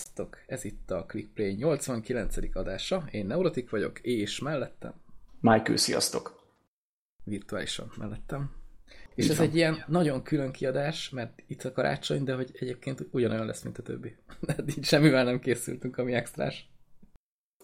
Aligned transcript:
Sziasztok! 0.00 0.38
Ez 0.46 0.64
itt 0.64 0.90
a 0.90 1.04
ClickPlay 1.06 1.52
89. 1.52 2.36
adása. 2.52 3.04
Én 3.10 3.26
Neurotik 3.26 3.70
vagyok, 3.70 3.98
és 3.98 4.38
mellettem... 4.38 4.92
Michael, 5.40 5.76
sziasztok! 5.76 6.42
Virtuálisan 7.24 7.92
mellettem. 7.98 8.50
És 9.14 9.24
Így 9.24 9.30
ez 9.30 9.36
van. 9.36 9.46
egy 9.46 9.56
ilyen 9.56 9.84
nagyon 9.86 10.22
külön 10.22 10.52
kiadás, 10.52 11.10
mert 11.10 11.42
itt 11.46 11.64
a 11.64 11.72
karácsony, 11.72 12.24
de 12.24 12.34
hogy 12.34 12.50
egyébként 12.52 13.06
ugyanolyan 13.10 13.46
lesz, 13.46 13.62
mint 13.62 13.78
a 13.78 13.82
többi. 13.82 14.16
De 14.46 14.54
így 14.66 14.84
semmivel 14.84 15.24
nem 15.24 15.40
készültünk, 15.40 15.96
ami 15.96 16.12
extrás. 16.12 16.68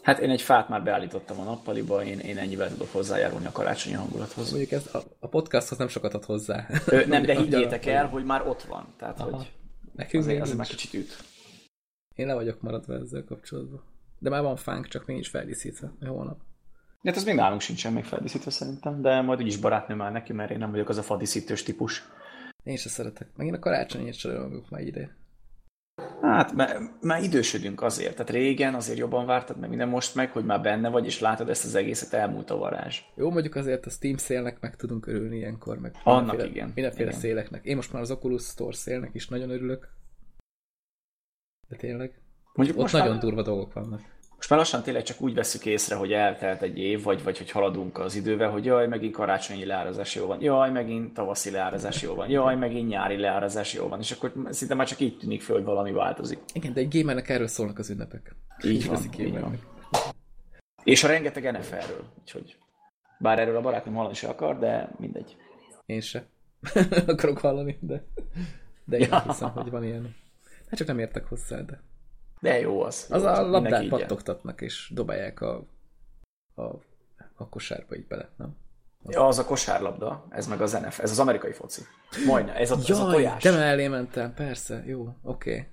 Hát 0.03 0.19
én 0.19 0.31
egy 0.31 0.43
fát 0.43 0.69
már 0.69 0.83
beállítottam 0.83 1.41
a 1.41 1.45
nappaliba, 1.45 2.05
én, 2.05 2.19
én 2.19 2.39
ennyivel 2.39 2.69
tudok 2.69 2.93
hozzájárulni 2.93 3.47
a 3.47 3.53
karácsonyi 3.53 3.95
hangulathoz. 3.95 4.51
Mondjuk 4.51 4.73
ez 4.73 4.95
a, 4.95 5.03
a 5.19 5.29
podcasthoz 5.29 5.79
nem 5.79 5.89
sokat 5.89 6.15
ad 6.15 6.25
hozzá. 6.25 6.69
Ö, 6.87 7.07
nem, 7.07 7.23
de 7.23 7.37
higgyétek 7.41 7.87
el, 7.87 8.07
hogy 8.07 8.25
már 8.25 8.47
ott 8.47 8.63
van. 8.63 8.95
Tehát, 8.99 9.21
Aha. 9.21 9.37
hogy 9.37 9.53
Nekünk 9.93 10.23
azért, 10.23 10.41
azért 10.41 10.57
már 10.57 10.67
kicsit 10.67 10.95
üt. 10.95 11.25
Én 12.17 12.27
le 12.27 12.35
vagyok 12.35 12.61
maradva 12.61 12.95
ezzel 12.95 13.25
kapcsolatban. 13.25 13.83
De 14.19 14.31
már 14.31 14.43
van 14.43 14.57
fánk, 14.57 14.87
csak 14.87 15.07
még 15.07 15.19
is 15.19 15.29
feldíszítve. 15.29 15.93
Holnap. 16.07 16.39
Hát 17.03 17.17
ez 17.17 17.25
még 17.25 17.35
nálunk 17.35 17.61
sincsen 17.61 17.93
még 17.93 18.05
feldíszítve 18.05 18.51
szerintem, 18.51 19.03
de 19.03 19.21
majd 19.21 19.41
úgyis 19.41 19.57
barátnő 19.57 19.95
már 19.95 20.13
neki, 20.13 20.33
mert 20.33 20.51
én 20.51 20.59
nem 20.59 20.71
vagyok 20.71 20.89
az 20.89 20.97
a 20.97 21.03
fadíszítős 21.03 21.63
típus. 21.63 22.03
Én 22.63 22.77
se 22.77 22.89
szeretek. 22.89 23.29
Megint 23.37 23.57
a 23.57 23.59
karácsonyért 23.59 24.19
csalálogok 24.19 24.71
már 24.71 24.81
ide. 24.81 25.17
Hát, 26.21 26.53
mert, 26.53 26.81
már 27.01 27.23
idősödünk 27.23 27.83
azért. 27.83 28.13
Tehát 28.13 28.31
régen 28.31 28.75
azért 28.75 28.99
jobban 28.99 29.27
vártad 29.27 29.59
meg 29.59 29.69
minden 29.69 29.89
most 29.89 30.15
meg, 30.15 30.31
hogy 30.31 30.45
már 30.45 30.61
benne 30.61 30.89
vagy, 30.89 31.07
és 31.07 31.21
látod 31.21 31.49
ezt 31.49 31.65
az 31.65 31.75
egészet, 31.75 32.13
elmúlt 32.13 32.51
a 32.51 32.57
varázs. 32.57 33.01
Jó, 33.15 33.31
mondjuk 33.31 33.55
azért 33.55 33.87
a 33.87 33.91
Steam 33.91 34.17
szélnek 34.17 34.61
meg 34.61 34.77
tudunk 34.77 35.07
örülni 35.07 35.37
ilyenkor, 35.37 35.79
meg 35.79 35.95
Annak 36.05 36.21
mindenféle, 36.21 36.55
igen. 36.55 36.73
Mindenféle 36.75 37.09
igen. 37.09 37.21
széleknek. 37.21 37.65
Én 37.65 37.77
most 37.77 37.93
már 37.93 38.03
az 38.03 38.11
Oculus 38.11 38.43
Store 38.43 38.75
szélnek 38.75 39.11
is 39.13 39.29
nagyon 39.29 39.51
örülök. 39.51 39.89
De 41.69 41.77
tényleg. 41.77 42.21
Mondjuk 42.55 42.77
Ott 42.79 42.83
most 42.83 42.95
nagyon 42.95 43.11
már, 43.11 43.21
durva 43.21 43.43
dolgok 43.43 43.73
vannak. 43.73 44.01
most 44.37 44.51
már 44.51 44.59
lassan 44.59 44.83
tényleg 44.83 45.03
csak 45.03 45.21
úgy 45.21 45.35
veszük 45.35 45.67
észre, 45.67 45.95
hogy 45.95 46.13
eltelt 46.13 46.63
egy 46.63 46.79
év, 46.79 47.03
vagy, 47.03 47.23
vagy 47.23 47.39
hogy 47.39 47.51
haladunk 47.51 47.99
az 47.99 48.15
idővel, 48.15 48.51
hogy 48.51 48.65
jaj, 48.65 48.87
megint 48.87 49.15
karácsonyi 49.15 49.65
leárazás 49.65 50.15
jó 50.15 50.27
van, 50.27 50.43
jaj, 50.43 50.71
megint 50.71 51.15
tavaszi 51.15 51.51
leárazás 51.51 52.03
jó 52.03 52.15
van, 52.15 52.31
jaj, 52.31 52.57
megint 52.57 52.89
nyári 52.89 53.17
leárazás 53.17 53.75
jó 53.75 53.89
van, 53.89 53.99
és 53.99 54.11
akkor 54.11 54.33
szinte 54.51 54.75
már 54.75 54.87
csak 54.87 55.01
így 55.01 55.19
tűnik 55.19 55.43
föl, 55.43 55.57
hogy 55.57 55.65
valami 55.65 55.93
változik. 55.93 56.39
Igen, 56.53 56.73
de 56.73 56.81
egy 56.81 56.99
gamernek 56.99 57.29
erről 57.29 57.47
szólnak 57.47 57.79
az 57.79 57.91
ünnepek. 57.91 58.37
Így 58.65 58.87
van, 58.87 58.99
így 59.19 59.41
van. 59.41 59.59
És 60.85 61.05
a 61.05 61.09
rengeteg 61.09 61.53
NFL-ről, 61.53 62.05
úgyhogy 62.21 62.57
bár 63.19 63.39
erről 63.39 63.57
a 63.57 63.61
barátnőm 63.61 63.95
hallani 63.95 64.15
se 64.15 64.29
akar, 64.29 64.59
de 64.59 64.91
mindegy. 64.99 65.37
Én 65.87 66.01
se. 66.01 66.27
Akarok 67.07 67.39
hallani, 67.39 67.79
de, 67.81 68.05
de 68.85 68.97
én 68.97 69.09
ja. 69.11 69.23
hiszem, 69.27 69.51
hogy 69.51 69.71
van 69.71 69.85
ilyen. 69.85 70.15
Hát 70.69 70.79
csak 70.79 70.87
nem 70.87 70.99
értek 70.99 71.27
hozzá, 71.27 71.61
de. 71.61 71.83
De 72.41 72.61
jó 72.61 72.83
az. 72.83 73.07
Az 73.11 73.23
jó 73.23 73.29
a 73.29 73.43
mindenki 73.43 73.71
labdát 73.71 73.89
pattogtatnak, 73.89 74.61
és 74.61 74.91
dobálják 74.95 75.41
a, 75.41 75.67
a, 76.55 76.63
a 77.35 77.49
kosárba 77.49 77.97
így 77.97 78.07
bele, 78.07 78.29
nem? 78.37 78.57
Ja, 79.09 79.27
az 79.27 79.39
a 79.39 79.45
kosárlabda, 79.45 80.27
ez 80.31 80.47
meg 80.47 80.61
az 80.61 80.73
NFL, 80.73 81.03
ez 81.03 81.11
az 81.11 81.19
amerikai 81.19 81.53
foci. 81.53 81.83
Majdnem, 82.27 82.57
ez 82.57 82.71
a, 82.71 82.77
ez 82.77 82.91
a 82.91 83.03
Jaj, 83.03 83.13
tojás. 83.13 83.43
de 83.43 83.51
mellé 83.51 83.89
mentem, 83.89 84.35
persze, 84.35 84.83
jó, 84.87 85.17
oké. 85.23 85.51
Okay. 85.51 85.67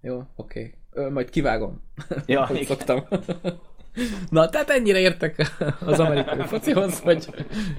Jó, 0.00 0.22
oké. 0.36 0.74
Okay. 0.90 1.10
Majd 1.10 1.30
kivágom. 1.30 1.82
Ja, 2.26 2.48
igen. 2.50 2.64
szoktam. 2.64 3.06
Na, 4.30 4.48
tehát 4.48 4.70
ennyire 4.70 4.98
értek 4.98 5.54
az 5.80 6.00
amerikai 6.00 6.46
focihoz, 6.56 7.00
hogy 7.00 7.28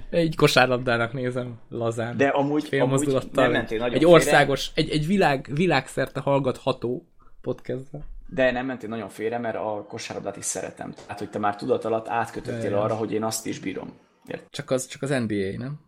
egy 0.10 0.36
kosárlabdának 0.36 1.14
nézem 1.14 1.60
lazán. 1.70 2.18
De 2.18 2.28
amúgy, 2.28 2.68
fél 2.68 2.82
amúgy 2.82 3.18
nem 3.32 3.52
mentél 3.52 3.78
nagyon 3.78 3.94
egy 3.94 4.00
félre, 4.00 4.14
országos, 4.14 4.72
egy, 4.74 4.90
egy 4.90 5.08
világ, 5.08 5.50
világszerte 5.54 6.20
hallgatható 6.20 7.08
podcastben. 7.42 8.04
de 8.28 8.52
nem 8.52 8.66
mentél 8.66 8.90
nagyon 8.90 9.10
félre, 9.10 9.38
mert 9.38 9.56
a 9.56 9.86
kosárlabdát 9.88 10.38
is 10.38 10.46
szeretem. 10.46 10.94
Hát, 11.08 11.20
hogy 11.20 11.30
te 11.30 11.40
már 11.40 11.56
tudat 11.56 11.86
alatt 11.86 12.08
átkötöttél 12.08 12.70
ja. 12.70 12.82
arra, 12.82 12.96
hogy 12.96 13.12
én 13.12 13.24
azt 13.24 13.46
is 13.46 13.60
bírom. 13.60 13.94
Ért? 14.26 14.50
Csak 14.50 14.72
az, 14.72 14.88
csak 14.88 15.02
az 15.02 15.10
NBA, 15.10 15.58
nem? 15.58 15.80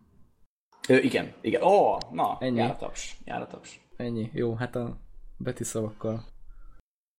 Ö, 0.88 0.96
igen, 0.96 1.32
igen. 1.40 1.62
Ó, 1.62 1.66
oh, 1.66 1.98
na, 2.12 2.36
Ennyi. 2.40 2.58
jár 2.58 2.70
a 2.70 2.76
taps, 2.76 3.16
jár 3.24 3.40
a 3.40 3.46
taps. 3.46 3.80
Ennyi. 3.96 4.30
Jó, 4.32 4.54
hát 4.54 4.76
a 4.76 4.96
beti 5.36 5.64
szavakkal 5.64 6.24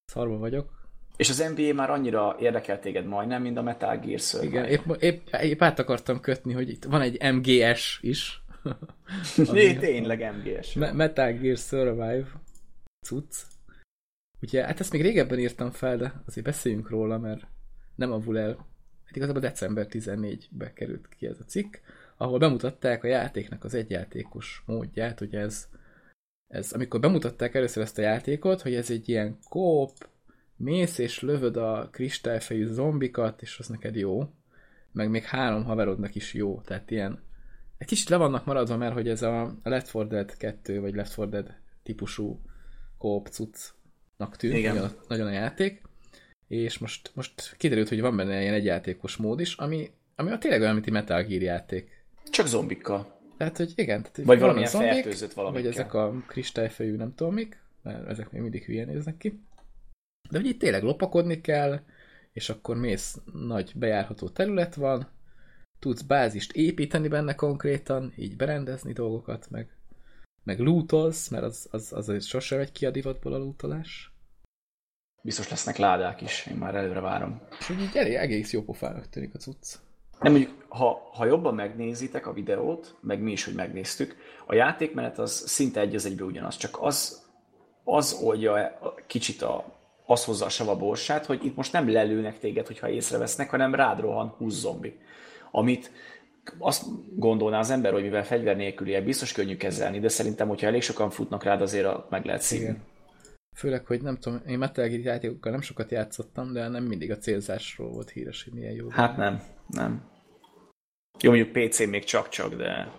szarva 0.06 0.38
vagyok. 0.38 0.78
És 1.19 1.30
az 1.30 1.53
NBA 1.56 1.74
már 1.74 1.90
annyira 1.90 2.35
érdekel 2.40 2.80
téged 2.80 3.06
majdnem, 3.06 3.41
mint 3.41 3.57
a 3.57 3.62
Metal 3.62 3.97
Gear 3.97 4.19
Survive. 4.19 4.50
Igen, 4.50 4.66
épp, 4.66 5.02
épp, 5.02 5.28
épp 5.34 5.62
át 5.62 5.80
akartam 5.80 6.19
kötni, 6.19 6.53
hogy 6.53 6.69
itt 6.69 6.84
van 6.84 7.02
egy 7.02 7.34
MGS 7.34 8.00
is. 8.02 8.44
Né, 9.52 9.74
tényleg 9.74 10.35
MGS. 10.35 10.74
Me- 10.74 10.94
Metal 10.94 11.31
Gear 11.31 11.57
Survive 11.57 12.28
cucc. 13.07 13.35
Ugye, 14.41 14.66
hát 14.66 14.80
ezt 14.80 14.91
még 14.91 15.02
régebben 15.02 15.40
írtam 15.40 15.72
fel, 15.72 15.97
de 15.97 16.22
azért 16.25 16.46
beszéljünk 16.46 16.90
róla, 16.90 17.18
mert 17.18 17.47
nem 17.96 18.12
avul 18.12 18.40
el. 18.40 18.68
Hát 19.06 19.16
igazából 19.16 19.41
december 19.41 19.88
14-be 19.90 20.74
került 20.74 21.09
ki 21.18 21.25
ez 21.25 21.40
a 21.40 21.46
cikk, 21.46 21.75
ahol 22.18 22.40
bemutatták 22.40 23.03
a 23.03 23.07
játéknak 23.07 23.63
az 23.63 23.74
egyjátékos 23.74 24.63
módját, 24.66 25.19
hogy 25.19 25.36
ez, 25.36 25.68
ez, 26.47 26.72
amikor 26.72 27.00
bemutatták 27.00 27.56
először 27.56 27.84
ezt 27.84 27.97
a 27.97 28.01
játékot, 28.01 28.62
hogy 28.62 28.75
ez 28.75 28.90
egy 28.90 29.09
ilyen 29.09 29.38
kóp, 29.50 29.91
mész 30.59 30.97
és 30.97 31.20
lövöd 31.20 31.58
a 31.58 31.90
kristályfejű 31.92 32.66
zombikat, 32.66 33.42
és 33.42 33.59
az 33.59 33.68
neked 33.68 33.96
jó, 33.96 34.30
meg 34.92 35.09
még 35.09 35.24
három 35.24 35.64
haverodnak 35.64 36.16
is 36.16 36.34
jó, 36.34 36.62
tehát 36.62 36.92
ilyen 36.92 37.28
egy 37.78 37.88
kicsit 37.88 38.09
le 38.09 38.18
vannak 38.18 38.46
maradva, 38.46 38.78
mert 38.78 38.94
hogy 38.94 39.08
ez 39.08 39.22
a 39.22 39.56
Left 39.64 39.94
4 39.94 40.08
Dead 40.08 40.38
2, 40.38 40.80
vagy 40.81 40.94
Left 40.94 41.18
4 41.18 41.30
Dead 41.30 41.53
típusú 41.84 42.42
kóp 42.98 43.28
cuccnak 43.28 44.36
tűnt, 44.38 44.56
Igen. 44.56 44.75
nagyon, 44.75 44.92
nagyon 45.08 45.28
a 45.28 45.31
játék, 45.31 45.81
és 46.48 46.78
most, 46.78 47.12
most 47.14 47.56
kiderült, 47.58 47.90
hogy 47.90 48.02
van 48.02 48.16
benne 48.16 48.42
ilyen 48.42 48.53
egyjátékos 48.53 49.16
mód 49.16 49.40
is, 49.40 49.56
ami, 49.56 49.92
ami 50.16 50.38
tényleg 50.38 50.62
olyan, 50.62 50.74
mint 50.74 50.86
egy 50.86 50.94
Metal 50.94 51.24
Gear 51.24 51.42
játék. 51.42 52.03
Csak 52.30 52.48
zombikkal. 52.48 53.19
Tehát, 53.38 53.58
hogy 53.58 53.72
igen. 53.75 54.02
Tehát, 54.02 54.22
Vagy 54.24 54.40
valamilyen 54.40 54.69
zombik, 54.69 54.92
fertőzött 54.92 55.34
valamikkel. 55.34 55.64
Vagy 55.64 55.80
ezek 55.80 55.94
a 55.94 56.24
kristályfejű 56.28 56.96
nem 56.96 57.16
tudom 57.16 57.34
mik, 57.34 57.62
mert 57.81 58.08
ezek 58.08 58.31
még 58.31 58.42
mindig 58.42 58.64
hülyen 58.64 58.88
néznek 58.88 59.18
ki. 59.18 59.40
De 60.29 60.38
hogy 60.38 60.47
itt 60.47 60.59
tényleg 60.59 60.84
lopakodni 60.84 61.41
kell, 61.41 61.79
és 62.31 62.50
akkor 62.50 62.78
mész, 62.78 63.17
nagy 63.34 63.72
bejárható 63.75 64.29
terület 64.29 64.75
van, 64.75 65.07
tudsz 65.79 66.01
bázist 66.01 66.51
építeni 66.51 67.07
benne 67.07 67.35
konkrétan, 67.35 68.13
így 68.16 68.35
berendezni 68.35 68.94
dolgokat, 68.94 69.50
meg, 69.50 69.69
meg 70.44 70.59
lootolsz, 70.59 71.28
mert 71.28 71.44
az, 71.44 71.68
az, 71.72 71.94
az, 71.94 72.09
az 72.09 72.25
sose 72.25 72.57
megy 72.57 72.72
ki 72.72 72.85
a 72.85 72.91
divatból 72.91 73.34
a 73.34 73.38
lootolás. 73.38 74.12
Biztos 75.22 75.50
lesznek 75.50 75.78
ládák 75.78 76.22
is, 76.22 76.45
én 76.45 76.56
már 76.56 76.75
előre 76.75 77.00
várom. 77.00 77.41
És 77.59 77.68
hogy 77.68 77.81
így 77.81 77.95
elég, 77.95 78.13
egész 78.13 78.53
jó 78.53 78.63
pofának 78.63 79.09
tűnik 79.09 79.34
a 79.34 79.38
cucc. 79.38 79.75
Nem 80.19 80.31
mondjuk, 80.31 80.66
ha, 80.68 81.09
ha 81.13 81.25
jobban 81.25 81.56
megnézitek 81.56 82.28
a 82.28 82.34
videót, 82.34 82.95
meg 83.01 83.22
mi 83.22 83.31
is, 83.31 83.45
hogy 83.45 83.53
megnéztük, 83.53 84.16
a 84.47 84.53
játékmenet 84.53 85.19
az 85.19 85.31
szinte 85.31 85.79
egy 85.79 85.95
az 85.95 86.06
egybe 86.06 86.23
ugyanaz, 86.23 86.57
csak 86.57 86.78
az, 86.81 87.28
az 87.84 88.19
oldja 88.22 88.79
kicsit 89.07 89.41
a, 89.41 89.78
az 90.09 90.25
hozza 90.25 90.46
a 90.46 90.50
sava 90.50 90.75
borsát, 90.75 91.25
hogy 91.25 91.46
itt 91.46 91.56
most 91.56 91.74
nem 91.74 91.92
lelőnek 91.92 92.40
téged, 92.40 92.68
hogyha 92.68 92.90
észrevesznek, 92.90 93.50
hanem 93.50 93.75
rád 93.75 94.00
rohan 94.00 94.28
20 94.28 94.53
zombi. 94.53 95.00
Amit 95.52 95.92
azt 96.58 96.86
gondolná 97.16 97.59
az 97.59 97.70
ember, 97.70 97.92
hogy 97.92 98.02
mivel 98.02 98.25
fegyver 98.25 98.56
nélküliek 98.56 99.03
biztos 99.03 99.31
könnyű 99.31 99.58
kezelni, 99.58 100.00
de 100.00 100.08
szerintem, 100.08 100.48
hogyha 100.48 100.68
elég 100.68 100.81
sokan 100.81 101.09
futnak 101.09 101.44
rád, 101.44 101.62
azért 101.62 102.09
meg 102.09 102.25
lehet 102.25 102.42
szívni. 102.42 102.66
Igen. 102.66 102.84
Főleg, 103.56 103.86
hogy 103.86 104.02
nem 104.02 104.18
tudom, 104.18 104.42
én 104.48 104.57
Metal 104.57 104.88
Gear 104.88 105.00
játékokkal 105.00 105.51
nem 105.51 105.62
sokat 105.62 105.92
játszottam, 105.92 106.54
de 106.54 106.68
nem 106.68 106.83
mindig 106.83 107.12
a 107.12 107.18
célzásról 107.18 107.89
volt 107.89 108.10
híres, 108.10 108.44
hogy 108.44 108.54
milyen 108.54 108.74
jó. 108.74 108.89
Hát 108.89 109.18
nem, 109.18 109.42
nem. 109.68 110.10
Jó, 111.19 111.31
mondjuk 111.31 111.51
PC 111.51 111.88
még 111.88 112.04
csak-csak, 112.04 112.56
de, 112.56 112.92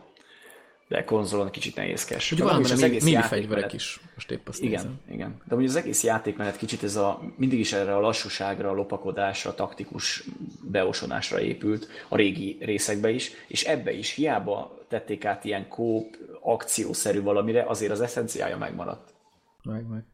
de 0.90 1.04
konzolon 1.04 1.50
kicsit 1.50 1.76
nehézkes. 1.76 2.32
Ugye 2.32 2.44
van 2.44 2.62
az 2.62 2.70
mini 2.70 2.80
játékmenet- 2.92 3.26
fegyverek 3.26 3.72
is, 3.72 4.00
most 4.14 4.30
épp 4.30 4.48
azt 4.48 4.62
Igen, 4.62 4.72
nézem. 4.72 5.00
igen. 5.10 5.42
De 5.44 5.54
ugye 5.54 5.66
az 5.68 5.76
egész 5.76 6.02
játékmenet 6.04 6.56
kicsit 6.56 6.82
ez 6.82 6.96
a, 6.96 7.20
mindig 7.36 7.58
is 7.58 7.72
erre 7.72 7.96
a 7.96 8.00
lassúságra, 8.00 8.70
a 8.70 8.74
lopakodásra, 8.74 9.50
a 9.50 9.54
taktikus 9.54 10.24
beosonásra 10.70 11.40
épült, 11.40 11.88
a 12.08 12.16
régi 12.16 12.56
részekbe 12.60 13.10
is, 13.10 13.30
és 13.48 13.64
ebbe 13.64 13.92
is 13.92 14.10
hiába 14.14 14.84
tették 14.88 15.24
át 15.24 15.44
ilyen 15.44 15.68
kóp, 15.68 16.16
akciószerű 16.42 17.20
valamire, 17.20 17.62
azért 17.62 17.92
az 17.92 18.00
eszenciája 18.00 18.58
megmaradt. 18.58 19.14
Meg, 19.62 19.86
meg. 19.86 20.04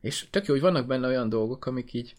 És 0.00 0.26
tök 0.30 0.46
jó, 0.46 0.52
hogy 0.52 0.62
vannak 0.62 0.86
benne 0.86 1.06
olyan 1.06 1.28
dolgok, 1.28 1.66
amik 1.66 1.92
így 1.92 2.14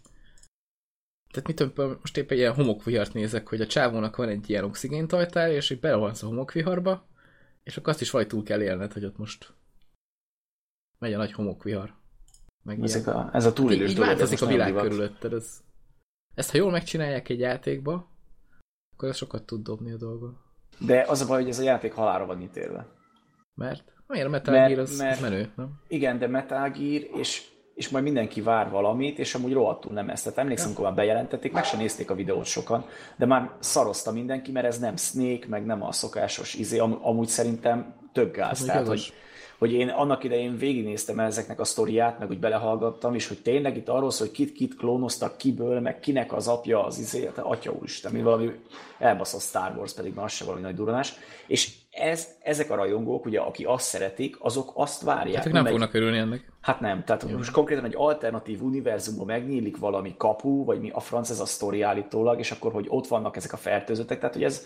tehát 1.32 1.48
mit 1.48 1.56
tudom, 1.56 1.98
most 2.02 2.18
éppen 2.18 2.38
ilyen 2.38 2.54
homokvihart 2.54 3.14
nézek, 3.14 3.48
hogy 3.48 3.62
a 3.62 3.68
csávónak 3.68 4.16
van 4.16 4.30
egy 4.30 4.50
ilyen 4.50 4.64
oxigéntajtár, 4.64 5.52
és 5.52 5.70
így 5.70 5.80
belehalsz 5.80 6.24
a 6.24 6.28
homokviharba, 6.28 7.08
és 7.68 7.78
akkor 7.78 7.90
azt 7.90 8.02
is 8.02 8.10
vagy 8.12 8.28
túl 8.28 8.44
kell 8.44 8.62
élned, 8.62 8.94
hogy 8.94 9.06
ott 9.06 9.18
most 9.18 9.54
megy 11.00 11.14
a 11.14 11.18
nagy 11.18 11.32
homokvihar. 11.34 11.94
Meg 12.64 12.84
Ezek 12.84 13.06
ilyen. 13.06 13.18
a, 13.18 13.30
ez 13.34 13.46
a 13.46 13.54
túlélős 13.54 13.90
így 13.90 13.96
dolog, 13.96 14.10
ez 14.12 14.18
változik 14.18 14.42
a 14.42 14.46
világ 14.52 14.68
divat. 14.68 14.82
körülötted. 14.82 15.34
Ez, 15.34 15.64
ezt 16.36 16.52
ha 16.52 16.58
jól 16.58 16.72
megcsinálják 16.72 17.30
egy 17.30 17.40
játékba, 17.40 18.08
akkor 18.94 19.10
ez 19.10 19.16
sokat 19.18 19.44
tud 19.46 19.64
dobni 19.64 19.92
a 19.92 19.98
dolgot. 19.98 20.36
De 20.80 21.02
az 21.08 21.22
a 21.22 21.28
baj, 21.28 21.42
hogy 21.42 21.50
ez 21.50 21.60
a 21.60 21.64
játék 21.64 21.94
halára 21.94 22.26
van 22.26 22.42
ítélve. 22.42 22.88
Mert 23.54 23.94
miért 24.08 24.26
a 24.28 24.30
Metal 24.30 24.54
Mert- 24.54 24.68
Gear 24.70 24.80
az, 24.82 24.98
mert- 24.98 25.16
az 25.16 25.22
menő, 25.22 25.52
nem? 25.56 25.82
Igen, 25.88 26.18
de 26.20 26.28
Metal 26.28 26.70
Gear, 26.70 27.02
és 27.20 27.48
és 27.78 27.90
majd 27.90 28.04
mindenki 28.04 28.42
vár 28.42 28.70
valamit, 28.70 29.20
és 29.20 29.36
amúgy 29.36 29.54
rohadtul 29.54 29.94
nem 29.94 30.10
ezt. 30.10 30.24
Tehát 30.24 30.40
emlékszem, 30.40 30.68
amikor 30.68 30.86
már 30.86 30.94
bejelentették, 30.94 31.52
meg 31.52 31.64
sem 31.66 31.80
nézték 31.80 32.10
a 32.10 32.16
videót 32.16 32.46
sokan, 32.46 32.86
de 33.16 33.26
már 33.26 33.52
szarozta 33.60 34.12
mindenki, 34.12 34.52
mert 34.52 34.66
ez 34.66 34.80
nem 34.80 34.96
Snake, 34.96 35.48
meg 35.48 35.66
nem 35.66 35.84
a 35.84 35.92
szokásos 35.92 36.54
izé, 36.54 36.78
am- 36.78 37.00
amúgy 37.02 37.28
szerintem 37.28 37.96
több 38.14 38.34
gáz. 38.34 38.64
Tehát, 38.64 38.88
hogy, 38.88 39.14
hogy 39.58 39.72
én 39.72 39.90
annak 39.90 40.24
idején 40.24 40.58
végignéztem 40.58 41.20
ezeknek 41.20 41.60
a 41.60 41.64
sztoriát, 41.64 42.20
meg 42.20 42.30
úgy 42.30 42.40
belehallgattam, 42.40 43.16
és 43.16 43.28
hogy 43.28 43.42
tényleg 43.42 43.78
itt 43.78 43.90
arról 43.90 44.12
szól, 44.12 44.28
hogy 44.28 44.36
kit-kit 44.36 44.76
klónoztak 44.76 45.38
kiből, 45.38 45.80
meg 45.80 46.00
kinek 46.00 46.34
az 46.34 46.48
apja 46.48 46.86
az 46.86 47.00
izé, 47.00 47.26
hát 47.26 47.38
atya 47.38 47.72
úristen, 47.72 48.12
mint 48.12 48.24
valami 48.24 48.52
elbaszott 49.00 49.42
Star 49.42 49.74
Wars, 49.78 49.94
pedig 49.94 50.14
már 50.14 50.26
az 50.26 50.32
se 50.32 50.46
valami 50.46 50.62
nagy 50.62 50.76
duranás. 50.76 51.14
És 51.48 51.72
ez, 51.98 52.28
ezek 52.42 52.70
a 52.70 52.76
rajongók, 52.76 53.26
ugye, 53.26 53.40
aki 53.40 53.64
azt 53.64 53.86
szeretik, 53.86 54.36
azok 54.40 54.72
azt 54.74 55.02
várják. 55.02 55.36
Hát 55.36 55.46
ők 55.46 55.54
nem 55.54 55.66
fognak 55.66 55.94
örülni 55.94 56.18
ennek. 56.18 56.52
Hát 56.62 56.80
nem, 56.80 57.04
tehát 57.04 57.24
Jó. 57.30 57.38
most 57.38 57.52
konkrétan 57.52 57.86
egy 57.86 57.96
alternatív 57.96 58.62
univerzumban 58.62 59.26
megnyílik 59.26 59.78
valami 59.78 60.16
kapu, 60.18 60.66
vagy 60.66 60.80
mi 60.80 60.90
a 60.90 61.00
franc 61.00 61.30
ez 61.30 61.40
a 61.40 61.46
sztori 61.46 61.82
állítólag, 61.82 62.40
és 62.40 62.52
akkor, 62.52 62.72
hogy 62.72 62.86
ott 62.90 63.08
vannak 63.08 63.36
ezek 63.36 63.54
a 63.54 63.58
fertőzöttek, 63.58 64.20
tehát 64.20 64.34
hogy 64.34 64.44
ez, 64.44 64.66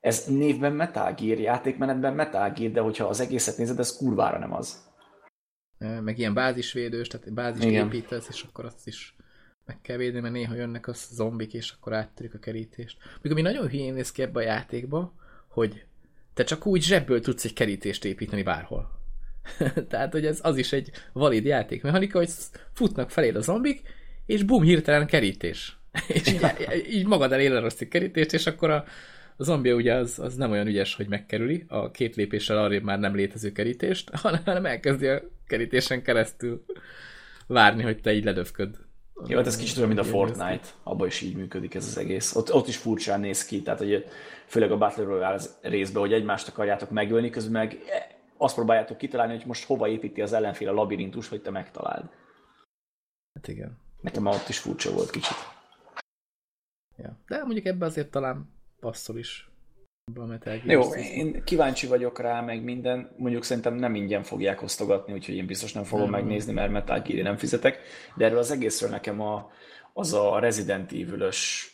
ez 0.00 0.24
névben 0.24 0.72
Metal 0.72 1.12
Gear, 1.12 1.38
játékmenetben 1.38 2.14
Metal 2.14 2.50
Gear, 2.50 2.70
de 2.70 2.80
hogyha 2.80 3.06
az 3.06 3.20
egészet 3.20 3.56
nézed, 3.56 3.78
ez 3.78 3.96
kurvára 3.96 4.38
nem 4.38 4.54
az. 4.54 4.86
Meg 5.78 6.18
ilyen 6.18 6.34
bázisvédős, 6.34 7.08
tehát 7.08 7.34
bázis 7.34 7.64
építesz, 7.64 8.28
és 8.28 8.42
akkor 8.42 8.64
azt 8.64 8.86
is 8.86 9.16
meg 9.68 9.80
kell 9.80 9.96
védeni, 9.96 10.20
mert 10.20 10.34
néha 10.34 10.54
jönnek 10.54 10.86
a 10.86 10.92
zombik, 10.92 11.54
és 11.54 11.70
akkor 11.70 11.92
áttörik 11.92 12.34
a 12.34 12.38
kerítést. 12.38 12.98
Még 13.22 13.32
ami 13.32 13.42
nagyon 13.42 13.68
hülyén 13.68 13.94
néz 13.94 14.12
ki 14.12 14.22
ebbe 14.22 14.38
a 14.40 14.42
játékba, 14.42 15.12
hogy 15.48 15.84
te 16.38 16.44
csak 16.44 16.66
úgy 16.66 16.82
zsebből 16.82 17.20
tudsz 17.20 17.44
egy 17.44 17.52
kerítést 17.52 18.04
építeni 18.04 18.42
bárhol. 18.42 18.90
Tehát, 19.88 20.12
hogy 20.12 20.26
ez 20.26 20.38
az 20.42 20.56
is 20.56 20.72
egy 20.72 20.90
valid 21.12 21.44
játékmechanika, 21.44 22.18
hogy 22.18 22.30
futnak 22.72 23.10
felé 23.10 23.30
a 23.30 23.40
zombik, 23.40 23.82
és 24.26 24.42
bum, 24.42 24.62
hirtelen 24.62 25.06
kerítés. 25.06 25.78
és 26.08 26.26
így, 26.26 26.40
így 26.90 27.06
magad 27.06 27.32
elé 27.32 27.46
lerasztik 27.46 27.88
kerítést, 27.88 28.32
és 28.32 28.46
akkor 28.46 28.70
a, 28.70 28.84
a 29.36 29.42
zombi 29.42 29.72
ugye 29.72 29.94
az, 29.94 30.18
az 30.18 30.34
nem 30.34 30.50
olyan 30.50 30.66
ügyes, 30.66 30.94
hogy 30.94 31.08
megkerüli 31.08 31.64
a 31.68 31.90
két 31.90 32.16
lépéssel 32.16 32.58
arrébb 32.58 32.82
már 32.82 32.98
nem 32.98 33.14
létező 33.14 33.52
kerítést, 33.52 34.10
hanem 34.44 34.66
elkezdi 34.66 35.06
a 35.06 35.22
kerítésen 35.46 36.02
keresztül 36.02 36.64
várni, 37.46 37.82
hogy 37.82 38.00
te 38.00 38.12
így 38.12 38.24
ledöfköd. 38.24 38.76
Jó, 39.26 39.36
hát 39.36 39.46
ez 39.46 39.56
kicsit 39.56 39.76
olyan, 39.76 39.88
mint 39.88 40.00
a 40.00 40.04
Fortnite, 40.04 40.68
abban 40.82 41.06
is 41.06 41.20
így 41.20 41.36
működik 41.36 41.74
ez 41.74 41.86
az 41.86 41.98
egész. 41.98 42.34
Ott, 42.34 42.54
ott 42.54 42.68
is 42.68 42.76
furcsán 42.76 43.20
néz 43.20 43.44
ki, 43.44 43.62
tehát 43.62 43.78
hogy 43.78 44.04
főleg 44.46 44.70
a 44.70 44.78
Battle 44.78 45.04
Royale 45.04 45.40
részben, 45.60 46.02
hogy 46.02 46.12
egymást 46.12 46.48
akarjátok 46.48 46.90
megölni, 46.90 47.30
közben 47.30 47.52
meg 47.52 47.78
azt 48.36 48.54
próbáljátok 48.54 48.98
kitalálni, 48.98 49.36
hogy 49.36 49.46
most 49.46 49.64
hova 49.64 49.88
építi 49.88 50.22
az 50.22 50.32
ellenfél 50.32 50.68
a 50.68 50.72
labirintus, 50.72 51.28
hogy 51.28 51.42
te 51.42 51.50
megtaláld. 51.50 52.10
Hát 53.34 53.48
igen. 53.48 53.78
Nekem 54.00 54.22
már 54.22 54.34
ott 54.34 54.48
is 54.48 54.58
furcsa 54.58 54.92
volt 54.92 55.10
kicsit. 55.10 55.36
Ja. 56.96 57.18
De 57.26 57.44
mondjuk 57.44 57.66
ebben 57.66 57.88
azért 57.88 58.10
talán 58.10 58.52
passzol 58.80 59.18
is. 59.18 59.47
Jó, 60.64 60.94
én 60.94 61.44
kíváncsi 61.44 61.86
vagyok 61.86 62.20
rá, 62.20 62.40
meg 62.40 62.64
minden. 62.64 63.10
Mondjuk 63.16 63.44
szerintem 63.44 63.74
nem 63.74 63.94
ingyen 63.94 64.22
fogják 64.22 64.62
osztogatni, 64.62 65.12
úgyhogy 65.12 65.34
én 65.34 65.46
biztos 65.46 65.72
nem 65.72 65.84
fogom 65.84 66.10
nem. 66.10 66.20
megnézni, 66.20 66.52
mert 66.52 66.70
Metal 66.70 67.00
Gear 67.00 67.22
nem 67.22 67.36
fizetek. 67.36 67.80
De 68.14 68.24
erről 68.24 68.38
az 68.38 68.50
egészről 68.50 68.90
nekem 68.90 69.20
a, 69.20 69.50
az 69.92 70.12
a 70.12 70.38
Resident 70.38 70.92
Evil-ös 70.92 71.72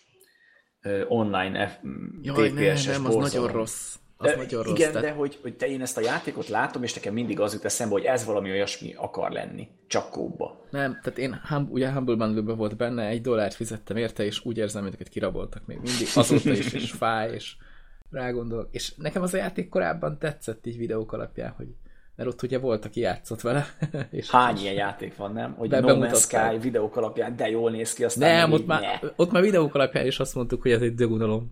uh, 0.84 1.00
online 1.08 1.68
F- 1.68 1.80
Jaj, 2.22 2.50
TPS-es 2.50 2.86
nem, 2.86 3.02
nem, 3.02 3.16
az 3.16 3.32
nagyon 3.32 3.52
rossz. 3.52 3.94
Az 4.16 4.26
de, 4.26 4.36
nagyon 4.36 4.62
rossz. 4.62 4.78
Igen, 4.78 4.92
tehát... 4.92 5.06
de 5.06 5.12
hogy, 5.12 5.38
hogy 5.42 5.56
te 5.56 5.66
én 5.66 5.80
ezt 5.80 5.96
a 5.96 6.00
játékot 6.00 6.48
látom, 6.48 6.82
és 6.82 6.94
nekem 6.94 7.14
mindig 7.14 7.40
az 7.40 7.52
jut 7.52 7.64
eszembe, 7.64 7.94
hogy 7.94 8.04
ez 8.04 8.24
valami 8.24 8.50
olyasmi 8.50 8.94
akar 8.96 9.30
lenni, 9.30 9.68
csak 9.86 10.10
kóba. 10.10 10.66
Nem, 10.70 10.98
tehát 11.02 11.18
én 11.18 11.40
hum, 11.48 11.68
ugye 11.70 11.92
Humble 11.92 12.14
bundle 12.14 12.54
volt 12.54 12.76
benne, 12.76 13.06
egy 13.06 13.20
dollárt 13.20 13.54
fizettem 13.54 13.96
érte, 13.96 14.24
és 14.24 14.44
úgy 14.44 14.58
érzem, 14.58 14.82
hogy 14.82 15.08
kiraboltak 15.08 15.66
még 15.66 15.76
mindig, 15.76 16.06
azóta 16.14 16.50
is, 16.50 16.72
és 16.72 16.90
fáj, 16.90 17.32
és 17.32 17.56
rágondolok. 18.14 18.68
És 18.70 18.94
nekem 18.94 19.22
az 19.22 19.34
a 19.34 19.36
játék 19.36 19.68
korábban 19.68 20.18
tetszett 20.18 20.66
így 20.66 20.76
videók 20.76 21.12
alapján, 21.12 21.54
hogy 21.56 21.68
mert 22.16 22.28
ott 22.28 22.42
ugye 22.42 22.58
volt, 22.58 22.84
aki 22.84 23.00
játszott 23.00 23.40
vele. 23.40 23.66
És 24.10 24.30
Hány 24.30 24.56
ilyen 24.56 24.74
játék 24.74 25.16
van, 25.16 25.32
nem? 25.32 25.54
Hogy 25.54 25.70
No 25.70 25.96
Man's 25.96 26.20
Sky 26.20 26.58
videók 26.58 26.96
alapján, 26.96 27.36
de 27.36 27.48
jól 27.48 27.70
néz 27.70 27.92
ki, 27.92 28.04
aztán 28.04 28.34
Nem, 28.34 28.52
ott 28.52 28.66
már, 28.66 29.12
ott 29.16 29.30
már 29.30 29.42
videók 29.42 29.74
alapján 29.74 30.06
is 30.06 30.20
azt 30.20 30.34
mondtuk, 30.34 30.62
hogy 30.62 30.70
ez 30.70 30.80
egy 30.80 30.94
dögunalom. 30.94 31.50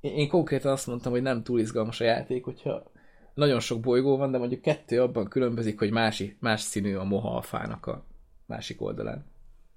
én, 0.00 0.12
én 0.20 0.28
konkrétan 0.28 0.72
azt 0.72 0.86
mondtam, 0.86 1.12
hogy 1.12 1.22
nem 1.22 1.42
túl 1.42 1.60
izgalmas 1.60 2.00
a 2.00 2.04
játék, 2.04 2.44
hogyha 2.44 2.90
nagyon 3.34 3.60
sok 3.60 3.80
bolygó 3.80 4.16
van, 4.16 4.30
de 4.30 4.38
mondjuk 4.38 4.60
kettő 4.60 5.02
abban 5.02 5.28
különbözik, 5.28 5.78
hogy 5.78 5.90
mási, 5.90 6.36
más 6.40 6.60
színű 6.60 6.94
a 6.94 7.04
moha 7.04 7.36
a 7.36 7.42
fának 7.42 7.86
a 7.86 8.04
másik 8.46 8.82
oldalán. 8.82 9.26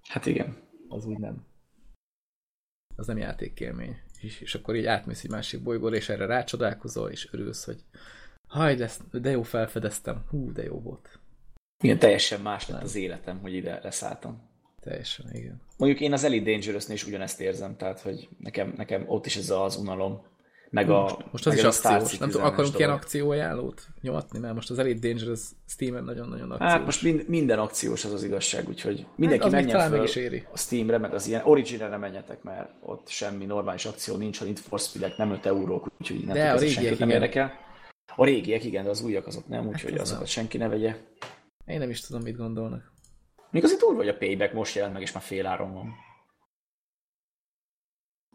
Hát 0.07 0.25
igen. 0.25 0.57
Az 0.87 1.05
úgy 1.05 1.17
nem 1.17 1.45
az 2.95 3.07
nem 3.07 3.17
játékélmény. 3.17 3.97
És, 4.21 4.41
és 4.41 4.55
akkor 4.55 4.75
így 4.75 4.85
átmész 4.85 5.23
egy 5.23 5.29
másik 5.29 5.63
bolygóra, 5.63 5.95
és 5.95 6.09
erre 6.09 6.25
rácsodálkozol, 6.25 7.09
és 7.09 7.27
örülsz, 7.31 7.65
hogy 7.65 7.83
haj, 8.47 8.75
de, 8.75 8.89
de 9.11 9.29
jó 9.29 9.43
felfedeztem, 9.43 10.23
hú, 10.29 10.51
de 10.51 10.63
jó 10.63 10.81
volt. 10.81 11.19
Igen, 11.83 11.99
teljesen 11.99 12.41
más 12.41 12.67
lett 12.67 12.83
az 12.83 12.95
életem, 12.95 13.39
hogy 13.39 13.53
ide 13.53 13.79
leszálltam. 13.83 14.49
Teljesen, 14.79 15.25
igen. 15.33 15.61
Mondjuk 15.77 16.01
én 16.01 16.13
az 16.13 16.23
Elite 16.23 16.51
dangerous 16.51 16.87
is 16.87 17.05
ugyanezt 17.05 17.41
érzem, 17.41 17.77
tehát 17.77 17.99
hogy 17.99 18.29
nekem, 18.39 18.73
nekem 18.77 19.03
ott 19.07 19.25
is 19.25 19.35
ez 19.35 19.49
az 19.49 19.75
unalom 19.75 20.25
meg 20.75 20.89
a, 20.89 21.01
most, 21.01 21.17
most 21.31 21.45
az 21.45 21.53
meg 21.53 21.65
is 21.65 21.69
akciós. 21.69 22.17
Nem 22.17 22.29
tudom, 22.29 22.45
akarunk 22.45 22.77
ilyen 22.77 22.89
akcióajánlót 22.89 23.87
nyomatni, 24.01 24.39
mert 24.39 24.53
most 24.53 24.69
az 24.69 24.79
Elite 24.79 25.07
Dangerous 25.07 25.39
Steam-en 25.67 26.03
nagyon-nagyon 26.03 26.51
akciós. 26.51 26.71
Hát 26.71 26.85
most 26.85 27.01
mind, 27.01 27.27
minden 27.27 27.59
akciós 27.59 28.05
az 28.05 28.13
az 28.13 28.23
igazság, 28.23 28.67
úgyhogy 28.67 29.05
mindenki 29.15 29.43
hát 29.43 29.51
menjen 29.51 29.79
fel 29.79 29.89
meg 29.89 30.03
is 30.03 30.15
éri. 30.15 30.47
a 30.51 30.57
Steamre, 30.57 30.97
meg 30.97 31.13
az 31.13 31.27
ilyen 31.27 31.41
Origin-re 31.45 31.97
menjetek, 31.97 32.43
mert 32.43 32.69
ott 32.81 33.07
semmi 33.07 33.45
normális 33.45 33.85
akció 33.85 34.15
nincs, 34.15 34.41
a 34.41 34.43
Need 34.43 34.57
for 34.57 34.79
speed 34.79 35.13
nem 35.17 35.31
5 35.31 35.45
eurók, 35.45 35.87
úgyhogy 35.99 36.25
nem 36.25 36.33
de 36.33 36.51
a 36.51 36.57
régiek 36.57 36.97
nem 36.97 37.09
érdekel. 37.09 37.53
A 38.15 38.25
régiek, 38.25 38.63
igen, 38.63 38.83
de 38.83 38.89
az 38.89 39.01
újak 39.01 39.27
azok 39.27 39.47
nem, 39.47 39.67
úgyhogy 39.67 39.91
hát 39.91 39.99
azokat 39.99 40.19
nem. 40.19 40.29
senki 40.29 40.57
ne 40.57 40.67
vegye. 40.67 40.95
Én 41.65 41.79
nem 41.79 41.89
is 41.89 42.01
tudom, 42.01 42.21
mit 42.21 42.37
gondolnak. 42.37 42.93
Még 43.51 43.63
azért 43.63 43.79
durva, 43.79 43.97
hogy 43.97 44.07
a 44.07 44.17
payback 44.17 44.53
most 44.53 44.75
jelent 44.75 44.93
meg, 44.93 45.01
és 45.01 45.11
már 45.11 45.23
fél 45.23 45.45
áron 45.45 45.73
van. 45.73 45.93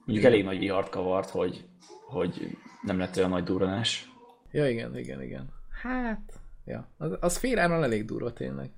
Mondjuk 0.05 0.25
elég 0.25 0.45
nagy 0.45 0.59
vihart 0.59 0.89
kavart, 0.89 1.31
hogy 1.31 1.65
hogy 2.11 2.59
nem 2.83 2.99
lett 2.99 3.17
olyan 3.17 3.31
nagy 3.31 3.45
durranás. 3.45 4.11
Ja, 4.51 4.69
igen, 4.69 4.99
igen, 4.99 5.23
igen. 5.23 5.49
Hát, 5.83 6.41
ja. 6.65 6.89
Az, 6.99 7.17
az 7.21 7.37
féláron 7.37 7.83
elég 7.83 8.05
durva 8.05 8.33
tényleg. 8.33 8.71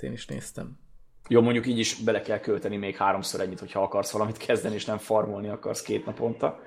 Én 0.00 0.12
is 0.12 0.26
néztem. 0.26 0.78
Jó, 1.28 1.40
mondjuk 1.40 1.66
így 1.66 1.78
is 1.78 1.94
bele 1.94 2.20
kell 2.20 2.38
költeni 2.40 2.76
még 2.76 2.96
háromszor 2.96 3.40
ennyit, 3.40 3.58
hogyha 3.58 3.82
akarsz 3.82 4.10
valamit 4.10 4.36
kezdeni, 4.36 4.74
és 4.74 4.84
nem 4.84 4.98
farmolni 4.98 5.48
akarsz 5.48 5.82
két 5.82 6.06
naponta. 6.06 6.62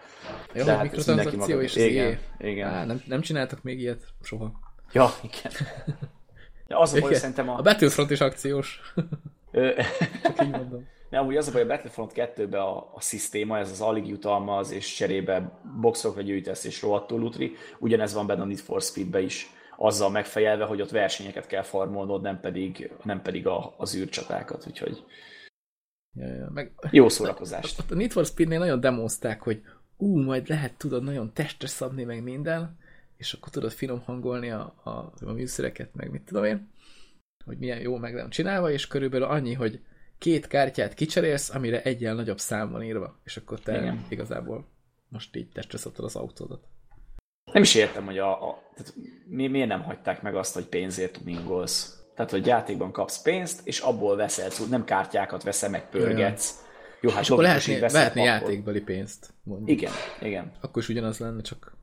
Jó, 0.54 0.64
De 0.64 0.74
hát 0.74 0.82
mikrotranszakció 0.82 1.62
és 1.62 1.76
igen, 1.76 2.20
igen. 2.40 2.70
Á, 2.70 2.86
nem, 2.86 3.02
nem 3.06 3.22
csináltak 3.22 3.64
még 3.64 3.80
ilyet 3.80 4.04
soha. 4.22 4.60
Ja, 4.92 5.10
igen. 5.22 5.52
De 6.68 6.78
az 6.78 6.94
a 6.94 7.00
baj, 7.00 7.14
szerintem 7.14 7.50
a... 7.50 7.58
A 7.58 7.62
Battlefront 7.62 8.12
is 8.12 8.22
akciós. 8.22 8.82
Csak 10.24 10.44
így 10.44 10.50
mondom. 10.50 10.88
Nem, 11.16 11.24
amúgy 11.24 11.38
az 11.38 11.48
a 11.48 11.52
baj, 11.52 11.62
a 11.62 11.66
Battlefront 11.66 12.12
2-ben 12.16 12.62
a, 12.62 12.78
a 12.78 13.02
szisztéma, 13.02 13.58
ez 13.58 13.72
az 13.72 13.82
alig 13.82 14.08
jutalmaz, 14.08 14.72
és 14.72 14.96
cserébe 14.96 15.60
boxokra 15.82 16.22
gyűjtesz, 16.22 16.64
és 16.64 16.82
rohadtul 16.82 17.20
lutri. 17.20 17.56
Ugyanez 17.80 18.14
van 18.14 18.28
benne 18.28 18.42
a 18.42 18.46
Need 18.46 18.58
for 18.58 18.82
Speed-be 18.82 19.22
is, 19.22 19.50
azzal 19.78 20.10
megfejelve, 20.10 20.66
hogy 20.66 20.82
ott 20.82 20.90
versenyeket 20.90 21.48
kell 21.48 21.62
farmolnod, 21.62 22.22
nem 22.22 22.40
pedig, 22.40 22.92
nem 23.04 23.22
pedig 23.22 23.48
a, 23.48 23.74
az 23.78 23.96
űrcsatákat, 23.96 24.66
úgyhogy 24.68 25.04
ja, 26.14 26.28
ja. 26.28 26.50
Meg, 26.54 26.72
jó 26.92 27.10
szórakozást. 27.10 27.80
A, 27.80 27.84
a 27.90 27.96
Need 27.96 28.12
for 28.12 28.26
Speed-nél 28.26 28.60
nagyon 28.60 28.80
demozták, 28.80 29.42
hogy 29.42 29.62
ú, 29.98 30.22
majd 30.22 30.48
lehet 30.48 30.78
tudod 30.78 31.04
nagyon 31.04 31.34
testre 31.34 31.68
szabni 31.68 32.04
meg 32.04 32.24
minden, 32.24 32.78
és 33.18 33.34
akkor 33.34 33.50
tudod 33.50 33.72
finom 33.72 34.00
hangolni 34.00 34.50
a, 34.50 34.76
a, 34.84 34.90
a 35.26 35.32
műszereket, 35.32 35.90
meg 35.94 36.12
mit 36.12 36.22
tudom 36.22 36.44
én, 36.44 36.72
hogy 37.46 37.58
milyen 37.58 37.80
jó 37.80 37.98
meg 37.98 38.14
nem 38.14 38.30
csinálva, 38.30 38.72
és 38.72 38.88
körülbelül 38.88 39.28
annyi, 39.28 39.54
hogy 39.54 39.80
két 40.26 40.48
kártyát 40.48 40.94
kicserélsz, 40.94 41.50
amire 41.50 41.82
egyen 41.82 42.16
nagyobb 42.16 42.40
szám 42.40 42.72
van 42.72 42.84
írva, 42.84 43.20
és 43.24 43.38
akkor 43.38 43.60
te 43.60 43.78
Igen. 43.78 44.06
igazából 44.10 44.68
most 45.10 45.36
így 45.36 45.50
testre 45.50 45.78
szabtad 45.78 46.06
az 46.06 46.16
autódat. 46.16 46.64
Nem 47.52 47.62
is 47.62 47.76
értem, 47.76 48.06
hogy 48.06 48.18
a, 48.18 48.50
a 48.50 48.62
tehát 48.76 48.94
mi, 49.26 49.48
miért 49.48 49.68
nem 49.68 49.84
hagyták 49.84 50.22
meg 50.22 50.36
azt, 50.36 50.54
hogy 50.54 50.66
pénzért 50.66 51.18
tuningolsz. 51.18 52.04
Tehát, 52.16 52.32
hogy 52.32 52.46
játékban 52.46 52.92
kapsz 52.92 53.22
pénzt, 53.22 53.68
és 53.68 53.80
abból 53.80 54.16
veszel, 54.16 54.50
nem 54.70 54.84
kártyákat 54.84 55.44
veszel, 55.44 55.70
meg 55.70 55.90
pörgetsz. 55.90 56.64
Jó, 57.02 57.10
hát 57.10 57.30
akkor 57.30 57.44
lehetné, 57.44 57.80
lehetné 57.80 58.24
játékbeli 58.24 58.82
pénzt. 58.82 59.34
Mondjuk. 59.44 59.70
Igen, 59.70 59.92
igen. 60.22 60.52
Akkor 60.62 60.82
is 60.82 60.90
ugyanaz 60.90 61.18
lenne, 61.18 61.42
csak 61.42 61.78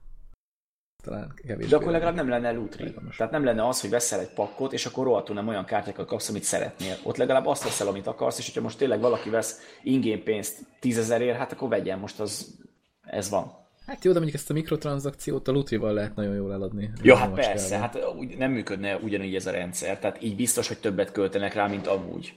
talán 1.02 1.32
kevés. 1.46 1.68
De 1.68 1.76
akkor 1.76 1.92
legalább 1.92 2.14
nem 2.14 2.28
lenne 2.28 2.50
lootri. 2.50 2.94
Tehát 3.16 3.32
nem 3.32 3.44
lenne 3.44 3.68
az, 3.68 3.80
hogy 3.80 3.90
veszel 3.90 4.20
egy 4.20 4.32
pakkot, 4.32 4.72
és 4.72 4.86
akkor 4.86 5.04
rohadtul 5.04 5.34
nem 5.34 5.48
olyan 5.48 5.64
kártyákat 5.64 6.06
kapsz, 6.06 6.28
amit 6.28 6.42
szeretnél. 6.42 6.96
Ott 7.02 7.16
legalább 7.16 7.46
azt 7.46 7.64
veszel, 7.64 7.86
amit 7.86 8.06
akarsz, 8.06 8.38
és 8.38 8.44
hogyha 8.44 8.60
most 8.60 8.78
tényleg 8.78 9.00
valaki 9.00 9.30
vesz 9.30 9.60
ingén 9.82 10.24
pénzt 10.24 10.58
tízezerért, 10.80 11.36
hát 11.36 11.52
akkor 11.52 11.68
vegyen, 11.68 11.98
most 11.98 12.20
az 12.20 12.58
ez 13.02 13.30
van. 13.30 13.60
Hát 13.86 14.04
jó, 14.04 14.12
de 14.12 14.18
mondjuk 14.18 14.40
ezt 14.40 14.50
a 14.50 14.52
mikrotranszakciót 14.52 15.48
a 15.48 15.52
Lutrival 15.52 15.92
lehet 15.92 16.14
nagyon 16.14 16.34
jól 16.34 16.52
eladni. 16.52 16.90
Ja, 17.02 17.16
hát 17.16 17.34
persze, 17.34 17.78
hát 17.78 17.98
nem 18.38 18.50
működne 18.50 18.96
ugyanígy 18.96 19.34
ez 19.34 19.46
a 19.46 19.50
rendszer, 19.50 19.98
tehát 19.98 20.22
így 20.22 20.36
biztos, 20.36 20.68
hogy 20.68 20.78
többet 20.78 21.12
költenek 21.12 21.54
rá, 21.54 21.66
mint 21.66 21.86
amúgy. 21.86 22.34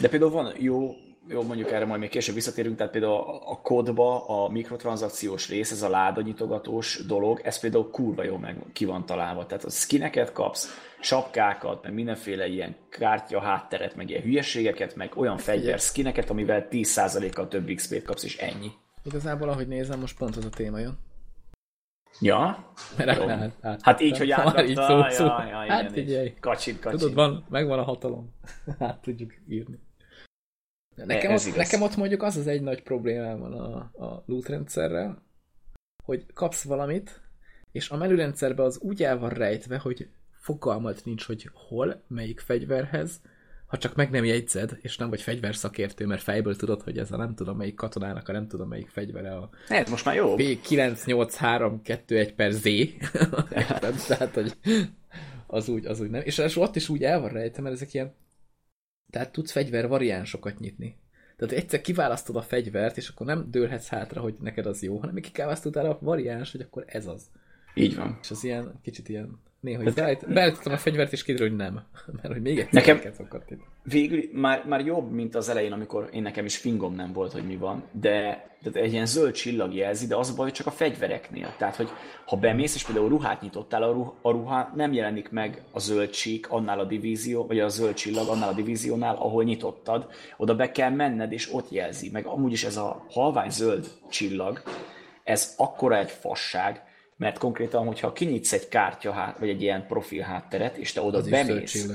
De 0.00 0.08
például 0.08 0.30
van 0.30 0.54
jó, 0.58 0.90
jó 1.28 1.42
mondjuk 1.42 1.70
erre 1.70 1.84
majd 1.84 2.00
még 2.00 2.08
később 2.08 2.34
visszatérünk, 2.34 2.76
tehát 2.76 2.92
például 2.92 3.40
a, 3.44 3.60
kódba 3.62 4.26
a 4.26 4.48
mikrotranszakciós 4.48 5.48
rész, 5.48 5.70
ez 5.70 5.82
a 5.82 5.88
ládanyitogatós 5.88 7.06
dolog, 7.06 7.40
ez 7.44 7.60
például 7.60 7.90
kurva 7.90 8.24
jó 8.24 8.36
meg 8.36 8.56
ki 8.72 8.84
van 8.84 9.06
találva. 9.06 9.46
Tehát 9.46 9.64
a 9.64 9.70
skineket 9.70 10.32
kapsz, 10.32 10.68
sapkákat, 11.00 11.82
meg 11.82 11.92
mindenféle 11.92 12.46
ilyen 12.46 12.76
kártya 12.88 13.40
hátteret, 13.40 13.96
meg 13.96 14.10
ilyen 14.10 14.22
hülyeségeket, 14.22 14.94
meg 14.94 15.12
olyan 15.16 15.38
fegyver 15.38 15.78
skineket, 15.78 16.30
amivel 16.30 16.66
10%-kal 16.70 17.48
több 17.48 17.70
XP-t 17.74 18.02
kapsz, 18.02 18.24
és 18.24 18.36
ennyi. 18.36 18.70
Igazából, 19.02 19.48
ahogy 19.48 19.68
nézem, 19.68 20.00
most 20.00 20.18
pont 20.18 20.36
az 20.36 20.44
a 20.44 20.50
téma 20.50 20.78
jön. 20.78 20.98
Ja? 22.20 22.72
Mert 22.96 23.08
át, 23.08 23.52
át, 23.60 23.82
hát 23.82 24.00
így, 24.00 24.18
hogy 24.18 24.30
átrakta, 24.30 24.64
így 24.64 24.76
szó, 24.76 25.08
szó. 25.08 25.24
Ja, 25.24 25.44
ja, 25.44 25.56
hát 25.56 25.80
igen, 25.80 25.92
figyelj. 25.92 26.34
Kacsin, 26.40 26.78
kacsin. 26.80 26.98
Tudod, 26.98 27.14
van, 27.14 27.44
megvan 27.48 27.78
a 27.78 27.82
hatalom. 27.82 28.34
hát 28.78 29.00
tudjuk 29.00 29.32
írni. 29.48 29.78
Nekem, 31.06 31.32
ott, 31.32 31.40
igaz. 31.40 31.56
nekem 31.56 31.82
ott 31.82 31.96
mondjuk 31.96 32.22
az 32.22 32.36
az 32.36 32.46
egy 32.46 32.62
nagy 32.62 32.82
problémám 32.82 33.38
van 33.38 33.52
a, 33.52 33.76
a 34.04 34.22
loot 34.26 34.48
rendszerrel, 34.48 35.22
hogy 36.04 36.26
kapsz 36.34 36.62
valamit, 36.62 37.20
és 37.72 37.90
a 37.90 37.96
menürendszerben 37.96 38.66
az 38.66 38.78
úgy 38.78 39.02
el 39.02 39.18
van 39.18 39.30
rejtve, 39.30 39.78
hogy 39.78 40.08
fogalmat 40.40 41.04
nincs, 41.04 41.24
hogy 41.26 41.50
hol, 41.52 42.04
melyik 42.08 42.40
fegyverhez, 42.40 43.20
ha 43.70 43.78
csak 43.78 43.94
meg 43.94 44.10
nem 44.10 44.24
jegyzed, 44.24 44.78
és 44.80 44.96
nem 44.96 45.08
vagy 45.08 45.22
fegyverszakértő, 45.22 46.06
mert 46.06 46.22
fejből 46.22 46.56
tudod, 46.56 46.82
hogy 46.82 46.98
ez 46.98 47.12
a 47.12 47.16
nem 47.16 47.34
tudom 47.34 47.56
melyik 47.56 47.74
katonának 47.74 48.28
a 48.28 48.32
nem 48.32 48.48
tudom 48.48 48.68
melyik 48.68 48.88
fegyvere 48.88 49.36
a 49.36 49.50
Hát 49.68 49.90
most 49.90 50.04
már 50.04 50.14
jó. 50.14 50.34
P98321 50.36 52.32
per 52.36 52.52
Z. 52.52 52.62
Tehát, 54.08 54.34
hogy 54.34 54.56
az 55.46 55.68
úgy, 55.68 55.86
az 55.86 56.00
úgy 56.00 56.10
nem. 56.10 56.22
És 56.24 56.38
és 56.38 56.56
ott 56.56 56.76
is 56.76 56.88
úgy 56.88 57.02
el 57.02 57.20
van 57.20 57.30
rejtve, 57.30 57.62
mert 57.62 57.74
ezek 57.74 57.94
ilyen 57.94 58.14
tehát 59.10 59.32
tudsz 59.32 59.52
fegyver 59.52 59.88
variánsokat 59.88 60.58
nyitni. 60.58 60.96
Tehát 61.36 61.54
egyszer 61.54 61.80
kiválasztod 61.80 62.36
a 62.36 62.42
fegyvert, 62.42 62.96
és 62.96 63.08
akkor 63.08 63.26
nem 63.26 63.50
dőlhetsz 63.50 63.88
hátra, 63.88 64.20
hogy 64.20 64.34
neked 64.40 64.66
az 64.66 64.82
jó, 64.82 64.96
hanem 64.96 65.14
ki 65.14 65.30
kiválasztottál 65.30 65.86
a 65.86 65.98
variáns, 66.00 66.52
hogy 66.52 66.60
akkor 66.60 66.84
ez 66.86 67.06
az. 67.06 67.30
Így 67.74 67.96
van. 67.96 68.18
És 68.22 68.30
az 68.30 68.44
ilyen, 68.44 68.78
kicsit 68.82 69.08
ilyen, 69.08 69.40
néha 69.60 69.82
hogy 69.82 69.92
beállít- 69.94 70.32
beállítottam 70.32 70.72
a 70.72 70.76
fegyvert, 70.76 71.12
és 71.12 71.22
kiderül, 71.22 71.48
hogy 71.48 71.56
nem. 71.56 71.82
Mert 72.22 72.32
hogy 72.32 72.42
még 72.42 72.58
egyszer 72.58 72.72
Nekem- 72.72 73.00
kell 73.00 73.12
szokatni. 73.12 73.58
Végül 73.82 74.22
már, 74.32 74.64
már 74.66 74.80
jobb, 74.86 75.10
mint 75.10 75.34
az 75.34 75.48
elején, 75.48 75.72
amikor 75.72 76.08
én 76.12 76.22
nekem 76.22 76.44
is 76.44 76.56
fingom 76.56 76.94
nem 76.94 77.12
volt, 77.12 77.32
hogy 77.32 77.46
mi 77.46 77.56
van, 77.56 77.82
de, 77.92 78.46
de 78.62 78.80
egy 78.80 78.92
ilyen 78.92 79.06
zöld 79.06 79.32
csillag 79.32 79.74
jelzi, 79.74 80.06
de 80.06 80.16
az 80.16 80.30
a 80.30 80.34
baj, 80.34 80.44
hogy 80.44 80.54
csak 80.54 80.66
a 80.66 80.70
fegyvereknél. 80.70 81.54
Tehát, 81.58 81.76
hogy 81.76 81.88
ha 82.26 82.36
bemész, 82.36 82.74
és 82.74 82.84
például 82.84 83.08
ruhát 83.08 83.40
nyitottál, 83.40 83.82
a, 83.82 83.92
ruh, 83.92 84.12
a 84.22 84.30
ruha 84.30 84.72
nem 84.74 84.92
jelenik 84.92 85.30
meg 85.30 85.62
a 85.72 85.78
zöld 85.78 86.10
csík 86.10 86.48
annál 86.50 86.78
a 86.78 86.84
divízió, 86.84 87.46
vagy 87.46 87.58
a 87.60 87.68
zöld 87.68 87.94
csillag 87.94 88.28
annál 88.28 88.48
a 88.48 88.52
divíziónál, 88.54 89.14
ahol 89.16 89.44
nyitottad, 89.44 90.06
oda 90.36 90.54
be 90.54 90.70
kell 90.70 90.90
menned, 90.90 91.32
és 91.32 91.52
ott 91.52 91.70
jelzi. 91.70 92.10
Meg 92.10 92.26
amúgy 92.26 92.52
is 92.52 92.64
ez 92.64 92.76
a 92.76 93.04
halvány 93.10 93.50
zöld 93.50 93.86
csillag, 94.10 94.62
ez 95.24 95.54
akkora 95.56 95.98
egy 95.98 96.10
fasság, 96.10 96.82
mert 97.20 97.38
konkrétan, 97.38 97.86
hogyha 97.86 98.12
kinyitsz 98.12 98.52
egy 98.52 98.68
kártya 98.68 99.12
hát, 99.12 99.38
vagy 99.38 99.48
egy 99.48 99.62
ilyen 99.62 99.86
profil 99.86 100.22
hátteret, 100.22 100.76
és 100.76 100.92
te 100.92 101.02
oda 101.02 101.18
Az 101.18 101.28
bemész, 101.28 101.88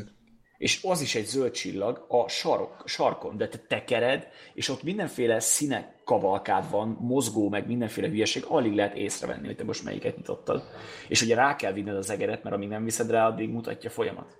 és 0.58 0.84
az 0.84 1.01
is 1.01 1.15
egy 1.15 1.25
zöld 1.25 1.51
csillag 1.51 2.05
a 2.08 2.27
sarok, 2.27 2.84
sarkon, 2.86 3.38
de 3.38 3.48
te 3.48 3.58
tekered, 3.58 4.27
és 4.53 4.70
ott 4.70 4.84
mindenféle 4.84 5.39
színek 5.39 6.03
kavalkád 6.03 6.70
van, 6.70 6.88
mozgó, 6.88 7.50
meg 7.50 7.67
mindenféle 7.67 8.08
hülyeség, 8.08 8.44
alig 8.48 8.74
lehet 8.74 8.96
észrevenni, 8.96 9.46
hogy 9.46 9.55
te 9.55 9.63
most 9.63 9.84
melyiket 9.84 10.17
nyitottad. 10.17 10.63
És 11.08 11.22
ugye 11.22 11.36
rá 11.36 11.55
kell 11.55 11.74
vinned 11.74 11.96
az 11.96 12.10
egeret, 12.10 12.44
mert 12.44 12.55
amíg 12.55 12.70
nem 12.70 12.84
viszed 12.84 13.10
rá, 13.10 13.27
addig 13.27 13.50
mutatja 13.50 13.89
folyamat. 13.89 14.38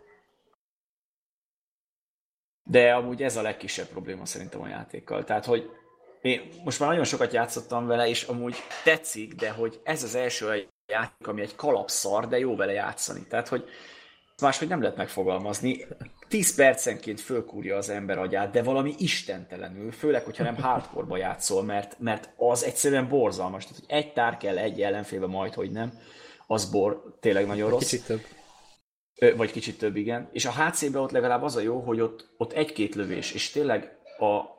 De 2.63 2.93
amúgy 2.93 3.23
ez 3.23 3.35
a 3.35 3.41
legkisebb 3.41 3.87
probléma 3.87 4.25
szerintem 4.25 4.61
a 4.61 4.67
játékkal. 4.67 5.23
Tehát, 5.23 5.45
hogy 5.45 5.69
én 6.21 6.49
most 6.63 6.79
már 6.79 6.89
nagyon 6.89 7.03
sokat 7.03 7.33
játszottam 7.33 7.87
vele, 7.87 8.07
és 8.07 8.23
amúgy 8.23 8.55
tetszik, 8.83 9.33
de 9.33 9.49
hogy 9.49 9.79
ez 9.83 10.03
az 10.03 10.15
első 10.15 10.49
játék, 10.87 11.27
ami 11.27 11.41
egy 11.41 11.55
kalapszar, 11.55 12.27
de 12.27 12.39
jó 12.39 12.55
vele 12.55 12.71
játszani. 12.71 13.27
Tehát, 13.27 13.47
hogy 13.47 13.69
máshogy 14.41 14.67
nem 14.67 14.81
lehet 14.81 14.97
megfogalmazni. 14.97 15.85
10 16.27 16.55
percenként 16.55 17.21
fölkúrja 17.21 17.77
az 17.77 17.89
ember 17.89 18.17
agyát, 18.17 18.51
de 18.51 18.63
valami 18.63 18.95
istentelenül, 18.97 19.91
főleg, 19.91 20.23
hogyha 20.23 20.43
nem 20.43 20.55
hardcore 20.55 21.17
játszol, 21.17 21.63
mert, 21.63 21.99
mert 21.99 22.29
az 22.37 22.63
egyszerűen 22.63 23.07
borzalmas. 23.07 23.63
Tehát, 23.63 23.79
hogy 23.79 23.97
egy 23.97 24.13
tár 24.13 24.37
kell 24.37 24.57
egy 24.57 24.81
ellenfélbe, 24.81 25.27
majd, 25.27 25.53
hogy 25.53 25.71
nem, 25.71 25.99
az 26.47 26.69
bor 26.69 27.17
tényleg 27.19 27.47
nagyon 27.47 27.69
rossz. 27.69 27.89
Kicsit 27.89 28.05
több. 28.05 28.21
Ö, 29.19 29.35
vagy 29.35 29.51
kicsit 29.51 29.77
több, 29.77 29.95
igen. 29.95 30.29
És 30.31 30.45
a 30.45 30.51
HC-ben 30.51 31.01
ott 31.01 31.11
legalább 31.11 31.43
az 31.43 31.55
a 31.55 31.61
jó, 31.61 31.79
hogy 31.79 31.99
ott, 31.99 32.33
ott 32.37 32.53
egy-két 32.53 32.95
lövés, 32.95 33.31
és 33.31 33.51
tényleg 33.51 33.97
a, 34.19 34.54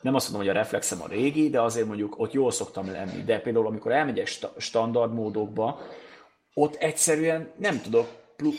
nem 0.00 0.14
azt 0.14 0.30
mondom, 0.30 0.46
hogy 0.46 0.56
a 0.56 0.60
reflexem 0.60 1.02
a 1.02 1.08
régi, 1.08 1.50
de 1.50 1.60
azért 1.60 1.86
mondjuk 1.86 2.18
ott 2.18 2.32
jól 2.32 2.50
szoktam 2.50 2.90
lenni. 2.90 3.22
De 3.22 3.40
például, 3.40 3.66
amikor 3.66 3.92
elmegyek 3.92 4.26
sta- 4.26 4.54
standard 4.60 5.14
módokba, 5.14 5.80
ott 6.54 6.74
egyszerűen 6.74 7.50
nem 7.56 7.80
tudok 7.80 8.06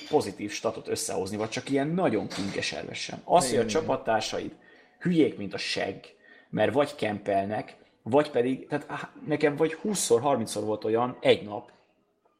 pozitív 0.10 0.52
statot 0.52 0.88
összehozni, 0.88 1.38
vagy 1.38 1.50
csak 1.50 1.70
ilyen 1.70 1.88
nagyon 1.88 2.28
kinkes 2.28 2.72
elvessem. 2.72 3.22
Az, 3.24 3.50
hogy 3.50 3.60
a 3.60 3.66
csapattársaid 3.66 4.52
hülyék, 5.00 5.38
mint 5.38 5.54
a 5.54 5.58
segg, 5.58 6.04
mert 6.50 6.74
vagy 6.74 6.96
kempelnek, 6.96 7.76
vagy 8.04 8.32
pedig, 8.32 8.68
tehát 8.68 9.10
nekem 9.28 9.56
vagy 9.56 9.78
20-szor, 9.84 10.22
30-szor 10.24 10.62
volt 10.64 10.84
olyan 10.84 11.18
egy 11.22 11.44
nap, 11.44 11.72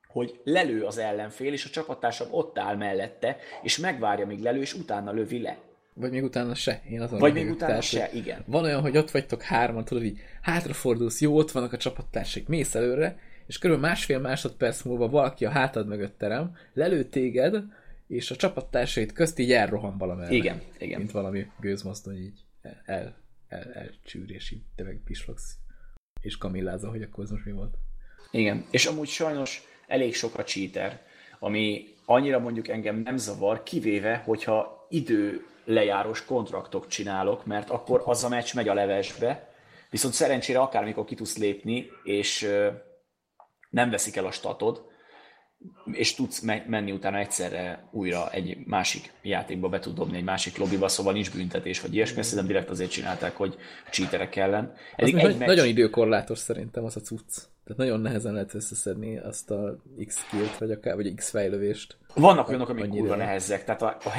hogy 0.08 0.40
lelő 0.44 0.84
az 0.84 0.98
ellenfél, 0.98 1.54
és 1.54 1.66
a 1.66 1.70
csapattársam 1.70 2.28
ott 2.32 2.60
áll 2.60 2.76
mellette, 2.76 3.38
és 3.62 3.78
megvárja, 3.78 4.26
míg 4.26 4.42
lelő, 4.42 4.60
és 4.60 4.74
utána 4.74 5.12
lövi 5.12 5.42
le. 5.42 5.58
Vagy 5.94 6.12
még 6.12 6.24
utána 6.24 6.56
se. 6.56 6.82
Én 6.90 7.02
azon 7.02 7.20
Vagy 7.20 7.34
még 7.34 7.50
utána 7.50 7.66
Tehát, 7.66 7.84
se, 7.84 8.10
igen. 8.14 8.44
Van 8.46 8.64
olyan, 8.64 8.82
hogy 8.82 8.98
ott 8.98 9.12
vagytok 9.12 9.42
hárman, 9.42 9.86
tudod, 9.86 10.04
így 10.04 10.20
hátrafordulsz, 10.42 11.22
jó, 11.22 11.38
ott 11.38 11.52
vannak 11.52 11.74
a 11.74 11.78
csapattársak, 11.78 12.48
mész 12.48 12.76
előre, 12.76 13.20
és 13.48 13.58
körülbelül 13.58 13.90
másfél 13.90 14.20
másodperc 14.20 14.82
múlva 14.82 15.10
valaki 15.10 15.46
a 15.46 15.50
hátad 15.50 15.88
mögött 15.88 16.18
terem, 16.18 16.56
lelő 16.74 17.04
téged, 17.04 17.64
és 18.08 18.32
a 18.32 18.36
csapattársait 18.36 19.14
közt 19.14 19.40
így 19.40 19.52
elrohan 19.52 19.98
valamerre. 19.98 20.34
Igen, 20.34 20.62
igen. 20.78 21.00
Mint 21.00 21.12
valami 21.12 21.48
gőzmozdony 21.60 22.18
így 22.18 22.40
el, 22.62 22.82
el, 22.86 23.16
el, 23.48 23.72
elcsűr, 23.74 24.32
és 24.32 24.52
így 24.52 24.62
te 24.76 24.84
meg 24.84 25.02
pislogsz, 25.06 25.56
és 26.22 26.38
kamillázol, 26.38 26.90
hogy 26.90 27.02
akkor 27.02 27.24
ez 27.24 27.30
most 27.30 27.46
mi 27.46 27.52
volt. 27.52 27.76
Igen, 28.32 28.66
és 28.70 28.86
amúgy 28.86 29.08
sajnos 29.08 29.62
elég 29.88 30.16
sok 30.16 30.38
a 30.38 30.44
cheater, 30.44 31.02
ami 31.40 31.88
annyira 32.06 32.40
mondjuk 32.40 32.68
engem 32.68 32.96
nem 32.96 33.18
zavar, 33.18 33.64
kivéve, 33.64 34.16
hogyha 34.16 34.88
idő 34.90 35.46
lejárós 35.74 36.26
kontraktok 36.26 36.88
csinálok, 36.88 37.46
mert 37.46 37.70
akkor 37.70 38.02
az 38.06 38.24
a 38.24 38.30
meccs 38.30 38.54
megy 38.54 38.68
a 38.68 38.74
levesbe, 38.74 39.50
viszont 39.90 40.14
szerencsére 40.14 40.60
akármikor 40.60 41.06
ki 41.06 41.16
tudsz 41.16 41.38
lépni, 41.38 41.90
és 42.04 42.50
nem 43.70 43.90
veszik 43.90 44.16
el 44.16 44.26
a 44.26 44.32
statod, 44.32 44.90
és 45.92 46.16
tudsz 46.16 46.40
me- 46.40 46.68
menni 46.68 46.92
utána 46.92 47.18
egyszerre 47.18 47.88
újra 47.92 48.32
egy 48.32 48.58
másik 48.66 49.14
játékba 49.22 49.70
be 49.70 49.80
tud 49.80 49.96
dobni 49.96 50.18
egy 50.18 50.24
másik 50.24 50.58
lobbyba, 50.58 50.88
szóval 50.88 51.14
nincs 51.14 51.32
büntetés, 51.32 51.82
vagy 51.82 51.94
ilyesmi, 51.94 52.22
szerintem 52.22 52.48
direkt 52.48 52.70
azért 52.70 52.92
csinálták, 52.92 53.36
hogy 53.36 53.56
cheaterek 53.90 54.36
ellen. 54.36 54.74
Eddig 54.96 55.16
egy 55.16 55.26
egy 55.26 55.38
meccs... 55.38 55.48
Nagyon 55.48 55.68
időkorlátos 55.68 56.38
szerintem 56.38 56.84
az 56.84 56.96
a 56.96 57.00
cucc. 57.00 57.36
Tehát 57.64 57.78
nagyon 57.78 58.00
nehezen 58.00 58.34
lehet 58.34 58.54
összeszedni 58.54 59.18
azt 59.18 59.52
a 59.52 59.82
X 60.06 60.26
killt, 60.30 60.58
vagy, 60.58 60.72
akár, 60.72 60.96
vagy 60.96 61.14
X 61.16 61.30
fejlövést. 61.30 61.98
Vannak 62.14 62.48
olyanok, 62.48 62.70
amik 62.70 62.90
kurva 62.90 63.16
nehezek. 63.16 63.66
Tehát 63.66 63.82
a, 63.82 63.98
a 64.04 64.10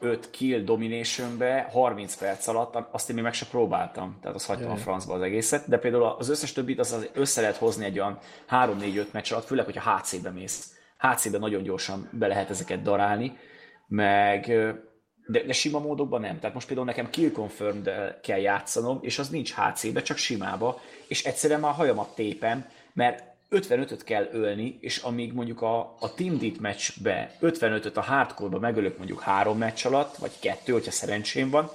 75 0.00 0.30
kill 0.30 0.64
dominationbe 0.64 1.68
30 1.72 2.16
perc 2.16 2.46
alatt, 2.46 2.78
azt 2.90 3.08
én 3.08 3.14
még 3.14 3.24
meg 3.24 3.32
se 3.32 3.46
próbáltam. 3.46 4.18
Tehát 4.20 4.36
azt 4.36 4.46
hagytam 4.46 4.66
a 4.66 4.74
Jaj. 4.74 4.82
francba 4.82 5.14
az 5.14 5.22
egészet. 5.22 5.68
De 5.68 5.78
például 5.78 6.04
az 6.04 6.28
összes 6.28 6.52
többit 6.52 6.78
az, 6.78 6.92
az 6.92 7.08
össze 7.12 7.40
lehet 7.40 7.56
hozni 7.56 7.84
egy 7.84 7.98
olyan 7.98 8.18
3-4-5 8.50 9.10
meccs 9.12 9.32
alatt, 9.32 9.44
főleg, 9.44 9.64
hogyha 9.64 9.96
HC-be 9.96 10.30
mész. 10.30 10.74
HC-be 10.98 11.38
nagyon 11.38 11.62
gyorsan 11.62 12.08
be 12.12 12.26
lehet 12.26 12.50
ezeket 12.50 12.82
darálni, 12.82 13.36
meg 13.86 14.46
de, 15.26 15.42
de 15.42 15.52
sima 15.52 15.78
módokban 15.78 16.20
nem. 16.20 16.38
Tehát 16.38 16.54
most 16.54 16.66
például 16.66 16.86
nekem 16.86 17.10
kill 17.10 17.32
confirmed 17.32 17.90
kell 18.22 18.38
játszanom, 18.38 18.98
és 19.02 19.18
az 19.18 19.28
nincs 19.28 19.54
HC-be, 19.54 20.02
csak 20.02 20.16
simába, 20.16 20.80
és 21.08 21.24
egyszerűen 21.24 21.60
már 21.60 21.74
hajamat 21.74 22.14
tépem, 22.14 22.66
mert 22.92 23.24
55-öt 23.50 24.04
kell 24.04 24.28
ölni, 24.32 24.78
és 24.80 24.98
amíg 24.98 25.32
mondjuk 25.32 25.62
a, 25.62 25.80
a 26.00 26.14
Team 26.14 26.38
Deathmatch-be 26.38 27.36
55-öt 27.40 27.96
a 27.96 28.00
hardcore-ba 28.00 28.58
megölök 28.58 28.96
mondjuk 28.96 29.20
három 29.20 29.58
meccs 29.58 29.86
alatt, 29.86 30.16
vagy 30.16 30.32
kettő, 30.40 30.72
hogyha 30.72 30.90
szerencsém 30.90 31.50
van, 31.50 31.70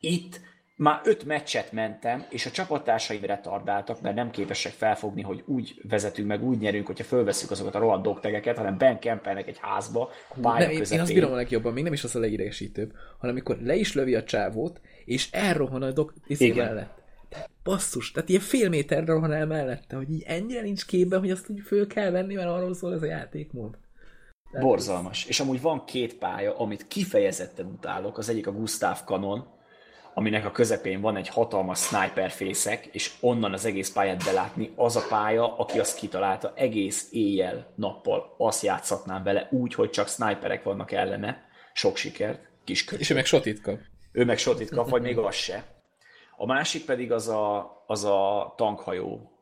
itt 0.00 0.40
már 0.78 1.00
öt 1.04 1.24
meccset 1.24 1.72
mentem, 1.72 2.26
és 2.28 2.46
a 2.46 2.50
csapattársaim 2.50 3.24
retardáltak, 3.24 4.00
mert 4.00 4.14
nem 4.14 4.30
képesek 4.30 4.72
felfogni, 4.72 5.22
hogy 5.22 5.42
úgy 5.46 5.80
vezetünk 5.88 6.28
meg, 6.28 6.44
úgy 6.44 6.58
nyerünk, 6.58 6.86
hogyha 6.86 7.04
fölveszünk 7.04 7.50
azokat 7.50 7.74
a 7.74 7.78
rohadt 7.78 8.02
dogtegeket, 8.02 8.56
hanem 8.56 8.78
ben 8.78 8.98
kempelnek 8.98 9.48
egy 9.48 9.58
házba, 9.60 10.10
a 10.28 10.34
pálya 10.40 10.58
Nem, 10.58 10.68
én, 10.68 10.72
én 10.72 10.78
közepén. 10.78 11.02
azt 11.02 11.12
bírom 11.12 11.32
a 11.32 11.36
legjobban, 11.36 11.72
még 11.72 11.84
nem 11.84 11.92
is 11.92 12.04
az 12.04 12.16
a 12.16 12.18
legidegesítőbb, 12.18 12.92
hanem 13.18 13.34
amikor 13.34 13.58
le 13.62 13.74
is 13.74 13.94
lövi 13.94 14.14
a 14.14 14.24
csávót, 14.24 14.80
és 15.04 15.30
elrohan 15.30 15.82
a 15.82 15.92
dok 15.92 16.14
izé 16.26 16.46
Igen. 16.46 16.66
mellett. 16.66 16.97
Basszus, 17.62 18.10
tehát 18.12 18.28
ilyen 18.28 18.40
fél 18.40 18.68
méterre 18.68 19.14
van 19.14 19.32
el 19.32 19.46
mellette, 19.46 19.96
hogy 19.96 20.10
így 20.10 20.22
ennyire 20.26 20.60
nincs 20.60 20.86
képben, 20.86 21.20
hogy 21.20 21.30
azt 21.30 21.48
úgy 21.48 21.60
föl 21.60 21.86
kell 21.86 22.10
venni, 22.10 22.34
mert 22.34 22.48
arról 22.48 22.74
szól 22.74 22.94
ez 22.94 23.02
a 23.02 23.06
játékmód. 23.06 23.78
Tehát 24.52 24.66
Borzalmas. 24.66 25.24
És 25.24 25.40
amúgy 25.40 25.60
van 25.60 25.84
két 25.84 26.14
pálya, 26.14 26.58
amit 26.58 26.88
kifejezetten 26.88 27.66
utálok. 27.66 28.18
Az 28.18 28.28
egyik 28.28 28.46
a 28.46 28.52
Gustav 28.52 29.04
Kanon, 29.04 29.46
aminek 30.14 30.44
a 30.44 30.50
közepén 30.50 31.00
van 31.00 31.16
egy 31.16 31.28
hatalmas 31.28 31.78
sniper 31.78 32.30
fészek, 32.30 32.86
és 32.86 33.12
onnan 33.20 33.52
az 33.52 33.64
egész 33.64 33.92
pályát 33.92 34.24
belátni, 34.24 34.72
az 34.76 34.96
a 34.96 35.06
pálya, 35.08 35.56
aki 35.56 35.78
azt 35.78 35.98
kitalálta, 35.98 36.52
egész 36.56 37.08
éjjel, 37.10 37.72
nappal 37.74 38.34
azt 38.38 38.62
játszhatnám 38.62 39.22
vele 39.22 39.48
úgy, 39.50 39.74
hogy 39.74 39.90
csak 39.90 40.08
sniperek 40.08 40.62
vannak 40.62 40.92
ellene. 40.92 41.46
Sok 41.72 41.96
sikert, 41.96 42.40
kis 42.64 42.84
köcsög. 42.84 43.00
És 43.00 43.10
ő 43.10 43.14
meg 43.14 43.24
sotit 43.24 43.60
kap. 43.60 43.78
Ő 44.12 44.24
meg 44.24 44.38
sotit 44.38 44.70
kap, 44.70 44.88
vagy 44.88 45.02
még 45.02 45.18
az 45.18 45.34
se. 45.34 45.64
A 46.40 46.46
másik 46.46 46.84
pedig 46.84 47.12
az 47.12 47.28
a, 47.28 47.76
az 47.86 48.04
a 48.04 48.52
tankhajó 48.56 49.32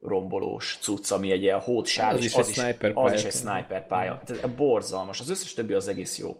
rombolós 0.00 0.78
cucc, 0.80 1.10
ami 1.10 1.30
egy 1.30 1.42
ilyen 1.42 1.60
hódsár, 1.60 2.14
Az 2.14 2.24
is 2.24 2.34
az, 2.34 2.48
egy 2.48 2.54
sniper 2.54 2.92
az 2.94 3.12
is 3.12 3.24
egy 3.24 3.32
sniper 3.32 3.86
pálya. 3.86 4.22
Tehát 4.26 4.50
borzalmas. 4.50 5.20
Az 5.20 5.30
összes 5.30 5.54
többi 5.54 5.72
az 5.72 5.88
egész 5.88 6.18
jó. 6.18 6.36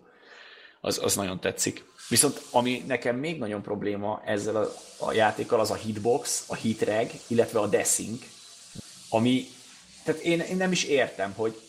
Az, 0.81 1.01
az 1.03 1.17
nagyon 1.17 1.41
tetszik. 1.41 1.85
Viszont 2.09 2.43
ami 2.51 2.85
nekem 2.87 3.17
még 3.17 3.39
nagyon 3.39 3.63
probléma 3.63 4.23
ezzel 4.25 4.57
a, 4.57 4.73
a 4.99 5.13
játékkal, 5.13 5.61
az 5.61 5.71
a 5.71 5.75
hitbox, 5.75 6.45
a 6.49 6.55
hitreg, 6.55 7.11
illetve 7.27 7.61
a 7.61 7.67
desync, 7.67 8.27
ami, 9.11 9.47
tehát 10.05 10.21
én, 10.21 10.41
én 10.41 10.57
nem 10.57 10.73
is 10.73 10.85
értem, 10.85 11.33
hogy 11.37 11.61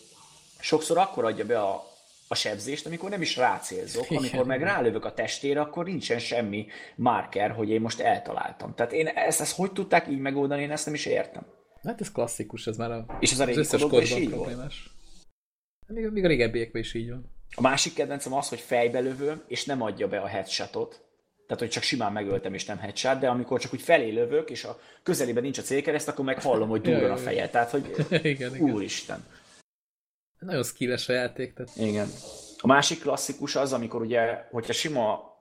sokszor 0.60 0.98
akkor 0.98 1.26
adja 1.26 1.46
be 1.46 1.60
a, 1.62 1.87
a 2.28 2.36
sebzést, 2.36 2.86
amikor 2.86 3.10
nem 3.10 3.22
is 3.22 3.38
rácélzok, 3.38 4.06
Igen. 4.10 4.18
amikor 4.18 4.46
meg 4.46 4.62
rálövök 4.62 5.06
a 5.06 5.14
testére, 5.14 5.62
akkor 5.62 5.86
nincsen 5.86 6.20
semmi 6.20 6.68
marker, 6.96 7.52
hogy 7.52 7.70
én 7.70 7.82
most 7.82 8.00
eltaláltam. 8.00 8.74
Tehát 8.76 8.92
én 8.92 9.08
ezt, 9.08 9.42
ezt 9.42 9.56
hogy 9.56 9.72
tudták 9.72 10.08
így 10.10 10.20
megoldani, 10.20 10.62
én 10.62 10.72
ezt 10.72 10.86
nem 10.86 10.94
is 10.94 11.06
értem. 11.06 11.46
Hát 11.84 12.02
ez 12.02 12.12
klasszikus, 12.12 12.68
ez 12.68 12.78
már 12.78 12.92
a, 12.92 13.18
És 13.20 13.32
ez 13.32 13.40
a 13.40 13.46
régi 13.46 13.60
összes 13.60 13.82
kodokban 13.82 14.02
is 14.02 14.10
kodban 14.10 14.24
így 14.28 14.34
volt? 14.34 14.44
problémás. 14.44 14.90
Még, 15.88 16.10
még 16.10 16.24
a 16.24 16.28
régebbiekben 16.28 16.82
is 16.82 16.94
így 16.94 17.10
van. 17.10 17.36
A 17.56 17.62
másik 17.62 17.94
kedvencem 17.94 18.34
az, 18.34 18.50
hogy 18.50 18.60
fejbe 18.60 19.00
lövöm, 19.00 19.44
és 19.48 19.66
nem 19.66 19.82
adja 19.82 20.08
be 20.08 20.20
a 20.20 20.28
headshotot. 20.28 21.02
Tehát, 21.48 21.62
hogy 21.62 21.72
csak 21.72 21.84
simán 21.84 22.12
megöltem, 22.12 22.54
és 22.54 22.66
nem 22.66 22.78
headshot, 22.78 23.20
de 23.20 23.28
amikor 23.28 23.60
csak 23.60 23.74
úgy 23.74 23.82
felé 23.82 24.10
lövök, 24.10 24.50
és 24.50 24.64
a 24.64 24.80
közelében 25.04 25.44
nincs 25.44 25.58
a 25.58 25.62
célkereszt, 25.62 26.08
akkor 26.08 26.26
meg 26.26 26.42
hallom, 26.42 26.70
hogy 26.70 26.82
durran 26.82 27.12
a 27.12 27.18
feje. 27.18 27.50
Tehát, 27.50 27.70
hogy 27.70 27.96
igen, 28.10 28.56
igen. 28.56 29.26
Nagyon 30.40 30.64
skilles 30.64 31.10
a 31.10 31.14
játék, 31.14 31.54
tehát 31.54 31.76
Igen. 31.76 32.08
A 32.58 32.68
másik 32.68 33.02
klasszikus 33.02 33.56
az, 33.56 33.74
amikor 33.74 34.02
ugye, 34.02 34.48
hogyha 34.52 34.74
sima 34.74 35.36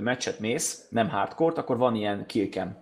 meccset 0.00 0.38
mész, 0.38 0.86
nem 0.88 1.08
hardcore 1.08 1.60
akkor 1.60 1.76
van 1.76 1.94
ilyen 1.94 2.26
killcam. 2.26 2.76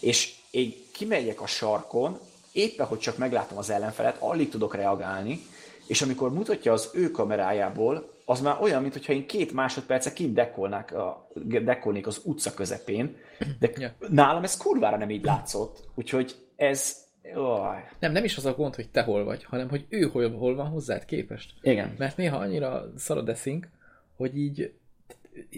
És 0.00 0.34
én 0.50 0.72
kimegyek 0.92 1.40
a 1.40 1.46
sarkon, 1.46 2.18
éppen, 2.52 2.86
hogy 2.86 2.98
csak 2.98 3.16
meglátom 3.18 3.58
az 3.58 3.70
ellenfelet, 3.70 4.16
alig 4.18 4.48
tudok 4.48 4.74
reagálni, 4.74 5.40
és 5.86 6.02
amikor 6.02 6.32
mutatja 6.32 6.72
az 6.72 6.90
ő 6.94 7.10
kamerájából, 7.10 8.14
az 8.24 8.40
már 8.40 8.56
olyan, 8.60 8.82
mintha 8.82 9.12
én 9.12 9.26
két 9.26 9.52
másodperce 9.52 10.12
kint 10.12 10.34
dekkolnák 10.34 10.92
a, 10.94 11.28
dekkolnék 11.62 12.06
az 12.06 12.20
utca 12.24 12.54
közepén, 12.54 13.16
de 13.58 13.70
Ja. 13.76 13.94
nálam 14.08 14.42
ez 14.42 14.56
kurvára 14.56 14.96
nem 14.96 15.10
így 15.10 15.24
látszott. 15.24 15.88
Úgyhogy 15.94 16.36
ez... 16.56 17.04
Oj. 17.34 17.88
nem, 17.98 18.12
nem 18.12 18.24
is 18.24 18.36
az 18.36 18.44
a 18.44 18.54
gond, 18.54 18.74
hogy 18.74 18.88
te 18.90 19.02
hol 19.02 19.24
vagy, 19.24 19.44
hanem 19.44 19.68
hogy 19.68 19.86
ő 19.88 20.02
hol, 20.02 20.30
hol 20.30 20.54
van 20.54 20.66
hozzád 20.66 21.04
képest. 21.04 21.54
Igen. 21.62 21.94
Mert 21.98 22.16
néha 22.16 22.36
annyira 22.36 22.92
szar 22.96 23.16
a 23.16 23.22
deszink, 23.22 23.68
hogy 24.16 24.38
így 24.38 24.72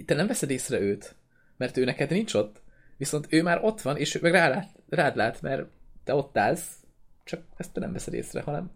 te 0.04 0.14
nem 0.14 0.26
veszed 0.26 0.50
észre 0.50 0.80
őt, 0.80 1.14
mert 1.56 1.76
ő 1.76 1.84
neked 1.84 2.10
nincs 2.10 2.34
ott, 2.34 2.60
viszont 2.96 3.26
ő 3.30 3.42
már 3.42 3.64
ott 3.64 3.80
van, 3.80 3.96
és 3.96 4.14
ő 4.14 4.18
meg 4.22 4.32
rálát, 4.32 4.68
rád 4.88 5.16
lát, 5.16 5.42
mert 5.42 5.66
te 6.04 6.14
ott 6.14 6.38
állsz, 6.38 6.76
csak 7.24 7.42
ezt 7.56 7.72
te 7.72 7.80
nem 7.80 7.92
veszed 7.92 8.14
észre, 8.14 8.40
hanem 8.40 8.70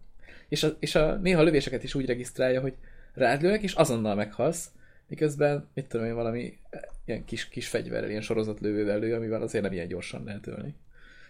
és 0.53 0.63
a, 0.63 0.77
és 0.79 0.95
a 0.95 1.17
néha 1.17 1.41
a 1.41 1.43
lövéseket 1.43 1.83
is 1.83 1.95
úgy 1.95 2.07
regisztrálja, 2.07 2.61
hogy 2.61 2.75
rád 3.15 3.43
lőnek, 3.43 3.63
és 3.63 3.75
azonnal 3.75 4.15
meghalsz, 4.15 4.71
miközben, 5.09 5.69
mit 5.75 5.87
tudom 5.87 6.07
én, 6.07 6.15
valami 6.15 6.59
ilyen 7.05 7.25
kis, 7.25 7.49
kis 7.49 7.69
fegyverrel, 7.69 8.11
ilyen 8.11 8.23
sorozatlövővel 8.23 8.99
lő, 8.99 9.15
amivel 9.15 9.43
azért 9.43 9.63
nem 9.65 9.73
ilyen 9.73 9.89
gyorsan 9.89 10.25
lehet 10.25 10.47
ölni. 10.47 10.75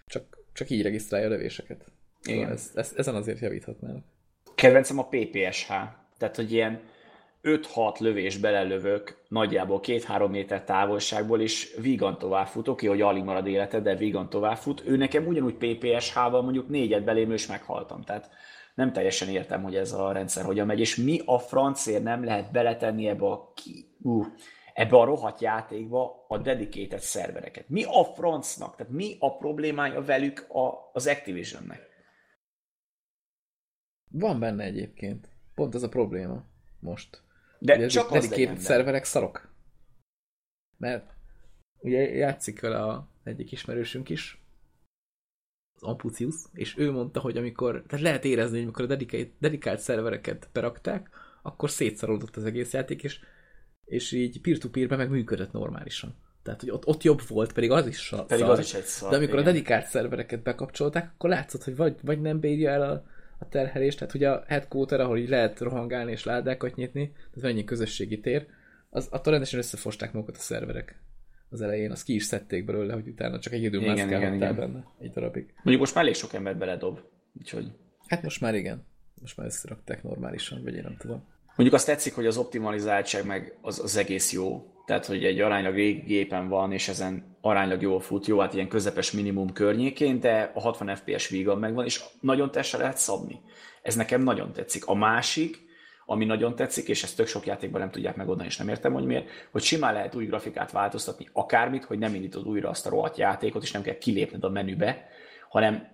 Csak, 0.07 0.42
csak 0.53 0.71
így 0.71 0.83
regisztrálja 0.83 1.27
a 1.27 1.31
lövéseket. 1.31 1.85
Szóval 2.21 2.41
Igen. 2.41 2.53
Ez, 2.53 2.71
ez, 2.75 2.93
ezen 2.97 3.15
azért 3.15 3.41
javíthatnának. 3.41 4.05
Kedvencem 4.55 4.99
a 4.99 5.09
PPSH. 5.09 5.69
Tehát, 6.19 6.37
hogy 6.37 6.53
ilyen 6.53 6.81
5-6 7.43 7.99
lövés 7.99 8.37
belelövök, 8.37 9.17
nagyjából 9.29 9.81
2-3 9.83 10.31
méter 10.31 10.65
távolságból, 10.65 11.41
és 11.41 11.75
vígan 11.81 12.19
tovább 12.19 12.47
fut. 12.47 12.69
Oké, 12.69 12.87
hogy 12.87 13.01
alig 13.01 13.25
marad 13.25 13.47
élete, 13.47 13.81
de 13.81 13.97
vígan 13.97 14.29
tovább 14.29 14.57
fut. 14.57 14.83
Ő 14.87 14.97
nekem 14.97 15.27
ugyanúgy 15.27 15.55
PPSH-val 15.55 16.43
mondjuk 16.43 16.69
négyet 16.69 17.05
belém, 17.05 17.33
és 17.33 17.47
meghaltam. 17.47 18.03
Tehát 18.03 18.31
nem 18.75 18.93
teljesen 18.93 19.29
értem, 19.29 19.63
hogy 19.63 19.77
ez 19.77 19.93
a 19.93 20.13
rendszer 20.13 20.45
hogyan 20.45 20.67
megy, 20.67 20.81
és 20.81 20.97
mi 20.97 21.21
a 21.25 21.39
francért 21.39 22.03
nem 22.03 22.25
lehet 22.25 22.53
beletenni 22.53 23.09
ebbe 23.09 23.27
a, 23.27 23.53
ki, 23.55 23.87
uh, 24.03 24.27
ebbe 24.75 24.97
a 24.97 25.05
rohadt 25.05 25.41
játékba 25.41 26.25
a 26.29 26.39
dedicated 26.39 27.01
szervereket. 27.01 27.69
Mi 27.69 27.85
a 27.85 28.05
francnak? 28.05 28.77
Tehát 28.77 28.93
mi 28.93 29.17
a 29.19 29.37
problémája 29.37 30.03
velük 30.03 30.47
a, 30.49 30.91
az 30.93 31.07
Activisionnek? 31.07 31.91
Van 34.11 34.39
benne 34.39 34.65
egyébként. 34.65 35.29
Pont 35.55 35.75
ez 35.75 35.83
a 35.83 35.89
probléma 35.89 36.45
most. 36.81 37.23
De 37.59 37.77
Ugye 37.77 37.87
csak 37.87 38.11
az 38.11 38.29
dedicated 38.29 38.59
szerverek 38.59 39.05
szarok. 39.05 39.55
Mert 40.77 41.15
ugye 41.79 42.01
játszik 42.01 42.61
vele 42.61 42.83
a 42.83 43.09
egyik 43.25 43.53
ismerősünk 43.53 44.09
is, 44.09 44.43
az 45.75 45.83
Ampucius, 45.83 46.35
és 46.53 46.79
ő 46.79 46.91
mondta, 46.91 47.21
hogy 47.21 47.37
amikor, 47.37 47.83
tehát 47.87 48.05
lehet 48.05 48.25
érezni, 48.25 48.55
hogy 48.55 48.63
amikor 48.63 48.85
a 48.85 48.89
dedikált, 48.89 49.31
dedikált 49.39 49.81
szervereket 49.81 50.49
berakták, 50.53 51.11
akkor 51.43 51.71
szétszarodott 51.71 52.37
az 52.37 52.45
egész 52.45 52.73
játék, 52.73 53.03
és, 53.03 53.21
és 53.93 54.13
így 54.13 54.41
peer-to-peerben 54.41 54.99
meg 54.99 55.11
működött 55.11 55.53
normálisan. 55.53 56.15
Tehát, 56.43 56.61
hogy 56.61 56.71
ott, 56.71 56.87
ott 56.87 57.03
jobb 57.03 57.21
volt, 57.29 57.53
pedig 57.53 57.71
az 57.71 57.87
is 57.87 57.99
sa- 57.99 58.27
Pedig 58.27 58.45
szar. 58.45 58.53
az 58.53 58.59
is 58.65 58.75
egy 58.75 58.85
szar, 58.85 59.11
De 59.11 59.17
amikor 59.17 59.35
igen. 59.35 59.47
a 59.49 59.53
dedikált 59.53 59.87
szervereket 59.87 60.43
bekapcsolták, 60.43 61.11
akkor 61.15 61.31
látszott, 61.31 61.65
hogy 61.65 61.77
vagy, 61.77 61.97
vagy 62.03 62.21
nem 62.21 62.41
bírja 62.41 62.71
el 62.71 62.83
a, 62.83 63.05
a 63.39 63.49
terhelést, 63.49 63.99
tehát 63.99 64.15
ugye 64.15 64.31
a 64.31 64.45
headquarter, 64.47 65.01
ahol 65.01 65.19
így 65.19 65.29
lehet 65.29 65.61
rohangálni 65.61 66.11
és 66.11 66.25
ládákat 66.25 66.75
nyitni, 66.75 67.13
tehát 67.13 67.41
mennyi 67.41 67.65
közösségi 67.65 68.21
tér, 68.21 68.47
az, 68.91 69.09
attól 69.11 69.33
rendesen 69.33 69.59
összefosták 69.59 70.13
magukat 70.13 70.37
a 70.37 70.41
szerverek 70.41 71.01
az 71.51 71.61
elején, 71.61 71.91
azt 71.91 72.05
ki 72.05 72.15
is 72.15 72.25
szedték 72.25 72.65
belőle, 72.65 72.93
hogy 72.95 73.09
utána 73.09 73.39
csak 73.39 73.53
egy 73.53 73.63
Igen, 73.63 73.81
igen, 73.81 73.95
mászkálhattál 73.97 74.55
benne 74.55 74.85
egy 75.01 75.11
darabig. 75.11 75.53
Mondjuk 75.55 75.79
most 75.79 75.95
már 75.95 76.05
elég 76.05 76.17
sok 76.17 76.33
ember 76.33 76.57
beledob. 76.57 77.01
Úgyhogy 77.39 77.73
Hát 78.07 78.23
most 78.23 78.41
már 78.41 78.55
igen. 78.55 78.87
Most 79.21 79.37
már 79.37 79.47
összerakták 79.47 80.03
normálisan, 80.03 80.63
vagy 80.63 80.75
én 80.75 80.83
nem 80.83 80.97
tudom. 80.97 81.25
Mondjuk 81.57 81.79
azt 81.79 81.87
tetszik, 81.87 82.15
hogy 82.15 82.27
az 82.27 82.37
optimalizáltság 82.37 83.27
meg 83.27 83.59
az, 83.61 83.81
az 83.81 83.97
egész 83.97 84.33
jó. 84.33 84.67
Tehát, 84.87 85.07
hogy 85.07 85.25
egy 85.25 85.41
aránylag 85.41 85.75
régi 85.75 86.01
gépen 86.01 86.49
van, 86.49 86.73
és 86.73 86.89
ezen 86.89 87.37
aránylag 87.41 87.83
jól 87.83 88.01
fut, 88.01 88.27
jó, 88.27 88.39
hát 88.39 88.55
ilyen 88.55 88.69
közepes 88.69 89.11
minimum 89.11 89.53
környékén, 89.53 90.21
de 90.21 90.51
a 90.55 90.61
60 90.61 90.97
FPS 90.97 91.29
vígan 91.29 91.59
megvan, 91.59 91.85
és 91.85 92.03
nagyon 92.21 92.51
testre 92.51 92.79
lehet 92.79 92.97
szabni. 92.97 93.41
Ez 93.83 93.95
nekem 93.95 94.23
nagyon 94.23 94.53
tetszik. 94.53 94.87
A 94.87 94.95
másik, 94.95 95.71
ami 96.07 96.25
nagyon 96.25 96.55
tetszik, 96.55 96.89
és 96.89 97.03
ezt 97.03 97.17
tök 97.17 97.27
sok 97.27 97.47
játékban 97.47 97.81
nem 97.81 97.91
tudják 97.91 98.17
megoldani, 98.17 98.49
és 98.49 98.57
nem 98.57 98.69
értem, 98.69 98.93
hogy 98.93 99.05
miért, 99.05 99.29
hogy 99.51 99.63
simán 99.63 99.93
lehet 99.93 100.15
új 100.15 100.27
grafikát 100.27 100.73
változtatni, 100.73 101.29
akármit, 101.33 101.85
hogy 101.85 101.99
nem 101.99 102.15
indítod 102.15 102.47
újra 102.47 102.69
azt 102.69 102.87
a 102.87 102.91
rohadt 102.91 103.19
játékot, 103.19 103.63
és 103.63 103.71
nem 103.71 103.83
kell 103.83 103.99
kilépned 103.99 104.45
a 104.45 104.51
menübe, 104.51 105.09
hanem 105.49 105.89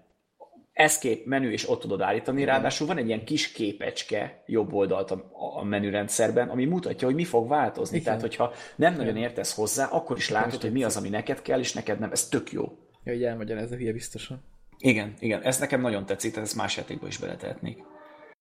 escape 0.78 1.20
menü, 1.24 1.50
és 1.50 1.70
ott 1.70 1.80
tudod 1.80 2.00
állítani, 2.00 2.44
ráadásul 2.44 2.86
van 2.86 2.96
egy 2.96 3.06
ilyen 3.06 3.24
kis 3.24 3.52
képecske 3.52 4.42
jobb 4.46 4.72
oldalt 4.72 5.10
a, 5.10 5.30
a 5.58 5.64
menürendszerben, 5.64 6.48
ami 6.48 6.64
mutatja, 6.64 7.06
hogy 7.06 7.16
mi 7.16 7.24
fog 7.24 7.48
változni. 7.48 7.94
Igen. 7.96 8.06
Tehát, 8.06 8.20
hogyha 8.20 8.52
nem 8.76 8.94
nagyon 8.94 9.16
értesz 9.16 9.54
hozzá, 9.54 9.86
akkor 9.86 10.16
is 10.16 10.30
látod, 10.30 10.60
hogy 10.60 10.72
mi 10.72 10.84
az, 10.84 10.96
ami 10.96 11.08
neked 11.08 11.42
kell, 11.42 11.58
és 11.58 11.72
neked 11.72 11.98
nem. 11.98 12.12
Ez 12.12 12.28
tök 12.28 12.52
jó. 12.52 12.62
Ja, 13.04 13.12
hogy 13.12 13.22
elmagyarázza 13.22 13.76
hülye 13.76 13.92
biztosan. 13.92 14.42
Igen, 14.78 15.14
igen, 15.18 15.42
ez 15.42 15.58
nekem 15.58 15.80
nagyon 15.80 16.06
tetszik, 16.06 16.32
tehát 16.32 16.48
ezt 16.48 16.56
más 16.56 16.76
játékba 16.76 17.06
is 17.06 17.18
beletehetnék. 17.18 17.78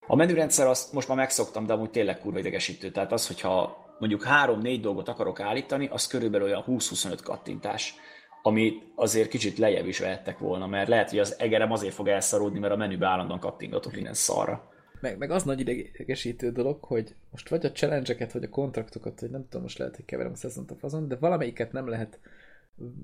A 0.07 0.15
menürendszer 0.15 0.67
azt 0.67 0.93
most 0.93 1.07
már 1.07 1.17
megszoktam, 1.17 1.65
de 1.65 1.73
amúgy 1.73 1.89
tényleg 1.89 2.19
kurva 2.19 2.39
idegesítő. 2.39 2.91
Tehát 2.91 3.11
az, 3.11 3.27
hogyha 3.27 3.85
mondjuk 3.99 4.23
három-négy 4.23 4.81
dolgot 4.81 5.09
akarok 5.09 5.39
állítani, 5.39 5.87
az 5.91 6.07
körülbelül 6.07 6.47
olyan 6.47 6.63
20-25 6.67 7.19
kattintás, 7.23 7.95
amit 8.41 8.83
azért 8.95 9.29
kicsit 9.29 9.57
lejjebb 9.57 9.87
is 9.87 9.99
vehettek 9.99 10.37
volna, 10.37 10.67
mert 10.67 10.87
lehet, 10.87 11.09
hogy 11.09 11.19
az 11.19 11.39
egerem 11.39 11.71
azért 11.71 11.93
fog 11.93 12.07
elszaródni, 12.07 12.59
mert 12.59 12.73
a 12.73 12.77
menübe 12.77 13.07
állandóan 13.07 13.39
kattingatok 13.39 13.93
minden 13.93 14.13
szarra. 14.13 14.71
Meg, 15.01 15.17
meg 15.17 15.31
az 15.31 15.43
nagy 15.43 15.59
idegesítő 15.59 16.51
dolog, 16.51 16.83
hogy 16.83 17.15
most 17.31 17.49
vagy 17.49 17.65
a 17.65 17.71
challenge 17.71 18.27
vagy 18.33 18.43
a 18.43 18.49
kontraktokat, 18.49 19.19
hogy 19.19 19.29
nem 19.29 19.43
tudom, 19.43 19.61
most 19.61 19.77
lehet, 19.77 19.95
hogy 19.95 20.05
keverem 20.05 20.31
a 20.31 20.35
szezont 20.35 20.71
a 20.71 20.75
fazon, 20.75 21.07
de 21.07 21.15
valamelyiket 21.15 21.71
nem 21.71 21.87
lehet 21.87 22.19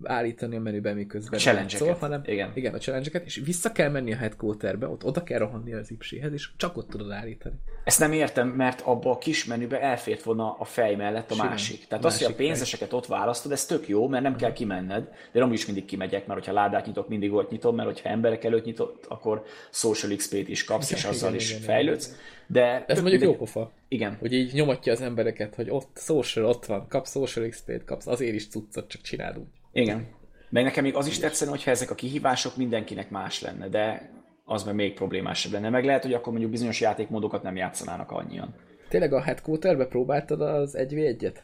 állítani 0.04 0.56
a 0.56 0.60
menüben, 0.60 0.96
miközben 0.96 1.40
Challenge-eket, 1.40 1.88
játszol, 1.88 2.10
hanem 2.10 2.22
igen. 2.26 2.52
igen, 2.54 2.74
a 2.74 2.78
challenge 2.78 3.22
és 3.26 3.42
vissza 3.46 3.72
kell 3.72 3.90
menni 3.90 4.14
a 4.14 4.16
headquarterbe, 4.16 4.88
ott 4.88 5.04
oda 5.04 5.24
kell 5.24 5.38
rohanni 5.40 5.74
az 5.74 5.92
ipséhez, 5.92 6.34
és 6.34 6.50
csak 6.58 6.78
ott 6.78 6.90
tudod 6.90 7.12
állítani. 7.12 7.56
Ezt 7.84 8.00
nem 8.00 8.12
értem, 8.12 8.48
mert 8.48 8.82
abba 8.82 9.12
a 9.12 9.18
kis 9.18 9.46
menübe 9.46 9.82
elfért 9.82 10.24
volna 10.24 10.56
a 10.60 10.64
fej 10.66 10.96
mellett 10.96 11.32
a 11.32 11.34
Simán. 11.34 11.50
másik. 11.50 11.88
Tehát 11.88 12.04
Másik 12.04 12.20
az, 12.20 12.26
hogy 12.26 12.34
a 12.34 12.36
fej. 12.38 12.46
pénzeseket 12.46 12.94
ott 12.94 13.06
választod, 13.06 13.52
ez 13.52 13.66
tök 13.66 13.88
jó, 13.88 14.08
mert 14.08 14.24
nem 14.24 14.36
kell 14.36 14.54
kimenned, 14.54 15.08
de 15.32 15.40
nem 15.40 15.54
is 15.54 15.66
mindig 15.66 15.86
kimegyek, 15.86 16.26
mert 16.28 16.40
hogyha 16.40 16.54
ládát 16.62 16.86
nyitok, 16.86 17.08
mindig 17.08 17.34
ott 17.34 17.50
nyitom, 17.52 17.76
mert 17.76 17.88
hogyha 17.88 18.10
emberek 18.10 18.44
előtt 18.44 18.66
nyitott, 18.66 19.06
akkor 19.10 19.44
social 19.72 20.16
XP-t 20.16 20.48
is 20.50 20.64
kapsz, 20.64 20.92
és 20.92 21.00
Igen, 21.00 21.12
azzal 21.12 21.30
igen, 21.30 21.42
is 21.42 21.50
igen, 21.50 21.62
fejlődsz. 21.62 22.16
De 22.48 22.86
Ez 22.88 23.02
mondjuk 23.02 23.22
jó 23.22 23.28
mindegy- 23.30 23.38
pofa, 23.38 23.72
Igen, 23.94 24.18
hogy 24.20 24.34
így 24.34 24.54
nyomatja 24.54 24.92
az 24.92 25.02
embereket, 25.02 25.56
hogy 25.56 25.70
ott 25.70 25.98
social, 25.98 26.46
ott 26.46 26.66
van, 26.66 26.88
kapsz 26.88 27.12
social 27.12 27.48
XP-t, 27.48 27.84
kapsz, 27.84 28.08
azért 28.08 28.34
is 28.34 28.48
cuccot, 28.48 28.88
csak 28.88 29.02
csináld 29.02 29.38
úgy. 29.38 29.48
igen. 29.72 30.08
Meg 30.50 30.64
nekem 30.64 30.84
még 30.84 30.96
az 30.96 31.08
is 31.08 31.20
tetszene, 31.20 31.52
hogyha 31.52 31.72
ezek 31.72 31.92
a 31.92 31.96
kihívások 31.96 32.58
mindenkinek 32.58 33.10
más 33.10 33.42
lenne, 33.42 33.68
de 33.68 34.12
az 34.46 34.64
meg 34.64 34.76
még 34.76 34.94
problémásabb 34.94 35.52
lenne. 35.52 35.70
Meg 35.70 35.86
lehet, 35.86 36.04
hogy 36.04 36.14
akkor 36.14 36.32
mondjuk 36.32 36.52
bizonyos 36.52 36.82
játékmódokat 36.82 37.44
nem 37.44 37.56
játszanának 37.56 38.12
annyian. 38.12 38.56
Tényleg 38.90 39.14
a 39.14 39.22
headquarterbe 39.22 39.86
próbáltad 39.86 40.42
az 40.42 40.76
1v1-et? 40.78 41.36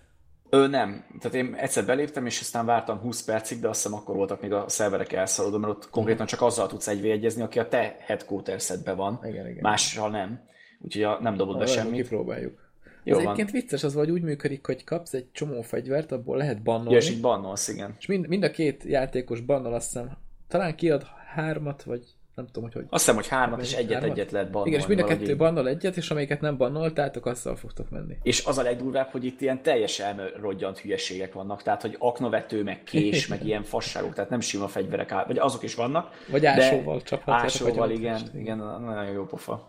Ő 0.49 0.67
nem. 0.67 1.05
Tehát 1.19 1.37
én 1.37 1.55
egyszer 1.55 1.85
beléptem, 1.85 2.25
és 2.25 2.39
aztán 2.39 2.65
vártam 2.65 2.97
20 2.97 3.23
percig, 3.23 3.59
de 3.59 3.67
azt 3.67 3.83
hiszem 3.83 3.97
akkor 3.97 4.15
voltak 4.15 4.41
még 4.41 4.53
a 4.53 4.69
szerverek 4.69 5.13
elszaladó, 5.13 5.57
mert 5.57 5.73
ott 5.73 5.89
konkrétan 5.89 6.25
csak 6.25 6.41
azzal 6.41 6.67
tudsz 6.67 6.87
egyvédjezni, 6.87 7.41
aki 7.41 7.59
a 7.59 7.67
te 7.67 7.95
headquartersedben 7.99 8.95
van. 8.95 9.19
Igen, 9.23 9.47
igen. 9.47 9.61
Mással 9.61 10.09
nem. 10.09 10.47
Úgyhogy 10.83 11.03
a, 11.03 11.17
nem 11.21 11.35
dobod 11.35 11.57
be 11.57 11.65
semmit. 11.65 12.01
Kipróbáljuk. 12.01 12.67
Jó 13.03 13.17
Ez 13.17 13.23
van. 13.23 13.33
egyébként 13.33 13.61
vicces, 13.63 13.83
az 13.83 13.93
vagy 13.93 14.11
úgy 14.11 14.21
működik, 14.21 14.65
hogy 14.65 14.83
kapsz 14.83 15.13
egy 15.13 15.31
csomó 15.31 15.61
fegyvert, 15.61 16.11
abból 16.11 16.37
lehet 16.37 16.61
bannolni, 16.61 16.91
Ja, 16.91 16.97
és 16.97 17.09
így 17.09 17.21
bannolsz, 17.21 17.67
igen. 17.67 17.95
és 17.99 18.05
mind, 18.05 18.27
mind 18.27 18.43
a 18.43 18.51
két 18.51 18.83
játékos 18.83 19.41
bannol, 19.41 19.73
azt 19.73 19.91
hiszem, 19.91 20.17
talán 20.47 20.75
kiad 20.75 21.05
hármat, 21.35 21.83
vagy 21.83 22.03
nem 22.35 22.45
tudom, 22.47 22.63
hogy 22.63 22.73
hogy. 22.73 22.85
Azt 22.89 23.03
hiszem, 23.03 23.15
hogy 23.15 23.27
hármat 23.27 23.61
és 23.61 23.73
Vagy 23.75 23.83
hármat? 23.83 24.03
egyet-egyet 24.03 24.31
lehet 24.31 24.47
bannolni. 24.47 24.69
Igen, 24.69 24.81
és 24.81 24.87
mind 24.87 24.99
a 24.99 25.03
kettő 25.05 25.31
így. 25.31 25.37
bannol 25.37 25.67
egyet, 25.67 25.97
és 25.97 26.09
amelyiket 26.11 26.41
nem 26.41 26.57
bannoltátok, 26.57 27.25
azzal 27.25 27.55
fogtok 27.55 27.89
menni. 27.89 28.17
És 28.23 28.45
az 28.45 28.57
a 28.57 28.61
legdurvább, 28.61 29.07
hogy 29.11 29.25
itt 29.25 29.41
ilyen 29.41 29.61
teljes 29.61 29.99
elrodjant 29.99 30.79
hülyeségek 30.79 31.33
vannak, 31.33 31.63
tehát 31.63 31.81
hogy 31.81 31.95
aknavető, 31.99 32.63
meg 32.63 32.83
kés, 32.83 33.27
meg 33.27 33.45
ilyen 33.47 33.63
fasságok, 33.63 34.13
tehát 34.13 34.29
nem 34.29 34.39
sima 34.39 34.67
fegyverek 34.67 35.11
áll, 35.11 35.25
vagy 35.25 35.37
azok 35.37 35.63
is 35.63 35.75
vannak. 35.75 36.09
Vagy 36.29 36.45
ásóval 36.45 37.01
csaphatjátok. 37.01 37.45
Ásóval, 37.45 37.91
igen, 37.91 38.21
igen, 38.35 38.57
nagyon 38.57 39.13
jó 39.13 39.25
pofa. 39.25 39.67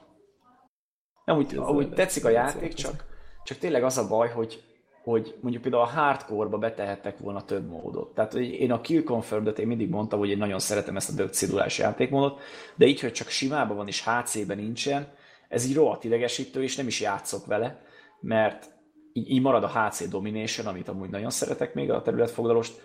Ez 1.30 1.56
amúgy 1.56 1.88
a- 1.90 1.94
tetszik 1.94 2.24
a 2.24 2.28
játék, 2.28 2.72
csak, 2.74 3.04
csak 3.44 3.58
tényleg 3.58 3.84
az 3.84 3.98
a 3.98 4.08
baj, 4.08 4.28
hogy, 4.28 4.62
hogy 5.02 5.34
mondjuk 5.40 5.62
például 5.62 5.82
a 5.82 5.86
hardcore-ba 5.86 6.58
betehettek 6.58 7.18
volna 7.18 7.44
több 7.44 7.68
módot. 7.68 8.14
Tehát 8.14 8.32
hogy 8.32 8.50
én 8.52 8.72
a 8.72 8.80
Kill 8.80 9.02
Confirmed-et 9.02 9.58
én 9.58 9.66
mindig 9.66 9.88
mondtam, 9.88 10.18
hogy 10.18 10.30
én 10.30 10.38
nagyon 10.38 10.58
szeretem 10.58 10.96
ezt 10.96 11.10
a 11.10 11.14
dögcédulás 11.14 11.78
játékmódot, 11.78 12.40
de 12.74 12.86
így, 12.86 13.00
hogy 13.00 13.12
csak 13.12 13.28
simában 13.28 13.76
van 13.76 13.86
és 13.86 14.04
HC-ben 14.04 14.56
nincsen, 14.56 15.08
ez 15.48 15.64
így 15.66 15.74
rohadt 15.74 16.04
idegesítő, 16.04 16.62
és 16.62 16.76
nem 16.76 16.86
is 16.86 17.00
játszok 17.00 17.46
vele, 17.46 17.84
mert 18.20 18.70
így, 19.12 19.30
így 19.30 19.40
marad 19.40 19.64
a 19.64 19.68
HC 19.68 20.08
Domination, 20.08 20.66
amit 20.66 20.88
amúgy 20.88 21.10
nagyon 21.10 21.30
szeretek 21.30 21.74
még 21.74 21.90
a 21.90 22.02
területfoglalást, 22.02 22.80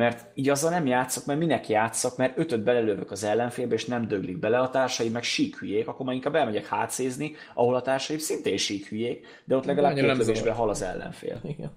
mert 0.00 0.26
így 0.34 0.48
azzal 0.48 0.70
nem 0.70 0.86
játszok, 0.86 1.24
mert 1.24 1.38
minek 1.38 1.68
játszok, 1.68 2.16
mert 2.16 2.38
ötöt 2.38 2.62
belelövök 2.62 3.10
az 3.10 3.24
ellenfélbe, 3.24 3.74
és 3.74 3.84
nem 3.84 4.08
döglik 4.08 4.38
bele 4.38 4.58
a 4.58 4.70
társaim, 4.70 5.12
meg 5.12 5.22
sík 5.22 5.58
hülyék, 5.58 5.88
akkor 5.88 6.06
már 6.06 6.14
inkább 6.14 6.34
elmegyek 6.34 6.66
hátszézni, 6.66 7.34
ahol 7.54 7.74
a 7.74 7.82
társaim 7.82 8.18
szintén 8.18 8.56
sík 8.56 8.86
hülyék, 8.86 9.26
de 9.44 9.56
ott 9.56 9.64
legalább 9.64 9.94
két 9.94 10.16
lövésben 10.16 10.54
hal 10.54 10.68
az 10.68 10.82
ellenfél. 10.82 11.40
Igen. 11.42 11.72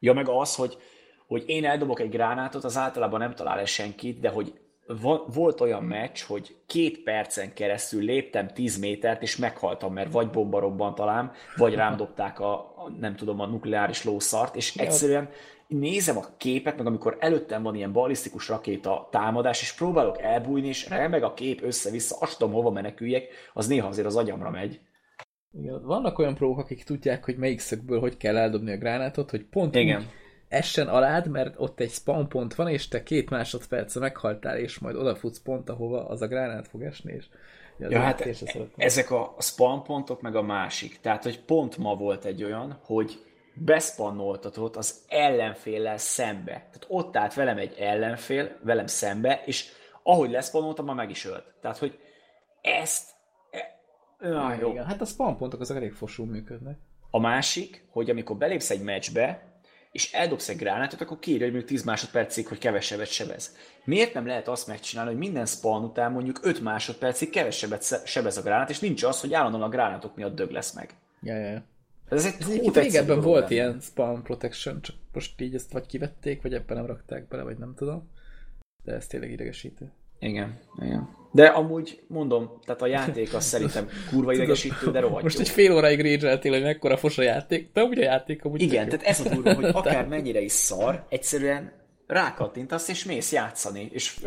Ja, 0.00 0.12
meg 0.12 0.28
az, 0.28 0.54
hogy, 0.54 0.78
hogy 1.26 1.42
én 1.46 1.64
eldobok 1.64 2.00
egy 2.00 2.10
gránátot, 2.10 2.64
az 2.64 2.76
általában 2.76 3.20
nem 3.20 3.34
talál 3.34 3.58
el 3.58 3.64
senkit, 3.64 4.20
de 4.20 4.28
hogy 4.28 4.52
volt 5.26 5.60
olyan 5.60 5.82
meccs, 5.82 6.22
hogy 6.22 6.56
két 6.66 7.02
percen 7.02 7.52
keresztül 7.54 8.02
léptem 8.02 8.48
10 8.48 8.78
métert, 8.78 9.22
és 9.22 9.36
meghaltam, 9.36 9.92
mert 9.92 10.12
vagy 10.12 10.30
bomba 10.30 10.58
robbant 10.58 10.94
talán, 10.94 11.32
vagy 11.56 11.74
rám 11.74 11.96
dobták 11.96 12.40
a 12.40 12.74
nem 13.00 13.16
tudom, 13.16 13.40
a 13.40 13.46
nukleáris 13.46 14.04
lószart, 14.04 14.56
és 14.56 14.76
egyszerűen 14.76 15.28
nézem 15.68 16.16
a 16.16 16.26
képet, 16.36 16.76
meg 16.76 16.86
amikor 16.86 17.16
előttem 17.20 17.62
van 17.62 17.74
ilyen 17.74 17.92
balisztikus 17.92 18.48
rakéta 18.48 19.08
támadás, 19.10 19.62
és 19.62 19.72
próbálok 19.72 20.22
elbújni, 20.22 20.68
és 20.68 20.88
remeg 20.88 21.22
a 21.22 21.34
kép 21.34 21.62
össze-vissza, 21.62 22.16
azt 22.20 22.38
tudom, 22.38 22.54
hova 22.54 22.70
meneküljek, 22.70 23.28
az 23.52 23.66
néha 23.66 23.88
azért 23.88 24.06
az 24.06 24.16
agyamra 24.16 24.50
megy. 24.50 24.80
Igen. 25.52 25.82
Vannak 25.84 26.18
olyan 26.18 26.34
prók, 26.34 26.58
akik 26.58 26.84
tudják, 26.84 27.24
hogy 27.24 27.36
melyik 27.36 27.60
szögből 27.60 28.00
hogy 28.00 28.16
kell 28.16 28.36
eldobni 28.36 28.72
a 28.72 28.78
gránátot, 28.78 29.30
hogy 29.30 29.44
pont 29.44 29.74
Igen. 29.74 30.00
úgy 30.00 30.06
essen 30.48 30.88
alád, 30.88 31.28
mert 31.30 31.54
ott 31.58 31.80
egy 31.80 31.90
spawn 31.90 32.28
pont 32.28 32.54
van, 32.54 32.68
és 32.68 32.88
te 32.88 33.02
két 33.02 33.30
másodperce 33.30 34.00
meghaltál, 34.00 34.58
és 34.58 34.78
majd 34.78 34.96
odafutsz 34.96 35.38
pont, 35.38 35.68
ahova 35.68 36.08
az 36.08 36.22
a 36.22 36.26
gránát 36.26 36.68
fog 36.68 36.82
esni, 36.82 37.12
és 37.12 37.26
az 37.78 37.90
Ja, 37.90 38.00
hát 38.00 38.28
ezek 38.76 39.10
a 39.10 39.34
spawn 39.38 39.82
pontok, 39.82 40.20
meg 40.20 40.36
a 40.36 40.42
másik. 40.42 41.00
Tehát, 41.00 41.22
hogy 41.22 41.40
pont 41.40 41.76
ma 41.76 41.94
volt 41.94 42.24
egy 42.24 42.44
olyan, 42.44 42.78
hogy 42.82 43.22
beszpannoltatott 43.64 44.76
az 44.76 45.04
ellenféllel 45.08 45.98
szembe. 45.98 46.52
Tehát 46.52 46.86
ott 46.88 47.16
állt 47.16 47.34
velem 47.34 47.58
egy 47.58 47.74
ellenfél, 47.78 48.56
velem 48.62 48.86
szembe, 48.86 49.42
és 49.44 49.68
ahogy 50.02 50.30
leszpannoltam, 50.30 50.84
már 50.84 50.96
meg 50.96 51.10
is 51.10 51.24
ölt. 51.24 51.54
Tehát, 51.60 51.78
hogy 51.78 51.98
ezt... 52.60 53.10
E, 54.18 54.36
ah, 54.36 54.58
jó. 54.58 54.70
Igen, 54.70 54.84
hát 54.84 55.00
a 55.00 55.04
spawn 55.04 55.36
pontok 55.36 55.60
azok 55.60 55.76
elég 55.76 55.92
fosul 55.92 56.26
működnek. 56.26 56.78
A 57.10 57.18
másik, 57.18 57.84
hogy 57.90 58.10
amikor 58.10 58.36
belépsz 58.36 58.70
egy 58.70 58.82
meccsbe, 58.82 59.48
és 59.92 60.12
eldobsz 60.12 60.48
egy 60.48 60.56
gránátot, 60.56 61.00
akkor 61.00 61.18
kiírja, 61.18 61.44
hogy 61.44 61.54
mondjuk 61.54 61.72
10 61.72 61.84
másodpercig, 61.84 62.46
hogy 62.46 62.58
kevesebbet 62.58 63.06
sebez. 63.06 63.56
Miért 63.84 64.14
nem 64.14 64.26
lehet 64.26 64.48
azt 64.48 64.66
megcsinálni, 64.66 65.10
hogy 65.10 65.18
minden 65.18 65.46
spawn 65.46 65.84
után 65.84 66.12
mondjuk 66.12 66.38
5 66.42 66.60
másodpercig 66.60 67.30
kevesebbet 67.30 68.06
sebez 68.06 68.36
a 68.36 68.42
gránát, 68.42 68.70
és 68.70 68.78
nincs 68.78 69.02
az, 69.02 69.20
hogy 69.20 69.34
állandóan 69.34 69.62
a 69.62 69.68
gránátok 69.68 70.16
miatt 70.16 70.34
dög 70.34 70.50
lesz 70.50 70.72
meg. 70.72 70.94
Ja, 71.22 71.36
ja, 71.36 71.50
ja. 71.50 71.62
Ez 72.08 72.26
egy 72.26 72.34
egyébként 72.40 72.76
régebben 72.76 73.20
volt 73.20 73.40
lenne. 73.40 73.54
ilyen 73.54 73.80
spawn 73.80 74.22
protection, 74.22 74.82
csak 74.82 74.96
most 75.12 75.40
így 75.40 75.54
ezt 75.54 75.72
vagy 75.72 75.86
kivették, 75.86 76.42
vagy 76.42 76.54
ebben 76.54 76.76
nem 76.76 76.86
rakták 76.86 77.28
bele, 77.28 77.42
vagy 77.42 77.58
nem 77.58 77.74
tudom. 77.76 78.08
De 78.84 78.92
ez 78.92 79.06
tényleg 79.06 79.30
idegesítő. 79.30 79.92
Igen, 80.18 80.58
igen. 80.82 81.16
De 81.32 81.46
amúgy 81.46 82.02
mondom, 82.06 82.50
tehát 82.64 82.82
a 82.82 82.86
játék 82.86 83.34
az 83.34 83.44
szerintem 83.44 83.88
kurva 84.10 84.32
idegesítő, 84.32 84.90
de 84.90 85.00
rohadt 85.00 85.22
Most 85.22 85.34
jó. 85.36 85.40
egy 85.40 85.48
fél 85.48 85.72
óráig 85.72 86.20
rage 86.22 86.48
hogy 86.50 86.62
mekkora 86.62 86.96
fos 86.96 87.18
a 87.18 87.22
játék, 87.22 87.70
de 87.72 87.82
úgy 87.82 87.98
a 87.98 88.02
játék 88.02 88.44
amúgy 88.44 88.62
Igen, 88.62 88.88
tehát 88.88 89.06
ez 89.06 89.20
a 89.20 89.28
durva, 89.28 89.54
hogy 89.54 89.64
akár 89.74 90.06
mennyire 90.06 90.40
is 90.40 90.52
szar, 90.52 91.04
egyszerűen 91.08 91.72
rákattintasz, 92.08 92.88
és 92.88 93.04
mész 93.04 93.32
játszani, 93.32 93.88
és, 93.92 94.18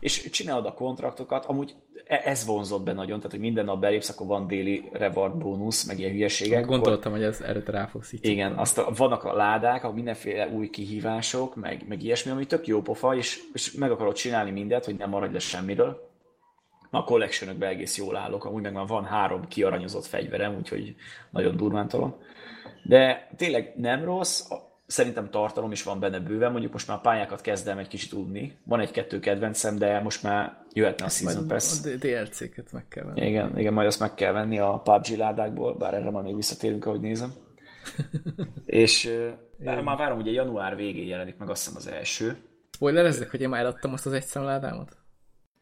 és 0.00 0.30
csinálod 0.30 0.66
a 0.66 0.74
kontraktokat, 0.74 1.44
amúgy 1.44 1.74
e- 2.06 2.22
ez 2.24 2.44
vonzott 2.46 2.82
be 2.82 2.92
nagyon, 2.92 3.16
tehát 3.16 3.30
hogy 3.30 3.40
minden 3.40 3.64
nap 3.64 3.80
belépsz, 3.80 4.08
akkor 4.08 4.26
van 4.26 4.46
déli 4.46 4.88
reward 4.92 5.36
bónusz, 5.36 5.84
meg 5.86 5.98
ilyen 5.98 6.10
hülyeségek. 6.10 6.58
akkor- 6.64 6.70
Gondoltam, 6.76 7.12
hogy 7.12 7.22
ez 7.22 7.40
erre 7.40 7.62
rá 7.66 7.86
fogsz 7.86 8.12
így. 8.12 8.24
Igen, 8.26 8.52
azt 8.52 8.78
a, 8.78 8.92
vannak 8.96 9.24
a 9.24 9.32
ládák, 9.34 9.84
a 9.84 9.92
mindenféle 9.92 10.48
új 10.48 10.70
kihívások, 10.70 11.54
meg, 11.56 11.84
meg 11.88 12.02
ilyesmi, 12.02 12.30
ami 12.30 12.46
tök 12.46 12.66
jó 12.66 12.82
pofa, 12.82 13.16
és, 13.16 13.40
és 13.52 13.72
meg 13.72 13.90
akarod 13.90 14.14
csinálni 14.14 14.50
mindent, 14.50 14.84
hogy 14.84 14.96
nem 14.96 15.08
maradj 15.10 15.32
le 15.32 15.38
semmiről. 15.38 16.08
Na, 16.90 16.98
a 16.98 17.04
collectionökben 17.04 17.68
egész 17.68 17.96
jól 17.98 18.16
állok, 18.16 18.44
amúgy 18.44 18.62
meg 18.62 18.72
már 18.72 18.86
van 18.86 19.04
három 19.04 19.48
kiaranyozott 19.48 20.04
fegyverem, 20.06 20.56
úgyhogy 20.56 20.94
nagyon 21.30 21.56
durván 21.56 21.88
tolom. 21.88 22.14
De 22.84 23.28
tényleg 23.36 23.72
nem 23.76 24.04
rossz, 24.04 24.40
szerintem 24.90 25.30
tartalom 25.30 25.72
is 25.72 25.82
van 25.82 26.00
benne 26.00 26.18
bőven, 26.18 26.50
mondjuk 26.50 26.72
most 26.72 26.88
már 26.88 26.96
a 26.96 27.00
pályákat 27.00 27.40
kezdem 27.40 27.78
egy 27.78 27.88
kicsit 27.88 28.10
tudni. 28.10 28.58
Van 28.64 28.80
egy-kettő 28.80 29.18
kedvencem, 29.18 29.78
de 29.78 30.00
most 30.00 30.22
már 30.22 30.56
jöhetne 30.72 31.04
a 31.04 31.08
Season 31.08 31.46
Pass. 31.46 31.84
A 31.84 31.88
DLC-ket 31.88 32.72
meg 32.72 32.88
kell 32.88 33.04
venni. 33.04 33.26
Igen, 33.26 33.58
igen, 33.58 33.72
majd 33.72 33.86
azt 33.86 34.00
meg 34.00 34.14
kell 34.14 34.32
venni 34.32 34.58
a 34.58 34.80
PUBG 34.84 35.16
ládákból, 35.16 35.74
bár 35.74 35.94
erre 35.94 36.10
már 36.10 36.22
még 36.22 36.34
visszatérünk, 36.34 36.86
ahogy 36.86 37.00
nézem. 37.00 37.32
És 38.66 39.04
uh, 39.58 39.82
már 39.82 39.96
várom, 39.96 40.18
ugye 40.18 40.30
január 40.30 40.76
végén 40.76 41.06
jelenik 41.06 41.36
meg 41.36 41.50
azt 41.50 41.64
hiszem 41.64 41.76
az 41.76 41.86
első. 41.86 42.36
Spoilerezzek, 42.70 43.30
hogy 43.30 43.40
én 43.40 43.48
már 43.48 43.60
eladtam 43.60 43.92
azt 43.92 44.06
az 44.06 44.12
egy 44.12 44.24
szemládámat? 44.24 44.96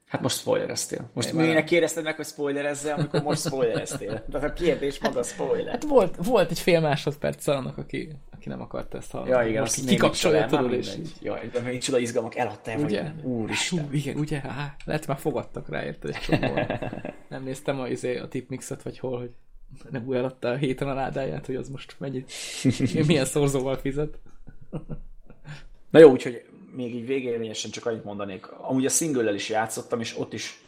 Hát 0.09 0.21
most 0.21 0.39
spoilereztél. 0.39 1.11
Most 1.15 1.29
Én 1.33 1.35
már- 1.35 1.65
kérdezted 1.65 2.05
meg, 2.05 2.17
hogy 2.17 2.27
spoilerezzel, 2.27 2.99
amikor 2.99 3.23
most 3.23 3.47
spoilereztél? 3.47 4.25
Tehát 4.31 4.51
a 4.51 4.53
kérdés 4.53 5.01
maga 5.01 5.23
spoiler. 5.23 5.73
Hát 5.73 5.85
volt, 5.85 6.17
volt 6.17 6.51
egy 6.51 6.59
fél 6.59 6.81
másodperc 6.81 7.47
annak, 7.47 7.79
aki, 7.79 8.13
aki 8.49 8.57
nem 8.57 8.61
akarta 8.61 8.97
ezt 8.97 9.11
hallani. 9.11 9.31
Ja, 9.31 9.43
igen, 9.43 9.61
Most 9.61 9.85
kikapcsolja, 9.85 10.47
tudod, 10.47 10.73
és 10.73 10.97
így. 10.97 11.13
Jaj, 11.21 11.49
de 11.53 11.61
még 11.61 11.81
csoda 11.81 11.99
izgalmak 11.99 12.37
eladtál, 12.37 12.79
Ugye? 12.79 13.03
vagy 13.03 13.25
úristen. 13.25 13.85
Hú, 13.85 13.93
igen, 13.93 14.17
ugye? 14.17 14.41
Há, 14.41 14.77
lehet 14.85 15.07
már 15.07 15.19
fogadtak 15.19 15.69
rá, 15.69 15.85
érted 15.85 16.15
egy. 16.15 16.41
Nem 17.29 17.43
néztem 17.43 17.81
a, 17.81 17.89
izé, 17.89 18.19
a 18.19 18.29
tipmixet, 18.29 18.83
vagy 18.83 18.99
hol, 18.99 19.19
hogy 19.19 19.31
nem 19.91 20.07
úgy 20.07 20.17
eladta 20.17 20.49
a 20.49 20.57
héten 20.57 20.89
a 20.89 20.95
ládáját, 20.95 21.47
hogy 21.47 21.57
az 21.57 21.69
most 21.69 21.97
mennyit, 21.99 22.33
milyen 23.07 23.25
szorzóval 23.25 23.77
fizet. 23.77 24.19
Na 25.91 25.99
jó, 25.99 26.11
úgyhogy 26.11 26.45
még 26.73 26.95
így 26.95 27.07
végérvényesen 27.07 27.71
csak 27.71 27.87
annyit 27.87 28.05
mondanék. 28.05 28.47
Amúgy 28.47 28.87
a 28.87 28.89
single 28.89 29.35
is 29.35 29.49
játszottam, 29.49 30.01
és 30.01 30.19
ott 30.19 30.33
is 30.33 30.61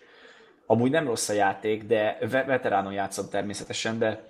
amúgy 0.66 0.90
nem 0.90 1.06
rossz 1.06 1.28
a 1.28 1.32
játék, 1.32 1.84
de 1.84 2.18
ve- 2.20 2.46
veteránon 2.46 2.92
játszom 2.92 3.28
természetesen, 3.28 3.98
de 3.98 4.29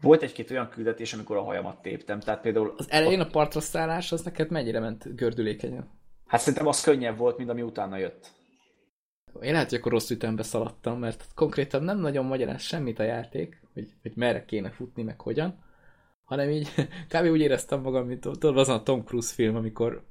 volt 0.00 0.22
egy-két 0.22 0.50
olyan 0.50 0.68
küldetés, 0.68 1.12
amikor 1.12 1.36
a 1.36 1.42
hajamat 1.42 1.82
téptem. 1.82 2.20
Tehát 2.20 2.40
például 2.40 2.74
Az 2.76 2.90
elején 2.90 3.20
a 3.20 3.26
partra 3.26 3.60
szállás, 3.60 4.12
az 4.12 4.22
neked 4.22 4.50
mennyire 4.50 4.80
ment 4.80 5.16
gördülékenyen? 5.16 5.88
Hát 6.26 6.40
szerintem 6.40 6.66
az 6.66 6.80
könnyebb 6.80 7.18
volt, 7.18 7.36
mint 7.36 7.50
ami 7.50 7.62
utána 7.62 7.96
jött. 7.96 8.30
Én 9.40 9.52
lehet, 9.52 9.68
hogy 9.68 9.78
akkor 9.78 9.92
rossz 9.92 10.10
ütembe 10.10 10.42
szaladtam, 10.42 10.98
mert 10.98 11.24
konkrétan 11.34 11.82
nem 11.82 11.98
nagyon 11.98 12.24
magyaráz 12.24 12.62
semmit 12.62 12.98
a 12.98 13.02
játék, 13.02 13.62
hogy, 13.74 13.88
hogy 14.02 14.12
merre 14.14 14.44
kéne 14.44 14.70
futni, 14.70 15.02
meg 15.02 15.20
hogyan, 15.20 15.64
hanem 16.24 16.50
így 16.50 16.68
kb. 17.12 17.26
úgy 17.30 17.40
éreztem 17.40 17.80
magam, 17.80 18.06
mint 18.06 18.20
tudod, 18.20 18.58
azon 18.58 18.76
a 18.76 18.82
Tom 18.82 19.04
Cruise 19.04 19.34
film, 19.34 19.56
amikor 19.56 20.04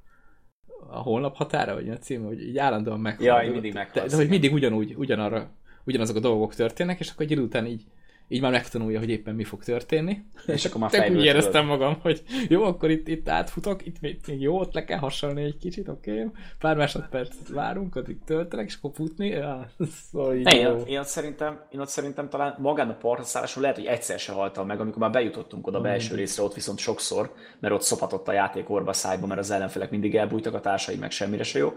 a 0.90 0.98
holnap 0.98 1.36
határa, 1.36 1.74
vagy 1.74 1.88
a 1.88 1.98
cím, 1.98 2.24
hogy 2.24 2.42
így 2.42 2.58
állandóan 2.58 3.00
meghalod. 3.00 3.44
Ja, 3.44 3.52
mindig 3.52 3.74
meghalsz. 3.74 4.10
De, 4.10 4.16
de 4.16 4.22
hogy 4.22 4.28
mindig 4.30 4.52
ugyanúgy, 4.52 4.94
ugyanarra, 4.96 5.50
ugyanazok 5.84 6.16
a 6.16 6.20
dolgok 6.20 6.54
történnek, 6.54 7.00
és 7.00 7.10
akkor 7.10 7.24
egy 7.24 7.30
idő 7.30 7.42
után 7.42 7.66
így 7.66 7.84
így 8.32 8.40
már 8.40 8.50
megtanulja, 8.50 8.98
hogy 8.98 9.10
éppen 9.10 9.34
mi 9.34 9.44
fog 9.44 9.64
történni. 9.64 10.22
És 10.46 10.64
akkor 10.64 10.80
már 10.80 10.90
fejből 10.90 11.18
úgy 11.18 11.24
éreztem 11.24 11.66
magam, 11.66 11.96
hogy 12.02 12.22
jó, 12.48 12.62
akkor 12.62 12.90
itt, 12.90 13.08
itt 13.08 13.28
átfutok, 13.28 13.86
itt 13.86 14.00
még, 14.00 14.18
még 14.26 14.40
jó, 14.40 14.58
ott 14.58 14.74
le 14.74 14.84
kell 14.84 14.98
hasonlni 14.98 15.42
egy 15.42 15.56
kicsit, 15.58 15.88
oké? 15.88 16.10
Okay? 16.10 16.26
Pár 16.58 16.76
másodpercet 16.76 17.48
várunk, 17.48 17.96
addig 17.96 18.16
töltenek, 18.24 18.66
és 18.66 18.74
akkor 18.74 18.90
futni. 18.94 19.26
Ja, 19.26 19.70
szóval 20.10 20.34
így 20.34 20.52
én, 20.52 20.76
én, 20.86 20.98
ott 20.98 21.06
szerintem, 21.06 21.60
én 21.70 21.80
ott 21.80 21.88
szerintem 21.88 22.28
talán 22.28 22.56
magán 22.58 22.88
a 22.88 22.94
partra 22.94 23.44
lehet, 23.60 23.76
hogy 23.76 23.86
egyszer 23.86 24.18
se 24.18 24.32
haltam 24.32 24.66
meg, 24.66 24.80
amikor 24.80 24.98
már 24.98 25.10
bejutottunk 25.10 25.66
oda 25.66 25.78
a 25.78 25.82
belső 25.82 26.14
részre, 26.14 26.42
ott 26.42 26.54
viszont 26.54 26.78
sokszor, 26.78 27.32
mert 27.58 27.74
ott 27.74 27.82
szopatott 27.82 28.28
a 28.28 28.32
játék 28.32 28.70
orba 28.70 28.92
szájba, 28.92 29.26
mert 29.26 29.40
az 29.40 29.50
ellenfelek 29.50 29.90
mindig 29.90 30.16
elbújtak, 30.16 30.54
a 30.54 30.60
társai 30.60 30.96
meg 30.96 31.10
semmire 31.10 31.42
se 31.42 31.58
jó 31.58 31.72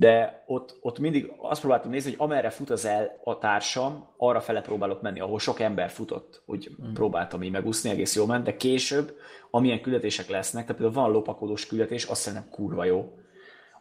de 0.00 0.44
ott, 0.46 0.78
ott 0.80 0.98
mindig 0.98 1.32
azt 1.36 1.60
próbáltam 1.60 1.90
nézni, 1.90 2.10
hogy 2.10 2.20
amerre 2.28 2.50
fut 2.50 2.70
az 2.70 2.84
el 2.84 3.20
a 3.24 3.38
társam, 3.38 4.08
arra 4.16 4.40
fele 4.40 4.60
próbálok 4.60 5.02
menni, 5.02 5.20
ahol 5.20 5.38
sok 5.38 5.60
ember 5.60 5.90
futott, 5.90 6.42
úgy 6.46 6.70
mm. 6.82 6.92
próbáltam 6.92 7.42
így 7.42 7.50
megúszni, 7.50 7.90
egész 7.90 8.16
jól 8.16 8.26
ment, 8.26 8.44
de 8.44 8.56
később, 8.56 9.16
amilyen 9.50 9.80
küldetések 9.80 10.28
lesznek, 10.28 10.64
tehát 10.66 10.80
például 10.80 11.02
van 11.04 11.12
lopakodós 11.12 11.66
küldetés, 11.66 12.04
azt 12.04 12.20
szerintem 12.20 12.50
kurva 12.50 12.84
jó, 12.84 13.12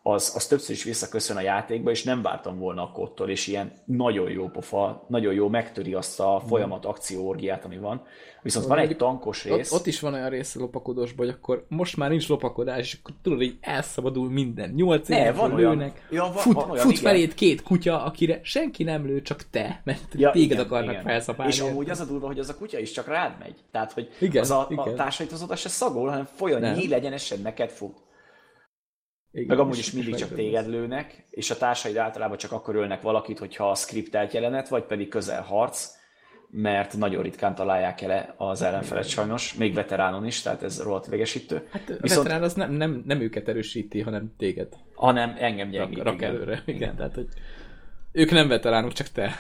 az, 0.10 0.32
az 0.36 0.48
többször 0.48 0.76
is 0.76 0.84
visszaköszön 0.84 1.38
a 1.38 1.42
játékba, 1.42 1.92
és 1.92 2.04
nem 2.04 2.22
vártam 2.22 2.60
volna 2.60 2.84
a 2.84 2.92
kottól, 2.92 3.30
és 3.30 3.48
ilyen 3.48 3.72
nagyon 3.86 4.30
jó 4.30 4.48
pofa, 4.48 5.06
nagyon 5.08 5.34
jó 5.34 5.50
megtöri 5.50 5.94
azt 5.94 6.20
a 6.20 6.42
folyamat 6.48 6.86
akcióorgiát, 6.86 7.66
ami 7.66 7.78
van. 7.78 8.02
Viszont 8.42 8.66
van 8.66 8.78
egy 8.78 8.98
tankos 8.98 9.44
rész. 9.44 9.72
Ott, 9.72 9.80
ott 9.80 9.88
is 9.88 10.00
van 10.00 10.14
olyan 10.14 10.30
rész 10.30 10.56
a 10.56 10.60
lopakodósból, 10.60 11.26
hogy 11.26 11.36
akkor 11.40 11.66
most 11.68 11.98
már 11.98 12.10
nincs 12.10 12.28
lopakodás, 12.28 12.80
és 12.80 12.98
akkor 13.00 13.16
tudod, 13.22 13.38
hogy 13.38 13.58
elszabadul 13.62 14.30
minden. 14.30 14.70
Nyolc 14.70 15.08
ne, 15.08 15.32
van 15.32 15.56
lőnek, 15.56 16.08
ja, 16.12 16.22
van, 16.22 16.32
fut, 16.32 16.54
van 16.54 16.70
olyan, 16.70 16.86
fut 16.86 17.00
feléd 17.00 17.34
két 17.34 17.64
kutya, 17.64 18.04
akire 18.04 18.40
senki 18.44 18.84
nem 18.84 19.06
lő, 19.06 19.22
csak 19.22 19.50
te, 19.50 19.82
mert 19.84 20.14
ja, 20.14 20.32
téged 20.32 20.52
igen, 20.52 20.66
akarnak 20.66 20.92
igen. 20.92 21.04
felszabálni. 21.04 21.54
És 21.54 21.60
amúgy 21.60 21.90
az 21.90 22.00
a 22.00 22.06
durva, 22.06 22.28
hogy 22.28 22.40
az 22.40 22.50
a 22.50 22.56
kutya 22.56 22.80
is 22.80 22.92
csak 22.92 23.08
rád 23.08 23.36
megy. 23.40 23.56
Tehát, 23.72 23.92
hogy 23.92 24.10
igen, 24.20 24.42
az 24.42 24.52
a, 24.52 24.68
igen. 24.70 24.88
a 24.88 24.94
társait 24.94 25.32
az 25.32 25.44
oda 25.44 25.56
se 25.56 25.70
szagol, 25.70 26.10
hanem 26.10 26.26
folyam 26.36 26.74
nyíl 26.74 26.94
egyenesen 26.94 27.40
neked 27.42 27.70
fut. 27.70 28.08
Igen, 29.32 29.48
meg 29.48 29.60
amúgy 29.60 29.78
is 29.78 29.92
mindig 29.92 30.16
csak 30.16 30.34
téged 30.34 30.68
lőnek, 30.68 31.26
és 31.30 31.52
a 31.52 31.58
társaid 31.58 31.98
általában 31.98 32.38
csak 32.38 32.52
akkor 32.52 32.76
ölnek 32.76 33.02
valakit, 33.02 33.40
hogyha 33.40 33.70
a 33.70 33.76
skriptelt 33.76 34.34
jelenet, 34.34 34.70
vagy 34.70 34.84
pedig 34.84 35.08
közel 35.08 35.42
harc, 35.42 35.98
mert 36.52 36.98
nagyon 36.98 37.24
ritkán 37.24 37.56
találják 37.56 38.02
el 38.02 38.34
az 38.38 38.62
ellenfelet 38.62 39.08
sajnos, 39.08 39.54
még 39.54 39.74
veteránon 39.74 40.26
is, 40.26 40.42
tehát 40.42 40.64
ez 40.64 40.82
rohadt 40.82 41.08
végesítő. 41.08 41.68
Hát 41.72 41.90
a 41.90 41.94
Viszont, 42.02 42.24
veterán 42.24 42.44
az 42.44 42.54
nem, 42.54 42.72
nem, 42.72 43.04
nem 43.06 43.22
őket 43.22 43.48
erősíti, 43.48 44.02
hanem 44.02 44.34
téged. 44.38 44.68
Hanem 44.96 45.36
engem 45.38 45.70
gyengít. 45.70 45.98
Rak, 45.98 46.06
rak 46.06 46.22
előre, 46.22 46.64
igen. 46.66 46.76
igen. 46.76 46.96
Tehát, 46.96 47.16
hogy 47.16 47.28
ők 48.12 48.32
nem 48.32 48.48
veteránok, 48.48 48.94
csak 48.94 49.08
te. 49.08 49.36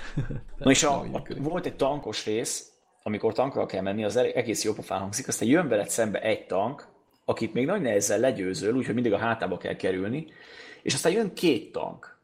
Na 0.57 0.71
és 0.71 0.83
a, 0.83 0.99
a, 1.11 1.23
volt 1.37 1.65
egy 1.65 1.75
tankos 1.75 2.25
rész, 2.25 2.71
amikor 3.03 3.33
tankra 3.33 3.65
kell 3.65 3.81
menni, 3.81 4.03
az 4.03 4.15
egész 4.15 4.63
jó 4.63 4.73
pofán 4.73 4.99
hangzik, 4.99 5.27
aztán 5.27 5.49
jön 5.49 5.67
veled 5.67 5.89
szembe 5.89 6.21
egy 6.21 6.45
tank, 6.45 6.87
akit 7.29 7.53
még 7.53 7.65
nagy 7.65 7.81
nehezen 7.81 8.19
legyőzöl, 8.19 8.75
úgyhogy 8.75 8.93
mindig 8.93 9.13
a 9.13 9.17
hátába 9.17 9.57
kell 9.57 9.75
kerülni, 9.75 10.27
és 10.81 10.93
aztán 10.93 11.11
jön 11.11 11.33
két 11.33 11.71
tank, 11.71 12.17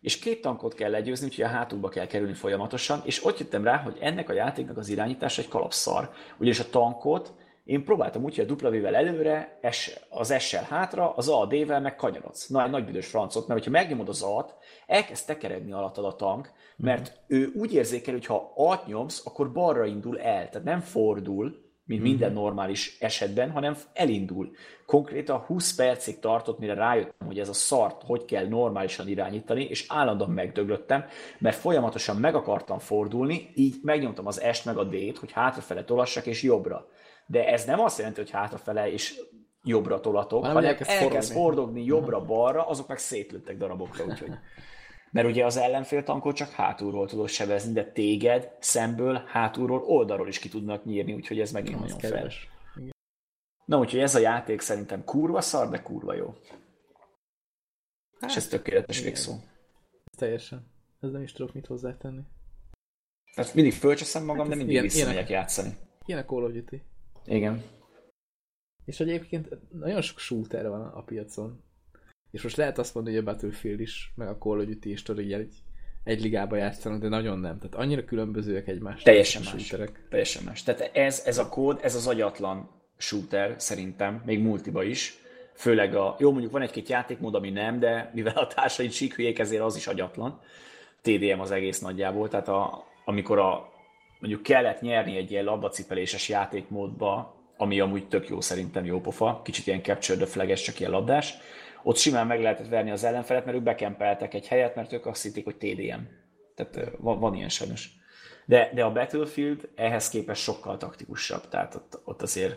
és 0.00 0.18
két 0.18 0.40
tankot 0.40 0.74
kell 0.74 0.90
legyőzni, 0.90 1.26
úgyhogy 1.26 1.44
a 1.44 1.48
hátulba 1.48 1.88
kell 1.88 2.06
kerülni 2.06 2.34
folyamatosan, 2.34 3.00
és 3.04 3.24
ott 3.24 3.38
jöttem 3.38 3.64
rá, 3.64 3.76
hogy 3.76 3.96
ennek 4.00 4.28
a 4.28 4.32
játéknak 4.32 4.76
az 4.76 4.88
irányítása 4.88 5.42
egy 5.42 5.48
kalapszar. 5.48 6.10
Ugyanis 6.38 6.60
a 6.60 6.70
tankot 6.70 7.32
én 7.64 7.84
próbáltam 7.84 8.24
úgy, 8.24 8.36
hogy 8.36 8.46
a 8.48 8.66
W-vel 8.66 8.94
előre, 8.94 9.58
az 10.08 10.34
S-sel 10.38 10.66
hátra, 10.68 11.14
az 11.14 11.28
A, 11.28 11.46
D-vel 11.46 11.80
meg 11.80 11.96
kanyarodsz. 11.96 12.46
Na, 12.46 12.64
egy 12.64 12.70
nagy 12.70 12.84
büdös 12.84 13.06
francot, 13.06 13.46
mert 13.46 13.64
hogyha 13.64 13.78
megnyomod 13.78 14.08
az 14.08 14.22
A-t, 14.22 14.54
elkezd 14.86 15.26
tekeredni 15.26 15.72
alattad 15.72 16.04
a 16.04 16.16
tank, 16.16 16.50
mert 16.76 17.10
mm. 17.10 17.36
ő 17.36 17.52
úgy 17.54 17.74
érzékel, 17.74 18.14
hogy 18.14 18.26
ha 18.26 18.52
A-t 18.56 18.86
nyomsz, 18.86 19.26
akkor 19.26 19.52
balra 19.52 19.84
indul 19.84 20.20
el, 20.20 20.48
tehát 20.48 20.64
nem 20.64 20.80
fordul, 20.80 21.67
mint 21.88 22.00
mm-hmm. 22.00 22.10
minden 22.10 22.32
normális 22.32 22.96
esetben, 23.00 23.50
hanem 23.50 23.76
elindul. 23.92 24.50
Konkrétan 24.86 25.38
20 25.38 25.74
percig 25.74 26.18
tartott, 26.18 26.58
mire 26.58 26.74
rájöttem, 26.74 27.26
hogy 27.26 27.38
ez 27.38 27.48
a 27.48 27.52
szart 27.52 28.02
hogy 28.02 28.24
kell 28.24 28.48
normálisan 28.48 29.08
irányítani, 29.08 29.64
és 29.64 29.84
állandóan 29.88 30.30
megdöglöttem, 30.30 31.04
mert 31.38 31.56
folyamatosan 31.56 32.16
meg 32.16 32.34
akartam 32.34 32.78
fordulni, 32.78 33.50
így 33.54 33.74
megnyomtam 33.82 34.26
az 34.26 34.40
est 34.40 34.64
meg 34.64 34.76
a 34.76 34.84
D-t, 34.84 35.18
hogy 35.18 35.32
hátrafele 35.32 35.84
tolassak 35.84 36.26
és 36.26 36.42
jobbra. 36.42 36.86
De 37.26 37.46
ez 37.46 37.64
nem 37.64 37.80
azt 37.80 37.98
jelenti, 37.98 38.20
hogy 38.20 38.30
hátrafele 38.30 38.92
és 38.92 39.20
jobbra 39.64 40.00
tolatok, 40.00 40.40
hanem, 40.40 40.54
hanem 40.54 40.70
elkezd, 40.70 40.90
elkezd 40.90 41.32
fordogni 41.32 41.84
jobbra-balra, 41.84 42.66
azok 42.66 42.88
meg 42.88 42.98
szétlőttek 42.98 43.56
darabokra, 43.56 44.04
úgyhogy 44.04 44.30
mert 45.10 45.28
ugye 45.28 45.44
az 45.44 45.56
ellenfél 45.56 46.02
tankot 46.04 46.36
csak 46.36 46.50
hátulról 46.50 47.06
tudod 47.06 47.28
sebezni, 47.28 47.72
de 47.72 47.84
téged 47.92 48.56
szemből, 48.58 49.22
hátulról, 49.26 49.82
oldalról 49.82 50.28
is 50.28 50.38
ki 50.38 50.48
tudnak 50.48 50.84
nyírni, 50.84 51.12
úgyhogy 51.12 51.40
ez 51.40 51.50
megint 51.50 51.80
nagyon 51.80 51.98
fel. 51.98 52.30
Na, 53.64 53.78
úgyhogy 53.78 54.00
ez 54.00 54.14
a 54.14 54.18
játék 54.18 54.60
szerintem 54.60 55.04
kurva 55.04 55.40
szar, 55.40 55.68
de 55.68 55.82
kurva 55.82 56.14
jó. 56.14 56.34
Hát, 58.20 58.30
És 58.30 58.36
ez 58.36 58.48
tökéletes 58.48 59.02
végszó. 59.02 59.34
Teljesen. 60.16 60.66
Ez 61.00 61.10
nem 61.10 61.22
is 61.22 61.32
tudok 61.32 61.54
mit 61.54 61.66
hozzátenni. 61.66 62.22
Tehát 63.34 63.54
mindig 63.54 63.72
fölcseszem 63.72 64.24
magam, 64.24 64.40
hát 64.40 64.48
de 64.48 64.54
mindig 64.54 64.80
visszamegyek 64.80 65.28
játszani. 65.28 65.76
Ilyen 66.04 66.20
a 66.20 66.24
Call 66.24 66.42
of 66.42 66.52
Duty. 66.52 66.82
Igen. 67.24 67.62
És 68.84 69.00
egyébként 69.00 69.72
nagyon 69.72 70.02
sok 70.02 70.18
shooter 70.18 70.68
van 70.68 70.80
a 70.80 71.02
piacon. 71.02 71.62
És 72.30 72.42
most 72.42 72.56
lehet 72.56 72.78
azt 72.78 72.94
mondani, 72.94 73.16
hogy 73.16 73.26
a 73.26 73.30
Battlefield 73.30 73.80
is, 73.80 74.12
meg 74.14 74.28
a 74.28 74.36
Call 74.38 74.58
of 74.58 74.64
Duty 74.64 74.90
is 74.90 75.02
tudod, 75.02 75.24
egy, 75.32 75.48
egy 76.04 76.20
ligába 76.20 76.56
játszanak, 76.56 77.00
de 77.00 77.08
nagyon 77.08 77.38
nem. 77.38 77.58
Tehát 77.58 77.74
annyira 77.74 78.04
különbözőek 78.04 78.68
egymást. 78.68 79.04
Teljesen 79.04 79.42
más. 79.44 79.66
Shooterek. 79.66 80.06
Teljesen 80.08 80.42
más. 80.44 80.62
Tehát 80.62 80.90
ez, 80.96 81.22
ez 81.26 81.38
a 81.38 81.48
kód, 81.48 81.78
ez 81.82 81.94
az 81.94 82.06
agyatlan 82.06 82.70
shooter 82.96 83.54
szerintem, 83.58 84.22
még 84.26 84.40
multiba 84.40 84.82
is. 84.82 85.18
Főleg 85.54 85.94
a, 85.94 86.16
jó 86.18 86.30
mondjuk 86.30 86.52
van 86.52 86.62
egy-két 86.62 86.88
játékmód, 86.88 87.34
ami 87.34 87.50
nem, 87.50 87.78
de 87.78 88.10
mivel 88.14 88.36
a 88.36 88.46
társaid 88.46 88.92
síkhülyék, 88.92 89.38
ezért 89.38 89.62
az 89.62 89.76
is 89.76 89.86
agyatlan. 89.86 90.40
TDM 91.02 91.40
az 91.40 91.50
egész 91.50 91.78
nagyjából, 91.78 92.28
tehát 92.28 92.48
a, 92.48 92.84
amikor 93.04 93.38
a, 93.38 93.72
mondjuk 94.20 94.42
kellett 94.42 94.80
nyerni 94.80 95.16
egy 95.16 95.30
ilyen 95.30 95.44
labdacipeléses 95.44 96.28
játékmódba, 96.28 97.36
ami 97.56 97.80
amúgy 97.80 98.08
tök 98.08 98.28
jó 98.28 98.40
szerintem, 98.40 98.84
jó 98.84 99.00
pofa, 99.00 99.40
kicsit 99.44 99.66
ilyen 99.66 99.82
capture 99.82 100.18
the 100.18 100.26
flag 100.26 100.52
csak 100.52 100.80
ilyen 100.80 100.90
labdás, 100.90 101.34
ott 101.82 101.96
simán 101.96 102.26
meg 102.26 102.40
lehetett 102.40 102.68
verni 102.68 102.90
az 102.90 103.04
ellenfelet, 103.04 103.44
mert 103.44 103.56
ők 103.56 103.62
bekempeltek 103.62 104.34
egy 104.34 104.46
helyet, 104.46 104.74
mert 104.74 104.92
ők 104.92 105.06
azt 105.06 105.22
hitték, 105.22 105.44
hogy 105.44 105.56
TDM. 105.56 106.00
Tehát 106.54 106.90
van, 106.98 107.18
van 107.18 107.34
ilyen 107.34 107.48
sajnos. 107.48 107.90
De, 108.44 108.70
de 108.74 108.84
a 108.84 108.92
Battlefield 108.92 109.68
ehhez 109.74 110.08
képest 110.08 110.42
sokkal 110.42 110.76
taktikusabb, 110.76 111.48
tehát 111.48 111.74
ott, 111.74 112.00
ott, 112.04 112.22
azért, 112.22 112.56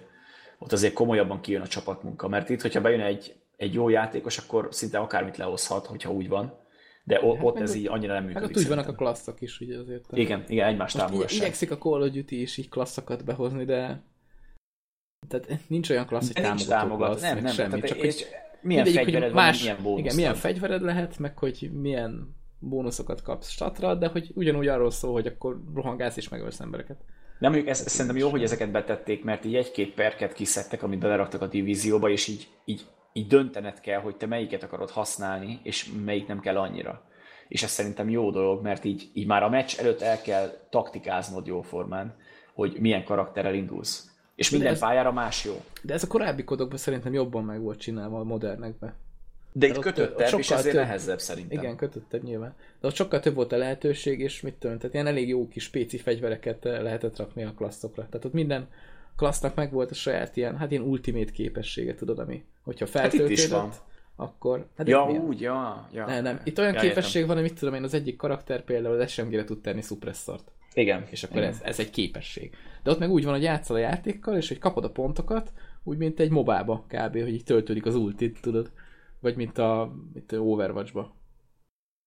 ott 0.60 0.72
azért 0.72 0.94
komolyabban 0.94 1.42
kijön 1.42 1.62
a 1.62 1.68
csapatmunka, 1.68 2.28
mert 2.28 2.50
itt, 2.50 2.62
hogyha 2.62 2.82
bejön 2.82 3.02
egy, 3.02 3.36
egy 3.58 3.74
jó 3.74 3.90
játékos, 3.90 4.38
akkor 4.38 4.68
szinte 4.72 4.98
akármit 4.98 5.38
lehozhat, 5.38 5.86
hogyha 5.86 6.12
úgy 6.12 6.28
van. 6.28 6.60
De 7.04 7.20
o, 7.22 7.36
hát 7.36 7.46
ott 7.46 7.60
ez 7.60 7.74
így 7.74 7.88
annyira 7.88 8.14
nem 8.14 8.24
működik. 8.24 8.48
Hát 8.48 8.58
ott 8.58 8.64
úgy 8.64 8.68
vannak 8.68 8.88
a 8.88 8.94
klasszok 8.94 9.42
is, 9.42 9.60
ugye 9.60 9.78
azért. 9.78 10.06
Igen, 10.12 10.44
igen, 10.48 10.68
egymást 10.68 10.98
támogassák. 10.98 11.42
Igyekszik 11.42 11.72
a 11.72 11.78
Call 11.78 12.02
of 12.02 12.10
Duty 12.10 12.42
is 12.42 12.58
így 12.58 12.70
klasszokat 12.70 13.26
behozni, 13.26 13.66
de 13.66 14.04
tehát 15.28 15.60
nincs 15.68 15.90
olyan 15.90 16.06
klassz, 16.06 16.34
hogy 16.34 16.44
támogató 16.44 16.70
támogat. 16.70 17.08
klassz, 17.08 17.22
nem, 17.22 17.38
nem, 17.38 17.54
semmi, 17.54 17.70
tehát 17.70 17.88
csak 17.88 17.98
és, 17.98 18.16
hogy 18.16 18.36
milyen 18.62 18.86
fegyvered 18.86 19.32
van, 19.32 19.44
más, 19.44 19.62
milyen 19.62 19.78
bónusz 19.82 20.00
Igen, 20.00 20.16
milyen 20.16 20.36
fegyvered 20.36 20.82
lehet, 20.82 21.20
meg 21.20 21.38
hogy 21.38 21.70
milyen 21.74 22.36
bónuszokat 22.60 23.22
kapsz 23.22 23.50
statra, 23.50 23.96
de 23.96 24.08
hogy 24.08 24.32
ugyanúgy 24.34 24.68
arról 24.68 24.92
szól, 24.92 25.12
hogy 25.12 25.28
akkor 25.28 25.62
rohangálsz 25.76 26.18
és 26.18 26.30
megölsz 26.30 26.60
embereket. 26.60 26.98
De 27.40 27.50
mondjuk 27.50 27.70
ez, 27.70 27.90
szerintem 27.90 28.18
jó, 28.18 28.30
hogy 28.30 28.44
ezeket 28.44 28.72
betették, 28.72 29.24
mert 29.24 29.46
így 29.46 29.56
egy-két 29.56 29.94
perket 29.94 30.34
kiszedtek, 30.34 30.84
amit 30.84 31.00
beleraktak 31.00 31.42
a 31.42 31.48
divízióba, 31.48 32.10
és 32.10 32.28
így, 32.28 32.48
így, 32.66 32.82
így 33.14 33.28
döntened 33.28 33.80
kell, 33.80 34.00
hogy 34.00 34.16
te 34.16 34.26
melyiket 34.26 34.64
akarod 34.64 34.90
használni, 34.90 35.60
és 35.64 35.92
melyik 36.06 36.28
nem 36.28 36.40
kell 36.40 36.58
annyira. 36.58 37.04
És 37.48 37.64
ez 37.64 37.70
szerintem 37.70 38.10
jó 38.10 38.32
dolog, 38.32 38.62
mert 38.64 38.86
így, 38.86 39.10
így 39.14 39.28
már 39.28 39.44
a 39.44 39.50
meccs 39.50 39.80
előtt 39.80 40.02
el 40.02 40.22
kell 40.22 40.68
taktikáznod 40.70 41.48
jó 41.48 41.62
formán, 41.62 42.16
hogy 42.54 42.78
milyen 42.80 43.04
karakterrel 43.04 43.54
indulsz. 43.54 44.11
És 44.42 44.50
minden 44.50 44.74
ez, 44.74 44.80
pályára 44.80 45.12
más 45.12 45.46
jó. 45.46 45.64
De 45.82 45.94
ez 45.94 46.04
a 46.04 46.08
korábbi 46.08 46.44
kodokban 46.44 46.78
szerintem 46.78 47.14
jobban 47.14 47.44
meg 47.44 47.62
volt 47.62 47.80
csinálva 47.80 48.20
a 48.20 48.24
modernekbe. 48.24 48.94
De 49.54 49.68
itt 49.68 49.80
kötöttebb, 49.80 50.40
és 50.40 50.52
ezért 50.52 50.76
több, 50.76 50.84
nehezebb 50.84 51.20
szerintem. 51.20 51.58
Igen, 51.58 51.76
kötöttebb 51.76 52.24
nyilván. 52.24 52.56
De 52.80 52.88
ott 52.88 52.96
sokkal 52.96 53.20
több 53.20 53.36
volt 53.36 53.52
a 53.52 53.58
lehetőség, 53.58 54.20
és 54.20 54.42
mit 54.42 54.54
tudom, 54.54 54.78
tehát 54.78 54.94
ilyen 54.94 55.08
elég 55.08 55.28
jó 55.28 55.48
kis 55.48 55.70
péci 55.70 55.98
fegyvereket 55.98 56.66
eh, 56.66 56.82
lehetett 56.82 57.18
rakni 57.18 57.44
a 57.44 57.54
klasszokra. 57.54 58.06
Tehát 58.10 58.26
ott 58.26 58.34
minden 58.34 58.68
klassznak 59.16 59.56
meg 59.56 59.72
volt 59.72 59.92
a 59.92 59.94
saját 59.94 60.38
ilyen, 60.38 60.58
hát 60.58 60.72
ilyen 60.72 60.84
ultimate 60.84 61.32
képessége, 61.32 61.96
tudod, 61.96 62.20
ami, 62.20 62.44
hogyha 62.64 62.86
feltöltődött, 62.86 63.52
hát 63.52 63.82
akkor... 64.16 64.68
Hát 64.78 64.88
Ja, 64.88 65.06
milyen? 65.06 65.22
úgy, 65.22 65.42
ja. 65.42 65.88
ja. 65.94 66.06
Nem, 66.06 66.24
nem. 66.24 66.42
Itt 66.44 66.60
olyan 66.60 66.74
ja, 66.74 66.80
képesség 66.80 67.26
van, 67.26 67.36
hogy 67.36 67.44
mit 67.44 67.60
tudom 67.60 67.74
én, 67.74 67.84
az 67.84 67.94
egyik 67.94 68.16
karakter 68.16 68.64
például 68.64 69.00
az 69.00 69.12
SMG-re 69.12 69.44
tud 69.44 69.62
tenni 69.62 69.82
szupresszort. 69.82 70.52
Igen. 70.74 71.08
És 71.10 71.24
akkor 71.24 71.38
Igen. 71.38 71.50
ez, 71.50 71.62
ez 71.64 71.80
egy 71.80 71.90
képesség. 71.90 72.56
De 72.84 72.92
ott 72.92 73.00
meg 73.00 73.12
úgy 73.12 73.24
van, 73.24 73.34
hogy 73.34 73.44
játszol 73.44 73.76
a 73.76 73.80
játékkal, 73.80 74.38
és 74.38 74.48
hogy 74.48 74.58
kapod 74.58 74.84
a 74.84 74.92
pontokat, 74.92 75.54
úgy, 75.84 75.98
mint 75.98 76.20
egy 76.20 76.30
mobába 76.30 76.86
kb., 76.88 77.12
hogy 77.20 77.34
így 77.34 77.44
töltődik 77.44 77.86
az 77.86 77.96
ultit, 77.96 78.42
tudod? 78.42 78.72
Vagy 79.20 79.36
mint 79.36 79.58
a, 79.58 79.94
mint 80.14 80.32
a 80.32 80.38
Overwatchba. 80.38 81.16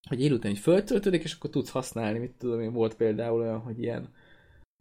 Hogy 0.09 0.21
élőten 0.23 0.51
így 0.51 0.59
föltöltődik, 0.59 1.23
és 1.23 1.35
akkor 1.35 1.51
tudsz 1.51 1.71
használni, 1.71 2.19
mit 2.19 2.33
tudom 2.39 2.61
én, 2.61 2.73
volt 2.73 2.97
például 2.97 3.41
olyan, 3.41 3.59
hogy 3.59 3.83
ilyen 3.83 4.13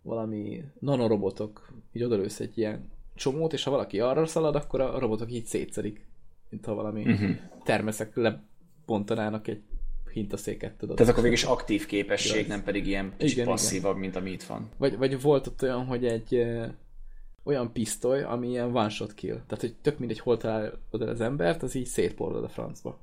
valami 0.01 0.63
nanorobotok, 0.79 1.73
így 1.93 2.03
odalősz 2.03 2.39
egy 2.39 2.57
ilyen 2.57 2.91
csomót, 3.15 3.53
és 3.53 3.63
ha 3.63 3.71
valaki 3.71 3.99
arra 3.99 4.25
szalad, 4.25 4.55
akkor 4.55 4.81
a 4.81 4.99
robotok 4.99 5.31
így 5.31 5.45
szétszedik. 5.45 6.07
Mint 6.49 6.65
ha 6.65 6.73
valami 6.73 7.03
Mhm. 7.03 7.31
termeszek 7.63 8.15
lebontanának 8.15 9.47
egy 9.47 9.61
hintaszéket, 10.13 10.73
tudod. 10.73 10.95
Tehát 10.95 11.11
akkor 11.11 11.23
mégis 11.23 11.43
aktív 11.43 11.85
képesség, 11.85 12.35
Igaz. 12.35 12.47
nem 12.47 12.63
pedig 12.63 12.87
ilyen 12.87 13.13
Igen, 13.17 13.45
passzívabb, 13.45 13.97
mint 13.97 14.15
ami 14.15 14.31
itt 14.31 14.43
van. 14.43 14.69
Vagy, 14.77 14.97
vagy 14.97 15.21
volt 15.21 15.47
ott 15.47 15.61
olyan, 15.63 15.85
hogy 15.85 16.05
egy 16.05 16.35
ö, 16.35 16.65
olyan 17.43 17.71
pisztoly, 17.71 18.23
ami 18.23 18.49
ilyen 18.49 18.75
one 18.75 18.89
shot 18.89 19.13
kill. 19.13 19.33
Tehát, 19.35 19.59
hogy 19.59 19.75
tök 19.81 19.99
mindegy, 19.99 20.19
hol 20.19 20.37
találod 20.37 20.77
el 21.01 21.07
az 21.07 21.21
embert, 21.21 21.63
az 21.63 21.75
így 21.75 21.85
szétporlod 21.85 22.43
a 22.43 22.49
francba. 22.49 22.99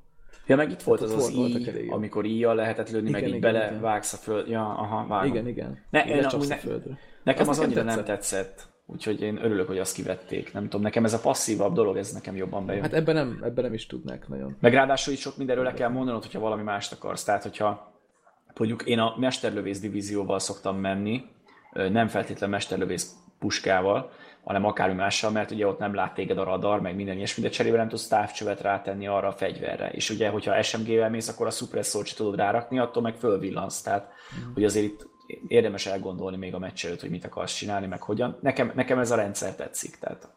Ja, 0.46 0.56
meg 0.56 0.70
itt 0.70 0.82
volt 0.82 1.00
az 1.00 1.10
ott 1.10 1.16
az 1.16 1.22
volt- 1.22 1.34
voltak 1.34 1.60
így, 1.60 1.68
elég 1.68 1.92
amikor 1.92 2.24
íjjal 2.24 2.54
lehetett 2.54 2.90
lőni, 2.90 3.10
meg 3.10 3.20
Igen, 3.22 3.32
így 3.34 3.38
igen, 3.38 3.52
belevágsz 3.52 4.12
a 4.12 4.16
föld. 4.16 4.48
Ja, 4.48 4.68
aha, 4.68 5.06
vágom. 5.06 5.30
Igen, 5.30 5.46
igen. 5.48 5.78
Ne, 5.90 6.04
én 6.04 6.24
amúgy 6.24 6.44
a 6.44 6.48
ne- 6.48 6.56
földre. 6.56 6.98
Nekem 7.22 7.48
az, 7.48 7.58
Az 7.58 7.64
annyira 7.64 7.82
nekem 7.82 7.96
nem 7.96 8.04
tetszett. 8.04 8.68
Úgyhogy 8.92 9.20
én 9.20 9.44
örülök, 9.44 9.66
hogy 9.66 9.78
azt 9.78 9.94
kivették. 9.94 10.52
Nem 10.52 10.62
tudom, 10.62 10.80
nekem 10.80 11.04
ez 11.04 11.12
a 11.12 11.20
passzívabb 11.20 11.74
dolog, 11.74 11.96
ez 11.96 12.12
nekem 12.12 12.36
jobban 12.36 12.66
bejön. 12.66 12.82
Hát 12.82 12.92
ebben 12.92 13.14
nem, 13.14 13.40
ebben 13.42 13.64
nem 13.64 13.72
is 13.72 13.86
tudnák 13.86 14.28
nagyon. 14.28 14.56
Meg 14.60 14.74
ráadásul 14.74 15.12
is 15.12 15.20
sok 15.20 15.36
mindenről 15.36 15.64
le 15.64 15.72
kell 15.72 15.88
mondanod, 15.88 16.22
hogyha 16.22 16.40
valami 16.40 16.62
mást 16.62 16.92
akarsz. 16.92 17.24
Tehát, 17.24 17.42
hogyha 17.42 17.92
mondjuk 18.56 18.82
én 18.82 18.98
a 18.98 19.14
mesterlövész 19.18 19.80
divízióval 19.80 20.38
szoktam 20.38 20.76
menni, 20.76 21.24
nem 21.72 22.08
feltétlen 22.08 22.50
mesterlövész 22.50 23.14
puskával, 23.38 24.10
hanem 24.44 24.64
akármi 24.64 24.94
mással, 24.94 25.30
mert 25.30 25.50
ugye 25.50 25.66
ott 25.66 25.78
nem 25.78 25.94
lát 25.94 26.14
téged 26.14 26.38
a 26.38 26.44
radar, 26.44 26.80
meg 26.80 26.94
minden 26.94 27.16
ilyesmi, 27.16 27.42
de 27.42 27.48
cserébe 27.48 27.76
nem 27.76 27.88
tudsz 27.88 28.08
távcsövet 28.08 28.60
rátenni 28.60 29.06
arra 29.06 29.28
a 29.28 29.32
fegyverre. 29.32 29.90
És 29.90 30.10
ugye, 30.10 30.28
hogyha 30.28 30.62
SMG-vel 30.62 31.10
mész, 31.10 31.28
akkor 31.28 31.46
a 31.46 31.50
suppressort 31.50 32.06
sem 32.06 32.16
tudod 32.16 32.36
rárakni, 32.36 32.78
attól 32.78 33.02
meg 33.02 33.14
fölvillansz. 33.14 33.82
Tehát, 33.82 34.08
mm. 34.08 34.52
hogy 34.52 34.64
azért 34.64 34.84
itt 34.84 35.08
érdemes 35.48 35.86
elgondolni 35.86 36.36
még 36.36 36.54
a 36.54 36.58
meccs 36.58 36.86
előtt, 36.86 37.00
hogy 37.00 37.10
mit 37.10 37.24
akarsz 37.24 37.54
csinálni, 37.54 37.86
meg 37.86 38.02
hogyan. 38.02 38.38
Nekem, 38.40 38.72
nekem 38.74 38.98
ez 38.98 39.10
a 39.10 39.16
rendszer 39.16 39.54
tetszik, 39.54 39.96
tehát 39.96 40.28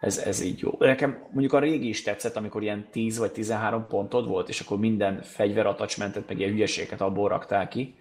ez, 0.00 0.18
ez 0.18 0.40
így 0.40 0.60
jó. 0.60 0.74
Nekem 0.78 1.26
mondjuk 1.30 1.52
a 1.52 1.58
régi 1.58 1.88
is 1.88 2.02
tetszett, 2.02 2.36
amikor 2.36 2.62
ilyen 2.62 2.88
10 2.90 3.18
vagy 3.18 3.32
13 3.32 3.86
pontod 3.86 4.26
volt, 4.26 4.48
és 4.48 4.60
akkor 4.60 4.78
minden 4.78 5.22
fegyver 5.22 5.66
attachmentet, 5.66 6.28
meg 6.28 6.38
ilyen 6.38 6.50
hülyeséget 6.50 7.00
abból 7.00 7.28
raktál 7.28 7.68
ki, 7.68 7.94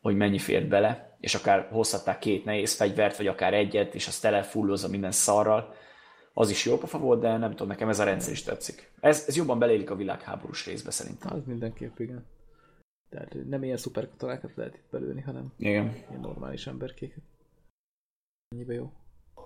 hogy 0.00 0.16
mennyi 0.16 0.38
fért 0.38 0.68
bele, 0.68 1.16
és 1.20 1.34
akár 1.34 1.68
hozhatták 1.70 2.18
két 2.18 2.44
nehéz 2.44 2.74
fegyvert, 2.74 3.16
vagy 3.16 3.26
akár 3.26 3.54
egyet, 3.54 3.94
és 3.94 4.06
azt 4.06 4.22
telefullozza 4.22 4.88
minden 4.88 5.12
szarral. 5.12 5.74
Az 6.34 6.50
is 6.50 6.64
jó 6.64 6.78
pofa 6.78 6.98
volt, 6.98 7.20
de 7.20 7.36
nem 7.36 7.50
tudom, 7.50 7.68
nekem 7.68 7.88
ez 7.88 7.98
a 7.98 8.04
rendszer 8.04 8.32
is 8.32 8.42
tetszik. 8.42 8.90
Ez, 9.00 9.24
ez 9.28 9.36
jobban 9.36 9.58
belélik 9.58 9.90
a 9.90 9.96
világháborús 9.96 10.66
részbe 10.66 10.90
szerintem. 10.90 11.36
Az 11.36 11.44
mindenképp, 11.46 11.98
igen. 11.98 12.26
Tehát 13.12 13.36
nem 13.48 13.64
ilyen 13.64 13.76
szuper 13.76 14.08
katonákat 14.08 14.54
lehet 14.54 14.74
itt 14.74 14.90
belőni, 14.90 15.20
hanem 15.20 15.52
Igen. 15.58 15.94
ilyen 16.08 16.20
normális 16.20 16.66
emberkéket. 16.66 17.22
Ennyibe 18.48 18.74
jó. 18.74 18.92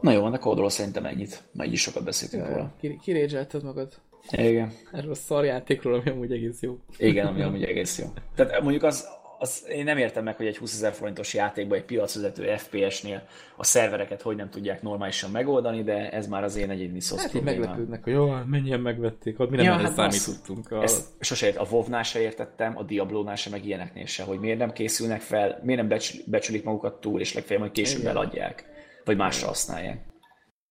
Na 0.01 0.13
jó, 0.13 0.25
a 0.25 0.39
kódról 0.39 0.71
szerintem 0.71 1.07
ennyit. 1.07 1.43
Ma 1.53 1.65
így 1.65 1.73
is 1.73 1.83
sokat 1.83 2.05
beszéltünk 2.05 2.43
Ja, 2.43 2.49
róla. 2.49 2.75
Kirédzselted 3.01 3.63
magad 3.63 4.01
Igen. 4.33 4.73
erről 4.93 5.11
a 5.11 5.15
szarjátékról, 5.15 5.95
ami 5.95 6.11
amúgy 6.11 6.33
egész 6.33 6.63
jó. 6.63 6.79
Igen, 6.99 7.27
ami 7.27 7.43
amúgy 7.43 7.63
egész 7.63 7.99
jó. 7.99 8.07
Tehát 8.35 8.61
mondjuk 8.61 8.83
az, 8.83 9.09
az, 9.39 9.67
én 9.69 9.85
nem 9.85 9.99
értem 9.99 10.25
meg, 10.25 10.37
hogy 10.37 10.47
egy 10.47 10.59
20 10.59 10.75
ezer 10.75 10.93
forintos 10.93 11.35
játékban, 11.35 11.79
egy 11.79 11.85
piacvezető 11.85 12.57
FPS-nél 12.57 13.27
a 13.57 13.65
szervereket 13.65 14.23
hogy 14.23 14.37
nem 14.37 14.51
tudják 14.51 14.83
normálisan 14.83 15.31
megoldani, 15.31 15.83
de 15.83 16.11
ez 16.11 16.27
már 16.27 16.45
az 16.45 16.57
én 16.57 16.71
egyéni 16.71 17.01
szosz 17.01 17.21
Hát 17.21 17.31
problémám. 17.31 17.59
meglepődnek, 17.61 18.05
hogy 18.05 18.13
jó, 18.13 18.31
mennyien 18.47 18.81
megvették, 18.81 19.41
ott 19.41 19.51
mi 19.51 19.57
nem 19.57 19.65
Ja, 19.65 19.73
hát 19.73 19.95
számítottunk. 19.95 20.71
A... 20.71 20.83
Ezt 20.83 21.09
sose 21.21 21.47
ért, 21.47 21.57
a 21.57 21.67
WoW-nál 21.71 22.03
se 22.03 22.21
értettem, 22.21 22.79
a 22.79 22.83
Diablo-nál 22.83 23.37
se, 23.37 23.51
meg 23.51 23.65
ilyeneknél 23.65 24.07
se, 24.07 24.23
hogy 24.23 24.39
miért 24.39 24.59
nem 24.59 24.73
készülnek 24.73 25.21
fel, 25.21 25.61
miért 25.63 25.81
nem 25.81 25.89
becs, 25.89 26.25
becsülik 26.27 26.65
magukat 26.65 27.01
túl, 27.01 27.21
és 27.21 27.35
legfeljebb 27.35 27.63
majd 27.63 27.75
később 27.75 28.01
Igen. 28.01 28.11
eladják, 28.11 28.65
vagy 29.05 29.17
másra 29.17 29.47
használják. 29.47 30.05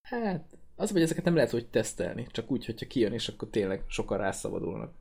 Hát, 0.01 0.45
az, 0.75 0.91
hogy 0.91 1.01
ezeket 1.01 1.23
nem 1.23 1.36
lehet 1.36 1.54
úgy 1.54 1.67
tesztelni, 1.67 2.28
csak 2.32 2.51
úgy, 2.51 2.65
hogyha 2.65 2.86
kijön, 2.86 3.13
és 3.13 3.28
akkor 3.28 3.47
tényleg 3.49 3.84
sokan 3.88 4.17
rászabadulnak. 4.17 4.93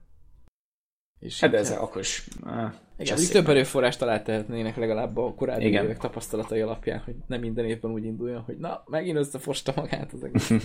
És 1.19 1.41
Hát 1.41 1.51
de 1.51 1.57
így, 1.57 1.63
ezzel 1.63 1.81
akkor 1.81 2.01
is... 2.01 2.29
Ah, 2.43 2.73
Igen, 2.97 3.15
mondjuk 3.15 3.31
több 3.31 3.49
erőforrást 3.49 4.03
alá 4.03 4.23
tehetnének 4.23 4.77
legalább 4.77 5.17
a 5.17 5.35
korábbi 5.35 5.67
Igen. 5.67 5.85
évek 5.85 5.99
tapasztalatai 5.99 6.61
alapján, 6.61 6.99
hogy 6.99 7.15
nem 7.27 7.41
minden 7.41 7.65
évben 7.65 7.91
úgy 7.91 8.05
induljon, 8.05 8.41
hogy 8.41 8.57
na, 8.57 8.85
megint 8.87 9.17
összefosta 9.17 9.73
magát 9.77 10.13
az 10.13 10.25
egész. 10.25 10.51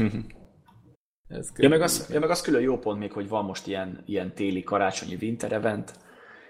Ez 1.28 1.52
Ja 1.58 1.70
meg, 1.70 1.82
az, 1.82 2.10
ja, 2.12 2.20
meg 2.20 2.30
az 2.30 2.42
külön 2.42 2.62
jó 2.62 2.78
pont 2.78 3.00
még, 3.00 3.12
hogy 3.12 3.28
van 3.28 3.46
most 3.46 3.68
ilyen, 3.68 4.04
ilyen 4.06 4.34
téli, 4.34 4.64
karácsonyi 4.64 5.18
winter 5.22 5.52
event, 5.52 5.94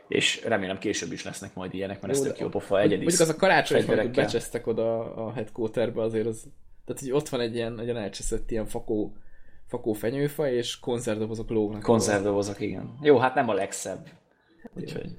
és 0.07 0.43
remélem 0.45 0.77
később 0.77 1.11
is 1.11 1.23
lesznek 1.23 1.53
majd 1.53 1.73
ilyenek, 1.73 2.01
mert 2.01 2.13
ez 2.13 2.19
Jó, 2.19 2.25
tök 2.25 2.37
de 2.37 2.43
jó 2.43 2.49
pofa, 2.49 2.79
egyedi 2.79 3.01
Mondjuk 3.01 3.21
az 3.21 3.29
a 3.29 3.35
karácsony, 3.35 3.77
fegyverekkel. 3.77 4.23
becsesztek 4.23 4.67
oda 4.67 5.15
a 5.15 5.33
headquarterbe, 5.33 6.01
azért 6.01 6.25
az... 6.25 6.47
Tehát, 6.85 7.01
hogy 7.01 7.11
ott 7.11 7.29
van 7.29 7.39
egy 7.39 7.55
ilyen 7.55 7.73
nagyon 7.73 7.97
elcseszett 7.97 8.51
ilyen 8.51 8.65
fakó, 8.65 9.17
fakó 9.69 9.93
fenyőfa, 9.93 10.51
és 10.51 10.79
konzervdobozok 10.79 11.49
lógnak. 11.49 11.81
Konzervdobozok, 11.81 12.59
igen. 12.59 12.97
Jó, 13.01 13.17
hát 13.17 13.35
nem 13.35 13.49
a 13.49 13.53
legszebb. 13.53 14.07
Úgyhogy. 14.75 15.11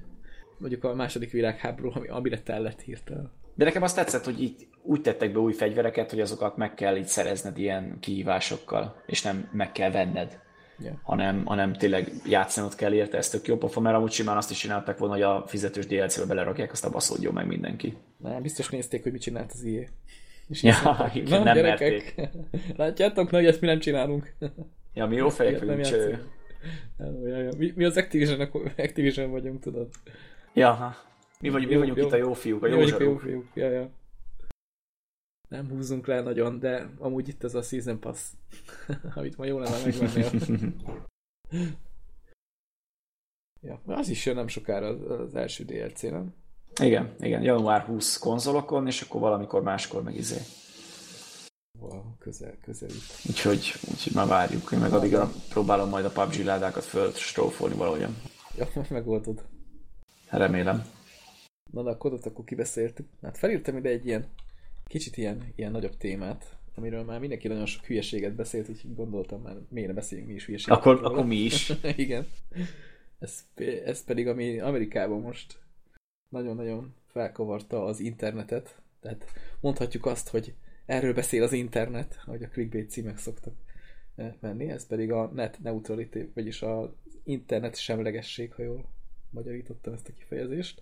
Mondjuk 0.57 0.83
a 0.83 0.95
második 0.95 1.31
világháború, 1.31 1.91
ami, 1.93 2.07
amire 2.07 2.41
tellett 2.41 2.81
hirtelen. 2.81 3.31
De 3.55 3.63
nekem 3.65 3.83
azt 3.83 3.95
tetszett, 3.95 4.23
hogy 4.25 4.41
így 4.41 4.67
úgy 4.83 5.01
tettek 5.01 5.31
be 5.33 5.39
új 5.39 5.53
fegyvereket, 5.53 6.09
hogy 6.09 6.19
azokat 6.19 6.57
meg 6.57 6.73
kell 6.73 6.97
így 6.97 7.07
szerezned 7.07 7.57
ilyen 7.57 7.97
kihívásokkal, 7.99 9.01
és 9.05 9.21
nem 9.21 9.49
meg 9.51 9.71
kell 9.71 9.91
venned, 9.91 10.39
Ja. 10.83 10.99
hanem, 11.03 11.45
hanem 11.45 11.73
tényleg 11.73 12.11
játszanod 12.25 12.75
kell 12.75 12.93
érte, 12.93 13.17
ez 13.17 13.29
tök 13.29 13.47
jó 13.47 13.57
pofa, 13.57 13.79
mert 13.79 13.95
amúgy 13.95 14.11
simán 14.11 14.37
azt 14.37 14.51
is 14.51 14.57
csináltak 14.57 14.97
volna, 14.97 15.13
hogy 15.13 15.23
a 15.23 15.43
fizetős 15.47 15.85
DLC-be 15.87 16.25
belerakják, 16.25 16.71
azt 16.71 16.85
a 16.85 16.89
baszódjon 16.89 17.33
meg 17.33 17.47
mindenki. 17.47 17.97
Nem, 18.17 18.41
biztos 18.41 18.69
nézték, 18.69 19.03
hogy 19.03 19.11
mit 19.11 19.21
csinált 19.21 19.51
az 19.51 19.63
IE. 19.63 19.87
És 20.51 20.63
Ja, 20.63 21.11
igen, 21.13 21.29
"Na, 21.39 21.43
nem 21.43 21.53
gyerekek, 21.55 22.29
Látjátok, 22.77 23.29
hogy 23.29 23.45
ezt 23.45 23.61
mi 23.61 23.67
nem 23.67 23.79
csinálunk. 23.79 24.33
Ja, 24.93 25.05
mi 25.05 25.15
jó 25.15 25.29
fejek 25.29 25.57
nem 25.59 25.67
vagyunk, 25.67 25.85
cső. 25.85 26.23
Ja, 26.97 27.37
ja. 27.37 27.51
Mi, 27.57 27.73
mi 27.75 27.83
az 27.83 27.97
Activision, 27.97 28.39
Activision 28.77 29.31
vagyunk, 29.31 29.59
tudod. 29.59 29.89
Ja, 30.53 30.95
mi 31.39 31.49
vagyunk, 31.49 31.67
mi 31.69 31.73
Jó, 31.73 31.79
vagyunk 31.79 31.97
jó. 31.97 32.05
itt 32.05 32.11
a 32.13 32.15
jó 32.15 32.33
fiúk, 32.33 32.63
a 32.63 32.67
Mi 32.67 32.71
jó 32.73 32.77
vagyunk 32.79 32.99
a 32.99 33.03
jó 33.03 33.17
fiúk. 33.17 33.47
Ja, 33.53 33.69
ja. 33.69 33.89
Nem 35.49 35.69
húzzunk 35.69 36.07
le 36.07 36.21
nagyon, 36.21 36.59
de 36.59 36.89
amúgy 36.99 37.27
itt 37.27 37.43
ez 37.43 37.55
a 37.55 37.61
Season 37.61 37.99
Pass, 37.99 38.29
amit 39.15 39.37
ma 39.37 39.45
jó 39.45 39.59
lenne 39.59 39.77
megvenni. 39.85 40.73
ja, 43.61 43.81
az 43.85 44.09
is 44.09 44.25
jön 44.25 44.35
nem 44.35 44.47
sokára 44.47 44.87
az, 44.87 45.01
az 45.19 45.35
első 45.35 45.63
DLC, 45.63 46.01
nem? 46.01 46.33
Igen, 46.79 47.15
igen, 47.19 47.41
január 47.41 47.81
20 47.81 48.17
konzolokon, 48.17 48.87
és 48.87 49.01
akkor 49.01 49.21
valamikor 49.21 49.61
máskor 49.61 50.03
meg 50.03 50.15
izé. 50.15 50.37
Wow, 51.79 52.01
közel, 52.19 52.57
közel. 52.63 52.89
Úgyhogy, 53.29 53.73
úgyhogy 53.91 54.13
már 54.13 54.27
várjuk. 54.27 54.69
Én 54.73 54.79
meg 54.79 54.93
addigra 54.93 55.31
próbálom 55.49 55.89
majd 55.89 56.05
a 56.05 56.09
PUBG 56.09 56.45
ládákat 56.45 56.83
fölstrófolni 56.83 57.75
valahogyan. 57.75 58.15
Ja, 58.57 58.67
most 58.75 58.89
megoldod. 58.99 59.43
Remélem. 60.29 60.83
Na, 61.71 61.83
de 61.83 61.89
a 61.89 61.97
kodot 61.97 62.25
akkor 62.25 62.45
kibeszéltük. 62.45 63.07
Hát 63.21 63.37
felírtam 63.37 63.77
ide 63.77 63.89
egy 63.89 64.05
ilyen, 64.05 64.25
kicsit 64.87 65.17
ilyen, 65.17 65.53
ilyen 65.55 65.71
nagyobb 65.71 65.97
témát, 65.97 66.57
amiről 66.75 67.03
már 67.03 67.19
mindenki 67.19 67.47
nagyon 67.47 67.65
sok 67.65 67.85
hülyeséget 67.85 68.35
beszélt, 68.35 68.69
úgyhogy 68.69 68.95
gondoltam 68.95 69.41
már, 69.41 69.55
miért 69.69 69.87
ne 69.87 69.93
beszéljünk 69.93 70.29
mi 70.29 70.35
is 70.35 70.45
hülyeséget. 70.45 70.77
Akkor, 70.77 70.95
róla. 70.95 71.09
akkor 71.09 71.25
mi 71.25 71.35
is. 71.35 71.73
Igen. 71.95 72.27
Ez, 73.19 73.45
ez 73.85 74.03
pedig, 74.03 74.27
ami 74.27 74.59
Amerikában 74.59 75.21
most 75.21 75.59
nagyon-nagyon 76.31 76.95
felkavarta 77.05 77.85
az 77.85 77.99
internetet. 77.99 78.81
Tehát 78.99 79.25
mondhatjuk 79.59 80.05
azt, 80.05 80.29
hogy 80.29 80.53
erről 80.85 81.13
beszél 81.13 81.43
az 81.43 81.53
internet, 81.53 82.21
ahogy 82.25 82.43
a 82.43 82.47
clickbait 82.47 82.89
címek 82.89 83.17
szoktak 83.17 83.53
eh, 84.15 84.33
menni. 84.39 84.69
Ez 84.69 84.87
pedig 84.87 85.11
a 85.11 85.31
net 85.33 85.59
neutrality, 85.61 86.31
vagyis 86.33 86.61
az 86.61 86.89
internet 87.23 87.75
semlegesség, 87.75 88.53
ha 88.53 88.63
jól 88.63 88.85
magyarítottam 89.29 89.93
ezt 89.93 90.07
a 90.07 90.13
kifejezést. 90.13 90.81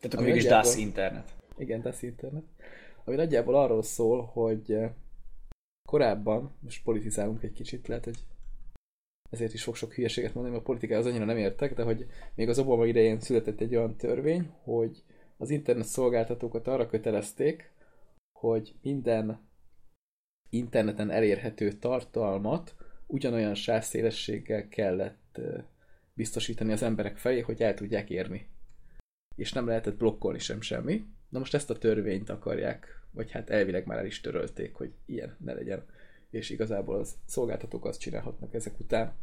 Tehát 0.00 0.14
akkor 0.14 0.26
mégis 0.26 0.44
DAS 0.44 0.76
internet. 0.76 1.34
Igen, 1.56 1.80
DAS 1.80 2.02
internet. 2.02 2.44
Ami 3.04 3.16
nagyjából 3.16 3.54
arról 3.54 3.82
szól, 3.82 4.24
hogy 4.24 4.72
eh, 4.72 4.90
korábban, 5.88 6.54
most 6.60 6.82
politizálunk 6.82 7.42
egy 7.42 7.52
kicsit, 7.52 7.88
lehet, 7.88 8.04
hogy 8.04 8.18
ezért 9.30 9.54
is 9.54 9.62
fog 9.62 9.76
sok 9.76 9.92
hülyeséget 9.92 10.34
mondani, 10.34 10.54
mert 10.54 10.66
a 10.66 10.70
politikához 10.70 11.06
annyira 11.06 11.24
nem 11.24 11.36
értek, 11.36 11.74
de 11.74 11.82
hogy 11.82 12.06
még 12.34 12.48
az 12.48 12.58
Obama 12.58 12.86
idején 12.86 13.20
született 13.20 13.60
egy 13.60 13.76
olyan 13.76 13.96
törvény, 13.96 14.50
hogy 14.62 15.02
az 15.36 15.50
internet 15.50 15.86
szolgáltatókat 15.86 16.66
arra 16.66 16.86
kötelezték, 16.86 17.72
hogy 18.32 18.74
minden 18.82 19.48
interneten 20.50 21.10
elérhető 21.10 21.72
tartalmat 21.72 22.74
ugyanolyan 23.06 23.54
sávszélességgel 23.54 24.68
kellett 24.68 25.40
biztosítani 26.14 26.72
az 26.72 26.82
emberek 26.82 27.16
felé, 27.16 27.40
hogy 27.40 27.62
el 27.62 27.74
tudják 27.74 28.10
érni. 28.10 28.48
És 29.36 29.52
nem 29.52 29.66
lehetett 29.66 29.96
blokkolni 29.96 30.38
sem 30.38 30.60
semmi. 30.60 31.04
Na 31.28 31.38
most 31.38 31.54
ezt 31.54 31.70
a 31.70 31.78
törvényt 31.78 32.28
akarják, 32.28 32.86
vagy 33.10 33.30
hát 33.30 33.50
elvileg 33.50 33.86
már 33.86 33.98
el 33.98 34.06
is 34.06 34.20
törölték, 34.20 34.74
hogy 34.74 34.92
ilyen 35.06 35.36
ne 35.40 35.52
legyen. 35.52 35.84
És 36.34 36.50
igazából 36.50 36.98
az 36.98 37.16
szolgáltatók 37.26 37.84
azt 37.84 38.00
csinálhatnak 38.00 38.54
ezek 38.54 38.80
után, 38.80 39.14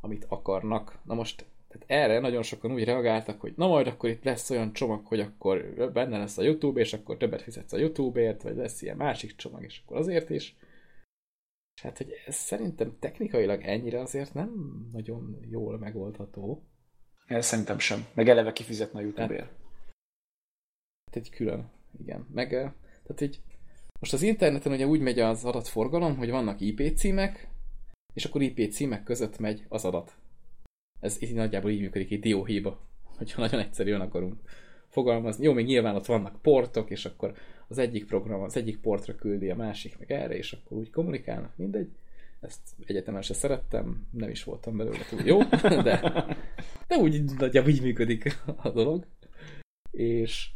amit 0.00 0.26
akarnak. 0.28 0.98
Na 1.04 1.14
most 1.14 1.44
tehát 1.68 2.04
erre 2.04 2.20
nagyon 2.20 2.42
sokan 2.42 2.72
úgy 2.72 2.84
reagáltak, 2.84 3.40
hogy 3.40 3.52
na 3.56 3.66
majd 3.66 3.86
akkor 3.86 4.10
itt 4.10 4.24
lesz 4.24 4.50
olyan 4.50 4.72
csomag, 4.72 5.06
hogy 5.06 5.20
akkor 5.20 5.90
benne 5.92 6.18
lesz 6.18 6.38
a 6.38 6.42
YouTube, 6.42 6.80
és 6.80 6.92
akkor 6.92 7.16
többet 7.16 7.42
fizetsz 7.42 7.72
a 7.72 7.78
YouTube-ért, 7.78 8.42
vagy 8.42 8.56
lesz 8.56 8.82
ilyen 8.82 8.96
másik 8.96 9.36
csomag, 9.36 9.62
és 9.62 9.82
akkor 9.84 9.96
azért 9.96 10.30
is. 10.30 10.56
És 11.74 11.82
hát, 11.82 11.96
hogy 11.96 12.12
ez 12.26 12.34
szerintem 12.34 12.96
technikailag 12.98 13.62
ennyire 13.62 14.00
azért 14.00 14.34
nem 14.34 14.50
nagyon 14.92 15.38
jól 15.50 15.78
megoldható. 15.78 16.62
Ez 17.26 17.46
szerintem 17.46 17.78
sem. 17.78 18.06
Meg 18.14 18.28
eleve 18.28 18.52
kifizetne 18.52 18.98
a 18.98 19.02
YouTube-ért. 19.02 19.50
Hát 21.04 21.16
egy 21.16 21.30
külön, 21.30 21.70
igen. 22.00 22.26
Meg, 22.32 22.48
tehát 22.48 23.20
így, 23.20 23.40
most 24.02 24.14
az 24.14 24.22
interneten 24.22 24.72
ugye 24.72 24.86
úgy 24.86 25.00
megy 25.00 25.18
az 25.18 25.44
adatforgalom, 25.44 26.16
hogy 26.16 26.30
vannak 26.30 26.60
IP 26.60 26.96
címek, 26.96 27.48
és 28.14 28.24
akkor 28.24 28.42
IP 28.42 28.72
címek 28.72 29.02
között 29.02 29.38
megy 29.38 29.64
az 29.68 29.84
adat. 29.84 30.16
Ez 31.00 31.22
így 31.22 31.34
nagyjából 31.34 31.70
így 31.70 31.80
működik 31.80 32.10
egy 32.10 32.20
dióhéba, 32.20 32.80
hogyha 33.18 33.40
nagyon 33.40 33.60
egyszerűen 33.60 34.00
akarunk 34.00 34.40
fogalmazni. 34.88 35.44
Jó, 35.44 35.52
még 35.52 35.66
nyilván 35.66 35.94
ott 35.94 36.06
vannak 36.06 36.42
portok, 36.42 36.90
és 36.90 37.04
akkor 37.04 37.34
az 37.68 37.78
egyik 37.78 38.06
program 38.06 38.42
az 38.42 38.56
egyik 38.56 38.80
portra 38.80 39.14
küldi, 39.14 39.50
a 39.50 39.56
másik 39.56 39.98
meg 39.98 40.12
erre, 40.12 40.36
és 40.36 40.52
akkor 40.52 40.78
úgy 40.78 40.90
kommunikálnak, 40.90 41.56
mindegy. 41.56 41.88
Ezt 42.40 42.60
egyetemen 42.86 43.22
se 43.22 43.34
szerettem, 43.34 44.06
nem 44.10 44.30
is 44.30 44.44
voltam 44.44 44.76
belőle 44.76 45.04
túl 45.08 45.20
jó, 45.24 45.42
de, 45.88 46.24
de 46.88 46.96
úgy 46.96 47.24
nagyjából 47.38 47.70
így 47.70 47.82
működik 47.82 48.38
a 48.56 48.70
dolog. 48.70 49.06
És 49.90 50.50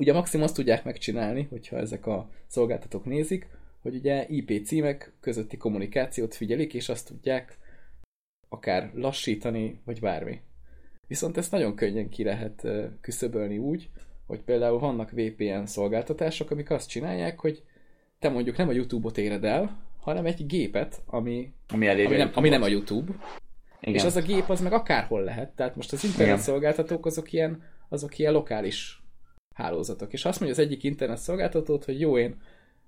ugye 0.00 0.12
maximum 0.12 0.44
azt 0.44 0.54
tudják 0.54 0.84
megcsinálni, 0.84 1.46
hogyha 1.50 1.76
ezek 1.76 2.06
a 2.06 2.30
szolgáltatók 2.46 3.04
nézik, 3.04 3.46
hogy 3.82 3.94
ugye 3.94 4.26
IP 4.28 4.66
címek 4.66 5.12
közötti 5.20 5.56
kommunikációt 5.56 6.34
figyelik, 6.34 6.74
és 6.74 6.88
azt 6.88 7.06
tudják 7.06 7.58
akár 8.48 8.90
lassítani, 8.94 9.80
vagy 9.84 10.00
bármi. 10.00 10.40
Viszont 11.06 11.36
ezt 11.36 11.50
nagyon 11.50 11.74
könnyen 11.74 12.08
ki 12.08 12.24
lehet 12.24 12.66
küszöbölni 13.00 13.58
úgy, 13.58 13.88
hogy 14.26 14.40
például 14.40 14.78
vannak 14.78 15.10
VPN 15.10 15.64
szolgáltatások, 15.64 16.50
amik 16.50 16.70
azt 16.70 16.88
csinálják, 16.88 17.40
hogy 17.40 17.62
te 18.18 18.28
mondjuk 18.28 18.56
nem 18.56 18.68
a 18.68 18.72
YouTube-ot 18.72 19.18
éred 19.18 19.44
el, 19.44 19.82
hanem 19.98 20.26
egy 20.26 20.46
gépet, 20.46 21.02
ami, 21.06 21.52
ami, 21.68 21.88
ami, 21.88 22.16
nem, 22.16 22.30
ami 22.34 22.48
nem 22.48 22.62
a 22.62 22.68
YouTube. 22.68 23.12
Igen. 23.80 23.94
És 23.94 24.04
az 24.04 24.16
a 24.16 24.22
gép 24.22 24.48
az 24.48 24.60
meg 24.60 24.72
akárhol 24.72 25.22
lehet. 25.22 25.50
Tehát 25.50 25.76
most 25.76 25.92
az 25.92 26.04
internet 26.04 26.26
Igen. 26.26 26.38
szolgáltatók 26.38 27.06
azok 27.06 27.32
ilyen, 27.32 27.62
azok 27.88 28.18
ilyen 28.18 28.32
lokális 28.32 28.99
hálózatok. 29.60 30.12
És 30.12 30.24
azt 30.24 30.40
mondja 30.40 30.58
az 30.58 30.64
egyik 30.64 30.82
internet 30.82 31.18
szolgáltatót, 31.18 31.84
hogy 31.84 32.00
jó, 32.00 32.18
én 32.18 32.36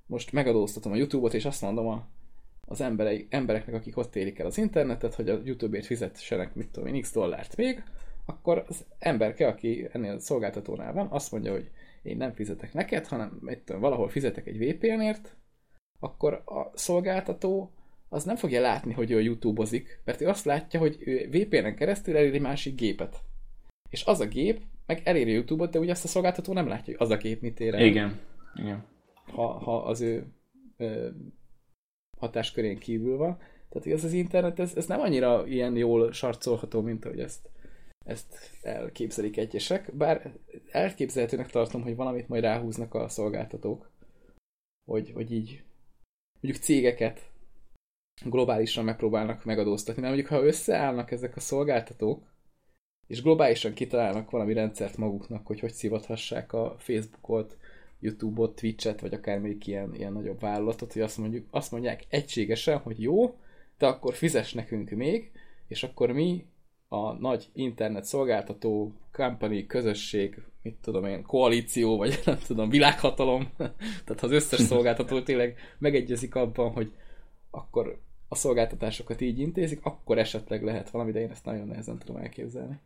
most 0.06 0.32
megadóztatom 0.32 0.92
a 0.92 0.96
YouTube-ot, 0.96 1.34
és 1.34 1.44
azt 1.44 1.62
mondom 1.62 1.86
a, 1.86 2.08
az 2.66 2.80
emberei, 2.80 3.26
embereknek, 3.30 3.74
akik 3.74 3.96
ott 3.96 4.16
érik 4.16 4.38
el 4.38 4.46
az 4.46 4.58
internetet, 4.58 5.14
hogy 5.14 5.28
a 5.28 5.40
YouTube-ért 5.44 5.86
fizessenek, 5.86 6.54
mit 6.54 6.68
tudom 6.68 6.94
én, 6.94 7.00
x 7.00 7.12
dollárt 7.12 7.56
még, 7.56 7.82
akkor 8.26 8.64
az 8.68 8.84
emberke, 8.98 9.46
aki 9.46 9.88
ennél 9.92 10.12
a 10.12 10.18
szolgáltatónál 10.18 10.92
van, 10.92 11.06
azt 11.10 11.32
mondja, 11.32 11.52
hogy 11.52 11.70
én 12.02 12.16
nem 12.16 12.32
fizetek 12.32 12.72
neked, 12.72 13.06
hanem 13.06 13.38
mit 13.40 13.58
tudom, 13.58 13.80
valahol 13.80 14.08
fizetek 14.08 14.46
egy 14.46 14.58
VPN-ért, 14.58 15.36
akkor 15.98 16.42
a 16.44 16.70
szolgáltató 16.74 17.72
az 18.08 18.24
nem 18.24 18.36
fogja 18.36 18.60
látni, 18.60 18.92
hogy 18.92 19.10
ő 19.10 19.20
YouTube-ozik, 19.20 20.00
mert 20.04 20.20
ő 20.20 20.28
azt 20.28 20.44
látja, 20.44 20.80
hogy 20.80 20.96
ő 21.00 21.28
VPN-en 21.30 21.76
keresztül 21.76 22.16
eléri 22.16 22.38
másik 22.38 22.74
gépet. 22.74 23.20
És 23.90 24.04
az 24.04 24.20
a 24.20 24.26
gép 24.26 24.60
meg 24.94 25.06
eléri 25.06 25.32
YouTube-ot, 25.32 25.70
de 25.70 25.78
ugye 25.78 25.90
azt 25.90 26.04
a 26.04 26.08
szolgáltató 26.08 26.52
nem 26.52 26.68
látja, 26.68 26.96
hogy 26.96 27.06
az 27.06 27.10
a 27.10 27.16
gép 27.16 27.40
mit 27.40 27.60
ér 27.60 27.74
el. 27.74 27.84
Igen. 27.84 28.20
Igen. 28.54 28.84
Ha, 29.24 29.46
ha 29.46 29.82
az 29.82 30.00
ő 30.00 30.26
ö, 30.76 31.08
hatáskörén 32.18 32.78
kívül 32.78 33.16
van. 33.16 33.38
Tehát 33.68 33.98
ez 33.98 34.04
az 34.04 34.12
internet, 34.12 34.58
ez, 34.58 34.76
ez 34.76 34.86
nem 34.86 35.00
annyira 35.00 35.46
ilyen 35.46 35.76
jól 35.76 36.12
sarcolható, 36.12 36.80
mint 36.80 37.04
ahogy 37.04 37.20
ezt, 37.20 37.50
ezt 38.04 38.50
elképzelik 38.62 39.36
egyesek, 39.36 39.96
bár 39.96 40.32
elképzelhetőnek 40.70 41.50
tartom, 41.50 41.82
hogy 41.82 41.96
valamit 41.96 42.28
majd 42.28 42.42
ráhúznak 42.42 42.94
a 42.94 43.08
szolgáltatók, 43.08 43.90
hogy, 44.90 45.10
hogy 45.14 45.32
így 45.32 45.64
mondjuk 46.40 46.64
cégeket 46.64 47.30
globálisan 48.24 48.84
megpróbálnak 48.84 49.44
megadóztatni, 49.44 50.02
mert 50.02 50.14
mondjuk 50.14 50.38
ha 50.38 50.46
összeállnak 50.46 51.10
ezek 51.10 51.36
a 51.36 51.40
szolgáltatók, 51.40 52.31
és 53.06 53.22
globálisan 53.22 53.72
kitalálnak 53.72 54.30
valami 54.30 54.52
rendszert 54.52 54.96
maguknak, 54.96 55.46
hogy 55.46 55.60
hogy 55.60 55.72
szivathassák 55.72 56.52
a 56.52 56.74
Facebookot, 56.78 57.56
YouTube-ot, 58.00 58.54
Twitch-et, 58.54 59.00
vagy 59.00 59.14
akár 59.14 59.38
még 59.38 59.66
ilyen, 59.66 59.94
ilyen 59.94 60.12
nagyobb 60.12 60.40
vállalatot, 60.40 60.92
hogy 60.92 61.02
azt, 61.02 61.18
mondjuk, 61.18 61.46
azt 61.50 61.70
mondják 61.70 62.04
egységesen, 62.08 62.78
hogy 62.78 63.02
jó, 63.02 63.36
de 63.78 63.86
akkor 63.86 64.14
fizes 64.14 64.52
nekünk 64.52 64.90
még, 64.90 65.30
és 65.68 65.82
akkor 65.82 66.12
mi 66.12 66.46
a 66.88 67.12
nagy 67.12 67.48
internet 67.52 68.04
szolgáltató 68.04 68.92
company, 69.12 69.66
közösség, 69.66 70.42
mit 70.62 70.76
tudom 70.82 71.04
én, 71.04 71.22
koalíció, 71.22 71.96
vagy 71.96 72.20
nem 72.24 72.38
tudom, 72.46 72.68
világhatalom, 72.68 73.50
tehát 74.04 74.22
az 74.22 74.30
összes 74.30 74.60
szolgáltató 74.60 75.22
tényleg 75.22 75.56
megegyezik 75.78 76.34
abban, 76.34 76.70
hogy 76.70 76.92
akkor 77.50 77.98
a 78.32 78.34
szolgáltatásokat 78.34 79.20
így 79.20 79.38
intézik, 79.38 79.80
akkor 79.82 80.18
esetleg 80.18 80.62
lehet 80.62 80.90
valami, 80.90 81.12
de 81.12 81.20
én 81.20 81.30
ezt 81.30 81.44
nagyon 81.44 81.66
nehezen 81.66 81.98
tudom 81.98 82.16
elképzelni. 82.16 82.78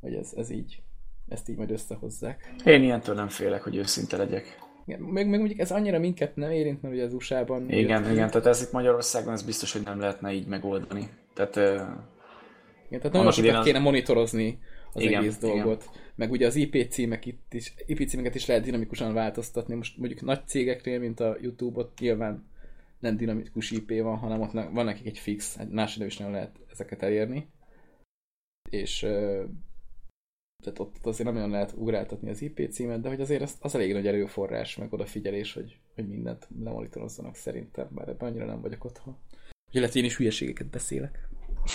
Hogy 0.00 0.14
ez, 0.14 0.32
ez 0.36 0.50
így, 0.50 0.82
ezt 1.28 1.48
így 1.48 1.56
majd 1.56 1.70
összehozzák. 1.70 2.54
Én 2.64 2.82
ilyentől 2.82 3.14
nem 3.14 3.28
félek, 3.28 3.62
hogy 3.62 3.76
őszinte 3.76 4.16
legyek. 4.16 4.58
Igen, 4.86 5.00
meg, 5.00 5.28
meg 5.28 5.38
mondjuk 5.38 5.60
ez 5.60 5.70
annyira 5.70 5.98
minket 5.98 6.36
nem 6.36 6.50
érint, 6.50 6.82
mert 6.82 6.94
ugye 6.94 7.04
az 7.04 7.12
USA-ban... 7.12 7.70
Igen, 7.70 8.02
jött, 8.02 8.12
igen, 8.12 8.30
tehát 8.30 8.46
ez 8.46 8.62
itt 8.62 8.72
Magyarországon 8.72 9.32
ez 9.32 9.42
biztos, 9.42 9.72
hogy 9.72 9.82
nem 9.82 10.00
lehetne 10.00 10.32
így 10.32 10.46
megoldani. 10.46 11.08
Tehát, 11.34 11.56
igen, 11.56 13.00
tehát 13.00 13.12
nagyon 13.12 13.32
sokat 13.32 13.54
az... 13.54 13.64
kéne 13.64 13.78
monitorozni 13.78 14.58
az 14.92 15.02
igen, 15.02 15.20
egész 15.20 15.38
dolgot. 15.38 15.82
Igen. 15.82 16.02
Meg 16.14 16.30
ugye 16.30 16.46
az 16.46 16.54
IP 16.54 16.90
címek 16.90 17.26
itt 17.26 17.54
is, 17.54 17.74
IP 17.86 18.08
címeket 18.08 18.34
is 18.34 18.46
lehet 18.46 18.64
dinamikusan 18.64 19.14
változtatni. 19.14 19.74
Most 19.74 19.98
mondjuk 19.98 20.20
nagy 20.20 20.46
cégeknél, 20.46 20.98
mint 20.98 21.20
a 21.20 21.36
YouTube-ot 21.40 21.98
nyilván 21.98 22.52
nem 23.04 23.16
dinamikus 23.16 23.70
IP 23.70 24.00
van, 24.02 24.16
hanem 24.16 24.40
ott 24.40 24.52
van 24.52 24.84
nekik 24.84 25.06
egy 25.06 25.18
fix, 25.18 25.58
egy 25.58 25.68
másodő 25.68 26.06
is 26.06 26.16
nem 26.16 26.30
lehet 26.30 26.60
ezeket 26.70 27.02
elérni. 27.02 27.48
És 28.70 28.98
tehát 30.62 30.78
ott 30.78 31.06
azért 31.06 31.28
nem 31.28 31.36
olyan 31.36 31.50
lehet 31.50 31.72
ugráltatni 31.76 32.30
az 32.30 32.42
IP 32.42 32.70
címet, 32.70 33.00
de 33.00 33.08
hogy 33.08 33.20
azért 33.20 33.42
az, 33.42 33.56
az 33.60 33.74
elég 33.74 33.92
nagy 33.92 34.06
erőforrás, 34.06 34.76
meg 34.76 34.92
odafigyelés, 34.92 35.52
hogy, 35.52 35.78
hogy 35.94 36.08
mindent 36.08 36.48
lemonitorozzanak 36.62 37.34
szerintem, 37.34 37.88
bár 37.90 38.08
ebben 38.08 38.28
annyira 38.28 38.46
nem 38.46 38.60
vagyok 38.60 38.84
otthon. 38.84 39.16
Illetve 39.70 39.98
én 39.98 40.04
is 40.04 40.16
hülyeségeket 40.16 40.66
beszélek. 40.66 41.28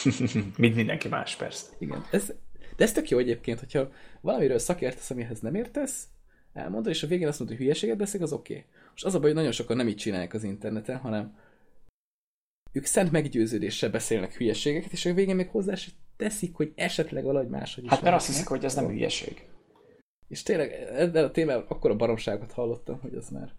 Mint 0.57 0.75
mindenki 0.75 1.07
más, 1.07 1.35
persze. 1.35 1.71
Igen. 1.77 2.05
Ez, 2.11 2.33
de 2.75 2.83
ez 2.83 2.91
tök 2.91 3.09
jó 3.09 3.17
egyébként, 3.17 3.59
hogyha 3.59 3.91
valamiről 4.21 4.59
szakértesz, 4.59 5.09
amihez 5.09 5.39
nem 5.39 5.55
értesz, 5.55 6.07
elmondod, 6.53 6.91
és 6.91 7.03
a 7.03 7.07
végén 7.07 7.27
azt 7.27 7.39
mondod, 7.39 7.57
hogy 7.57 7.65
hülyeséget 7.65 7.97
beszél, 7.97 8.23
az 8.23 8.33
oké. 8.33 8.53
Okay. 8.53 8.65
Most 8.99 9.11
az 9.11 9.17
a 9.17 9.23
baj, 9.23 9.29
hogy 9.29 9.37
nagyon 9.37 9.55
sokan 9.55 9.77
nem 9.77 9.87
így 9.87 9.95
csinálják 9.95 10.33
az 10.33 10.43
interneten, 10.43 10.97
hanem 10.97 11.37
ők 12.71 12.85
szent 12.85 13.11
meggyőződéssel 13.11 13.89
beszélnek 13.89 14.33
hülyeségeket, 14.33 14.91
és 14.91 15.05
a 15.05 15.13
végén 15.13 15.35
még 15.35 15.49
hozzá 15.49 15.73
teszik, 16.15 16.55
hogy 16.55 16.73
esetleg 16.75 17.23
valahogy 17.23 17.49
máshogy 17.49 17.83
is. 17.83 17.89
Hát 17.89 18.01
mert 18.01 18.15
azt 18.15 18.27
hiszik, 18.27 18.47
hogy 18.47 18.63
ez 18.63 18.75
nem 18.75 18.87
hülyeség. 18.87 19.47
És 20.27 20.43
tényleg 20.43 20.71
ebben 20.71 21.51
a 21.51 21.65
akkor 21.67 21.91
a 21.91 21.95
baromságot 21.95 22.51
hallottam, 22.51 22.99
hogy 22.99 23.13
az 23.13 23.29
már 23.29 23.55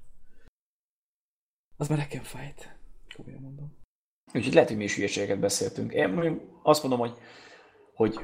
az 1.77 1.89
már 1.89 1.99
nekem 1.99 2.23
fájt. 2.23 2.77
Komolyan 3.17 3.41
mondom. 3.41 3.77
Úgyhogy 4.35 4.53
lehet, 4.53 4.69
hogy 4.69 4.79
mi 4.79 4.85
is 4.85 4.97
hülyeséget 4.97 5.39
beszéltünk. 5.39 5.93
Én 5.93 6.41
azt 6.63 6.83
mondom, 6.83 7.01
hogy, 7.01 7.19
hogy 7.95 8.21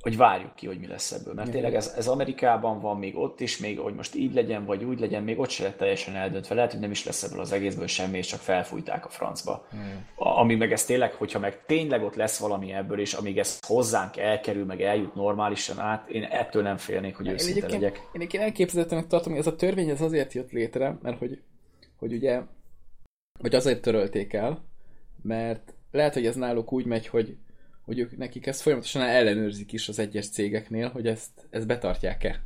hogy 0.00 0.16
várjuk 0.16 0.54
ki, 0.54 0.66
hogy 0.66 0.78
mi 0.78 0.86
lesz 0.86 1.12
ebből. 1.12 1.34
Mert 1.34 1.50
tényleg 1.50 1.74
ez, 1.74 1.94
ez 1.96 2.08
Amerikában 2.08 2.80
van, 2.80 2.98
még 2.98 3.16
ott 3.16 3.40
is, 3.40 3.58
még 3.58 3.78
hogy 3.78 3.94
most 3.94 4.14
így 4.14 4.34
legyen, 4.34 4.64
vagy 4.64 4.84
úgy 4.84 5.00
legyen, 5.00 5.22
még 5.22 5.38
ott 5.38 5.48
se 5.48 5.62
lett 5.62 5.76
teljesen 5.76 6.16
eldöntve. 6.16 6.54
Lehet, 6.54 6.70
hogy 6.70 6.80
nem 6.80 6.90
is 6.90 7.04
lesz 7.04 7.22
ebből 7.22 7.40
az 7.40 7.52
egészből 7.52 7.86
semmi, 7.86 8.18
és 8.18 8.26
csak 8.26 8.40
felfújták 8.40 9.06
a 9.06 9.08
francba. 9.08 9.66
Hmm. 9.70 10.06
Ami 10.16 10.54
meg 10.54 10.72
ez 10.72 10.84
tényleg, 10.84 11.12
hogyha 11.12 11.38
meg 11.38 11.64
tényleg 11.66 12.02
ott 12.02 12.14
lesz 12.14 12.38
valami 12.38 12.72
ebből, 12.72 13.00
és 13.00 13.12
amíg 13.12 13.38
ez 13.38 13.58
hozzánk 13.66 14.16
elkerül, 14.16 14.64
meg 14.64 14.82
eljut 14.82 15.14
normálisan 15.14 15.78
át, 15.78 16.08
én 16.08 16.22
ettől 16.22 16.62
nem 16.62 16.76
félnék, 16.76 17.16
hogy 17.16 17.28
őszinte 17.28 17.66
én 17.66 17.72
legyek. 17.72 17.96
Én 17.96 18.10
egyébként 18.12 18.42
elképzelhetőnek 18.42 19.06
tartom, 19.06 19.32
hogy 19.32 19.40
ez 19.40 19.46
a 19.46 19.56
törvény 19.56 19.88
ez 19.88 20.00
azért 20.00 20.32
jött 20.32 20.50
létre, 20.50 20.98
mert 21.02 21.18
hogy, 21.18 21.42
hogy 21.96 22.12
ugye, 22.12 22.40
vagy 23.40 23.54
azért 23.54 23.80
törölték 23.80 24.32
el, 24.32 24.64
mert 25.22 25.74
lehet, 25.90 26.14
hogy 26.14 26.26
ez 26.26 26.36
náluk 26.36 26.72
úgy 26.72 26.84
megy, 26.84 27.06
hogy 27.06 27.36
hogy 27.90 27.98
ők 27.98 28.16
nekik 28.16 28.46
ezt 28.46 28.60
folyamatosan 28.60 29.02
ellenőrzik 29.02 29.72
is 29.72 29.88
az 29.88 29.98
egyes 29.98 30.28
cégeknél, 30.28 30.88
hogy 30.88 31.06
ezt, 31.06 31.30
ezt 31.50 31.66
betartják-e. 31.66 32.42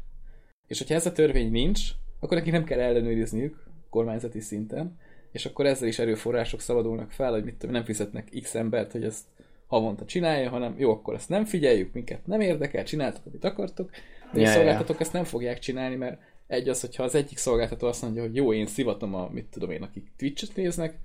És 0.67 0.79
hogyha 0.79 0.95
ez 0.95 1.07
a 1.07 1.13
törvény 1.13 1.51
nincs, 1.51 1.81
akkor 2.21 2.37
nekik 2.37 2.53
nem 2.53 2.65
kell 2.65 2.81
ellenőrizniük 2.81 3.65
kormányzati 3.91 4.41
szinten, 4.41 4.99
és 5.33 5.47
akkor 5.47 5.67
ezzel 5.67 5.89
is 5.89 5.99
erőforrások 5.99 6.61
szabadulnak 6.61 7.11
fel, 7.11 7.31
hogy 7.31 7.45
mit 7.45 7.55
tudom, 7.55 7.75
nem 7.75 7.85
fizetnek 7.85 8.29
x 8.43 8.55
embert, 8.55 8.93
hogy 8.93 9.05
ezt 9.05 9.25
havonta 9.67 10.05
csinálja, 10.05 10.51
hanem 10.51 10.75
jó, 10.79 10.91
akkor 10.91 11.15
ezt 11.15 11.29
nem 11.29 11.45
figyeljük, 11.45 11.93
minket 11.93 12.27
nem 12.27 12.41
érdekel, 12.41 12.85
csináltok, 12.85 13.27
amit 13.27 13.45
akartok, 13.45 13.91
de 14.33 14.41
Ja, 14.41 14.49
a 14.49 14.53
szolgáltatók 14.53 15.01
ezt 15.01 15.13
nem 15.13 15.25
fogják 15.25 15.59
csinálni, 15.59 15.97
mert 15.97 16.21
egy 16.47 16.69
az, 16.69 16.81
hogyha 16.81 17.03
az 17.03 17.15
egyik 17.15 17.39
szolgáltató 17.39 17.87
azt 17.87 18.03
mondja, 18.03 18.23
hogy 18.23 18.35
jó, 18.35 18.53
én 18.53 18.67
szivatom 18.67 19.15
a, 19.15 19.29
mit 19.33 19.47
tudom 19.47 19.71
én, 19.71 19.83
akik 19.83 20.13
Twitch-et 20.17 20.57
néznek, 20.57 20.99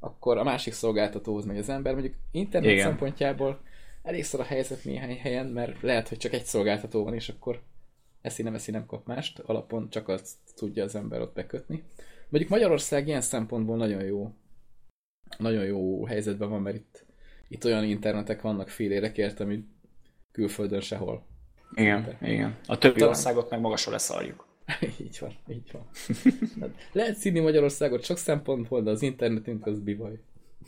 akkor 0.00 0.38
a 0.38 0.44
másik 0.44 0.72
szolgáltatóhoz 0.72 1.44
megy 1.44 1.58
az 1.58 1.68
ember. 1.68 1.92
Mondjuk 1.92 2.14
internet 2.30 2.70
Igen. 2.70 2.84
szempontjából 2.84 3.60
elég 4.02 4.24
szar 4.24 4.40
a 4.40 4.44
helyzet 4.44 4.84
néhány 4.84 5.16
helyen, 5.16 5.46
mert 5.46 5.82
lehet, 5.82 6.08
hogy 6.08 6.18
csak 6.18 6.32
egy 6.32 6.44
szolgáltató 6.44 7.04
van, 7.04 7.14
és 7.14 7.28
akkor 7.28 7.62
eszi 8.20 8.42
nem 8.42 8.54
eszi 8.54 8.70
nem 8.70 8.86
kap 8.86 9.06
mást, 9.06 9.38
alapon 9.38 9.90
csak 9.90 10.08
azt 10.08 10.34
tudja 10.54 10.84
az 10.84 10.94
ember 10.94 11.20
ott 11.20 11.34
bekötni. 11.34 11.82
Mondjuk 12.28 12.52
Magyarország 12.52 13.06
ilyen 13.06 13.20
szempontból 13.20 13.76
nagyon 13.76 14.02
jó 14.02 14.32
nagyon 15.36 15.64
jó 15.64 16.04
helyzetben 16.06 16.48
van, 16.48 16.62
mert 16.62 16.76
itt, 16.76 17.04
itt 17.48 17.64
olyan 17.64 17.84
internetek 17.84 18.40
vannak 18.40 18.68
fél 18.68 18.92
érekért, 18.92 19.40
ami 19.40 19.64
külföldön 20.32 20.80
sehol. 20.80 21.26
Igen, 21.74 22.16
igen. 22.22 22.56
A 22.66 22.78
többi 22.78 22.98
Talán. 22.98 23.14
országot 23.14 23.50
meg 23.50 23.60
magasra 23.60 23.92
leszarjuk. 23.92 24.46
így 25.00 25.16
van, 25.20 25.34
így 25.48 25.70
van. 25.72 25.86
Hát 26.60 26.70
lehet 26.92 27.16
színi 27.16 27.40
Magyarországot 27.40 28.04
sok 28.04 28.16
szempontból, 28.16 28.82
de 28.82 28.90
az 28.90 29.02
internetünk 29.02 29.66
az 29.66 29.80
bivaj. 29.80 30.20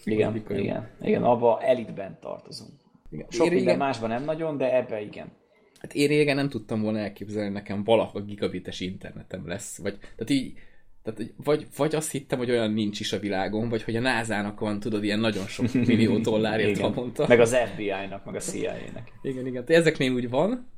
Igen, 0.04 0.36
igen, 0.48 0.90
igen, 1.00 1.22
abba 1.22 1.62
elitben 1.62 2.18
tartozunk. 2.20 2.79
Igen. 3.10 3.26
Sok 3.30 3.46
Én 3.46 3.52
minden 3.52 3.74
régen, 3.74 3.86
másban 3.86 4.08
nem 4.08 4.24
nagyon, 4.24 4.56
de 4.56 4.76
ebbe 4.76 5.00
igen. 5.00 5.32
hát 5.78 5.94
én 5.94 6.08
régen 6.08 6.36
nem 6.36 6.48
tudtam 6.48 6.82
volna 6.82 6.98
elképzelni, 6.98 7.44
hogy 7.44 7.52
nekem 7.52 7.84
valaha 7.84 8.20
gigabites 8.20 8.80
internetem 8.80 9.48
lesz. 9.48 9.78
Vagy, 9.78 9.98
tehát 9.98 10.30
így, 10.30 10.58
tehát, 11.02 11.32
vagy, 11.44 11.66
vagy 11.76 11.94
azt 11.94 12.10
hittem, 12.10 12.38
hogy 12.38 12.50
olyan 12.50 12.72
nincs 12.72 13.00
is 13.00 13.12
a 13.12 13.18
világon, 13.18 13.68
vagy 13.68 13.82
hogy 13.82 13.96
a 13.96 14.00
NASA-nak 14.00 14.60
van, 14.60 14.80
tudod, 14.80 15.04
ilyen 15.04 15.20
nagyon 15.20 15.46
sok 15.46 15.72
millió 15.86 16.18
dollárért 16.18 16.78
havonta. 16.78 17.26
Meg 17.28 17.40
az 17.40 17.56
FBI-nak, 17.56 18.24
meg 18.24 18.34
a 18.34 18.40
CIA-nek. 18.40 19.12
Igen, 19.22 19.46
igen. 19.46 19.64
De 19.64 19.74
ezeknél 19.74 20.12
úgy 20.12 20.28
van, 20.28 20.68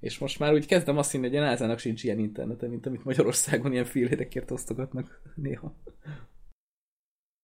és 0.00 0.18
most 0.18 0.38
már 0.38 0.52
úgy 0.52 0.66
kezdem 0.66 0.98
azt 0.98 1.10
hinni, 1.10 1.28
hogy 1.28 1.36
a 1.36 1.40
NASA-nak 1.40 1.78
sincs 1.78 2.04
ilyen 2.04 2.18
internete, 2.18 2.68
mint 2.68 2.86
amit 2.86 3.04
Magyarországon 3.04 3.72
ilyen 3.72 3.84
félérekért 3.84 4.50
osztogatnak 4.50 5.20
néha. 5.34 5.76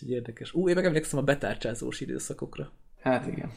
Így 0.03 0.11
érdekes. 0.11 0.55
Ú, 0.55 0.69
én 0.69 0.75
meg 0.75 0.85
emlékszem 0.85 1.19
a 1.19 1.23
betárcsázós 1.23 2.01
időszakokra. 2.01 2.73
Hát 3.01 3.27
igen. 3.27 3.53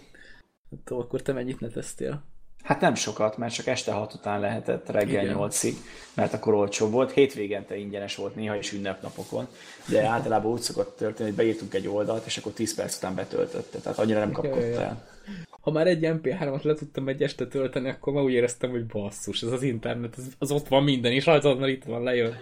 Hát, 0.86 1.00
akkor 1.00 1.22
te 1.22 1.34
mennyit 1.34 1.60
neteztél? 1.60 2.24
Hát 2.64 2.82
nem 2.82 2.96
sokat, 2.96 3.38
mert 3.38 3.54
csak 3.54 3.68
este 3.68 3.92
6 3.92 4.14
után 4.14 4.40
lehetett 4.40 4.90
reggel 4.90 5.24
Igen. 5.24 5.38
8-ig, 5.40 5.74
mert 6.14 6.34
akkor 6.34 6.54
olcsó 6.54 6.90
volt. 6.90 7.12
Hétvégente 7.12 7.78
ingyenes 7.78 8.16
volt, 8.16 8.36
néha 8.36 8.56
is 8.56 8.74
ünnepnapokon, 8.74 9.48
de 9.90 10.06
általában 10.06 10.52
úgy 10.52 10.62
szokott 10.62 10.98
történni, 10.98 11.30
hogy 11.30 11.38
beírtunk 11.38 11.74
egy 11.74 11.88
oldalt, 11.88 12.26
és 12.26 12.38
akkor 12.38 12.52
10 12.52 12.76
perc 12.76 12.98
után 12.98 13.16
betöltötte, 13.16 13.80
tehát 13.80 14.00
annyira 14.00 14.20
nem 14.20 14.32
kapkodta 14.32 14.60
Ja, 14.60 14.66
ja, 14.66 14.80
ja. 14.80 14.82
el. 14.82 15.04
Ha 15.50 15.72
már 15.72 15.88
egy 15.88 16.00
MP3-at 16.02 16.62
le 16.62 16.74
tudtam 16.74 17.08
egy 17.08 17.24
este 17.24 17.48
tölteni, 17.48 17.90
akkor 17.90 18.14
már 18.14 18.24
úgy 18.24 18.34
éreztem, 18.34 18.70
hogy 18.70 18.86
basszus, 18.86 19.42
ez 19.42 19.52
az 19.52 19.62
internet, 19.62 20.16
az, 20.18 20.28
az 20.38 20.52
ott 20.52 20.68
van 20.68 20.84
minden, 20.84 21.12
és 21.12 21.26
rajtad, 21.26 21.60
mert 21.60 21.72
itt 21.72 21.84
van, 21.84 22.04
lejön. 22.04 22.40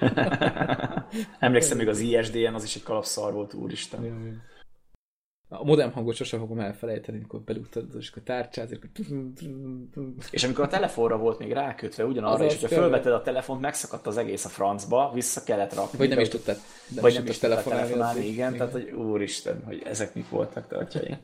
Emlékszem, 1.39 1.77
még 1.77 1.87
az 1.87 1.99
ISDN, 1.99 2.53
az 2.53 2.63
is 2.63 2.75
egy 2.75 2.83
kalapszar 2.83 3.33
volt, 3.33 3.53
úristen. 3.53 4.03
Ja, 4.03 4.09
ja. 4.09 4.51
A 5.59 5.63
modem 5.63 5.91
hangot 5.91 6.15
sosem 6.15 6.39
fogom 6.39 6.59
elfelejteni, 6.59 7.17
amikor 7.17 7.41
belugtad, 7.41 7.85
és 7.99 8.09
akkor 8.09 8.23
tárcsát, 8.23 8.71
és 8.71 8.77
akkor... 8.77 8.89
És 10.31 10.43
amikor 10.43 10.63
a 10.63 10.67
telefonra 10.67 11.17
volt 11.17 11.39
még 11.39 11.51
rákötve 11.51 12.05
ugyanarra, 12.05 12.33
Azaz, 12.33 12.45
és 12.45 12.51
hogyha 12.51 12.67
tényleg. 12.67 12.85
fölvetted 12.85 13.13
a 13.13 13.21
telefont, 13.21 13.61
megszakadt 13.61 14.07
az 14.07 14.17
egész 14.17 14.45
a 14.45 14.49
francba, 14.49 15.11
vissza 15.13 15.43
kellett 15.43 15.73
rakni. 15.73 15.97
Vagy 15.97 16.09
nem 16.09 16.19
is 16.19 16.27
tudtad. 16.27 16.57
vagy 17.01 17.13
nem 17.13 17.23
is 17.25 17.29
tudtad 17.29 17.49
telefonálni, 17.49 17.87
telefonálni, 17.87 18.19
addig. 18.19 18.31
igen, 18.31 18.53
tehát 18.53 18.71
hogy 18.71 18.91
úristen, 18.91 19.63
hogy 19.65 19.81
ezek 19.85 20.15
mik 20.15 20.29
voltak, 20.29 20.67
te 20.67 20.77
atyai. 20.77 21.17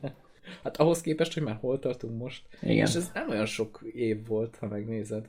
Hát 0.62 0.76
ahhoz 0.76 1.00
képest, 1.00 1.34
hogy 1.34 1.42
már 1.42 1.58
hol 1.60 1.78
tartunk 1.78 2.18
most. 2.18 2.42
Igen. 2.62 2.86
És 2.86 2.94
ez 2.94 3.10
nem 3.14 3.28
olyan 3.28 3.46
sok 3.46 3.80
év 3.92 4.26
volt, 4.26 4.56
ha 4.56 4.66
megnézed. 4.66 5.26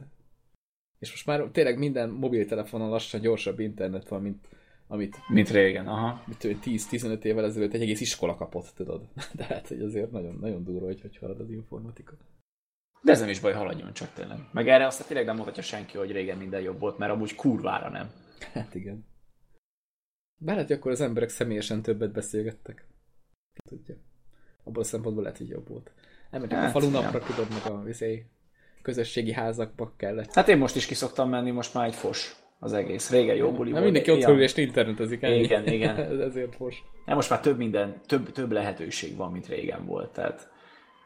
És 1.00 1.10
most 1.10 1.26
már 1.26 1.42
tényleg 1.52 1.78
minden 1.78 2.10
mobiltelefonon 2.10 2.90
lassan 2.90 3.22
gyorsabb 3.22 3.60
internet 3.60 4.08
van, 4.08 4.22
mint 4.22 4.48
amit 4.92 5.18
Mint 5.28 5.50
régen, 5.50 5.88
aha. 5.88 6.24
mit 6.26 6.38
tudom, 6.38 6.60
én, 6.66 6.78
10-15 6.80 7.24
évvel 7.24 7.46
ezelőtt 7.46 7.74
egy 7.74 7.82
egész 7.82 8.02
iskola 8.02 8.36
kapott, 8.36 8.72
tudod. 8.76 9.08
De 9.38 9.44
hát, 9.44 9.68
hogy 9.68 9.82
azért 9.82 10.12
nagyon, 10.12 10.38
nagyon 10.42 10.64
durva, 10.64 10.86
hogy 10.86 11.02
hogy 11.02 11.18
halad 11.18 11.40
az 11.40 11.50
informatika. 11.50 12.18
De 13.02 13.12
ez 13.12 13.20
nem 13.20 13.30
is 13.30 13.40
baj, 13.40 13.54
haladjon 13.54 13.94
csak 13.94 14.14
tényleg. 14.14 14.38
Meg 14.52 14.68
erre 14.68 14.86
azt 14.86 15.08
tényleg 15.08 15.26
nem 15.26 15.36
mondhatja 15.36 15.64
senki, 15.64 15.98
hogy 15.98 16.12
régen 16.12 16.38
minden 16.38 16.62
jobb 16.62 16.80
volt, 16.80 16.98
mert 16.98 17.12
amúgy 17.12 17.36
kurvára 17.36 17.90
nem. 17.90 18.12
Hát 18.54 18.76
igen. 18.76 19.06
Bár 20.38 20.54
lehet, 20.54 20.70
hogy 20.70 20.78
akkor 20.78 20.92
az 20.92 21.02
emberek 21.02 21.30
személyesen 21.30 21.82
többet 21.82 22.12
beszélgettek. 22.12 22.88
Tudja. 23.70 23.96
Abból 24.64 24.82
a 24.82 24.86
szempontból 24.86 25.24
lehet, 25.24 25.38
hogy 25.38 25.50
jobb 25.50 25.68
volt. 25.68 25.92
Elmentek 26.30 26.58
Hát, 26.58 26.76
a 26.76 26.80
falunapra, 26.80 27.20
ja. 27.20 27.26
tudod, 27.26 27.50
meg 27.50 27.72
a 27.72 27.84
vizé, 27.84 28.26
közösségi 28.82 29.34
házakba 29.34 29.94
kellett. 29.98 30.34
Hát 30.34 30.48
én 30.48 30.58
most 30.58 30.76
is 30.76 30.86
kiszoktam 30.86 31.30
menni, 31.30 31.52
most 31.52 31.74
már 31.74 31.88
egy 31.88 31.96
fos 31.96 32.41
az 32.64 32.74
egész. 32.74 33.10
Régen 33.10 33.36
jó 33.36 33.52
buli 33.52 33.72
volt. 33.72 33.84
mindenki 33.84 34.10
de 34.10 34.16
otthon 34.18 34.36
ül 34.36 34.42
és 34.42 34.58
internetezik. 34.58 35.24
ennyi. 35.24 35.40
Igen, 35.40 35.68
igen. 35.68 35.96
Ez 36.12 36.20
Ezért 36.20 36.60
most. 36.60 36.84
Nem, 37.06 37.16
most 37.16 37.30
már 37.30 37.40
több 37.40 37.58
minden, 37.58 38.02
több, 38.06 38.32
több 38.32 38.52
lehetőség 38.52 39.16
van, 39.16 39.32
mint 39.32 39.48
régen 39.48 39.86
volt. 39.86 40.10
Tehát 40.10 40.50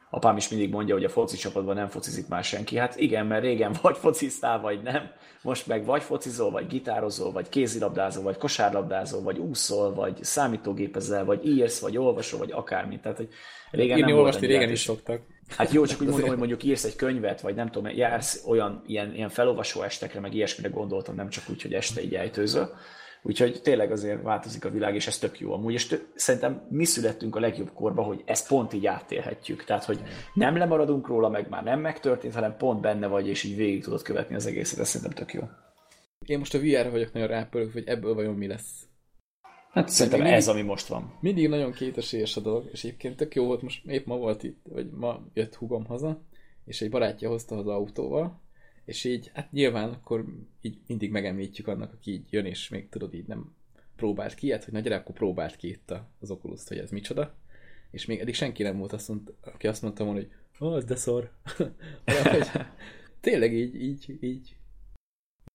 apám 0.09 0.37
is 0.37 0.49
mindig 0.49 0.69
mondja, 0.69 0.93
hogy 0.93 1.03
a 1.03 1.09
foci 1.09 1.37
csapatban 1.37 1.75
nem 1.75 1.87
focizik 1.87 2.27
már 2.27 2.43
senki. 2.43 2.77
Hát 2.77 2.99
igen, 2.99 3.25
mert 3.25 3.43
régen 3.43 3.75
vagy 3.81 3.97
fociztál, 3.97 4.59
vagy 4.59 4.81
nem. 4.81 5.11
Most 5.43 5.67
meg 5.67 5.85
vagy 5.85 6.03
focizol, 6.03 6.51
vagy 6.51 6.67
gitározol, 6.67 7.31
vagy 7.31 7.49
kézilabdázol, 7.49 8.23
vagy 8.23 8.37
kosárlabdázol, 8.37 9.21
vagy 9.21 9.37
úszol, 9.37 9.93
vagy 9.93 10.23
számítógépezel, 10.23 11.25
vagy 11.25 11.45
írsz, 11.45 11.79
vagy 11.79 11.97
olvasol, 11.97 12.39
vagy 12.39 12.51
akármit. 12.51 13.01
Tehát, 13.01 13.17
hogy 13.17 13.29
régen 13.71 13.97
Írni, 13.97 14.11
nem 14.11 14.19
olvasni 14.19 14.47
régen 14.47 14.69
is 14.69 14.79
szoktak. 14.79 15.21
Hát 15.47 15.71
jó, 15.71 15.85
csak 15.85 16.01
úgy 16.01 16.07
mondom, 16.09 16.27
hogy 16.27 16.37
mondjuk 16.37 16.63
írsz 16.63 16.83
egy 16.83 16.95
könyvet, 16.95 17.41
vagy 17.41 17.55
nem 17.55 17.69
tudom, 17.69 17.91
jársz 17.95 18.43
olyan 18.47 18.83
ilyen, 18.87 19.13
ilyen 19.13 19.29
felolvasó 19.29 19.81
estekre, 19.81 20.19
meg 20.19 20.33
ilyesmire 20.33 20.69
gondoltam, 20.69 21.15
nem 21.15 21.29
csak 21.29 21.43
úgy, 21.49 21.61
hogy 21.61 21.73
este 21.73 22.03
így 22.03 22.15
ejtőzöl. 22.15 22.75
Úgyhogy 23.27 23.61
tényleg 23.61 23.91
azért 23.91 24.21
változik 24.21 24.65
a 24.65 24.69
világ, 24.69 24.95
és 24.95 25.07
ez 25.07 25.17
tök 25.17 25.39
jó 25.39 25.53
amúgy. 25.53 25.73
És 25.73 25.87
tök, 25.87 26.07
szerintem 26.15 26.67
mi 26.69 26.85
születtünk 26.85 27.35
a 27.35 27.39
legjobb 27.39 27.71
korba, 27.73 28.01
hogy 28.01 28.21
ezt 28.25 28.47
pont 28.47 28.73
így 28.73 28.85
átélhetjük. 28.85 29.63
Tehát, 29.63 29.83
hogy 29.83 29.99
nem 30.33 30.57
lemaradunk 30.57 31.07
róla, 31.07 31.29
meg 31.29 31.49
már 31.49 31.63
nem 31.63 31.79
megtörtént, 31.79 32.33
hanem 32.33 32.57
pont 32.57 32.81
benne 32.81 33.07
vagy, 33.07 33.27
és 33.27 33.43
így 33.43 33.55
végig 33.55 33.83
tudod 33.83 34.01
követni 34.01 34.35
az 34.35 34.45
egészet. 34.45 34.79
Ez 34.79 34.87
szerintem 34.87 35.25
tök 35.25 35.33
jó. 35.33 35.41
Én 36.25 36.37
most 36.37 36.53
a 36.53 36.59
VR-re 36.59 36.89
vagyok 36.89 37.13
nagyon 37.13 37.27
rápörög, 37.27 37.71
hogy 37.71 37.83
ebből 37.85 38.13
vajon 38.13 38.35
mi 38.35 38.47
lesz. 38.47 38.84
Hát 39.75 39.89
szerintem 39.89 40.19
mindig- 40.19 40.37
ez, 40.37 40.47
ami 40.47 40.61
most 40.61 40.87
van. 40.87 41.13
Mindig 41.19 41.49
nagyon 41.49 41.71
kétesélyes 41.71 42.37
a 42.37 42.41
dolog, 42.41 42.69
és 42.71 42.83
egyébként 42.83 43.15
tök 43.15 43.35
jó 43.35 43.45
volt, 43.45 43.61
most 43.61 43.85
épp 43.85 44.05
ma 44.05 44.17
volt 44.17 44.43
itt, 44.43 44.65
vagy 44.69 44.89
ma 44.89 45.25
jött 45.33 45.55
húgom 45.55 45.85
haza, 45.85 46.21
és 46.65 46.81
egy 46.81 46.89
barátja 46.89 47.29
hozta 47.29 47.57
az 47.57 47.67
autóval, 47.67 48.41
és 48.85 49.03
így, 49.03 49.31
hát 49.33 49.51
nyilván 49.51 49.89
akkor 49.89 50.25
így 50.61 50.77
mindig 50.87 51.11
megemlítjük 51.11 51.67
annak, 51.67 51.93
aki 51.93 52.11
így 52.11 52.25
jön, 52.29 52.45
és 52.45 52.69
még 52.69 52.89
tudod, 52.89 53.13
így 53.13 53.27
nem 53.27 53.55
próbált 53.95 54.33
ki, 54.33 54.51
hát 54.51 54.63
hogy 54.63 54.73
na 54.73 54.79
gyere, 54.79 54.95
akkor 54.95 55.15
próbált 55.15 55.55
ki 55.55 55.67
itt 55.67 55.93
az 56.19 56.31
oculus 56.31 56.67
hogy 56.67 56.77
ez 56.77 56.91
micsoda, 56.91 57.35
és 57.91 58.05
még 58.05 58.19
eddig 58.19 58.33
senki 58.33 58.63
nem 58.63 58.77
volt, 58.77 58.93
azt 58.93 59.07
mondta, 59.07 59.33
aki 59.41 59.67
azt 59.67 59.81
mondta 59.81 60.03
volna, 60.03 60.19
hogy 60.19 60.31
ó, 60.59 60.71
az 60.71 60.85
de 60.85 60.97
hogy 62.31 62.47
tényleg 63.21 63.53
így, 63.53 63.75
így, 63.81 64.17
így 64.19 64.55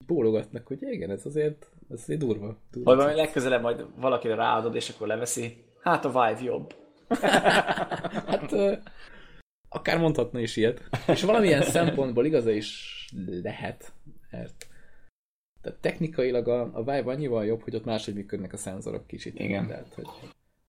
bólogatnak, 0.06 0.66
hogy 0.66 0.78
igen, 0.80 1.10
ez 1.10 1.26
azért, 1.26 1.70
ez 1.90 2.00
azért 2.00 2.20
durva. 2.20 2.56
durva 2.70 2.90
Vagy 2.90 2.96
valami 2.96 3.14
legközelebb 3.14 3.62
majd 3.62 3.86
valakire 3.96 4.34
ráadod, 4.34 4.74
és 4.74 4.88
akkor 4.88 5.06
leveszi. 5.06 5.64
Hát 5.82 6.04
a 6.04 6.08
Vive 6.08 6.42
jobb. 6.42 6.74
Hát 8.26 8.52
akár 9.68 9.98
mondhatna 9.98 10.40
is 10.40 10.56
ilyet. 10.56 10.82
És 11.06 11.22
valamilyen 11.22 11.62
szempontból 11.62 12.24
igaza 12.24 12.50
is 12.50 13.08
lehet, 13.42 13.92
mert 14.30 14.66
tehát 15.60 15.78
technikailag 15.78 16.48
a, 16.48 16.70
a 16.72 16.78
Vive 16.78 17.10
annyival 17.10 17.44
jobb, 17.44 17.62
hogy 17.62 17.74
ott 17.74 17.84
máshogy 17.84 18.14
működnek 18.14 18.52
a 18.52 18.56
szenzorok 18.56 19.06
kicsit. 19.06 19.38
Igen. 19.38 19.66
Tehát, 19.66 19.94
hogy, 19.94 20.06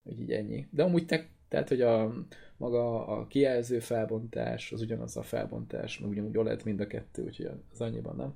hogy 0.04 0.20
így 0.20 0.32
ennyi. 0.32 0.68
De 0.72 0.84
amúgy 0.84 1.06
te, 1.06 1.28
tehát, 1.48 1.68
hogy 1.68 1.82
a 1.82 2.14
maga 2.58 3.08
a 3.08 3.28
kijelző 3.28 3.80
felbontás, 3.80 4.72
az 4.72 4.82
ugyanaz 4.82 5.18
a 5.18 5.22
felbontás, 5.22 6.00
meg 6.00 6.10
ugyanúgy 6.10 6.38
OLED 6.38 6.62
mind 6.66 6.80
a 6.80 6.88
kettő, 6.88 7.24
úgyhogy 7.24 7.50
az 7.72 7.82
annyiban 7.82 8.16
nem, 8.16 8.34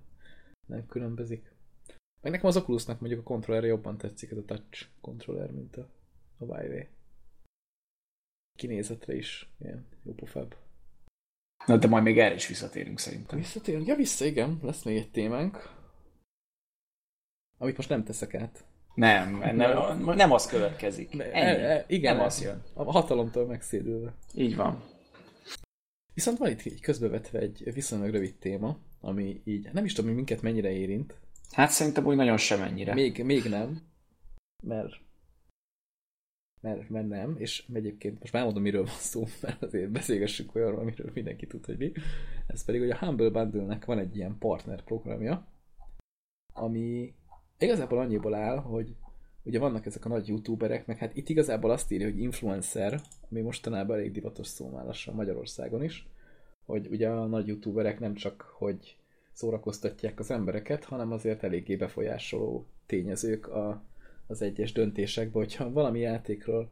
nem 0.65 0.85
különbözik. 0.87 1.54
Meg 2.25 2.33
nekem 2.33 2.49
az 2.49 2.57
Oculusnak 2.57 2.99
mondjuk 2.99 3.21
a 3.21 3.23
kontrollerre 3.23 3.67
jobban 3.67 3.97
tetszik 3.97 4.31
ez 4.31 4.37
a 4.37 4.45
touch 4.45 4.85
kontroller, 5.01 5.51
mint 5.51 5.77
a, 5.77 5.89
a 6.37 6.45
Vive 6.45 6.87
kinézetre 8.57 9.15
is 9.15 9.49
ilyen 9.59 9.85
jó 10.03 10.13
pofább. 10.13 10.55
Na, 11.65 11.77
de 11.77 11.87
majd 11.87 12.03
még 12.03 12.19
erre 12.19 12.33
is 12.33 12.47
visszatérünk 12.47 12.99
szerintem. 12.99 13.37
Visszatérünk? 13.37 13.87
Ja, 13.87 13.95
vissza, 13.95 14.25
igen. 14.25 14.59
Lesz 14.61 14.83
még 14.83 14.97
egy 14.97 15.11
témánk. 15.11 15.69
Amit 17.57 17.77
most 17.77 17.89
nem 17.89 18.03
teszek 18.03 18.33
át. 18.33 18.65
Nem, 18.95 19.37
nem, 19.37 20.03
nem 20.03 20.31
az 20.31 20.45
következik. 20.45 21.11
Ennyi. 21.11 21.23
e- 21.31 21.71
e- 21.71 21.85
igen, 21.87 22.15
nem 22.15 22.25
az 22.25 22.41
jön. 22.41 22.63
A 22.73 22.91
hatalomtól 22.91 23.45
megszédülve. 23.45 24.13
Így 24.33 24.55
van. 24.55 24.83
Viszont 26.13 26.37
van 26.37 26.49
itt 26.49 26.65
így 26.65 26.81
közbevetve 26.81 27.39
egy 27.39 27.73
viszonylag 27.73 28.09
rövid 28.09 28.35
téma, 28.35 28.77
ami 28.99 29.41
így, 29.43 29.69
nem 29.73 29.85
is 29.85 29.91
tudom, 29.93 30.05
hogy 30.05 30.15
minket 30.15 30.41
mennyire 30.41 30.71
érint. 30.71 31.23
Hát 31.55 31.69
szerintem 31.69 32.05
úgy 32.05 32.15
nagyon 32.15 32.37
semennyire. 32.37 32.93
Még, 32.93 33.23
még 33.23 33.43
nem, 33.43 33.81
mert 34.63 34.93
mert, 36.61 36.89
mert 36.89 37.07
nem, 37.07 37.35
és 37.37 37.65
egyébként 37.73 38.19
most 38.19 38.33
már 38.33 38.43
mondom, 38.43 38.61
miről 38.61 38.83
van 38.83 38.93
szó, 38.93 39.23
mert 39.41 39.63
azért 39.63 39.91
beszélgessünk 39.91 40.55
olyanról, 40.55 40.79
amiről 40.79 41.11
mindenki 41.13 41.47
tud, 41.47 41.65
hogy 41.65 41.77
mi. 41.77 41.91
Ez 42.47 42.65
pedig, 42.65 42.81
hogy 42.81 42.89
a 42.89 42.97
Humble 42.97 43.29
Bundle-nek 43.29 43.85
van 43.85 43.99
egy 43.99 44.15
ilyen 44.15 44.37
partner 44.37 44.83
programja, 44.83 45.47
ami 46.53 47.13
igazából 47.57 47.99
annyiból 47.99 48.33
áll, 48.33 48.57
hogy 48.57 48.95
ugye 49.43 49.59
vannak 49.59 49.85
ezek 49.85 50.05
a 50.05 50.09
nagy 50.09 50.27
youtuberek, 50.27 50.85
meg 50.85 50.97
hát 50.97 51.15
itt 51.15 51.29
igazából 51.29 51.71
azt 51.71 51.91
írja, 51.91 52.09
hogy 52.09 52.19
influencer, 52.19 53.01
ami 53.29 53.41
mostanában 53.41 53.97
elég 53.97 54.11
divatos 54.11 54.47
szó 54.47 54.69
már 54.69 54.85
lassan 54.85 55.15
Magyarországon 55.15 55.83
is, 55.83 56.07
hogy 56.65 56.87
ugye 56.87 57.09
a 57.09 57.25
nagy 57.25 57.47
youtuberek 57.47 57.99
nem 57.99 58.13
csak, 58.13 58.41
hogy 58.41 58.97
szórakoztatják 59.35 60.19
az 60.19 60.31
embereket, 60.31 60.83
hanem 60.83 61.11
azért 61.11 61.43
eléggé 61.43 61.75
befolyásoló 61.75 62.65
tényezők 62.85 63.47
a, 63.47 63.83
az 64.27 64.41
egyes 64.41 64.71
döntésekbe, 64.71 65.37
hogyha 65.37 65.71
valami 65.71 65.99
játékról 65.99 66.71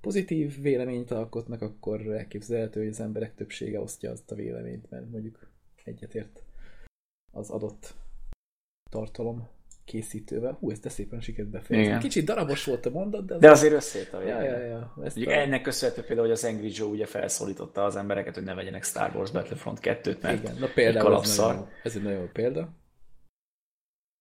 pozitív 0.00 0.60
véleményt 0.60 1.10
alkotnak, 1.10 1.62
akkor 1.62 2.06
elképzelhető, 2.06 2.80
hogy 2.80 2.88
az 2.88 3.00
emberek 3.00 3.34
többsége 3.34 3.80
osztja 3.80 4.10
azt 4.10 4.30
a 4.30 4.34
véleményt, 4.34 4.90
mert 4.90 5.10
mondjuk 5.10 5.50
egyetért 5.84 6.42
az 7.32 7.50
adott 7.50 7.94
tartalom 8.90 9.48
készítővel. 9.84 10.56
Hú, 10.60 10.70
ez 10.70 10.80
de 10.80 10.88
szépen 10.88 11.20
sikerült 11.20 11.52
befejezni. 11.52 11.98
Kicsit 11.98 12.24
darabos 12.24 12.64
volt 12.64 12.86
a 12.86 12.90
mondat, 12.90 13.26
de, 13.26 13.34
az 13.34 13.40
de 13.40 13.50
azért 13.50 13.72
összejött 13.72 14.12
a 14.12 14.22
ja, 14.22 14.42
ja, 14.42 14.58
ja. 14.58 14.94
Ezt 15.04 15.16
a... 15.16 15.30
Ennek 15.30 15.62
köszönhető 15.62 16.02
például, 16.02 16.26
hogy 16.26 16.36
az 16.36 16.44
Angry 16.44 16.70
Joe 16.74 16.88
ugye 16.88 17.06
felszólította 17.06 17.84
az 17.84 17.96
embereket, 17.96 18.34
hogy 18.34 18.44
ne 18.44 18.54
vegyenek 18.54 18.84
Star 18.84 19.16
Wars 19.16 19.30
Battlefront 19.30 19.78
2-t, 19.82 20.20
mert 20.20 20.42
Igen, 20.42 20.56
na 20.58 20.66
például 20.74 21.14
ez, 21.14 21.36
nagyon, 21.36 21.68
ez 21.82 21.96
egy 21.96 22.02
nagyon 22.02 22.20
jó 22.20 22.28
példa. 22.32 22.68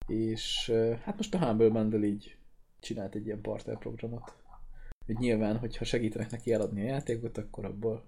És 0.08 0.72
hát 1.04 1.18
most 1.18 1.34
a 1.34 1.46
Humble 1.46 1.70
Bundle 1.70 2.06
így 2.06 2.38
csinált 2.80 3.16
egy 3.16 3.26
ilyen 3.26 3.42
partner 3.42 3.78
programot. 3.78 4.34
Hogy 5.06 5.18
nyilván, 5.18 5.58
hogyha 5.58 5.86
segítenek 5.86 6.32
neki 6.32 6.54
eladni 6.54 6.82
a 6.82 6.86
játékot, 6.86 7.38
akkor 7.38 7.66
abból 7.66 8.04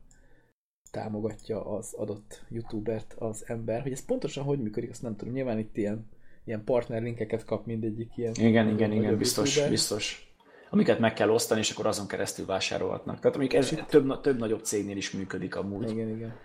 támogatja 0.92 1.66
az 1.66 1.94
adott 1.94 2.46
youtubert 2.50 3.14
az 3.14 3.44
ember. 3.48 3.82
Hogy 3.82 3.92
ez 3.92 4.06
pontosan 4.06 4.44
hogy 4.44 4.62
működik, 4.62 4.90
azt 4.90 5.02
nem 5.02 5.16
tudom. 5.16 5.34
Nyilván 5.34 5.60
itt 5.60 5.78
ilyen 5.78 6.10
ilyen 6.46 6.64
partner 6.64 7.02
linkeket 7.02 7.46
kap 7.46 7.66
mindegyik 7.66 8.12
ilyen. 8.16 8.34
Igen, 8.36 8.70
igen, 8.70 8.92
igen, 8.92 9.18
biztos, 9.18 9.48
youtuber. 9.48 9.70
biztos. 9.70 10.34
Amiket 10.70 11.00
meg 11.00 11.14
kell 11.14 11.30
osztani, 11.30 11.60
és 11.60 11.72
akkor 11.72 11.86
azon 11.86 12.08
keresztül 12.08 12.46
vásárolhatnak. 12.46 13.20
Tehát 13.20 13.38
mondjuk 13.38 13.62
ez 13.62 13.74
több, 13.88 14.22
több 14.22 14.38
nagyobb 14.38 14.64
cégnél 14.64 14.98
is 14.98 15.12
működik 15.12 15.56
amúgy. 15.56 15.90
Igen, 15.90 16.10
igen. 16.10 16.36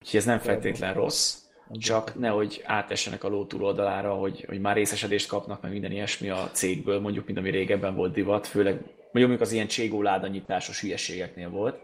Úgyhogy 0.00 0.18
ez 0.18 0.24
nem 0.24 0.38
feltétlen 0.38 0.94
rossz, 0.94 1.36
csak 1.72 2.18
nehogy 2.18 2.62
átessenek 2.64 3.24
a 3.24 3.28
ló 3.28 3.44
túloldalára, 3.44 4.14
hogy, 4.14 4.44
hogy 4.48 4.60
már 4.60 4.76
részesedést 4.76 5.28
kapnak, 5.28 5.62
meg 5.62 5.70
minden 5.70 5.92
ilyesmi 5.92 6.28
a 6.30 6.50
cégből, 6.52 7.00
mondjuk, 7.00 7.26
mint 7.26 7.38
ami 7.38 7.50
régebben 7.50 7.94
volt 7.94 8.12
divat, 8.12 8.46
főleg 8.46 8.82
mondjuk 9.12 9.40
az 9.40 9.52
ilyen 9.52 9.66
cségóláda 9.66 10.26
nyitásos 10.26 10.80
hülyeségeknél 10.80 11.50
volt, 11.50 11.78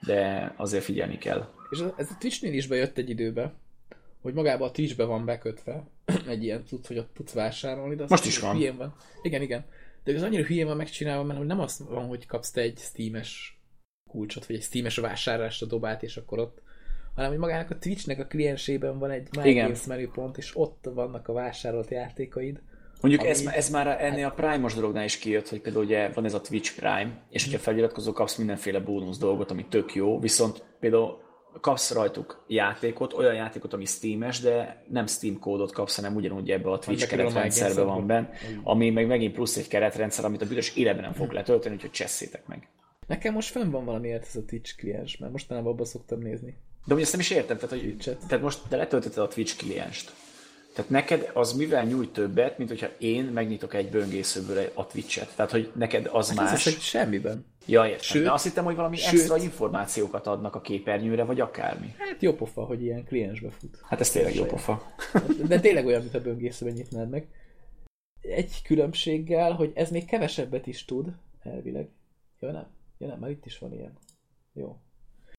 de 0.00 0.52
azért 0.56 0.84
figyelni 0.84 1.18
kell. 1.18 1.48
És 1.70 1.78
ez 1.96 2.10
a 2.10 2.16
Twitch-nél 2.18 2.52
is 2.52 2.66
bejött 2.66 2.98
egy 2.98 3.10
időbe, 3.10 3.54
hogy 4.22 4.34
magába 4.34 4.64
a 4.64 4.70
Twitch-be 4.70 5.04
van 5.04 5.24
bekötve 5.24 5.84
egy 6.28 6.42
ilyen 6.44 6.64
cucc, 6.66 6.86
hogy 6.86 6.98
ott 6.98 7.14
tudsz 7.14 7.32
vásárolni. 7.32 7.94
De 7.94 8.04
Most 8.08 8.26
is 8.26 8.38
van. 8.38 8.76
van. 8.76 8.94
Igen, 9.22 9.42
igen. 9.42 9.64
De 10.04 10.14
ez 10.14 10.22
annyira 10.22 10.44
hülyén 10.44 10.66
van 10.66 10.76
megcsinálva, 10.76 11.24
mert 11.24 11.44
nem 11.44 11.60
az 11.60 11.84
van, 11.88 12.06
hogy 12.06 12.26
kapsz 12.26 12.50
te 12.50 12.60
egy 12.60 12.78
Steam-es 12.78 13.60
kulcsot, 14.10 14.46
vagy 14.46 14.56
egy 14.56 14.62
Steam-es 14.62 14.96
vásárlást 14.96 15.62
a 15.62 15.66
dobát, 15.66 16.02
és 16.02 16.16
akkor 16.16 16.38
ott 16.38 16.62
hanem 17.14 17.30
hogy 17.30 17.38
magának 17.38 17.70
a 17.70 17.78
Twitch-nek 17.78 18.18
a 18.18 18.26
kliensében 18.26 18.98
van 18.98 19.10
egy 19.10 19.28
My 19.42 19.52
Games 19.54 19.86
menüpont, 19.86 20.36
és 20.36 20.50
ott 20.54 20.88
vannak 20.94 21.28
a 21.28 21.32
vásárolt 21.32 21.90
játékaid. 21.90 22.60
Mondjuk 23.00 23.22
ami... 23.22 23.30
ez, 23.30 23.46
ez 23.46 23.70
már 23.70 23.86
ennél 24.00 24.26
a 24.26 24.30
Prime-os 24.30 24.74
dolognál 24.74 25.04
is 25.04 25.18
kijött, 25.18 25.48
hogy 25.48 25.60
például 25.60 25.84
ugye 25.84 26.08
van 26.08 26.24
ez 26.24 26.34
a 26.34 26.40
Twitch 26.40 26.76
Prime, 26.76 27.22
és 27.30 27.44
hogyha 27.44 27.58
feliratkozol, 27.58 28.12
kapsz 28.12 28.36
mindenféle 28.36 28.80
bónusz 28.80 29.18
dolgot, 29.18 29.50
ami 29.50 29.66
tök 29.68 29.94
jó, 29.94 30.20
viszont 30.20 30.64
például 30.80 31.20
kapsz 31.60 31.92
rajtuk 31.92 32.44
játékot, 32.46 33.12
olyan 33.12 33.34
játékot, 33.34 33.72
ami 33.72 33.84
Steam-es, 33.84 34.40
de 34.40 34.84
nem 34.88 35.06
Steam 35.06 35.38
kódot 35.38 35.72
kapsz, 35.72 35.96
hanem 35.96 36.14
ugyanúgy 36.14 36.50
ebbe 36.50 36.70
a 36.70 36.78
Twitch 36.78 37.08
keretrendszerbe 37.08 37.82
van 37.82 38.06
benne, 38.06 38.30
ami 38.62 38.90
meg 38.90 39.06
megint 39.06 39.34
plusz 39.34 39.56
egy 39.56 39.68
keretrendszer, 39.68 40.24
amit 40.24 40.42
a 40.42 40.46
büdös 40.46 40.76
életben 40.76 41.04
nem 41.04 41.12
fog 41.12 41.32
letölteni, 41.32 41.74
úgyhogy 41.74 41.90
cseszétek 41.90 42.46
meg. 42.46 42.68
Nekem 43.06 43.32
most 43.34 43.50
fenn 43.50 43.70
van 43.70 43.84
valamiért 43.84 44.26
ez 44.26 44.36
a 44.36 44.44
Twitch 44.44 44.76
kliens, 44.76 45.16
mert 45.16 45.32
mostanában 45.32 45.72
abban 45.72 45.86
szoktam 45.86 46.18
nézni. 46.18 46.56
De 46.84 46.94
ugye 46.94 47.02
ezt 47.02 47.12
nem 47.12 47.20
is 47.20 47.30
értem, 47.30 47.56
tehát, 47.56 47.70
hogy, 47.70 47.96
tehát 48.28 48.42
most 48.42 48.60
de 48.68 48.76
letöltötted 48.76 49.22
a 49.22 49.28
Twitch 49.28 49.56
klienst. 49.56 50.12
Tehát 50.74 50.90
neked 50.90 51.30
az 51.34 51.52
mivel 51.52 51.84
nyújt 51.84 52.12
többet, 52.12 52.58
mint 52.58 52.70
hogyha 52.70 52.88
én 52.98 53.24
megnyitok 53.24 53.74
egy 53.74 53.90
böngészőből 53.90 54.70
a 54.74 54.86
Twitch-et. 54.86 55.34
Tehát, 55.36 55.50
hogy 55.50 55.72
neked 55.74 56.08
az 56.12 56.28
hát 56.28 56.36
más. 56.36 56.66
Ez 56.66 56.80
semmiben. 56.80 57.46
Ja, 57.66 57.84
értem. 57.84 58.00
Sőt, 58.00 58.22
De 58.22 58.32
azt 58.32 58.44
hittem, 58.44 58.64
hogy 58.64 58.74
valami 58.74 58.96
sőt, 58.96 59.20
extra 59.20 59.36
információkat 59.36 60.26
adnak 60.26 60.54
a 60.54 60.60
képernyőre, 60.60 61.24
vagy 61.24 61.40
akármi. 61.40 61.94
Hát 61.98 62.22
jó 62.22 62.34
pofa, 62.34 62.64
hogy 62.64 62.82
ilyen 62.82 63.04
kliensbe 63.04 63.50
fut. 63.50 63.78
Hát 63.82 64.00
ez 64.00 64.10
tényleg 64.10 64.34
jó 64.34 64.44
pofa. 64.44 64.94
De 65.46 65.60
tényleg 65.60 65.86
olyan, 65.86 66.02
mint 66.02 66.14
a 66.14 66.20
böngészőben 66.20 66.74
nyitnád 66.74 67.10
meg. 67.10 67.26
Egy 68.20 68.62
különbséggel, 68.62 69.52
hogy 69.52 69.72
ez 69.74 69.90
még 69.90 70.04
kevesebbet 70.04 70.66
is 70.66 70.84
tud, 70.84 71.08
elvileg. 71.42 71.88
Jó, 72.38 72.50
nem? 72.50 72.66
Ja, 72.98 73.06
nem, 73.06 73.18
már 73.18 73.30
itt 73.30 73.46
is 73.46 73.58
van 73.58 73.72
ilyen. 73.72 73.92
Jó. 74.52 74.76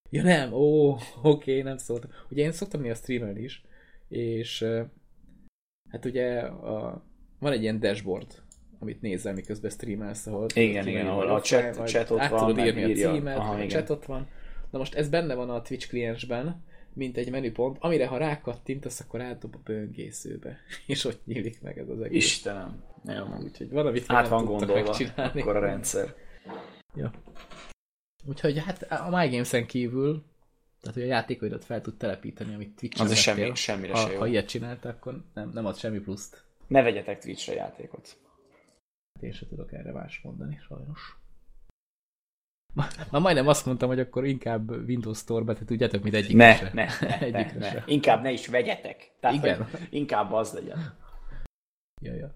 Ja, 0.09 0.23
nem, 0.23 0.53
ó, 0.53 0.91
oké, 0.91 1.01
okay, 1.21 1.61
nem 1.61 1.77
szóltam. 1.77 2.09
Ugye 2.29 2.43
én 2.43 2.51
szoktam 2.51 2.81
nézni 2.81 2.95
a 2.95 3.01
streamer 3.01 3.37
is, 3.37 3.63
és 4.07 4.65
hát 5.93 6.05
ugye 6.05 6.39
a, 6.39 7.03
van 7.39 7.51
egy 7.51 7.61
ilyen 7.61 7.79
dashboard, 7.79 8.41
amit 8.79 9.01
nézel, 9.01 9.33
miközben 9.33 9.71
streamelsz, 9.71 10.27
ahol... 10.27 10.47
Igen, 10.53 10.87
igen, 10.87 11.07
ahol 11.07 11.27
a 11.27 11.41
chat, 11.41 11.87
chat 11.87 12.09
ott 12.09 12.19
át 12.19 12.29
van, 12.29 12.47
tudod 12.47 12.65
írni 12.65 12.83
a 12.83 13.11
címet, 13.11 13.37
Aha, 13.37 13.53
a 13.53 13.65
chat 13.65 13.89
ott 13.89 14.05
van. 14.05 14.27
Na 14.69 14.77
most 14.77 14.95
ez 14.95 15.09
benne 15.09 15.33
van 15.33 15.49
a 15.49 15.61
Twitch 15.61 15.87
kliensben, 15.87 16.63
mint 16.93 17.17
egy 17.17 17.31
menüpont, 17.31 17.77
amire 17.79 18.07
ha 18.07 18.17
rákattintasz, 18.17 18.99
akkor 18.99 19.21
átdob 19.21 19.55
a 19.55 19.59
böngészőbe, 19.63 20.57
és 20.85 21.05
ott 21.05 21.25
nyílik 21.25 21.61
meg 21.61 21.77
ez 21.77 21.89
az 21.89 22.01
egész. 22.01 22.25
Istenem, 22.25 22.83
jó. 23.05 23.25
Úgyhogy 23.43 23.69
valamit 23.69 24.03
Át 24.07 24.27
van 24.27 24.45
gondolva, 24.45 24.95
akkor 25.15 25.55
a 25.55 25.59
rendszer. 25.59 26.15
Ja. 26.95 27.11
Úgyhogy 28.25 28.63
hát 28.65 28.81
a 28.81 29.09
MyGames-en 29.17 29.65
kívül, 29.65 30.23
tehát 30.83 30.97
hogy 30.97 31.03
a 31.03 31.13
játékoidat 31.13 31.65
fel 31.65 31.81
tud 31.81 31.97
telepíteni, 31.97 32.53
amit 32.53 32.75
Twitch-en 32.75 33.05
Az 33.05 33.17
semmi, 33.17 33.55
semmire 33.55 33.93
ha, 33.93 34.17
ha 34.17 34.27
ilyet 34.27 34.47
csinált, 34.47 34.85
akkor 34.85 35.23
nem, 35.33 35.49
nem 35.53 35.65
ad 35.65 35.77
semmi 35.77 35.99
pluszt. 35.99 36.43
Ne 36.67 36.81
vegyetek 36.81 37.19
Twitch-re 37.19 37.53
játékot. 37.53 38.17
Én 39.19 39.31
sem 39.31 39.47
tudok 39.47 39.73
erre 39.73 39.91
más 39.91 40.21
mondani, 40.23 40.59
sajnos. 40.67 41.17
Már 42.73 43.21
majdnem 43.21 43.47
azt 43.47 43.65
mondtam, 43.65 43.89
hogy 43.89 43.99
akkor 43.99 44.25
inkább 44.25 44.69
Windows 44.69 45.17
Store-be, 45.17 45.53
tehát 45.53 45.67
tudjátok, 45.67 46.03
mint 46.03 46.15
egyik 46.15 46.35
ne, 46.35 46.55
se. 46.55 46.69
Ne, 46.73 46.87
ne, 47.19 47.29
ne, 47.29 47.51
ne. 47.57 47.69
Se. 47.69 47.83
Inkább 47.87 48.21
ne 48.21 48.31
is 48.31 48.47
vegyetek. 48.47 49.11
Tehát, 49.19 49.35
Igen. 49.35 49.67
Inkább 49.89 50.31
az 50.31 50.53
legyen. 50.53 50.97
Ja, 52.01 52.13
ja. 52.13 52.35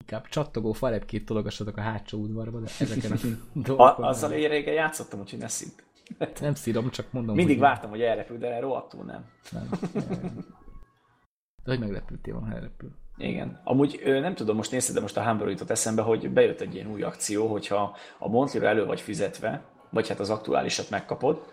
Inkább 0.00 0.28
csattogó 0.28 0.72
falepkét 0.72 1.24
tologassatok 1.24 1.76
a 1.76 1.80
hátsó 1.80 2.18
udvarba, 2.18 2.60
de 2.60 2.70
ezeken 2.80 3.12
a 3.12 3.16
dolgokon... 3.66 4.04
Azzal 4.04 4.32
én 4.32 4.48
régen 4.48 4.74
játszottam, 4.74 5.20
úgyhogy 5.20 5.38
ne 5.38 5.48
szint. 5.48 5.88
Nem 6.40 6.54
szírom, 6.54 6.90
csak 6.90 7.12
mondom. 7.12 7.34
Mindig 7.34 7.58
hogy 7.58 7.66
vártam, 7.66 7.90
hogy 7.90 8.02
elrepül, 8.02 8.38
de 8.38 8.60
rohadtul 8.60 9.04
nem. 9.04 9.24
Nem. 9.50 9.68
De 11.64 11.70
hogy 11.70 11.78
meglepültél, 11.78 12.34
van, 12.34 12.48
ha 12.48 12.54
elrepül. 12.54 12.90
Igen. 13.16 13.60
Amúgy 13.64 14.00
nem 14.04 14.34
tudom, 14.34 14.56
most 14.56 14.70
nézted, 14.70 14.94
de 14.94 15.00
most 15.00 15.16
a 15.16 15.24
Humble 15.24 15.50
jutott 15.50 15.70
eszembe, 15.70 16.02
hogy 16.02 16.30
bejött 16.30 16.60
egy 16.60 16.74
ilyen 16.74 16.90
új 16.90 17.02
akció, 17.02 17.46
hogyha 17.46 17.96
a 18.18 18.28
monthly 18.28 18.66
elő 18.66 18.84
vagy 18.84 19.00
fizetve, 19.00 19.64
vagy 19.90 20.08
hát 20.08 20.20
az 20.20 20.30
aktuálisat 20.30 20.90
megkapod, 20.90 21.52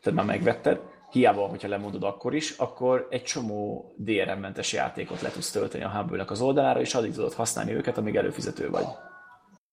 tehát 0.00 0.18
már 0.18 0.26
megvetted, 0.26 0.80
hiába, 1.10 1.46
hogyha 1.46 1.68
lemondod 1.68 2.02
akkor 2.02 2.34
is, 2.34 2.50
akkor 2.50 3.06
egy 3.10 3.22
csomó 3.22 3.94
DRM-mentes 3.98 4.72
játékot 4.72 5.20
le 5.20 5.30
tudsz 5.30 5.50
tölteni 5.50 5.84
a 5.84 5.90
humble 5.90 6.24
az 6.26 6.40
oldalára, 6.40 6.80
és 6.80 6.94
addig 6.94 7.12
tudod 7.12 7.32
használni 7.32 7.72
őket, 7.72 7.98
amíg 7.98 8.16
előfizető 8.16 8.70
vagy. 8.70 8.86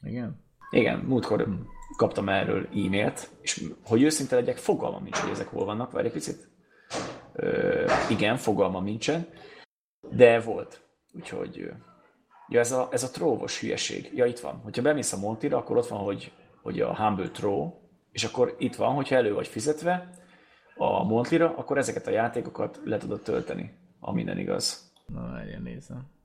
Igen? 0.01 0.47
Igen, 0.70 0.99
múltkor 0.99 1.43
hmm. 1.43 1.67
kaptam 1.97 2.30
erről 2.30 2.65
e-mailt, 2.65 3.30
és 3.41 3.63
hogy 3.86 4.03
őszinte 4.03 4.36
legyek, 4.36 4.57
fogalmam 4.57 5.03
nincs, 5.03 5.17
hogy 5.17 5.32
ezek 5.32 5.47
hol 5.47 5.65
vannak, 5.65 5.91
várj 5.91 6.05
egy 6.05 6.13
picit. 6.13 6.49
Ö, 7.34 7.86
igen, 8.09 8.38
fogalmam 8.38 8.84
nincsen, 8.84 9.28
de 10.09 10.39
volt. 10.39 10.82
Úgyhogy, 11.13 11.72
ja, 12.47 12.59
ez 12.59 12.72
a, 12.72 12.88
ez 12.91 13.03
a 13.03 13.09
tróvos 13.09 13.59
hülyeség. 13.59 14.11
Ja, 14.13 14.26
itt 14.26 14.39
van. 14.39 14.55
Hogyha 14.63 14.82
bemész 14.82 15.13
a 15.13 15.17
Montira, 15.17 15.57
akkor 15.57 15.78
ott 15.78 15.88
van, 15.88 15.99
hogy, 15.99 16.32
hogy 16.61 16.82
a 16.82 16.95
Humble 16.95 17.30
Troll, 17.30 17.74
és 18.11 18.24
akkor 18.24 18.55
itt 18.57 18.76
van, 18.76 18.93
hogyha 18.93 19.15
elő 19.15 19.34
vagy 19.34 19.47
fizetve 19.47 20.20
a 20.76 21.03
Montlira, 21.03 21.53
akkor 21.57 21.78
ezeket 21.78 22.07
a 22.07 22.11
játékokat 22.11 22.80
le 22.84 22.97
tudod 22.97 23.22
tölteni, 23.22 23.74
ha 23.99 24.13
minden 24.13 24.38
igaz. 24.38 24.91
Na, 25.05 25.22
várjál, 25.22 25.61
nézem. 25.61 26.18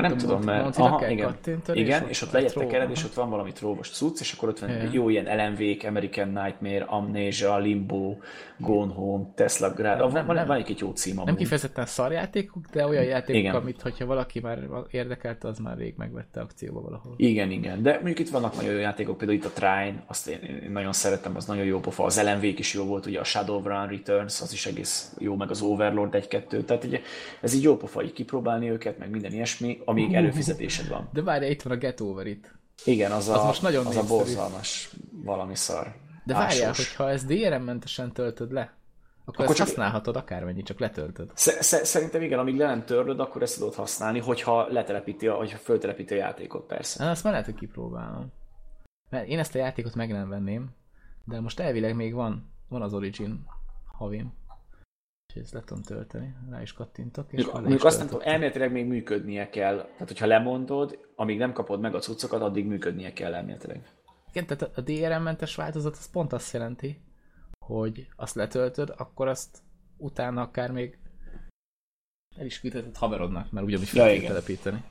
Már 0.00 0.10
nem 0.10 0.18
tudom, 0.18 0.42
mert... 0.42 0.76
Aha, 0.76 1.08
igen, 1.08 1.36
igen 1.72 2.08
és 2.08 2.22
ott 2.22 2.30
legyet 2.30 2.54
tekered, 2.54 2.90
és 2.90 3.04
ott 3.04 3.14
van 3.14 3.30
valami 3.30 3.52
tróvos 3.52 3.90
cucc, 3.90 4.20
és 4.20 4.32
akkor 4.32 4.48
ott 4.48 4.58
van 4.58 4.70
Ja. 4.70 4.88
jó 4.92 5.08
ilyen 5.08 5.36
LMV-k, 5.36 5.84
American 5.84 6.28
Nightmare, 6.28 6.84
Amnesia, 6.84 7.58
Limbo, 7.58 8.16
Gone 8.58 8.92
Home, 8.92 9.24
Tesla 9.34 9.70
Grad, 9.70 9.98
Nem, 9.98 10.10
van, 10.10 10.26
van, 10.26 10.34
nem. 10.34 10.46
van 10.46 10.56
egy 10.56 10.78
jó 10.78 10.90
cím 10.90 11.22
Nem 11.24 11.36
kifejezetten 11.36 11.86
szarjátékok, 11.86 12.64
de 12.72 12.86
olyan 12.86 13.04
játékok, 13.04 13.40
Igen. 13.40 13.54
amit 13.54 13.82
hogyha 13.82 14.06
valaki 14.06 14.40
már 14.40 14.58
érdekelte, 14.90 15.48
az 15.48 15.58
már 15.58 15.76
rég 15.76 15.94
megvette 15.96 16.40
akcióba 16.40 16.80
valahol. 16.80 17.14
Igen, 17.16 17.50
igen, 17.50 17.82
de 17.82 17.92
mondjuk 17.92 18.18
itt 18.18 18.28
vannak 18.28 18.56
nagyon 18.56 18.72
jó 18.72 18.78
játékok, 18.78 19.18
például 19.18 19.38
itt 19.38 19.44
a 19.44 19.50
Trine, 19.50 20.04
azt 20.06 20.28
én, 20.28 20.38
én 20.64 20.70
nagyon 20.70 20.92
szeretem, 20.92 21.36
az 21.36 21.44
nagyon 21.44 21.64
jó 21.64 21.80
pofa, 21.80 22.04
az 22.04 22.22
LMV 22.22 22.44
is 22.44 22.74
jó 22.74 22.84
volt, 22.84 23.06
ugye 23.06 23.20
a 23.20 23.24
Shadowrun 23.24 23.86
Returns, 23.88 24.40
az 24.40 24.52
is 24.52 24.66
egész 24.66 25.14
jó, 25.18 25.36
meg 25.36 25.50
az 25.50 25.62
Overlord 25.62 26.16
1-2, 26.30 26.64
tehát 26.64 26.84
ugye, 26.84 27.00
ez 27.40 27.54
így 27.54 27.62
jó 27.62 27.76
pofa, 27.76 28.02
így 28.02 28.12
kipróbálni 28.12 28.70
őket, 28.70 28.98
meg 28.98 29.10
minden 29.10 29.32
ilyesmi, 29.32 29.80
amíg 29.86 30.14
előfizetésed 30.14 30.88
van. 30.88 31.08
De 31.12 31.22
várjál, 31.22 31.50
itt 31.50 31.62
van 31.62 31.72
a 31.72 31.76
Get 31.76 32.00
Over 32.00 32.26
It. 32.26 32.54
Igen, 32.84 33.10
az, 33.12 33.28
Az 33.28 33.40
a, 33.40 33.44
most 33.44 33.62
nagyon 33.62 33.86
az 33.86 33.96
a 33.96 34.04
borzalmas 34.06 34.90
valami 35.24 35.54
szar. 35.54 35.94
De 36.24 36.34
várjál, 36.34 36.72
hogyha 36.72 37.10
ezt 37.10 37.26
DRM-mentesen 37.26 38.12
töltöd 38.12 38.52
le, 38.52 38.74
akkor, 39.24 39.44
Akkor 39.44 39.56
csak- 39.56 39.66
használhatod 39.66 40.16
akármennyi, 40.16 40.62
csak 40.62 40.78
letöltöd. 40.78 41.30
Sze- 41.34 41.62
sze- 41.62 41.84
Szerintem 41.84 42.22
igen, 42.22 42.38
amíg 42.38 42.56
le 42.56 42.66
nem 42.66 42.84
törlöd, 42.84 43.20
akkor 43.20 43.42
ezt 43.42 43.58
tudod 43.58 43.74
használni, 43.74 44.18
hogyha 44.20 44.66
letelepíti, 44.68 45.26
a, 45.26 45.34
hogyha 45.34 45.58
föltelepíti 45.58 46.14
a 46.14 46.16
játékot, 46.16 46.66
persze. 46.66 47.04
Na, 47.04 47.10
azt 47.10 47.22
már 47.22 47.32
lehet, 47.32 47.48
hogy 47.48 47.58
kipróbálom. 47.58 48.32
Mert 49.10 49.28
én 49.28 49.38
ezt 49.38 49.54
a 49.54 49.58
játékot 49.58 49.94
meg 49.94 50.10
nem 50.12 50.28
venném, 50.28 50.70
de 51.24 51.40
most 51.40 51.60
elvileg 51.60 51.94
még 51.94 52.14
van, 52.14 52.52
van 52.68 52.82
az 52.82 52.94
Origin 52.94 53.44
havim. 53.98 54.32
És 55.36 55.42
ezt 55.42 55.52
le 55.52 55.60
tudom 55.60 55.82
tölteni, 55.82 56.34
rá 56.50 56.62
is 56.62 56.72
kattintok, 56.72 57.32
és 57.32 57.46
Mondjuk, 57.46 57.84
azt 57.84 57.98
nem 57.98 58.06
tudom, 58.06 58.22
elméletileg 58.24 58.72
még 58.72 58.86
működnie 58.86 59.50
kell. 59.50 59.76
Tehát, 59.76 60.08
hogyha 60.08 60.26
lemondod, 60.26 60.98
amíg 61.14 61.38
nem 61.38 61.52
kapod 61.52 61.80
meg 61.80 61.94
a 61.94 61.98
cuccokat, 61.98 62.42
addig 62.42 62.66
működnie 62.66 63.12
kell 63.12 63.34
elméletileg. 63.34 63.88
Igen, 64.30 64.46
tehát 64.46 64.78
a 64.78 64.80
DRM-mentes 64.80 65.54
változat 65.54 65.96
az 65.96 66.10
pont 66.10 66.32
azt 66.32 66.52
jelenti, 66.52 67.00
hogy 67.66 68.06
azt 68.16 68.34
letöltöd, 68.34 68.94
akkor 68.96 69.28
azt 69.28 69.58
utána 69.96 70.42
akár 70.42 70.70
még 70.70 70.98
el 72.36 72.46
is 72.46 72.60
küldheted 72.60 72.96
haverodnak, 72.96 73.50
mert 73.50 73.66
ugyanúgy 73.66 73.88
fel 73.88 74.10
Ja, 74.10 74.26
telepíteni. 74.26 74.84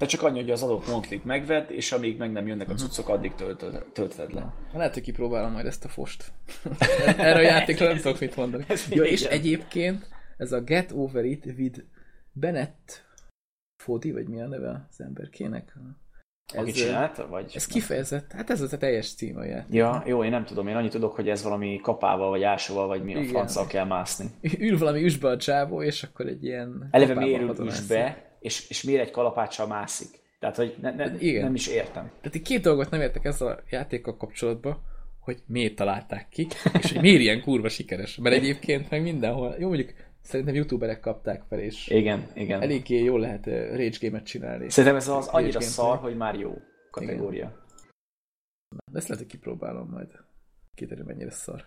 De 0.00 0.06
csak 0.06 0.22
annyi, 0.22 0.40
hogy 0.40 0.50
az 0.50 0.62
adott 0.62 0.88
montlit 0.88 1.24
megvedd, 1.24 1.70
és 1.70 1.92
amíg 1.92 2.18
meg 2.18 2.32
nem 2.32 2.46
jönnek 2.46 2.70
a 2.70 2.74
cuccok, 2.74 3.08
addig 3.08 3.34
töltöd, 3.34 3.84
töltöd 3.92 4.34
le. 4.34 4.54
Lehet, 4.72 4.94
hogy 4.94 5.02
kipróbálom 5.02 5.52
majd 5.52 5.66
ezt 5.66 5.84
a 5.84 5.88
fost. 5.88 6.32
Erre 7.16 7.38
a 7.38 7.40
játékra 7.40 7.86
nem 7.86 7.96
tudok 7.96 8.20
mit 8.20 8.36
mondani. 8.36 8.64
Ja, 8.90 9.02
és 9.02 9.22
egyébként 9.22 10.08
ez 10.36 10.52
a 10.52 10.60
Get 10.60 10.92
Over 10.92 11.24
It 11.24 11.44
with 11.44 11.80
Bennett 12.32 13.04
Fodi, 13.82 14.12
vagy 14.12 14.28
mi 14.28 14.40
a 14.40 14.46
neve 14.46 14.86
az 14.90 15.00
emberkének? 15.00 15.72
Aki 16.54 16.70
csinálta, 16.70 17.28
vagy? 17.28 17.52
Ez 17.54 17.66
kifejezett, 17.66 18.32
hát 18.32 18.50
ez 18.50 18.60
az 18.60 18.72
a 18.72 18.78
teljes 18.78 19.14
cím 19.14 19.36
a 19.36 19.44
játék. 19.44 19.74
Ja, 19.74 20.02
jó, 20.06 20.24
én 20.24 20.30
nem 20.30 20.44
tudom, 20.44 20.68
én 20.68 20.76
annyit 20.76 20.90
tudok, 20.90 21.14
hogy 21.14 21.28
ez 21.28 21.42
valami 21.42 21.80
kapával, 21.82 22.30
vagy 22.30 22.42
ásóval, 22.42 22.86
vagy 22.86 23.02
mi 23.02 23.14
a 23.14 23.18
Igen. 23.18 23.30
franccal 23.30 23.66
kell 23.66 23.84
mászni. 23.84 24.26
Ül 24.58 24.78
valami 24.78 25.04
üsbe 25.04 25.28
a 25.28 25.36
csávó, 25.36 25.82
és 25.82 26.02
akkor 26.02 26.26
egy 26.26 26.44
ilyen... 26.44 26.88
Eleve 26.90 27.14
miért 27.14 27.58
ül 27.58 27.66
üsbe, 27.66 28.29
és, 28.40 28.68
és 28.68 28.82
miért 28.82 29.02
egy 29.02 29.10
kalapáccsal 29.10 29.66
mászik? 29.66 30.18
Tehát, 30.38 30.56
hogy 30.56 30.74
ne, 30.80 30.94
ne, 30.94 31.18
Igen. 31.18 31.42
nem 31.42 31.54
is 31.54 31.66
értem. 31.66 32.10
Tehát 32.20 32.34
így 32.34 32.42
két 32.42 32.62
dolgot 32.62 32.90
nem 32.90 33.00
értek 33.00 33.24
ezzel 33.24 33.48
a 33.48 33.62
játékkal 33.70 34.16
kapcsolatban, 34.16 34.82
hogy 35.20 35.42
miért 35.46 35.74
találták 35.74 36.28
ki, 36.28 36.46
és 36.82 36.92
hogy 36.92 37.00
miért 37.00 37.20
ilyen 37.20 37.40
kurva 37.40 37.68
sikeres. 37.68 38.16
Mert 38.16 38.36
egyébként 38.36 38.90
meg 38.90 39.02
mindenhol, 39.02 39.56
jó 39.58 39.68
mondjuk 39.68 39.92
szerintem 40.22 40.54
youtuberek 40.54 41.00
kapták 41.00 41.42
fel, 41.48 41.58
és 41.58 41.88
Igen, 41.88 42.30
igen. 42.34 42.62
eléggé 42.62 43.02
jól 43.02 43.20
lehet 43.20 43.46
rage 43.46 43.96
game-et 44.00 44.24
csinálni. 44.24 44.70
Szerintem 44.70 44.98
ez 44.98 45.08
az 45.08 45.26
annyira 45.26 45.58
gameplay. 45.58 45.62
szar, 45.62 45.98
hogy 45.98 46.16
már 46.16 46.34
jó 46.34 46.54
kategória. 46.90 47.64
De 48.92 48.98
ezt 48.98 49.08
lehet, 49.08 49.24
hogy 49.24 49.32
kipróbálom 49.32 49.88
majd. 49.88 50.08
Kiderül, 50.74 51.04
mennyire 51.04 51.30
szar. 51.30 51.64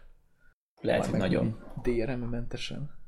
Lehet, 0.81 1.05
hogy 1.05 1.19
nagyon. 1.19 1.59
DRM-mentesen. 1.83 3.02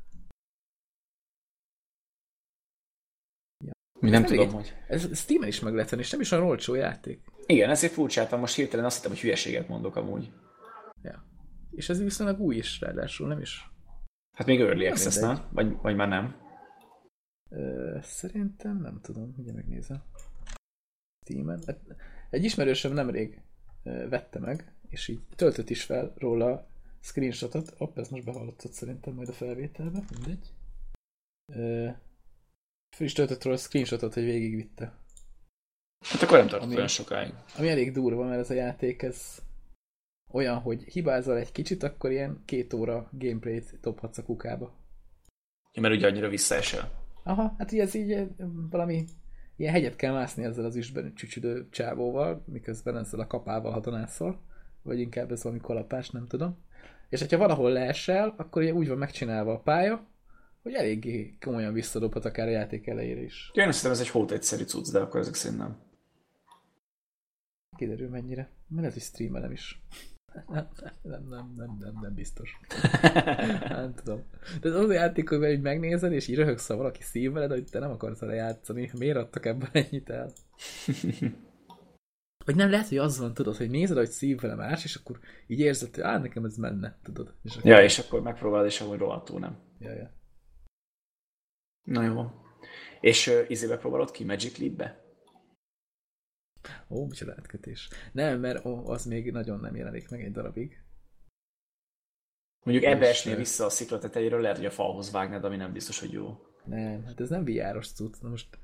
Mi 4.05 4.11
nem 4.11 4.23
Ez 4.23 4.29
tudom, 4.29 4.51
hogy... 4.51 4.73
Ez 4.87 5.17
Steam-en 5.17 5.47
is 5.47 5.59
meg 5.59 5.73
lehet 5.73 5.89
venni, 5.89 6.01
és 6.01 6.11
nem 6.11 6.21
is 6.21 6.31
olyan 6.31 6.45
olcsó 6.45 6.73
játék. 6.73 7.21
Igen, 7.45 7.69
ezért 7.69 7.93
furcsáltam, 7.93 8.39
most 8.39 8.55
hirtelen 8.55 8.85
azt 8.85 8.95
hittem, 8.95 9.11
hogy 9.11 9.19
hülyeséget 9.19 9.67
mondok 9.67 9.95
amúgy. 9.95 10.31
Ja. 11.01 11.25
És 11.71 11.89
ez 11.89 12.03
viszonylag 12.03 12.39
új 12.39 12.55
is, 12.55 12.79
ráadásul 12.79 13.27
nem 13.27 13.39
is. 13.39 13.69
Hát 14.37 14.47
még 14.47 14.59
Early 14.61 14.87
Access, 14.87 15.15
nem? 15.15 15.39
Vagy, 15.51 15.75
vagy 15.81 15.95
már 15.95 16.07
nem? 16.07 16.35
Ö, 17.49 17.97
szerintem 18.01 18.81
nem 18.81 18.99
tudom, 19.01 19.35
ugye 19.37 19.53
megnézem. 19.53 20.03
Steam-en. 21.21 21.63
Hát, 21.65 21.79
egy 22.29 22.43
ismerősöm 22.43 22.93
nemrég 22.93 23.41
vette 23.83 24.39
meg, 24.39 24.73
és 24.89 25.07
így 25.07 25.19
töltött 25.35 25.69
is 25.69 25.83
fel 25.83 26.13
róla 26.17 26.67
screenshotot. 26.99 27.73
Hopp, 27.77 27.97
ez 27.97 28.09
most 28.09 28.25
behallottad 28.25 28.71
szerintem 28.71 29.13
majd 29.13 29.29
a 29.29 29.33
felvételbe, 29.33 30.03
mindegy. 30.13 30.53
Ö, 31.53 31.89
fel 32.95 33.05
is 33.05 33.13
töltött 33.13 33.43
róla 33.43 33.57
screenshotot, 33.57 34.13
hogy 34.13 34.23
végigvitte. 34.23 34.93
Hát 36.05 36.21
akkor 36.21 36.37
nem 36.37 36.47
tartott 36.47 36.67
Ami- 36.67 36.75
olyan 36.75 36.87
sokáig. 36.87 37.33
Ami 37.57 37.69
elég 37.69 37.91
durva, 37.91 38.23
mert 38.23 38.39
ez 38.39 38.49
a 38.49 38.53
játék, 38.53 39.01
ez 39.01 39.41
olyan, 40.31 40.59
hogy 40.59 40.83
hibázol 40.83 41.37
egy 41.37 41.51
kicsit, 41.51 41.83
akkor 41.83 42.11
ilyen 42.11 42.41
két 42.45 42.73
óra 42.73 43.09
gameplayt 43.11 43.79
dobhatsz 43.81 44.17
a 44.17 44.23
kukába. 44.23 44.73
Ja, 45.73 45.81
mert 45.81 45.95
ugye 45.95 46.07
annyira 46.07 46.29
visszaesel. 46.29 46.91
Aha, 47.23 47.55
hát 47.57 47.71
ugye 47.71 47.81
ez 47.81 47.93
így 47.93 48.11
eh, 48.11 48.27
valami 48.69 49.05
ilyen 49.55 49.73
hegyet 49.73 49.95
kell 49.95 50.13
mászni 50.13 50.43
ezzel 50.43 50.65
az 50.65 50.75
üsben 50.75 51.13
csücsüdő 51.15 51.67
csávóval, 51.69 52.43
miközben 52.45 52.97
ezzel 52.97 53.19
a 53.19 53.27
kapával 53.27 53.71
hatonászol, 53.71 54.41
vagy 54.81 54.99
inkább 54.99 55.31
ez 55.31 55.43
valami 55.43 55.61
kalapás, 55.61 56.09
nem 56.09 56.27
tudom. 56.27 56.57
És 57.09 57.19
hogyha 57.19 57.37
valahol 57.37 57.71
leesel, 57.71 58.33
akkor 58.37 58.61
ugye 58.61 58.73
úgy 58.73 58.87
van 58.87 58.97
megcsinálva 58.97 59.53
a 59.53 59.59
pálya, 59.59 60.07
hogy 60.65 60.73
eléggé 60.73 61.37
komolyan 61.39 61.73
visszadobhat 61.73 62.25
akár 62.25 62.47
a 62.47 62.51
játék 62.51 62.87
elejére 62.87 63.21
is. 63.21 63.51
Én 63.53 63.67
azt 63.67 63.77
hiszem, 63.77 63.91
ez 63.91 63.99
egy 63.99 64.09
hót 64.09 64.31
egyszerű 64.31 64.63
cucc, 64.63 64.91
de 64.91 64.99
akkor 64.99 65.19
ezek 65.19 65.33
szerint 65.33 65.59
nem. 65.59 65.77
Kiderül 67.77 68.09
mennyire. 68.09 68.41
Mert 68.41 68.75
lehet, 68.75 68.93
hogy 68.93 69.01
streamelem 69.01 69.51
is. 69.51 69.81
Nem, 70.47 70.67
nem, 71.01 71.27
nem, 71.29 71.53
nem, 71.57 71.77
nem, 71.79 71.99
nem 72.01 72.13
biztos. 72.13 72.59
Nem 73.69 73.93
tudom. 73.93 74.23
De 74.61 74.69
az 74.69 74.89
a 74.89 74.93
játék, 74.93 75.29
hogy 75.29 75.49
így 75.49 75.61
megnézed, 75.61 76.11
és 76.11 76.27
így 76.27 76.35
röhögsz, 76.35 76.67
ha 76.67 76.75
valaki 76.75 77.01
szívveled, 77.01 77.51
hogy 77.51 77.63
te 77.71 77.79
nem 77.79 77.91
akarsz 77.91 78.19
vele 78.19 78.33
játszani. 78.33 78.91
Miért 78.97 79.17
adtak 79.17 79.45
ebből 79.45 79.69
ennyit 79.71 80.09
el? 80.09 80.31
Vagy 82.45 82.55
nem 82.55 82.69
lehet, 82.69 82.87
hogy 82.87 82.97
az 82.97 83.19
van, 83.19 83.33
tudod, 83.33 83.55
hogy 83.55 83.69
nézed, 83.69 83.97
hogy 83.97 84.09
szív 84.09 84.39
vele 84.39 84.55
más, 84.55 84.83
és 84.83 84.95
akkor 84.95 85.19
így 85.47 85.59
érzed, 85.59 85.95
hogy 85.95 86.03
á, 86.03 86.17
nekem 86.19 86.45
ez 86.45 86.57
menne, 86.57 86.97
tudod. 87.03 87.33
És 87.43 87.55
akkor, 87.55 87.71
Ja, 87.71 87.83
és 87.83 87.99
akkor 87.99 88.21
megpróbálod, 88.21 88.65
és 88.65 88.81
amúgy 88.81 88.97
rohadtul 88.97 89.39
nem. 89.39 89.57
ja, 89.79 89.93
ja. 89.93 90.11
Na 91.85 92.03
jó. 92.03 92.31
És 92.99 93.27
uh, 93.27 93.45
izébe 93.49 93.77
próbálod 93.77 94.11
ki 94.11 94.23
Magic 94.23 94.57
Leap-be? 94.57 95.03
Ó, 96.89 97.05
micsoda 97.05 97.33
átkötés. 97.37 97.89
Nem, 98.11 98.39
mert 98.39 98.65
ó, 98.65 98.87
az 98.87 99.05
még 99.05 99.31
nagyon 99.31 99.59
nem 99.59 99.75
jelenik 99.75 100.09
meg 100.09 100.23
egy 100.23 100.31
darabig. 100.31 100.83
Mondjuk 102.65 102.85
ebbe 102.85 103.07
esnél 103.07 103.35
vissza 103.35 103.65
a 103.65 103.69
szikla 103.69 103.99
tetejéről, 103.99 104.41
lehet, 104.41 104.57
hogy 104.57 104.65
a 104.65 104.71
falhoz 104.71 105.11
vágnád, 105.11 105.43
ami 105.43 105.55
nem 105.55 105.73
biztos, 105.73 105.99
hogy 105.99 106.11
jó. 106.11 106.45
Nem, 106.63 107.03
hát 107.03 107.19
ez 107.19 107.29
nem 107.29 107.45
VR-os 107.45 107.91
cucc. 107.91 108.21
Na 108.21 108.29
most 108.29 108.59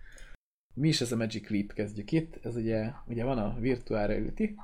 mi 0.74 0.88
is 0.88 1.02
ez 1.02 1.12
a 1.12 1.16
Magic 1.16 1.50
Leap 1.50 1.74
kezdjük 1.74 2.12
itt? 2.12 2.46
Ez 2.46 2.56
ugye, 2.56 2.92
ugye 3.08 3.24
van 3.24 3.38
a 3.38 3.60
Virtual 3.60 4.08
Reality, 4.08 4.56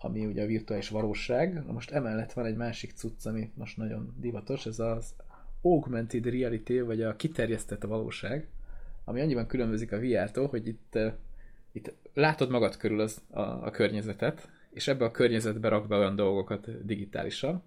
ami 0.00 0.26
ugye 0.26 0.42
a 0.42 0.46
virtuális 0.46 0.88
valóság. 0.88 1.64
Na 1.64 1.72
most 1.72 1.90
emellett 1.90 2.32
van 2.32 2.46
egy 2.46 2.56
másik 2.56 2.92
cucc, 2.92 3.26
ami 3.26 3.52
most 3.54 3.76
nagyon 3.76 4.14
divatos, 4.18 4.66
ez 4.66 4.78
az 4.78 5.14
Augmented 5.62 6.26
Reality, 6.26 6.80
vagy 6.80 7.02
a 7.02 7.16
kiterjesztett 7.16 7.82
valóság, 7.82 8.48
ami 9.04 9.20
annyiban 9.20 9.46
különbözik 9.46 9.92
a 9.92 10.00
VR-tól, 10.00 10.46
hogy 10.46 10.66
itt, 10.66 10.94
eh, 10.94 11.14
itt 11.72 11.94
látod 12.14 12.50
magad 12.50 12.76
körül 12.76 13.00
az, 13.00 13.22
a, 13.30 13.40
a 13.40 13.70
környezetet, 13.70 14.50
és 14.70 14.88
ebbe 14.88 15.04
a 15.04 15.10
környezetbe 15.10 15.68
rak 15.68 15.88
be 15.88 15.96
olyan 15.96 16.16
dolgokat 16.16 16.84
digitálisan, 16.84 17.62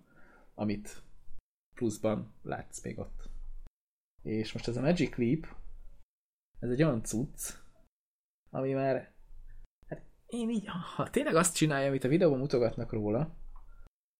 amit 0.55 1.01
pluszban 1.75 2.33
látsz 2.41 2.83
még 2.83 2.99
ott. 2.99 3.29
És 4.23 4.53
most 4.53 4.67
ez 4.67 4.77
a 4.77 4.81
Magic 4.81 5.15
Leap, 5.15 5.47
ez 6.59 6.69
egy 6.69 6.83
olyan 6.83 7.03
cucc, 7.03 7.53
ami 8.49 8.73
már, 8.73 9.13
hát 9.87 10.01
én 10.25 10.49
így, 10.49 10.67
ha 10.95 11.09
tényleg 11.09 11.35
azt 11.35 11.55
csinálja, 11.55 11.87
amit 11.87 12.03
a 12.03 12.07
videóban 12.07 12.39
mutogatnak 12.39 12.91
róla, 12.91 13.35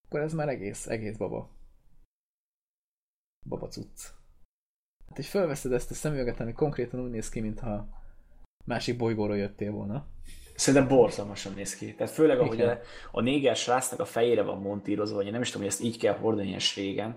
akkor 0.06 0.20
ez 0.20 0.34
már 0.34 0.50
egész, 0.50 0.88
egész 0.88 1.18
baba. 1.18 1.50
Baba 3.50 3.68
cucc. 3.68 4.02
Hát, 5.08 5.16
hogy 5.16 5.26
felveszed 5.26 5.72
ezt 5.72 5.92
a 5.92 5.94
szemüveget, 5.94 6.40
ami 6.40 6.54
konkrétan 6.54 7.04
úgy 7.04 7.10
néz 7.10 7.30
ki, 7.30 7.40
mintha 7.40 7.88
másik 8.66 8.98
bolygóról 8.98 9.38
jöttél 9.38 9.72
volna. 9.72 10.06
Szerintem 10.56 10.90
borzalmasan 10.90 11.54
néz 11.56 11.76
ki. 11.76 11.96
Tehát 11.96 12.14
főleg, 12.14 12.40
ahogy 12.40 12.54
Igen. 12.54 12.70
a, 12.70 12.80
a 13.12 13.22
néger 13.22 13.56
srácnak 13.56 14.00
a 14.00 14.06
fejére 14.06 14.42
van 14.42 14.62
montírozva, 14.62 15.16
vagy 15.16 15.26
én 15.26 15.32
nem 15.32 15.42
is 15.42 15.48
tudom, 15.48 15.62
hogy 15.62 15.72
ezt 15.72 15.84
így 15.84 15.98
kell 15.98 16.14
hordani 16.14 16.48
ilyen 16.48 16.60
régen. 16.76 17.16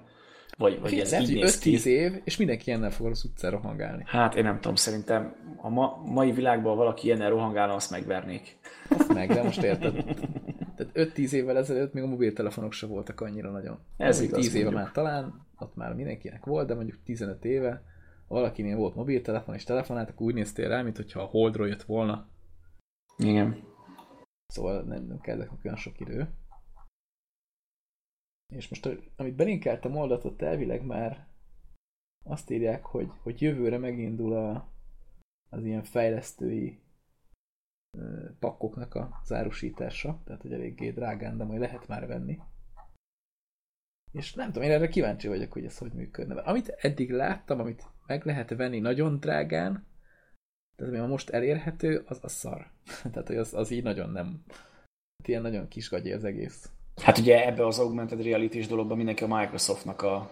Vagy, 0.57 0.81
vagy 0.81 0.99
ez 0.99 1.11
Lehet, 1.11 1.29
így 1.29 1.35
néz 1.35 1.59
ki? 1.59 1.77
5-10 1.77 1.85
év, 1.85 2.13
és 2.25 2.37
mindenki 2.37 2.69
ilyennel 2.69 2.91
fog 2.91 3.07
az 3.07 3.25
utcára 3.25 3.59
hangálni. 3.59 4.03
Hát 4.07 4.35
én 4.35 4.43
nem 4.43 4.61
tudom, 4.61 4.75
szerintem 4.75 5.37
a 5.57 5.69
ma, 5.69 6.03
mai 6.05 6.33
világban 6.33 6.77
valaki 6.77 7.07
ilyennel 7.07 7.31
rohangálna, 7.31 7.75
azt 7.75 7.91
megvernék. 7.91 8.57
Azt 8.89 9.13
meg, 9.13 9.29
de 9.29 9.43
most 9.43 9.63
érted. 9.63 10.05
Tehát 10.77 10.93
5-10 10.95 11.33
évvel 11.33 11.57
ezelőtt 11.57 11.93
még 11.93 12.03
a 12.03 12.07
mobiltelefonok 12.07 12.73
se 12.73 12.87
voltak 12.87 13.21
annyira 13.21 13.51
nagyon. 13.51 13.79
Ez 13.97 14.21
igaz, 14.21 14.39
10 14.39 14.55
éve 14.55 14.65
mondjuk. 14.65 14.85
már 14.85 14.93
talán, 14.93 15.47
ott 15.59 15.75
már 15.75 15.95
mindenkinek 15.95 16.45
volt, 16.45 16.67
de 16.67 16.75
mondjuk 16.75 17.03
15 17.05 17.45
éve, 17.45 17.83
ha 18.29 18.35
valakinél 18.35 18.77
volt 18.77 18.95
mobiltelefon 18.95 19.55
és 19.55 19.65
telefonált, 19.65 20.11
akkor 20.11 20.27
úgy 20.27 20.35
néztél 20.35 20.69
rá, 20.69 20.83
mintha 20.83 21.21
a 21.21 21.25
holdról 21.25 21.69
jött 21.69 21.83
volna. 21.83 22.29
Igen. 23.17 23.63
Szóval 24.47 24.83
nem, 24.83 25.07
nem 25.07 25.21
kellett 25.21 25.51
olyan 25.65 25.77
sok 25.77 26.01
idő. 26.01 26.29
És 28.53 28.69
most, 28.69 28.99
amit 29.17 29.35
belinkeltem 29.37 29.97
oldatot, 29.97 30.43
elvileg 30.43 30.85
már 30.85 31.27
azt 32.25 32.51
írják, 32.51 32.85
hogy, 32.85 33.11
hogy 33.23 33.43
jövőre 33.43 33.79
megindul 33.79 34.33
a, 34.33 34.69
az 35.51 35.65
ilyen 35.65 35.83
fejlesztői 35.83 36.84
pakkoknak 38.39 38.95
a 38.95 39.21
zárusítása, 39.25 40.21
tehát 40.25 40.43
hogy 40.43 40.53
eléggé 40.53 40.91
drágán, 40.91 41.37
de 41.37 41.45
majd 41.45 41.61
lehet 41.61 41.89
már 41.89 42.07
venni. 42.07 42.39
És 44.13 44.35
nem 44.35 44.47
tudom, 44.47 44.63
én 44.63 44.75
erre 44.75 44.89
kíváncsi 44.89 45.29
vagyok, 45.29 45.53
hogy 45.53 45.65
ez 45.65 45.79
hogy 45.79 45.93
működne. 45.93 46.41
Amit 46.41 46.69
eddig 46.69 47.11
láttam, 47.11 47.61
amit 47.61 47.87
meg 48.07 48.25
lehet 48.25 48.51
venni 48.51 48.79
nagyon 48.79 49.21
drágán, 49.21 49.87
tehát 50.77 50.95
ami 50.95 51.07
most 51.07 51.31
elérhető, 51.31 52.03
az 52.07 52.19
a 52.23 52.29
szar. 52.29 52.67
tehát, 53.13 53.27
hogy 53.27 53.37
az, 53.37 53.55
az 53.55 53.71
így 53.71 53.83
nagyon 53.83 54.11
nem... 54.11 54.45
Hát 55.19 55.29
ilyen 55.29 55.43
nagyon 55.43 55.69
kis 55.69 55.89
gagyi 55.89 56.13
az 56.13 56.25
egész. 56.25 56.71
Hát 57.03 57.19
ugye 57.19 57.47
ebbe 57.47 57.67
az 57.67 57.79
augmented 57.79 58.23
reality 58.23 58.67
dologban 58.67 58.97
mindenki 58.97 59.25
a 59.25 59.37
Microsoftnak 59.37 60.03
a, 60.03 60.31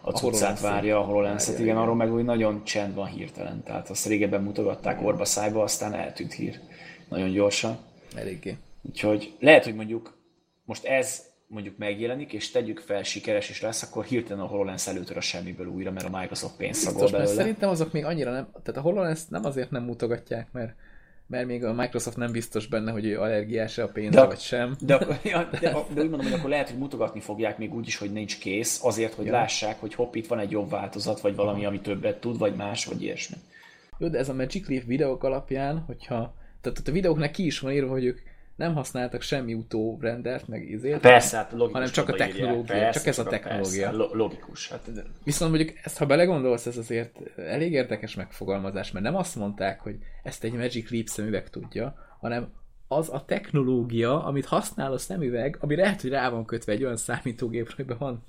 a 0.00 0.10
cuccát 0.10 0.60
várja, 0.60 0.98
a 0.98 1.04
HoloLens-et, 1.04 1.46
Várja, 1.46 1.64
igen, 1.64 1.74
igen. 1.74 1.82
arról 1.82 1.96
meg 1.96 2.12
úgy 2.12 2.24
nagyon 2.24 2.64
csend 2.64 2.94
van 2.94 3.06
hirtelen. 3.06 3.62
Tehát 3.62 3.90
azt 3.90 4.06
régebben 4.06 4.42
mutogatták 4.42 5.02
orba 5.02 5.24
szájba, 5.24 5.62
aztán 5.62 5.94
eltűnt 5.94 6.32
hír 6.32 6.60
nagyon 7.10 7.30
gyorsan. 7.30 7.78
Eléggé. 8.14 8.56
Úgyhogy 8.82 9.34
lehet, 9.40 9.64
hogy 9.64 9.74
mondjuk 9.74 10.18
most 10.64 10.84
ez 10.84 11.28
mondjuk 11.46 11.78
megjelenik, 11.78 12.32
és 12.32 12.50
tegyük 12.50 12.78
fel, 12.78 13.02
sikeres 13.02 13.50
is 13.50 13.60
lesz, 13.62 13.82
akkor 13.82 14.04
hirtelen 14.04 14.44
a 14.44 14.46
HoloLens 14.46 14.86
előtör 14.86 15.16
a 15.16 15.20
semmiből 15.20 15.66
újra, 15.66 15.90
mert 15.90 16.06
a 16.12 16.18
Microsoft 16.18 16.56
pénzt 16.56 16.80
szagol 16.80 17.00
Biztos, 17.00 17.18
belőle. 17.18 17.34
szerintem 17.34 17.68
azok 17.68 17.92
még 17.92 18.04
annyira 18.04 18.32
nem... 18.32 18.48
Tehát 18.62 18.80
a 18.80 18.82
HoloLens 18.82 19.20
nem 19.28 19.44
azért 19.44 19.70
nem 19.70 19.84
mutogatják, 19.84 20.52
mert 20.52 20.74
mert 21.26 21.46
még 21.46 21.64
a 21.64 21.72
Microsoft 21.72 22.16
nem 22.16 22.32
biztos 22.32 22.66
benne, 22.66 22.90
hogy 22.90 23.04
ő 23.06 23.20
allergiás-e 23.20 23.82
a 23.82 23.88
pénzre, 23.88 24.20
De- 24.20 24.26
vagy 24.26 24.38
sem. 24.38 24.76
De, 24.80 25.06
ja, 25.24 25.48
de, 25.50 25.58
de 25.94 26.02
úgy 26.02 26.08
mondom, 26.08 26.22
hogy 26.22 26.32
akkor 26.32 26.50
lehet, 26.50 26.68
hogy 26.70 26.78
mutogatni 26.78 27.20
fogják 27.20 27.58
még 27.58 27.74
úgy 27.74 27.86
is, 27.86 27.96
hogy 27.96 28.12
nincs 28.12 28.38
kész, 28.38 28.80
azért, 28.84 29.14
hogy 29.14 29.26
Ja. 29.26 29.32
lássák, 29.32 29.80
hogy 29.80 29.94
hopp, 29.94 30.14
itt 30.14 30.26
van 30.26 30.38
egy 30.38 30.50
jobb 30.50 30.70
változat, 30.70 31.20
vagy 31.20 31.34
valami, 31.34 31.64
ami 31.64 31.80
többet 31.80 32.20
tud, 32.20 32.38
vagy 32.38 32.54
más, 32.54 32.84
vagy 32.84 33.02
ilyesmi. 33.02 33.36
Jó, 33.98 34.08
de 34.08 34.18
ez 34.18 34.28
a 34.28 34.34
Magic 34.34 34.68
Leaf 34.68 34.84
videók 34.84 35.24
alapján, 35.24 35.78
hogyha... 35.86 36.34
Tehát 36.60 36.88
a 36.88 36.92
videóknak 36.92 37.32
ki 37.32 37.44
is 37.46 37.58
van 37.58 37.72
írva, 37.72 37.90
hogy 37.90 38.04
ők 38.04 38.20
nem 38.56 38.74
használtak 38.74 39.22
semmi 39.22 39.54
utórendert, 39.54 40.48
meg 40.48 40.70
izét. 40.70 40.98
Persze, 40.98 41.36
hát 41.36 41.50
logikus. 41.52 41.72
Hanem 41.72 41.88
csak 41.88 42.08
a 42.08 42.12
technológia, 42.12 42.90
csak 42.92 43.06
ez 43.06 43.18
a 43.18 43.22
persze, 43.22 43.38
technológia. 43.38 43.92
lo- 43.92 44.12
logikus. 44.12 44.68
Hát, 44.68 44.90
Viszont 45.24 45.50
mondjuk 45.52 45.78
ezt, 45.82 45.98
ha 45.98 46.06
belegondolsz, 46.06 46.66
ez 46.66 46.76
azért 46.76 47.38
elég 47.38 47.72
érdekes 47.72 48.14
megfogalmazás, 48.14 48.90
mert 48.90 49.04
nem 49.04 49.16
azt 49.16 49.36
mondták, 49.36 49.80
hogy 49.80 49.96
ezt 50.22 50.44
egy 50.44 50.52
Magic 50.52 50.90
Leap 50.90 51.06
szemüveg 51.06 51.50
tudja, 51.50 51.94
hanem 52.20 52.52
az 52.88 53.08
a 53.12 53.24
technológia, 53.24 54.24
amit 54.24 54.44
használ 54.44 54.92
a 54.92 54.98
szemüveg, 54.98 55.56
ami 55.60 55.76
lehet, 55.76 56.00
hogy 56.00 56.10
rá 56.10 56.28
van 56.28 56.44
kötve 56.44 56.72
egy 56.72 56.84
olyan 56.84 56.96
számítógépre, 56.96 57.74
amiben 57.76 57.98
van 57.98 58.24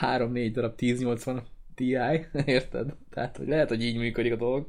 3-4 0.00 0.50
darab 0.52 0.74
1080 0.76 1.42
Ti, 1.74 1.96
érted? 2.44 2.94
Tehát, 3.10 3.36
hogy 3.36 3.48
lehet, 3.48 3.68
hogy 3.68 3.82
így 3.84 3.96
működik 3.96 4.32
a 4.32 4.36
dolog. 4.36 4.68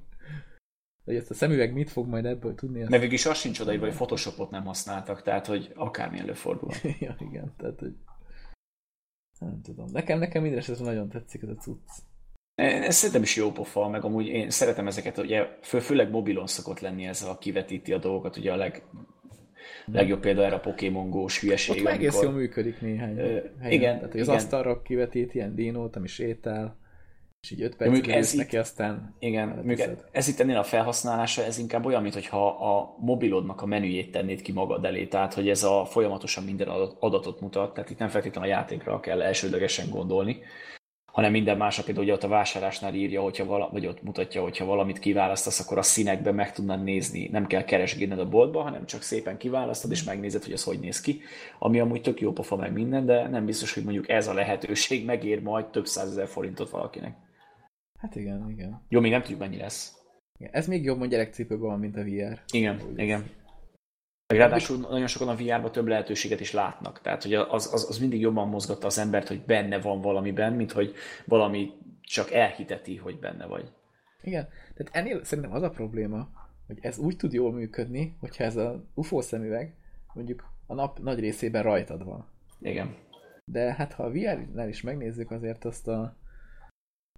Hogy 1.06 1.16
ezt 1.16 1.30
a 1.30 1.34
szemüveg 1.34 1.74
mit 1.74 1.90
fog 1.90 2.08
majd 2.08 2.26
ebből 2.26 2.56
tudni? 2.56 2.82
Azt... 2.82 2.90
mert 2.90 3.02
végül 3.02 3.18
is 3.18 3.26
az 3.26 3.38
sincs 3.38 3.60
odaírva, 3.60 3.86
hogy 3.86 3.96
Photoshopot 3.96 4.50
nem 4.50 4.66
használtak, 4.66 5.22
tehát 5.22 5.46
hogy 5.46 5.72
akármi 5.76 6.20
előfordul. 6.20 6.70
ja, 7.00 7.16
igen, 7.20 7.54
tehát, 7.58 7.80
hogy 7.80 7.94
nem 9.40 9.62
tudom. 9.62 9.86
Nekem, 9.92 10.20
nekem 10.20 10.42
minden 10.42 10.60
esetre 10.60 10.86
nagyon 10.86 11.10
tetszik 11.10 11.42
ez 11.42 11.50
a 11.50 11.56
cucc. 11.56 11.90
Ez 12.56 12.96
szerintem 12.96 13.22
is 13.22 13.36
jó 13.36 13.52
pofa, 13.52 13.90
meg 13.90 14.04
amúgy 14.04 14.28
én 14.28 14.50
szeretem 14.50 14.88
ezeket, 14.88 15.18
ugye 15.18 15.48
fő, 15.62 15.80
főleg 15.80 16.10
mobilon 16.10 16.48
szokott 16.48 16.80
lenni 16.80 17.06
ez, 17.06 17.24
a 17.24 17.38
kivetíti 17.38 17.94
a 17.94 17.98
dolgokat, 17.98 18.38
ugye 18.38 18.52
a 18.52 18.56
leg, 18.56 18.84
legjobb 19.86 20.20
példa 20.20 20.44
erre 20.44 20.56
a 20.56 20.60
Pokémon 20.60 21.10
Go-s 21.10 21.40
hülyeség. 21.40 21.78
Ott 21.78 21.84
már 21.84 21.94
egész 21.94 22.22
jól 22.22 22.32
működik 22.32 22.82
néhány 22.82 23.18
Ö, 23.18 23.24
helyen. 23.60 23.72
igen, 23.72 23.96
Tehát, 23.96 24.14
az 24.14 24.22
igen. 24.22 24.36
asztalra 24.36 24.82
kivetít 24.82 25.34
ilyen 25.34 25.56
dinót, 25.56 25.96
ami 25.96 26.08
sétál, 26.08 26.80
és 27.42 27.52
így 27.52 27.62
5 27.62 27.80
mondjuk 27.80 28.06
percig 28.06 28.14
ez 28.20 28.26
ez 28.28 28.34
itt- 28.34 28.40
neki, 28.40 28.58
aztán 28.58 29.16
Igen, 29.20 29.66
ez 30.12 30.28
itt 30.28 30.40
ennél 30.40 30.58
a 30.58 30.64
felhasználása, 30.64 31.44
ez 31.44 31.58
inkább 31.58 31.86
olyan, 31.86 32.02
mintha 32.02 32.48
a 32.48 32.96
mobilodnak 33.00 33.62
a 33.62 33.66
menüjét 33.66 34.12
tennéd 34.12 34.42
ki 34.42 34.52
magad 34.52 34.86
elé, 34.86 35.06
tehát 35.06 35.34
hogy 35.34 35.50
ez 35.50 35.64
a 35.64 35.86
folyamatosan 35.86 36.44
minden 36.44 36.68
adat- 36.68 36.96
adatot 37.00 37.42
mutat, 37.42 37.74
tehát 37.74 37.90
itt 37.90 37.98
nem 37.98 38.10
feltétlenül 38.10 38.50
a 38.50 38.54
játékra 38.54 39.00
kell 39.00 39.22
elsődlegesen 39.22 39.90
gondolni, 39.90 40.40
hanem 41.06 41.32
minden 41.32 41.58
másra 41.58 41.84
például 41.84 42.06
ugye 42.06 42.14
ott 42.16 42.24
a 42.24 42.28
vásárlásnál 42.28 42.94
írja, 42.94 43.22
hogyha 43.22 43.46
vala, 43.46 43.70
vagy 43.72 43.86
ott 43.88 44.04
mutatja, 44.04 44.42
hogyha 44.42 44.66
valamit 44.66 45.00
kiválasztasz, 45.00 45.60
akkor 45.60 45.78
a 45.78 45.82
színekben 45.82 46.36
meg 46.36 46.52
tudnád 46.54 46.84
nézni. 46.84 47.28
Nem 47.32 47.48
kell 47.48 47.64
keresgélned 47.64 48.20
a 48.20 48.30
boltba, 48.30 48.62
hanem 48.62 48.86
csak 48.86 49.02
szépen 49.02 49.38
kiválasztod, 49.38 49.92
és 49.92 50.04
megnézed, 50.04 50.44
hogy 50.44 50.54
ez 50.54 50.64
hogy 50.64 50.80
néz 50.80 51.02
ki. 51.02 51.22
Ami 51.60 51.80
amúgy 51.80 52.02
tök 52.02 52.20
jó 52.22 52.32
pofa 52.32 52.56
meg 52.56 52.74
minden, 52.74 53.06
de 53.06 53.28
nem 53.28 53.46
biztos, 53.46 53.74
hogy 53.74 53.84
mondjuk 53.84 54.10
ez 54.10 54.28
a 54.28 54.34
lehetőség 54.34 55.06
megér 55.06 55.42
majd 55.42 55.66
több 55.66 55.86
százezer 55.86 56.28
forintot 56.28 56.70
valakinek. 56.70 57.16
Hát 58.02 58.16
igen, 58.16 58.50
igen. 58.50 58.82
Jó, 58.90 59.00
még 59.00 59.12
nem 59.12 59.22
tudjuk, 59.22 59.40
mennyi 59.40 59.58
lesz. 59.58 59.94
igen. 60.40 60.54
Ez 60.54 60.68
még 60.68 60.84
jobb, 60.84 61.00
hogy 61.00 61.10
gyerekcipőben 61.10 61.68
van, 61.70 61.80
mint 61.80 61.98
a 61.98 62.04
VR. 62.04 62.42
Igen, 62.52 62.82
igen. 62.96 63.30
Meg 64.28 64.40
ráadásul 64.40 64.78
nagyon 64.78 65.08
sokan 65.08 65.28
a 65.28 65.36
VR-ban 65.36 65.72
több 65.72 65.88
lehetőséget 65.88 66.40
is 66.40 66.52
látnak. 66.52 67.02
Tehát, 67.02 67.24
hogy 67.24 67.34
az, 67.34 67.74
az, 67.74 67.86
az 67.90 68.00
mindig 68.00 68.20
jobban 68.20 68.48
mozgatta 68.48 68.88
az 68.88 68.98
embert, 68.98 69.28
hogy 69.28 69.42
benne 69.42 69.80
van 69.80 70.02
valamiben, 70.02 70.54
mint 70.54 70.72
hogy 70.72 70.94
valami 71.26 71.72
csak 72.02 72.32
elhiteti, 72.32 72.96
hogy 72.96 73.20
benne 73.20 73.46
vagy. 73.46 73.72
Igen, 74.22 74.48
tehát 74.74 74.90
ennél 74.92 75.24
szerintem 75.24 75.54
az 75.54 75.62
a 75.62 75.70
probléma, 75.70 76.30
hogy 76.68 76.78
ez 76.82 76.98
úgy 76.98 77.16
tud 77.16 77.34
jól 77.34 77.52
működni, 77.52 78.16
hogyha 78.20 78.44
ez 78.44 78.56
a 78.56 78.84
UFO 78.94 79.22
szemüveg 79.22 79.76
mondjuk 80.14 80.46
a 80.68 80.74
nap 80.74 81.00
nagy 81.00 81.20
részében 81.20 81.64
rajtad 81.64 82.04
van. 82.04 82.26
Igen. 82.60 82.96
De 83.46 83.74
hát 83.74 83.94
ha 83.94 84.04
a 84.04 84.12
VR-nál 84.12 84.68
is 84.68 84.82
megnézzük, 84.82 85.32
azért 85.32 85.66
azt 85.66 85.88
a, 85.88 86.16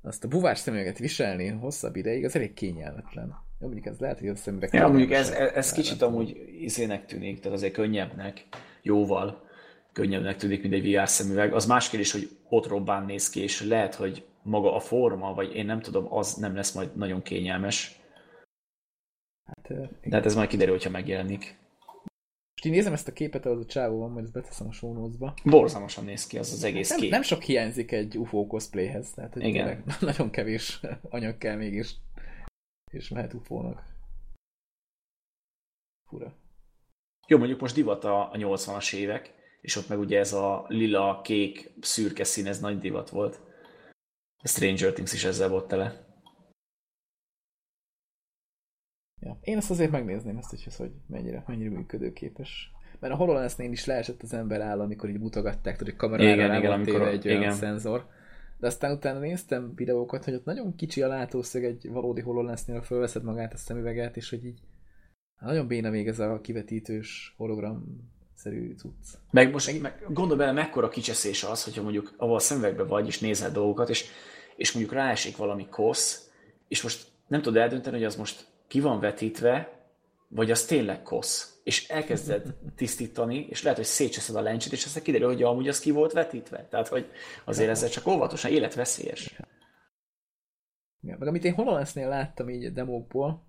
azt 0.04 0.24
a 0.24 0.28
buvás 0.28 0.60
szemüveget 0.60 0.98
viselni 0.98 1.48
hosszabb 1.48 1.96
ideig, 1.96 2.26
az 2.26 2.36
elég 2.36 2.54
kényelmetlen. 2.54 3.28
Jó, 3.60 3.68
mondjuk 3.68 3.86
ez 3.86 4.00
lehet, 4.00 4.20
hogy 4.20 4.28
a 4.28 4.36
szemüveg... 4.36 4.74
Ja, 4.74 4.88
mondjuk 4.88 5.12
ez, 5.12 5.30
ez, 5.30 5.52
ez 5.52 5.72
kicsit 5.72 6.02
amúgy 6.02 6.38
izének 6.60 7.06
tűnik, 7.06 7.40
tehát 7.40 7.58
azért 7.58 7.74
könnyebbnek, 7.74 8.48
jóval 8.82 9.50
könnyebbnek 9.94 10.36
tűnik, 10.36 10.62
mint 10.62 10.74
egy 10.74 10.94
VR 10.94 11.10
szemüveg. 11.10 11.54
Az 11.54 11.66
más 11.66 11.90
kérdés, 11.90 12.12
hogy 12.12 12.30
ott 12.50 12.68
robbán 12.68 13.06
néz 13.06 13.30
ki, 13.30 13.42
és 13.42 13.62
lehet, 13.62 13.96
hogy 13.96 14.26
maga 14.42 14.76
a 14.76 14.80
forma, 14.80 15.34
vagy 15.34 15.56
én 15.56 15.66
nem 15.66 15.80
tudom, 15.80 16.14
az 16.14 16.34
nem 16.34 16.56
lesz 16.56 16.72
majd 16.74 16.96
nagyon 16.96 17.22
kényelmes. 17.22 18.00
Hát. 19.44 19.68
De 20.04 20.16
hát 20.16 20.26
ez 20.26 20.36
majd 20.36 20.50
kiderül, 20.50 20.74
hogyha 20.74 20.90
megjelenik. 20.90 21.62
Most 22.54 22.66
így 22.66 22.72
nézem 22.72 22.94
ezt 22.94 23.08
a 23.08 23.14
képet, 23.14 23.46
az 23.46 23.60
a 23.60 23.66
csávó 23.66 24.00
van, 24.00 24.12
majd 24.12 24.24
ezt 24.24 24.34
beteszem 24.34 24.68
a 24.82 24.86
notes-ba. 24.86 25.34
Borzalmasan 25.44 26.04
néz 26.06 26.28
ki 26.28 26.38
az 26.38 26.52
az 26.52 26.64
egész 26.64 26.90
Nem, 26.90 27.00
kép. 27.00 27.10
nem 27.12 27.22
sok 27.22 27.42
hiányzik 27.42 27.92
egy 27.92 28.18
UFO 28.18 28.48
cosplayhez, 28.48 29.12
tehát 29.12 29.34
hogy 29.34 29.44
Igen. 29.44 29.84
nagyon 30.00 30.30
kevés 30.30 30.80
anyag 31.10 31.38
kell 31.38 31.56
mégis, 31.56 31.96
és 32.92 33.10
mehet 33.10 33.34
UFO-nak. 33.34 33.84
Fura. 36.10 36.36
Jó, 37.28 37.38
mondjuk 37.38 37.60
most 37.60 37.76
divat 37.76 38.04
a, 38.04 38.32
a 38.32 38.36
80-as 38.36 38.96
évek, 38.96 39.34
és 39.62 39.76
ott 39.76 39.88
meg 39.88 40.00
ugye 40.00 40.20
ez 40.20 40.34
a 40.34 40.66
lila, 40.68 41.22
kék, 41.24 41.74
szürke 41.82 42.24
szín, 42.24 42.48
ez 42.48 42.60
nagy 42.60 42.80
divat 42.80 43.10
volt. 43.10 43.42
A 44.44 44.48
Stranger 44.48 44.94
Things 44.94 45.14
is 45.14 45.24
ezzel 45.24 45.50
volt 45.50 45.68
tele. 45.68 46.03
Ja. 49.24 49.38
Én 49.42 49.58
ezt 49.58 49.70
azért 49.70 49.92
megnézném, 49.92 50.38
ezt, 50.38 50.50
hogy 50.50 50.64
ez 50.66 50.76
hogy 50.76 50.92
mennyire, 51.08 51.44
mennyire 51.48 51.70
működőképes. 51.70 52.72
Mert 53.00 53.14
a 53.14 53.18
HoloLens-nél 53.18 53.72
is 53.72 53.86
leesett 53.86 54.22
az 54.22 54.34
ember 54.34 54.62
áll, 54.62 54.80
amikor 54.80 55.10
így 55.10 55.20
mutogatták, 55.20 55.78
hogy 55.78 55.96
kamerára 55.96 56.34
Igen, 56.34 56.48
rá 56.48 56.58
igen, 56.58 56.72
amikor- 56.72 57.08
egy 57.08 57.28
olyan 57.28 57.42
igen. 57.42 57.54
szenzor. 57.54 58.08
De 58.58 58.68
aztán 58.68 58.92
utána 58.92 59.20
néztem 59.20 59.72
videókat, 59.76 60.26
hogy 60.26 60.34
ott 60.34 60.46
nagyon 60.46 60.76
kicsi 60.76 61.02
a 61.02 61.08
látószög 61.08 61.64
egy 61.64 61.90
valódi 61.92 62.22
HoloLens-nél, 62.22 62.82
fölveszed 62.82 63.24
magát 63.24 63.54
a 63.54 63.58
szemüveget, 63.58 64.18
és 64.18 64.30
hogy 64.30 64.46
így 64.46 64.60
nagyon 65.40 65.68
béna 65.68 65.90
még 65.90 66.08
ez 66.08 66.20
a 66.20 66.40
kivetítős 66.42 67.34
hologram-szerű 67.38 68.76
cucc. 68.76 69.06
Meg 69.32 69.52
most 69.52 69.82
meg, 69.82 70.06
gondolj 70.10 70.40
bele, 70.40 70.52
mekkora 70.52 70.90
kicseszés 70.90 71.44
az, 71.44 71.64
hogyha 71.64 71.82
mondjuk 71.82 72.14
avval 72.18 72.36
a 72.36 72.40
szemüvegben 72.40 72.88
vagy, 72.88 73.08
és 73.08 73.20
nézel 73.20 73.52
dolgokat, 73.52 73.90
és, 73.90 74.06
és 74.56 74.72
mondjuk 74.72 74.96
ráesik 74.96 75.38
valami 75.38 75.68
kosz, 75.68 76.30
és 76.68 76.82
most 76.84 77.08
nem 77.28 77.42
tudod 77.42 77.62
eldönteni, 77.62 77.96
hogy 77.96 78.06
az 78.06 78.16
most 78.16 78.53
ki 78.74 78.80
van 78.80 79.00
vetítve, 79.00 79.72
vagy 80.28 80.52
az 80.52 80.66
tényleg 80.66 81.02
kosz. 81.02 81.62
és 81.64 81.88
elkezded 81.88 82.56
tisztítani, 82.76 83.48
és 83.50 83.64
lehet, 83.64 83.78
hogy 83.78 83.88
szétcseszed 83.88 84.36
a 84.36 84.42
lencsét, 84.42 84.72
és 84.72 84.86
aztán 84.86 85.04
kiderül, 85.04 85.28
hogy 85.28 85.44
amúgy 85.44 85.68
az 85.68 85.80
ki 85.80 85.92
volt 85.92 86.12
vetítve. 86.12 86.68
Tehát, 86.70 86.88
hogy 86.88 87.06
azért 87.44 87.70
ezzel 87.70 87.90
csak 87.90 88.08
óvatosan 88.08 88.52
életveszélyes. 88.52 89.36
Ja, 91.02 91.16
meg 91.20 91.28
amit 91.28 91.44
én 91.44 91.54
HoloLens-nél 91.54 92.08
láttam 92.08 92.50
így 92.50 92.66
a 92.66 92.70
demókból, 92.70 93.44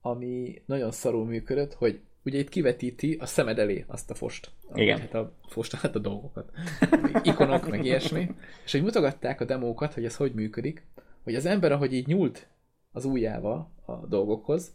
ami 0.00 0.62
nagyon 0.66 0.90
szarul 0.90 1.24
működött, 1.24 1.74
hogy 1.74 2.00
ugye 2.24 2.38
itt 2.38 2.48
kivetíti 2.48 3.16
a 3.20 3.26
szemed 3.26 3.58
elé 3.58 3.84
azt 3.86 4.10
a 4.10 4.14
fost. 4.14 4.50
Igen. 4.74 5.00
Hát 5.00 5.14
a 5.14 5.32
fost, 5.48 5.74
hát 5.74 5.94
a 5.94 5.98
dolgokat. 5.98 6.50
Ikonok, 7.22 7.68
meg 7.68 7.84
ilyesmi. 7.84 8.30
És 8.64 8.72
hogy 8.72 8.82
mutogatták 8.82 9.40
a 9.40 9.44
demókat, 9.44 9.94
hogy 9.94 10.04
ez 10.04 10.16
hogy 10.16 10.34
működik, 10.34 10.86
hogy 11.22 11.34
az 11.34 11.46
ember, 11.46 11.72
ahogy 11.72 11.92
így 11.92 12.06
nyúlt 12.06 12.48
az 12.98 13.04
ujjával 13.04 13.70
a 13.84 14.06
dolgokhoz, 14.06 14.74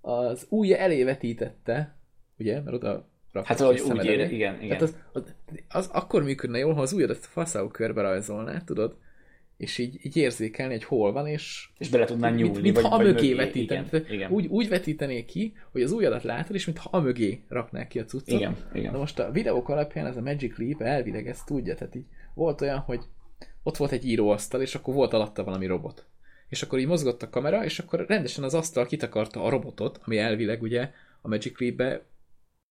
az 0.00 0.46
ujja 0.48 0.76
elé 0.76 1.04
vetítette, 1.04 1.96
ugye, 2.38 2.60
mert 2.60 2.76
oda 2.76 3.12
Hát 3.44 3.60
ahogy 3.60 3.80
úgy 3.80 4.04
ér, 4.04 4.32
igen, 4.32 4.62
igen. 4.62 4.68
Tehát 4.68 4.82
az, 4.82 4.96
az, 5.12 5.34
az, 5.68 5.90
akkor 5.92 6.22
működne 6.22 6.58
jól, 6.58 6.74
ha 6.74 6.80
az 6.80 6.92
ujjadat 6.92 7.16
faszául 7.16 7.70
körbe 7.70 8.02
rajzolná, 8.02 8.60
tudod? 8.60 8.96
és 9.56 9.78
így, 9.78 10.06
így 10.06 10.16
érzékelni, 10.16 10.72
hogy 10.72 10.84
hol 10.84 11.12
van, 11.12 11.26
és... 11.26 11.68
És 11.78 11.88
bele 11.88 12.04
tudnál 12.04 12.30
nyúlni, 12.30 12.50
mint, 12.50 12.62
mint 12.62 12.74
vagy, 12.74 12.84
ha 12.84 12.98
mögé 12.98 13.10
mögé, 13.12 13.34
vetíteni. 13.34 13.86
igen, 13.90 14.06
igen. 14.10 14.30
Úgy, 14.30 14.46
úgy 14.46 14.68
vetítené 14.68 15.24
ki, 15.24 15.54
hogy 15.72 15.82
az 15.82 15.92
ujjadat 15.92 16.22
látod, 16.22 16.54
és 16.54 16.66
mintha 16.66 16.88
a 16.92 17.00
mögé 17.00 17.40
raknák 17.48 17.88
ki 17.88 17.98
a 17.98 18.04
cuccot. 18.04 18.38
Igen, 18.38 18.56
igen. 18.72 18.92
Na 18.92 18.98
most 18.98 19.18
a 19.18 19.30
videók 19.30 19.68
alapján 19.68 20.06
ez 20.06 20.16
a 20.16 20.20
Magic 20.20 20.58
Leap 20.58 20.82
elvileg 20.82 21.28
ezt 21.28 21.46
tudja, 21.46 21.74
tehát 21.74 21.94
így 21.94 22.06
volt 22.34 22.60
olyan, 22.60 22.78
hogy 22.78 23.00
ott 23.62 23.76
volt 23.76 23.92
egy 23.92 24.08
íróasztal, 24.08 24.60
és 24.60 24.74
akkor 24.74 24.94
volt 24.94 25.12
alatta 25.12 25.44
valami 25.44 25.66
robot. 25.66 26.06
És 26.54 26.62
akkor 26.62 26.78
így 26.78 26.86
mozgott 26.86 27.22
a 27.22 27.30
kamera, 27.30 27.64
és 27.64 27.78
akkor 27.78 28.04
rendesen 28.08 28.44
az 28.44 28.54
asztal 28.54 28.86
kitakarta 28.86 29.42
a 29.44 29.48
robotot, 29.48 30.00
ami 30.04 30.18
elvileg 30.18 30.62
ugye 30.62 30.90
a 31.20 31.28
Magic 31.28 31.60
Leap-be 31.60 32.06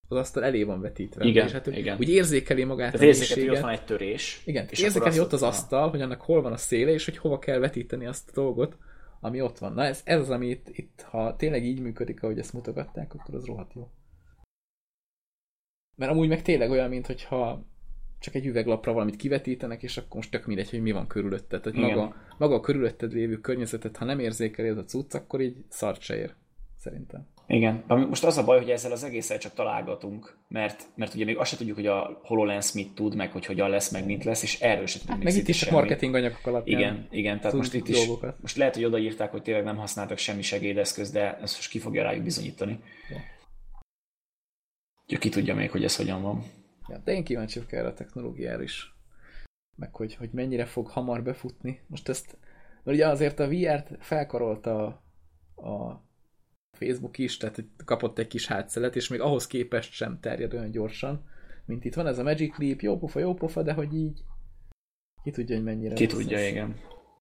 az 0.07 0.17
asztal 0.17 0.43
elé 0.43 0.63
van 0.63 0.81
vetítve. 0.81 1.25
Igen, 1.25 1.45
és 1.45 1.51
hát, 1.51 1.67
igen. 1.67 1.97
Úgy 1.99 2.09
érzékeli 2.09 2.63
magát 2.63 2.91
Tehát 2.91 3.05
a 3.05 3.09
érzéket, 3.09 3.37
hogy 3.37 3.49
ott 3.49 3.61
van 3.61 3.71
egy 3.71 3.85
törés. 3.85 4.41
Igen, 4.45 4.67
és 4.69 4.83
azt 4.83 5.19
ott 5.19 5.33
az 5.33 5.43
asztal, 5.43 5.89
hogy 5.89 6.01
annak 6.01 6.21
hol 6.21 6.41
van 6.41 6.51
a 6.51 6.57
széle, 6.57 6.91
és 6.91 7.05
hogy 7.05 7.17
hova 7.17 7.39
kell 7.39 7.59
vetíteni 7.59 8.05
azt 8.05 8.29
a 8.29 8.33
dolgot, 8.33 8.77
ami 9.19 9.41
ott 9.41 9.57
van. 9.57 9.73
Na 9.73 9.83
ez, 9.83 10.01
ez 10.03 10.19
az, 10.19 10.29
ami 10.29 10.47
itt, 10.47 10.67
itt, 10.71 11.01
ha 11.01 11.35
tényleg 11.35 11.65
így 11.65 11.79
működik, 11.79 12.23
ahogy 12.23 12.39
ezt 12.39 12.53
mutogatták, 12.53 13.13
akkor 13.13 13.35
az 13.35 13.45
rohadt 13.45 13.73
jó. 13.73 13.89
Mert 15.95 16.11
amúgy 16.11 16.27
meg 16.27 16.41
tényleg 16.41 16.69
olyan, 16.69 16.89
mintha 16.89 17.65
csak 18.23 18.35
egy 18.35 18.45
üveglapra 18.45 18.93
valamit 18.93 19.15
kivetítenek, 19.15 19.83
és 19.83 19.97
akkor 19.97 20.15
most 20.15 20.31
tök 20.31 20.45
mindegy, 20.45 20.69
hogy 20.69 20.81
mi 20.81 20.91
van 20.91 21.07
körülötted. 21.07 21.61
Tehát 21.61 21.77
Igen. 21.77 21.89
maga, 21.89 22.15
maga 22.37 22.55
a 22.55 22.59
körülötted 22.59 23.13
lévő 23.13 23.37
környezetet, 23.37 23.97
ha 23.97 24.05
nem 24.05 24.19
érzékeli 24.19 24.67
ez 24.67 24.77
a 24.77 24.83
cucc, 24.83 25.13
akkor 25.13 25.41
így 25.41 25.55
szart 25.69 26.01
se 26.01 26.15
ér. 26.17 26.33
Szerintem. 26.77 27.27
Igen. 27.47 27.83
Most 27.87 28.23
az 28.23 28.37
a 28.37 28.43
baj, 28.43 28.57
hogy 28.59 28.69
ezzel 28.69 28.91
az 28.91 29.03
egésszel 29.03 29.37
csak 29.37 29.53
találgatunk, 29.53 30.37
mert, 30.47 30.83
mert 30.95 31.13
ugye 31.13 31.25
még 31.25 31.37
azt 31.37 31.49
se 31.51 31.57
tudjuk, 31.57 31.75
hogy 31.75 31.87
a 31.87 32.19
HoloLens 32.23 32.71
mit 32.73 32.95
tud, 32.95 33.15
meg 33.15 33.31
hogy 33.31 33.45
hogyan 33.45 33.69
lesz, 33.69 33.91
meg 33.91 34.05
mint 34.05 34.23
lesz, 34.23 34.43
és 34.43 34.59
erről 34.59 34.85
se 34.87 34.99
tudunk 34.99 35.15
Hát 35.15 35.23
meg 35.23 35.35
itt 35.35 35.47
is 35.47 35.57
csak 35.57 35.67
semmit. 35.67 35.83
marketing 35.83 36.15
anyagok 36.15 36.45
alapján. 36.47 36.79
Igen, 36.79 37.07
igen, 37.11 37.37
tehát 37.39 37.55
most 37.55 37.73
itt 37.73 37.87
is, 37.87 38.05
dolgokat. 38.05 38.41
most 38.41 38.55
lehet, 38.55 38.75
hogy 38.75 38.85
odaírták, 38.85 39.31
hogy 39.31 39.41
tényleg 39.41 39.63
nem 39.63 39.77
használtak 39.77 40.17
semmi 40.17 40.41
segédeszköz, 40.41 41.11
de 41.11 41.37
ezt 41.37 41.55
most 41.55 41.69
ki 41.69 41.79
fogja 41.79 42.03
rájuk 42.03 42.23
bizonyítani. 42.23 42.79
Ja, 45.07 45.17
ki 45.17 45.29
tudja 45.29 45.55
még, 45.55 45.71
hogy 45.71 45.83
ez 45.83 45.95
hogyan 45.95 46.21
van. 46.21 46.43
Ja, 46.87 46.97
de 46.97 47.13
én 47.13 47.23
kíváncsi 47.23 47.59
vagyok 47.59 47.73
erre 47.73 47.87
a 47.87 47.93
technológiára 47.93 48.61
is. 48.61 48.95
Meg 49.75 49.95
hogy, 49.95 50.15
hogy 50.15 50.29
mennyire 50.31 50.65
fog 50.65 50.87
hamar 50.87 51.23
befutni. 51.23 51.81
Most 51.87 52.09
ezt, 52.09 52.37
mert 52.83 52.97
ugye 52.97 53.07
azért 53.07 53.39
a 53.39 53.47
VR-t 53.47 53.97
felkarolta 53.99 54.85
a, 55.55 55.69
a 55.69 56.03
Facebook 56.77 57.17
is, 57.17 57.37
tehát 57.37 57.63
kapott 57.85 58.17
egy 58.17 58.27
kis 58.27 58.47
hátszelet, 58.47 58.95
és 58.95 59.07
még 59.07 59.21
ahhoz 59.21 59.47
képest 59.47 59.91
sem 59.91 60.19
terjed 60.19 60.53
olyan 60.53 60.71
gyorsan, 60.71 61.25
mint 61.65 61.85
itt 61.85 61.93
van 61.93 62.07
ez 62.07 62.19
a 62.19 62.23
Magic 62.23 62.57
Leap, 62.57 62.81
jó 62.81 62.97
pofa, 62.97 63.19
jó 63.19 63.33
pofa, 63.33 63.63
de 63.63 63.73
hogy 63.73 63.93
így 63.93 64.23
ki 65.23 65.31
tudja, 65.31 65.55
hogy 65.55 65.63
mennyire 65.63 65.95
Ki 65.95 66.05
tudja, 66.05 66.47
igen. 66.47 66.75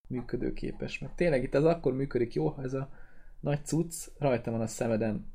működőképes. 0.07 0.99
Meg 0.99 1.15
tényleg 1.15 1.43
itt 1.43 1.55
ez 1.55 1.65
akkor 1.65 1.95
működik 1.95 2.35
jó, 2.35 2.49
ha 2.49 2.63
ez 2.63 2.75
a 2.75 2.91
nagy 3.41 3.65
cucc 3.65 4.07
rajta 4.19 4.51
van 4.51 4.61
a 4.61 4.67
szemeden 4.67 5.33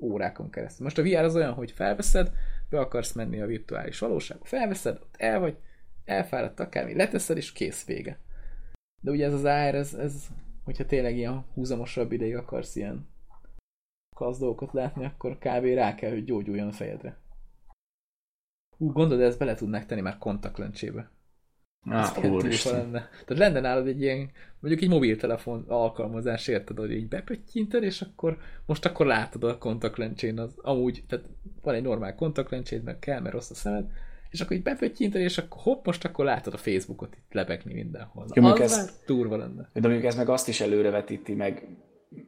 órákon 0.00 0.50
keresztül. 0.50 0.84
Most 0.84 0.98
a 0.98 1.02
VR 1.02 1.24
az 1.24 1.36
olyan, 1.36 1.52
hogy 1.52 1.70
felveszed, 1.70 2.32
be 2.70 2.80
akarsz 2.80 3.12
menni 3.12 3.40
a 3.40 3.46
virtuális 3.46 3.98
valóságba, 3.98 4.44
felveszed, 4.44 4.98
ott 5.02 5.14
el 5.18 5.40
vagy, 5.40 5.56
elfáradt 6.04 6.60
akármi, 6.60 6.94
leteszed, 6.94 7.36
és 7.36 7.52
kész 7.52 7.84
vége. 7.84 8.18
De 9.02 9.10
ugye 9.10 9.26
ez 9.26 9.32
az 9.32 9.44
AR, 9.44 9.74
ez, 9.74 9.94
ez 9.94 10.26
hogyha 10.64 10.86
tényleg 10.86 11.16
ilyen 11.16 11.44
húzamosabb 11.54 12.12
ideig 12.12 12.36
akarsz 12.36 12.76
ilyen 12.76 13.08
klassz 14.16 14.38
dolgokat 14.38 14.72
látni, 14.72 15.04
akkor 15.04 15.38
kb. 15.38 15.64
rá 15.64 15.94
kell, 15.94 16.10
hogy 16.10 16.24
gyógyuljon 16.24 16.68
a 16.68 16.72
fejedre. 16.72 17.18
Ú, 18.76 18.92
gondolod, 18.92 19.24
ezt 19.24 19.38
bele 19.38 19.54
tudnák 19.54 19.86
tenni 19.86 20.00
már 20.00 20.18
kontaktlencsébe. 20.18 21.10
Á, 21.88 22.10
túlfa 22.12 22.28
úristen. 22.28 22.72
lenne. 22.72 23.08
Tehát 23.26 23.38
lenne 23.38 23.60
nálad 23.60 23.86
egy 23.86 24.00
ilyen, 24.00 24.30
mondjuk 24.60 24.82
egy 24.82 24.88
mobiltelefon 24.88 25.64
alkalmazás, 25.68 26.48
érted, 26.48 26.78
hogy 26.78 26.92
így 26.92 27.08
bepöttyinted, 27.08 27.82
és 27.82 28.00
akkor 28.00 28.38
most 28.66 28.84
akkor 28.86 29.06
látod 29.06 29.44
a 29.44 29.58
kontaktlencsén 29.58 30.38
az, 30.38 30.54
amúgy, 30.56 31.04
tehát 31.08 31.24
van 31.62 31.74
egy 31.74 31.82
normál 31.82 32.14
kontaktlencséd, 32.14 32.82
mert 32.82 32.98
kell, 32.98 33.20
mert 33.20 33.34
rossz 33.34 33.50
a 33.50 33.54
szemed, 33.54 33.90
és 34.30 34.40
akkor 34.40 34.56
így 34.56 34.62
bepöttyinted, 34.62 35.20
és 35.20 35.38
akkor 35.38 35.60
hopp, 35.62 35.86
most 35.86 36.04
akkor 36.04 36.24
látod 36.24 36.52
a 36.54 36.56
Facebookot 36.56 37.14
itt 37.14 37.32
lebegni 37.32 37.74
mindenhol. 37.74 38.26
Jó, 38.34 38.44
az 38.44 38.60
ez- 38.60 38.76
már 38.76 38.86
durva 39.06 39.36
lenne. 39.36 39.70
De 39.72 39.80
mondjuk 39.80 40.04
ez 40.04 40.16
meg 40.16 40.28
azt 40.28 40.48
is 40.48 40.60
előrevetíti 40.60 41.34
meg, 41.34 41.66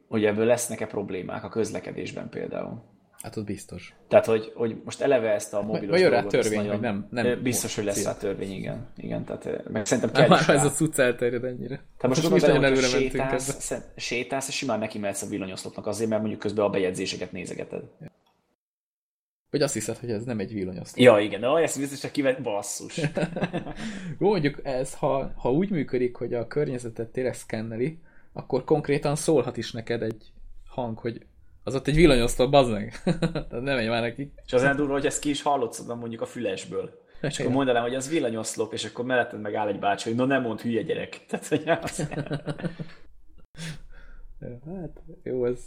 hogy 0.07 0.25
ebből 0.25 0.45
lesznek-e 0.45 0.85
problémák 0.87 1.43
a 1.43 1.49
közlekedésben 1.49 2.29
például. 2.29 2.92
Hát 3.23 3.35
ott 3.37 3.45
biztos. 3.45 3.93
Tehát, 4.07 4.25
hogy, 4.25 4.51
hogy 4.55 4.81
most 4.83 5.01
eleve 5.01 5.29
ezt 5.29 5.53
a 5.53 5.61
mobilos 5.61 5.99
vagy 6.01 6.09
dolgot, 6.09 6.31
törvény, 6.31 6.69
hogy 6.69 6.79
nem- 6.79 7.07
nem 7.11 7.41
Biztos, 7.43 7.75
hogy 7.75 7.83
lesz 7.83 7.95
cél. 7.95 8.05
rá 8.05 8.17
törvény, 8.17 8.51
igen. 8.51 8.87
igen 8.97 9.23
tehát, 9.23 9.69
meg 9.69 9.85
szerintem 9.85 10.11
kell 10.13 10.27
már 10.27 10.49
ez 10.49 10.65
a 10.65 10.69
cucc 10.69 10.99
elterjed 10.99 11.43
ennyire. 11.43 11.75
Tehát 11.75 12.15
most, 12.15 12.29
most 12.29 12.45
nagyon 12.45 12.61
nagyon 12.61 12.77
előre 12.77 12.91
mentünk 12.91 13.11
sétálsz, 13.11 13.61
szem- 13.61 13.83
sétálsz, 13.95 14.47
és 14.47 14.55
simán 14.55 14.79
neki 14.79 14.99
mehetsz 14.99 15.21
a 15.21 15.27
villanyoszlopnak 15.27 15.87
azért, 15.87 16.09
mert 16.09 16.21
mondjuk 16.21 16.41
közben 16.41 16.65
a 16.65 16.69
bejegyzéseket 16.69 17.31
nézegeted. 17.31 17.83
Vagy 19.49 19.61
azt 19.61 19.73
hiszed, 19.73 19.97
hogy 19.97 20.11
ez 20.11 20.23
nem 20.23 20.39
egy 20.39 20.53
villanyoszlop. 20.53 20.97
Ja, 21.05 21.19
igen, 21.19 21.41
de 21.41 21.47
ezt 21.47 21.79
biztos, 21.79 22.01
hogy 22.01 22.11
kivet 22.11 22.41
basszus. 22.41 23.01
Jó, 24.19 24.29
mondjuk 24.29 24.59
ez, 24.63 24.93
ha, 24.93 25.31
ha 25.35 25.51
úgy 25.51 25.69
működik, 25.69 26.15
hogy 26.15 26.33
a 26.33 26.47
környezetet 26.47 27.09
tényleg 27.09 27.33
szkenneli, 27.33 27.99
akkor 28.33 28.63
konkrétan 28.63 29.15
szólhat 29.15 29.57
is 29.57 29.71
neked 29.71 30.01
egy 30.01 30.31
hang, 30.67 30.97
hogy 30.97 31.25
az 31.63 31.75
ott 31.75 31.87
egy 31.87 31.95
villanyoszlop, 31.95 32.51
bazd 32.51 32.71
meg. 32.71 32.93
Nem 33.49 33.63
menj 33.63 33.87
már 33.87 34.01
neki. 34.01 34.33
és 34.45 34.53
az 34.53 34.75
durva, 34.75 34.93
hogy 34.93 35.05
ezt 35.05 35.19
ki 35.21 35.29
is 35.29 35.41
hallod 35.41 35.75
mondjuk 35.87 36.21
a 36.21 36.25
fülesből. 36.25 37.01
És 37.21 37.39
akkor 37.39 37.51
mondanám, 37.51 37.81
hogy 37.81 37.95
az 37.95 38.09
villanyoszlop, 38.09 38.73
és 38.73 38.85
akkor 38.85 39.05
melletted 39.05 39.41
meg 39.41 39.53
áll 39.53 39.67
egy 39.67 39.79
bácsi, 39.79 40.09
hogy 40.09 40.17
no 40.17 40.25
nem 40.25 40.41
mond 40.41 40.61
hülye 40.61 40.81
gyerek. 40.81 41.19
Tehát, 41.27 41.47
hogy 41.47 41.63
az... 41.81 42.07
Hát 44.65 45.01
jó, 45.23 45.45
ez, 45.45 45.59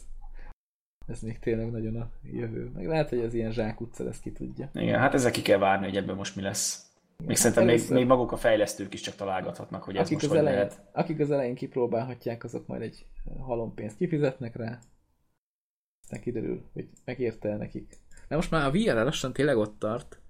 ez 1.06 1.20
még 1.20 1.38
tényleg 1.38 1.70
nagyon 1.70 1.96
a 1.96 2.10
jövő. 2.22 2.70
Meg 2.74 2.86
lehet, 2.86 3.08
hogy 3.08 3.18
ez 3.18 3.34
ilyen 3.34 3.52
zsákutca 3.52 4.04
lesz, 4.04 4.20
ki 4.20 4.32
tudja. 4.32 4.70
Igen, 4.74 4.98
hát 4.98 5.14
ezzel 5.14 5.30
ki 5.30 5.42
kell 5.42 5.58
várni, 5.58 5.84
hogy 5.84 5.96
ebből 5.96 6.14
most 6.14 6.36
mi 6.36 6.42
lesz. 6.42 6.86
Még 7.24 7.36
szerintem 7.36 7.64
még, 7.64 7.74
először- 7.74 7.96
még 7.96 8.06
maguk 8.06 8.32
a 8.32 8.36
fejlesztők 8.36 8.94
is 8.94 9.00
csak 9.00 9.14
találgathatnak, 9.14 9.82
hogy 9.82 9.96
ez 9.96 10.04
Akik 10.06 10.14
most 10.14 10.30
az, 10.30 10.36
elején, 10.36 10.58
lehet. 10.58 10.80
akik 10.92 11.20
az 11.20 11.30
elején 11.30 11.54
kipróbálhatják, 11.54 12.44
azok 12.44 12.66
majd 12.66 12.82
egy 12.82 13.06
halompénzt 13.38 13.96
kifizetnek 13.96 14.56
rá. 14.56 14.78
Aztán 16.06 16.20
kiderül, 16.20 16.62
hogy 16.72 16.88
megérte 17.04 17.56
nekik. 17.56 17.96
De 18.28 18.34
most 18.34 18.50
már 18.50 18.66
a 18.66 18.70
VR 18.70 19.04
lassan 19.04 19.32
tényleg 19.32 19.56
ott 19.56 19.78
tart, 19.78 20.20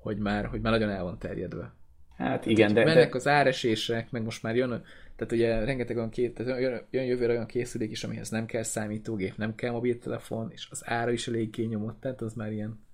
hogy 0.00 0.18
már, 0.18 0.46
hogy 0.46 0.60
már 0.60 0.72
nagyon 0.72 0.90
el 0.90 1.02
van 1.02 1.18
terjedve. 1.18 1.72
Hát 2.16 2.46
igen, 2.46 2.74
de, 2.74 2.84
Mennek 2.84 3.10
de 3.10 3.16
az 3.16 3.26
áresések, 3.26 4.10
meg 4.10 4.22
most 4.22 4.42
már 4.42 4.56
jön, 4.56 4.84
tehát 5.16 5.32
ugye 5.32 5.64
rengeteg 5.64 5.96
olyan, 5.96 6.10
két, 6.10 6.34
tehát 6.34 6.60
jön, 6.60 6.86
jön 6.90 7.04
jövőre 7.04 7.32
olyan 7.32 7.46
készülék 7.46 7.90
is, 7.90 8.04
amihez 8.04 8.30
nem 8.30 8.46
kell 8.46 8.62
számítógép, 8.62 9.36
nem 9.36 9.54
kell 9.54 9.70
mobiltelefon, 9.70 10.50
és 10.50 10.68
az 10.70 10.82
ára 10.86 11.10
is 11.10 11.28
eléggé 11.28 11.64
nyomott, 11.64 12.00
tehát 12.00 12.20
az 12.20 12.34
már 12.34 12.52
ilyen 12.52 12.84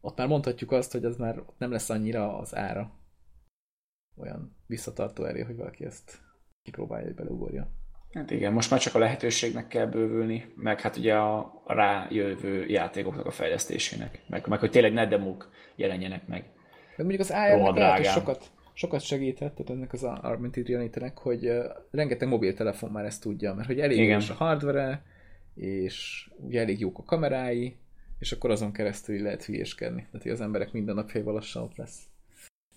ott 0.00 0.16
már 0.16 0.26
mondhatjuk 0.26 0.72
azt, 0.72 0.92
hogy 0.92 1.04
az 1.04 1.16
már 1.16 1.38
ott 1.38 1.58
nem 1.58 1.70
lesz 1.70 1.90
annyira 1.90 2.38
az 2.38 2.54
ára 2.54 2.92
olyan 4.16 4.56
visszatartó 4.66 5.24
erő, 5.24 5.42
hogy 5.42 5.56
valaki 5.56 5.84
ezt 5.84 6.20
kipróbálja, 6.62 7.06
hogy 7.06 7.14
beleugorja. 7.14 7.70
Hát 8.12 8.30
igen, 8.30 8.52
most 8.52 8.70
már 8.70 8.80
csak 8.80 8.94
a 8.94 8.98
lehetőségnek 8.98 9.68
kell 9.68 9.86
bővülni, 9.86 10.52
meg 10.54 10.80
hát 10.80 10.96
ugye 10.96 11.14
a, 11.14 11.62
rájövő 11.66 12.66
játékoknak 12.66 13.26
a 13.26 13.30
fejlesztésének, 13.30 14.20
meg, 14.26 14.46
meg 14.46 14.58
hogy 14.58 14.70
tényleg 14.70 14.92
ne 14.92 15.06
demók 15.06 15.50
jelenjenek 15.76 16.26
meg. 16.26 16.44
Meg 16.96 17.06
mondjuk 17.06 17.20
az 17.20 17.30
AR-nek 17.30 18.04
sokat, 18.04 18.50
sokat 18.72 19.00
segített, 19.00 19.54
tehát 19.54 19.70
ennek 19.70 19.92
az 19.92 20.04
Augmented 20.04 20.68
reality 20.68 20.98
hogy 21.14 21.50
rengeteg 21.90 22.28
mobiltelefon 22.28 22.90
már 22.90 23.04
ezt 23.04 23.22
tudja, 23.22 23.54
mert 23.54 23.66
hogy 23.66 23.80
elég 23.80 23.98
Igen. 23.98 24.22
a 24.28 24.32
hardware 24.32 25.02
és 25.54 26.28
ugye 26.36 26.60
elég 26.60 26.80
jók 26.80 26.98
a 26.98 27.02
kamerái, 27.02 27.76
és 28.18 28.32
akkor 28.32 28.50
azon 28.50 28.72
keresztül 28.72 29.22
lehet 29.22 29.44
hülyéskedni. 29.44 30.00
Tehát, 30.00 30.22
hogy 30.22 30.30
az 30.32 30.40
emberek 30.40 30.72
minden 30.72 30.94
napjaival 30.94 31.34
lassan 31.34 31.62
ott 31.62 31.76
lesz. 31.76 32.07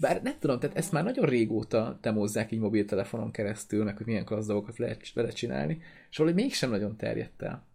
Bár 0.01 0.21
nem 0.21 0.35
tudom, 0.39 0.59
tehát 0.59 0.77
ezt 0.77 0.91
már 0.91 1.03
nagyon 1.03 1.25
régóta 1.25 1.97
demózzák 2.01 2.51
így 2.51 2.59
mobiltelefonon 2.59 3.31
keresztül, 3.31 3.83
meg 3.83 3.97
hogy 3.97 4.05
milyen 4.05 4.25
klassz 4.25 4.47
dolgokat 4.47 4.77
lehet 4.77 5.13
vele 5.13 5.29
csinálni, 5.29 5.81
és 6.09 6.17
valahogy 6.17 6.41
mégsem 6.41 6.69
nagyon 6.69 6.97
terjedt 6.97 7.41
el. 7.41 7.65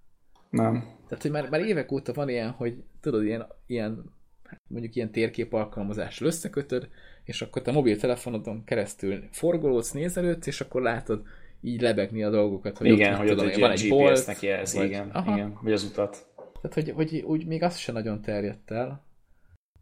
Nem. 0.51 0.81
Tehát, 1.09 1.23
hogy 1.23 1.31
már, 1.31 1.51
már 1.51 1.61
évek 1.61 1.93
óta 1.93 2.13
van 2.13 2.29
ilyen, 2.29 2.51
hogy 2.51 2.83
tudod, 3.01 3.25
ilyen, 3.25 3.47
ilyen 3.67 4.15
hát 4.45 4.61
mondjuk 4.67 4.95
ilyen 4.95 5.13
térkép 5.13 5.53
alkalmazással 5.53 6.27
összekötöd, 6.27 6.89
és 7.25 7.43
akkor 7.43 7.63
te 7.63 7.73
mobiltelefonodon 7.73 8.65
keresztül 8.65 9.25
forgolódsz, 9.31 9.93
nézelődsz, 9.93 10.47
és 10.47 10.61
akkor 10.61 10.83
látod 10.83 11.23
így 11.61 11.81
lebegni 11.81 12.23
a 12.23 12.31
dolgokat. 12.31 12.79
Hogy 12.79 12.87
igen, 12.87 13.13
ott, 13.13 13.19
hogy 13.19 13.29
tudom, 13.29 13.47
ott 13.47 13.57
van 13.57 13.71
egy 13.71 13.89
GPS-nek 13.89 14.43
jelz, 14.43 14.75
vagy, 14.75 14.85
igen, 14.85 15.11
aha. 15.11 15.37
igen, 15.37 15.59
vagy 15.63 15.73
az 15.73 15.85
utat. 15.85 16.27
Tehát, 16.37 16.75
hogy, 16.75 16.91
hogy 16.91 17.23
úgy 17.27 17.47
még 17.47 17.63
az 17.63 17.77
sem 17.77 17.95
nagyon 17.95 18.21
terjedt 18.21 18.71
el. 18.71 19.06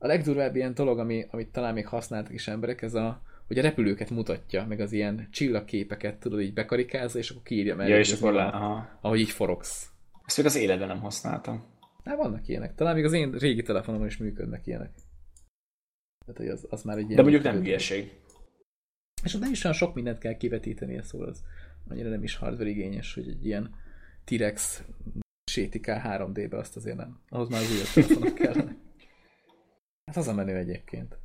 A 0.04 0.06
legdurvább 0.06 0.56
ilyen 0.56 0.74
dolog, 0.74 0.98
ami, 0.98 1.26
amit 1.30 1.48
talán 1.48 1.74
még 1.74 1.86
használtak 1.86 2.32
is 2.32 2.48
emberek, 2.48 2.82
ez 2.82 2.94
a, 2.94 3.22
hogy 3.46 3.58
a 3.58 3.62
repülőket 3.62 4.10
mutatja, 4.10 4.66
meg 4.66 4.80
az 4.80 4.92
ilyen 4.92 5.28
csillagképeket 5.30 6.18
tudod 6.18 6.40
így 6.40 6.52
bekarikázza, 6.52 7.18
és 7.18 7.30
akkor 7.30 7.42
kiírja 7.42 7.76
meg, 7.76 7.88
ja, 7.88 7.98
és 7.98 8.12
akkor 8.12 8.32
le, 8.32 8.44
aha. 8.44 8.98
ahogy 9.00 9.20
így 9.20 9.30
forogsz. 9.30 9.90
Ezt 10.24 10.36
még 10.36 10.46
az 10.46 10.56
életben 10.56 10.88
nem 10.88 11.00
használtam. 11.00 11.64
Hát 12.04 12.16
vannak 12.16 12.48
ilyenek. 12.48 12.74
Talán 12.74 12.94
még 12.94 13.04
az 13.04 13.12
én 13.12 13.32
régi 13.32 13.62
telefonomon 13.62 14.06
is 14.06 14.16
működnek 14.16 14.66
ilyenek. 14.66 14.92
Tehát, 16.26 16.40
hogy 16.40 16.48
az, 16.48 16.66
az 16.70 16.82
már 16.82 16.96
egy 16.96 17.04
ilyen... 17.04 17.16
De 17.16 17.22
mondjuk 17.22 17.42
nem 17.42 17.62
hülyeség. 17.62 18.12
És 19.22 19.34
ott 19.34 19.40
nem 19.40 19.52
is 19.52 19.64
olyan 19.64 19.76
sok 19.76 19.94
mindent 19.94 20.18
kell 20.18 20.36
kivetíteni, 20.36 21.00
szóval 21.02 21.28
az 21.28 21.42
annyira 21.88 22.08
nem 22.08 22.22
is 22.22 22.36
hardware 22.36 22.70
igényes, 22.70 23.14
hogy 23.14 23.28
egy 23.28 23.46
ilyen 23.46 23.74
T-Rex 24.24 24.82
sétikál 25.50 26.18
3D-be, 26.18 26.58
azt 26.58 26.76
azért 26.76 26.96
nem. 26.96 27.20
Ahhoz 27.28 27.48
már 27.48 27.60
az 27.60 27.72
újabb 27.72 28.06
telefonok 28.06 28.34
kellene. 28.34 28.82
Hát 30.06 30.16
az 30.16 30.28
a 30.28 30.34
menő 30.34 30.56
egyébként. 30.56 31.18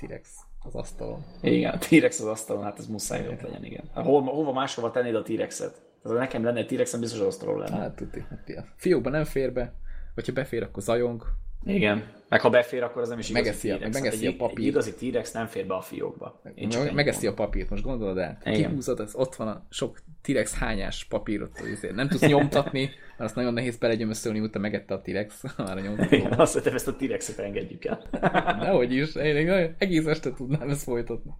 T-Rex 0.00 0.36
az 0.62 0.74
asztalon. 0.74 1.24
Igen, 1.40 1.72
a 1.74 1.78
T-Rex 1.78 2.20
az 2.20 2.26
asztalon, 2.26 2.62
hát 2.62 2.78
ez 2.78 2.86
muszáj 2.86 3.28
ott 3.28 3.40
legyen, 3.40 3.64
igen. 3.64 3.90
Hát 3.94 4.04
hol, 4.04 4.22
hova 4.22 4.52
máshova 4.52 4.90
tennéd 4.90 5.14
a 5.14 5.22
T-Rexet? 5.22 5.82
Tehát 6.02 6.18
nekem 6.18 6.44
lenne 6.44 6.58
egy 6.58 6.66
T-Rexem, 6.66 7.00
biztos 7.00 7.20
az 7.20 7.26
asztalon 7.26 7.58
lenne. 7.58 7.76
Hát 7.76 7.96
tudti, 7.96 8.24
hát 8.28 8.50
fiókban 8.76 9.12
nem 9.12 9.24
fér 9.24 9.52
be, 9.52 9.72
vagy 10.14 10.26
ha 10.26 10.32
befér, 10.32 10.62
akkor 10.62 10.82
zajong. 10.82 11.22
Igen. 11.62 12.12
Meg 12.28 12.40
ha 12.42 12.50
befér, 12.50 12.82
akkor 12.82 13.02
az 13.02 13.08
nem 13.08 13.18
is 13.18 13.30
igazi 13.30 13.44
megeszi 13.44 13.70
a, 13.70 13.76
T-Rex. 13.76 14.00
Megeszi 14.00 14.24
hát 14.24 14.34
a 14.34 14.36
papírt. 14.36 14.58
Egy 14.58 14.66
igazi 14.66 14.94
T-Rex 14.94 15.32
nem 15.32 15.46
fér 15.46 15.66
be 15.66 15.74
a 15.74 15.80
fiókba. 15.80 16.40
Én 16.54 16.68
csak 16.68 16.92
megeszi 16.92 17.26
a 17.26 17.34
papírt, 17.34 17.70
most 17.70 17.82
gondolod 17.82 18.18
el. 18.18 18.38
Kihúzod, 18.44 19.00
az 19.00 19.14
ott 19.14 19.34
van 19.34 19.48
a 19.48 19.66
sok 19.70 19.98
T-Rex 20.22 20.54
hányás 20.54 21.04
papírot, 21.04 21.60
azért 21.60 21.94
nem 21.94 22.08
tudsz 22.08 22.26
nyomtatni, 22.26 22.80
mert 22.80 23.20
azt 23.20 23.34
nagyon 23.34 23.52
nehéz 23.52 23.76
belegyömöszölni, 23.76 24.40
utána 24.40 24.62
megette 24.62 24.94
a 24.94 25.00
T-Rex, 25.00 25.42
már 25.56 25.76
a 25.76 25.80
nyomtató. 25.80 26.16
Igen, 26.16 26.32
azt 26.32 26.54
hiszem, 26.54 26.74
ezt 26.74 26.88
a 26.88 26.96
T-Rexet 26.96 27.38
engedjük 27.38 27.84
el. 27.84 28.02
Dehogy 28.60 28.92
is, 28.92 29.14
én 29.14 29.74
egész 29.78 30.06
este 30.06 30.32
tudnám 30.32 30.68
ezt 30.68 30.82
folytatni. 30.82 31.30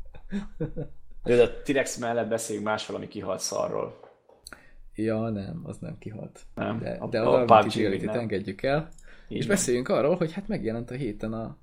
De 1.22 1.42
a 1.42 1.62
T-Rex 1.62 1.96
mellett 1.96 2.28
beszéljünk 2.28 2.66
más 2.66 2.86
valami 2.86 3.08
kihalt 3.08 3.40
szarról. 3.40 4.00
Ja, 4.94 5.28
nem, 5.28 5.60
az 5.62 5.78
nem 5.78 5.98
kihalt. 5.98 6.40
Nem, 6.54 6.78
de, 6.78 6.90
a, 7.00 7.06
de 7.06 7.20
a, 7.20 7.34
a, 7.34 7.44
a 7.46 7.60
PUBG 7.60 8.08
engedjük 8.08 8.62
el. 8.62 8.88
Így 9.28 9.38
és 9.38 9.46
van. 9.46 9.54
beszéljünk 9.54 9.88
arról, 9.88 10.14
hogy 10.14 10.32
hát 10.32 10.48
megjelent 10.48 10.90
a 10.90 10.94
héten 10.94 11.32
a 11.32 11.58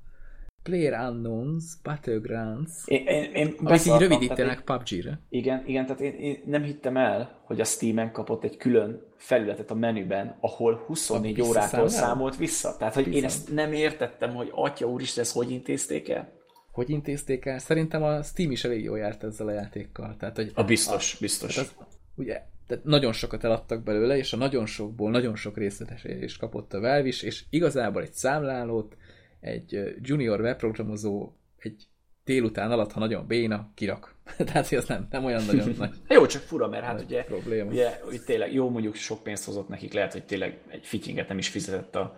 Player 0.64 1.09
Unknowns 1.09 1.64
Battlegrounds, 1.84 2.72
én, 2.86 3.05
én, 3.05 3.32
én 3.34 3.55
amit 3.64 3.86
így 3.86 3.97
rövidítenek 3.97 4.62
PUBG-re. 4.62 5.20
Igen, 5.30 5.64
igen, 5.66 5.86
tehát 5.86 6.01
én, 6.01 6.14
én 6.14 6.41
nem 6.45 6.64
hittem 6.64 6.97
el, 6.97 7.41
hogy 7.43 7.59
a 7.59 7.64
Steam-en 7.64 8.12
kapott 8.12 8.43
egy 8.43 8.57
külön 8.57 9.01
felületet 9.18 9.72
a 9.72 9.76
menüben, 9.76 10.38
ahol 10.39 10.84
24 10.86 11.39
a 11.39 11.43
órától 11.43 11.88
számolt 11.88 12.38
vissza. 12.38 12.76
Tehát, 12.78 12.93
hogy 12.93 13.03
Bizony. 13.03 13.20
én 13.20 13.26
ezt 13.26 13.53
nem 13.53 13.74
értettem, 13.74 14.36
hogy 14.36 14.49
atya 14.51 14.88
úristen, 14.88 15.24
ezt 15.24 15.34
hogy 15.34 15.51
intézték 15.51 16.09
el? 16.09 16.32
Hogy 16.72 16.89
intézték 16.89 17.45
el? 17.45 17.59
Szerintem 17.59 18.03
a 18.03 18.22
Steam 18.22 18.51
is 18.51 18.64
elég 18.64 18.84
jól 18.84 18.97
járt 18.97 19.24
ezzel 19.24 19.47
a 19.47 19.51
játékkal. 19.51 20.16
Tehát, 20.20 20.36
hogy 20.36 20.51
a 20.55 20.64
biztos, 20.64 21.14
a, 21.14 21.18
biztos. 21.20 21.53
Tehát 21.53 21.76
az, 21.78 21.86
ugye 22.16 22.41
tehát 22.72 22.86
nagyon 22.86 23.13
sokat 23.13 23.43
eladtak 23.43 23.84
belőle, 23.84 24.17
és 24.17 24.34
a 24.34 24.38
nagyon 24.38 24.65
sokból 24.65 25.11
nagyon 25.11 25.36
sok 25.36 25.57
részletesést 25.57 26.39
kapott 26.39 26.74
a 26.74 26.80
Valve 26.80 27.07
is, 27.07 27.22
és 27.22 27.43
igazából 27.49 28.01
egy 28.01 28.13
számlálót, 28.13 28.97
egy 29.39 29.95
junior 30.01 30.41
webprogramozó 30.41 31.32
egy 31.57 31.84
délután 32.26 32.72
alatt, 32.72 32.91
ha 32.91 32.99
nagyon 32.99 33.28
béna, 33.28 33.72
kirak. 33.76 34.15
Tehát, 34.38 34.67
hogy 34.67 34.78
az 34.78 34.86
nem, 34.86 35.07
nem 35.09 35.26
olyan 35.26 35.43
nagyon 35.45 35.76
nagy. 35.78 35.93
jó, 36.07 36.26
csak 36.26 36.41
fura, 36.41 36.67
mert 36.67 36.84
hát 36.84 37.01
ugye, 37.01 37.24
probléma. 37.24 37.72
ugye 37.72 37.99
hogy 38.03 38.22
tényleg 38.22 38.53
jó, 38.53 38.69
mondjuk 38.69 38.95
sok 38.95 39.24
pénzt 39.24 39.45
hozott 39.45 39.67
nekik, 39.67 39.93
lehet, 39.93 40.11
hogy 40.11 40.24
tényleg 40.24 40.57
egy 40.67 40.86
fityinget 40.86 41.28
nem 41.28 41.38
is 41.38 41.47
fizetett 41.47 41.95
a, 41.95 42.15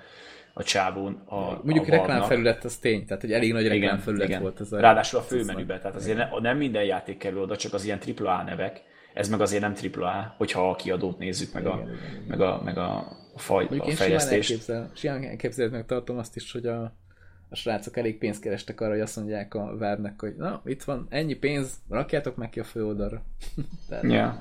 a 0.53 0.63
csávón. 0.63 1.13
A, 1.25 1.61
mondjuk 1.63 1.87
a 1.87 1.89
reklámfelület 1.89 2.63
az 2.63 2.77
tény, 2.77 3.05
tehát 3.05 3.21
hogy 3.21 3.33
elég 3.33 3.53
nagy 3.53 3.67
reklámfelület 3.67 4.27
igen, 4.27 4.41
volt 4.41 4.59
ez 4.59 4.71
a... 4.71 4.79
Ráadásul 4.79 5.19
a 5.19 5.23
főmenüben, 5.23 5.79
tehát 5.79 5.95
azért 5.95 6.17
ne, 6.17 6.39
nem 6.39 6.57
minden 6.57 6.83
játék 6.83 7.17
kerül 7.17 7.41
oda, 7.41 7.57
csak 7.57 7.73
az 7.73 7.85
ilyen 7.85 7.99
AAA 8.17 8.43
nevek, 8.43 8.91
ez 9.13 9.29
meg 9.29 9.41
azért 9.41 9.61
nem 9.61 9.75
AAA, 9.93 10.33
hogyha 10.37 10.69
a 10.69 10.75
kiadót 10.75 11.17
nézzük, 11.17 11.53
meg, 11.53 11.63
igen, 11.63 11.77
a, 11.77 11.81
igen, 11.81 11.95
igen. 11.95 12.23
meg, 12.27 12.41
a, 12.41 12.61
meg 12.63 12.77
a, 12.77 13.17
faj, 13.35 13.63
Mondjuk 13.63 13.87
a 13.87 13.91
fejlesztést. 13.91 14.69
Én 14.69 14.89
simán 14.93 15.23
elképzelhetőnek 15.23 15.85
tartom 15.85 16.17
azt 16.17 16.35
is, 16.35 16.51
hogy 16.51 16.65
a, 16.65 16.81
a 17.49 17.55
srácok 17.55 17.97
elég 17.97 18.17
pénzt 18.17 18.41
kerestek 18.41 18.81
arra, 18.81 18.91
hogy 18.91 18.99
azt 18.99 19.15
mondják 19.15 19.53
a 19.53 19.77
várnak, 19.77 20.19
hogy 20.19 20.35
na, 20.35 20.61
itt 20.65 20.83
van 20.83 21.07
ennyi 21.09 21.33
pénz, 21.33 21.81
rakjátok 21.89 22.35
meg 22.35 22.49
ki 22.49 22.59
a 22.59 22.63
főoldalra. 22.63 23.23
Tehát 23.89 24.03
yeah. 24.03 24.35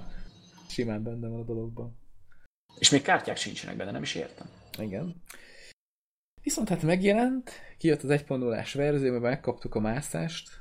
simán 0.69 1.03
benne 1.03 1.29
van 1.29 1.41
a 1.41 1.45
dologban. 1.45 1.97
És 2.79 2.91
még 2.91 3.03
kártyák 3.03 3.37
sincsenek 3.37 3.77
benne, 3.77 3.91
nem 3.91 4.03
is 4.03 4.15
értem. 4.15 4.47
Igen. 4.79 5.23
Viszont 6.43 6.69
hát 6.69 6.83
megjelent, 6.83 7.51
kijött 7.79 8.03
az 8.03 8.11
1.0-ás 8.11 8.75
verzió, 8.75 9.19
megkaptuk 9.19 9.75
a 9.75 9.81
mászást. 9.81 10.61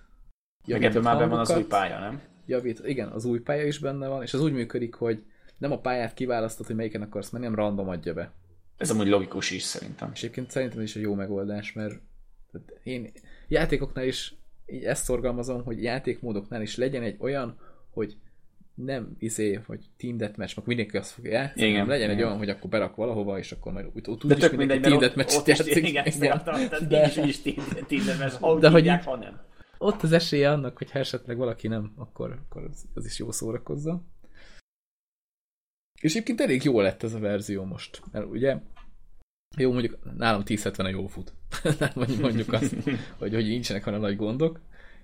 Meg 0.67 0.83
ebben 0.83 1.01
már 1.01 1.29
van 1.29 1.39
az 1.39 1.55
új 1.55 1.63
pálya, 1.63 1.99
nem? 1.99 2.21
Javít, 2.51 2.81
igen, 2.85 3.07
az 3.07 3.25
új 3.25 3.39
pálya 3.39 3.65
is 3.65 3.77
benne 3.77 4.07
van, 4.07 4.21
és 4.21 4.33
az 4.33 4.41
úgy 4.41 4.53
működik, 4.53 4.93
hogy 4.93 5.23
nem 5.57 5.71
a 5.71 5.79
pályát 5.79 6.13
kiválasztod, 6.13 6.65
hogy 6.65 6.75
melyiken 6.75 7.01
akarsz 7.01 7.29
menni, 7.29 7.45
hanem 7.45 7.59
random 7.59 7.89
adja 7.89 8.13
be. 8.13 8.31
Ez 8.77 8.89
amúgy 8.89 9.07
logikus 9.07 9.51
is 9.51 9.63
szerintem. 9.63 10.11
És 10.13 10.23
egyébként 10.23 10.51
szerintem 10.51 10.81
is 10.81 10.95
egy 10.95 11.01
jó 11.01 11.13
megoldás, 11.13 11.73
mert 11.73 11.99
én 12.83 13.11
játékoknál 13.47 14.05
is 14.05 14.35
így 14.65 14.83
ezt 14.83 15.03
szorgalmazom, 15.03 15.63
hogy 15.63 15.83
játékmódoknál 15.83 16.61
is 16.61 16.77
legyen 16.77 17.03
egy 17.03 17.15
olyan, 17.19 17.57
hogy 17.89 18.17
nem 18.73 19.15
izé, 19.19 19.59
hogy 19.65 19.79
team 19.97 20.17
deathmatch, 20.17 20.57
meg 20.57 20.65
mindenki 20.65 20.97
azt 20.97 21.11
fogja 21.11 21.31
játszani, 21.31 21.67
igen, 21.67 21.87
legyen 21.87 22.09
igen. 22.09 22.17
egy 22.17 22.23
olyan, 22.23 22.37
hogy 22.37 22.49
akkor 22.49 22.69
berak 22.69 22.95
valahova, 22.95 23.37
és 23.37 23.51
akkor 23.51 23.71
majd 23.71 23.85
úgy, 23.93 24.07
úgy, 24.07 24.25
úgy 24.25 24.37
is 24.37 24.49
mindenki 24.49 24.87
team 24.87 24.99
deathmatch 24.99 25.47
játszik. 25.47 25.75
Igen, 25.75 26.05
igen. 26.05 26.41
de, 26.87 27.07
is, 27.07 27.17
is 27.17 27.41
team 27.41 28.05
deathmatch, 28.05 28.39
ha 28.39 28.59
de 28.59 28.69
hogy 28.69 28.85
így, 28.85 29.03
ha 29.03 29.15
nem 29.15 29.39
ott 29.81 30.01
az 30.01 30.11
esélye 30.11 30.51
annak, 30.51 30.77
hogy 30.77 30.91
ha 30.91 30.99
esetleg 30.99 31.37
valaki 31.37 31.67
nem, 31.67 31.93
akkor, 31.95 32.39
akkor 32.45 32.63
az, 32.63 32.85
az 32.93 33.05
is 33.05 33.19
jó 33.19 33.31
szórakozza. 33.31 34.03
És 36.01 36.11
egyébként 36.11 36.41
elég 36.41 36.63
jó 36.63 36.81
lett 36.81 37.03
ez 37.03 37.13
a 37.13 37.19
verzió 37.19 37.63
most. 37.63 38.01
Mert 38.11 38.25
ugye, 38.25 38.57
jó, 39.57 39.71
mondjuk 39.71 39.97
nálam 40.17 40.41
1070 40.45 40.85
a 40.85 40.89
jó 40.89 41.07
fut. 41.07 41.33
mondjuk 42.21 42.53
azt, 42.53 42.75
hogy, 43.17 43.33
hogy 43.33 43.47
nincsenek 43.47 43.87
olyan 43.87 43.99
nagy 43.99 44.15
gondok. 44.15 44.59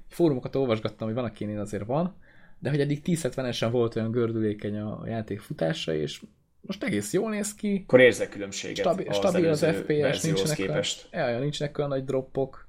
Fórumokat 0.08 0.56
olvasgattam, 0.56 1.08
hogy 1.08 1.16
van, 1.16 1.26
akinél 1.26 1.60
azért 1.60 1.86
van, 1.86 2.16
de 2.60 2.70
hogy 2.70 2.80
eddig 2.80 3.02
1070-esen 3.06 3.68
volt 3.72 3.96
olyan 3.96 4.12
gördülékeny 4.12 4.78
a 4.78 5.08
játék 5.08 5.40
futása, 5.40 5.96
és 5.96 6.22
most 6.62 6.84
egész 6.84 7.14
jól 7.14 7.30
néz 7.30 7.54
ki. 7.54 7.82
Akkor 7.84 8.00
érzek 8.00 8.30
különbséget 8.30 8.78
stabil, 8.78 9.12
stabil 9.12 9.50
az 9.50 9.66
FPS, 9.66 10.22
nincsenek, 10.22 10.56
képest. 10.56 11.10
Olyan, 11.14 11.30
ja, 11.30 11.40
nincsenek 11.40 11.78
olyan 11.78 11.90
nagy 11.90 12.04
droppok 12.04 12.66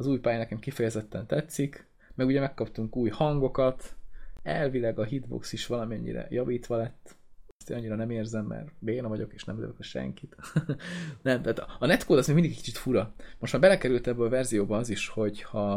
az 0.00 0.06
új 0.06 0.18
pálya 0.18 0.38
nekem 0.38 0.58
kifejezetten 0.58 1.26
tetszik, 1.26 1.86
meg 2.14 2.26
ugye 2.26 2.40
megkaptunk 2.40 2.96
új 2.96 3.08
hangokat, 3.08 3.94
elvileg 4.42 4.98
a 4.98 5.04
hitbox 5.04 5.52
is 5.52 5.66
valamennyire 5.66 6.26
javítva 6.30 6.76
lett, 6.76 7.16
ezt 7.58 7.70
én 7.70 7.76
annyira 7.76 7.94
nem 7.94 8.10
érzem, 8.10 8.46
mert 8.46 8.68
béna 8.78 9.08
vagyok, 9.08 9.32
és 9.32 9.44
nem 9.44 9.60
lövök 9.60 9.78
a 9.78 9.82
senkit. 9.82 10.36
nem, 11.22 11.42
tehát 11.42 11.66
a 11.78 11.86
netcode 11.86 12.20
az 12.20 12.26
még 12.26 12.36
mindig 12.36 12.56
kicsit 12.56 12.76
fura. 12.76 13.14
Most 13.38 13.52
már 13.52 13.62
belekerült 13.62 14.06
ebbe 14.06 14.24
a 14.24 14.28
verzióba 14.28 14.76
az 14.76 14.88
is, 14.88 15.08
hogy 15.08 15.42
ha, 15.42 15.76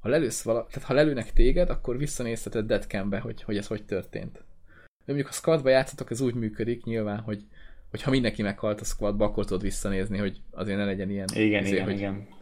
ha, 0.00 0.08
lelősz 0.08 0.42
vala, 0.42 0.66
tehát 0.66 0.88
ha 0.88 0.94
lelőnek 0.94 1.32
téged, 1.32 1.70
akkor 1.70 1.98
visszanézheted 1.98 2.66
deadcambe, 2.66 3.18
hogy, 3.18 3.42
hogy 3.42 3.56
ez 3.56 3.66
hogy 3.66 3.84
történt. 3.84 4.32
De 4.76 5.06
mondjuk 5.06 5.28
a 5.28 5.32
squadba 5.32 5.68
játszatok, 5.68 6.10
ez 6.10 6.20
úgy 6.20 6.34
működik 6.34 6.84
nyilván, 6.84 7.20
hogy, 7.20 7.44
hogy 7.90 8.02
ha 8.02 8.10
mindenki 8.10 8.42
meghalt 8.42 8.80
a 8.80 8.84
squadba, 8.84 9.24
akkor 9.24 9.44
tudod 9.44 9.62
visszanézni, 9.62 10.18
hogy 10.18 10.40
azért 10.50 10.78
ne 10.78 10.84
legyen 10.84 11.10
ilyen. 11.10 11.28
Igen, 11.34 11.62
azért, 11.62 11.74
igen, 11.74 11.84
hogy, 11.84 11.96
igen 11.96 12.38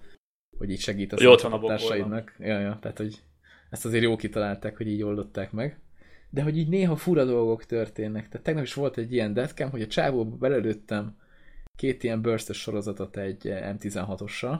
hogy 0.59 0.70
így 0.70 0.80
segít 0.80 1.12
a 1.12 1.60
társaidnak. 1.66 2.35
Ja, 2.39 2.59
ja, 2.59 2.78
tehát, 2.80 2.98
hogy 2.98 3.22
ezt 3.70 3.85
azért 3.85 4.02
jó 4.02 4.16
kitalálták, 4.16 4.76
hogy 4.76 4.89
így 4.89 5.02
oldották 5.02 5.52
meg. 5.52 5.78
De 6.30 6.43
hogy 6.43 6.56
így 6.56 6.68
néha 6.68 6.97
fura 6.97 7.24
dolgok 7.24 7.64
történnek. 7.64 8.28
Tehát 8.28 8.47
tegnap 8.47 8.64
is 8.64 8.74
volt 8.74 8.97
egy 8.97 9.12
ilyen 9.12 9.32
deathcam, 9.32 9.70
hogy 9.70 9.82
a 9.82 9.86
csávóba 9.86 10.36
belelőttem 10.36 11.16
két 11.76 12.02
ilyen 12.02 12.22
burst 12.22 12.52
sorozatot 12.52 13.16
egy 13.16 13.40
M16-ossal, 13.44 14.59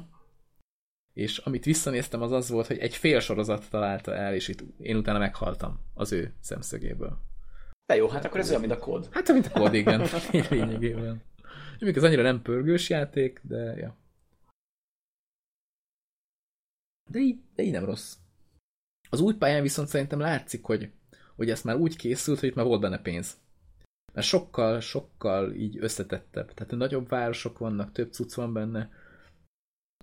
és 1.15 1.39
amit 1.39 1.65
visszanéztem, 1.65 2.23
az 2.23 2.33
az 2.33 2.49
volt, 2.49 2.67
hogy 2.67 2.79
egy 2.79 2.95
fél 2.95 3.21
sorozat 3.21 3.71
találta 3.71 4.15
el, 4.15 4.35
és 4.35 4.49
itt 4.49 4.65
én 4.81 4.97
utána 4.97 5.19
meghaltam 5.19 5.81
az 5.95 6.13
ő 6.13 6.33
szemszögéből. 6.41 7.19
De 7.87 7.97
jó, 7.97 8.09
hát 8.09 8.25
akkor 8.25 8.41
ez 8.41 8.49
olyan, 8.49 8.61
mint 8.61 8.73
a 8.73 8.79
kód. 8.79 9.09
Hát, 9.11 9.33
mint 9.33 9.47
a 9.47 9.51
kód, 9.51 9.75
igen. 9.75 10.09
Lényegében. 10.51 11.23
Még 11.79 11.97
ez 11.97 12.03
annyira 12.03 12.23
nem 12.23 12.43
pörgős 12.43 12.89
játék, 12.89 13.41
de 13.43 13.77
ja. 13.77 13.97
De 17.09 17.19
így, 17.19 17.39
de 17.55 17.63
így 17.63 17.73
nem 17.73 17.85
rossz. 17.85 18.17
Az 19.11 19.21
új 19.21 19.35
pályán 19.35 19.63
viszont 19.63 19.89
szerintem 19.89 20.19
látszik, 20.19 20.65
hogy, 20.65 20.91
hogy 21.37 21.51
ezt 21.51 21.65
már 21.65 21.77
úgy 21.77 21.97
készült, 21.97 22.41
hogy 22.41 22.49
itt 22.49 22.55
már 22.55 22.65
volt 22.65 22.81
benne 22.81 23.03
pénz. 23.03 23.37
Mert 24.13 24.27
sokkal, 24.27 24.81
sokkal 24.81 25.55
így 25.55 25.79
összetettebb. 25.79 26.55
Tehát 26.55 26.73
nagyobb 26.73 27.09
városok 27.09 27.59
vannak, 27.59 27.93
több 27.93 28.13
cucc 28.13 28.35
van 28.35 28.53
benne. 28.53 28.91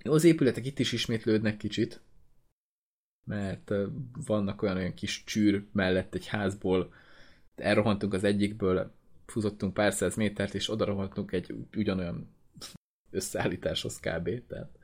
Az 0.03 0.23
épületek 0.23 0.65
itt 0.65 0.79
is 0.79 0.91
ismétlődnek 0.91 1.57
kicsit, 1.57 2.01
mert 3.27 3.71
vannak 4.25 4.61
olyan, 4.61 4.77
olyan 4.77 4.93
kis 4.93 5.23
csűr 5.23 5.65
mellett 5.71 6.13
egy 6.15 6.27
házból, 6.27 6.93
elrohantunk 7.55 8.13
az 8.13 8.23
egyikből, 8.23 8.91
fúzottunk 9.25 9.73
pár 9.73 9.93
száz 9.93 10.15
métert, 10.15 10.53
és 10.53 10.69
oda 10.69 10.85
rohantunk 10.85 11.31
egy 11.31 11.55
ugyanolyan 11.75 12.29
összeállításhoz 13.11 13.99
kb. 13.99 14.45
Tehát 14.47 14.77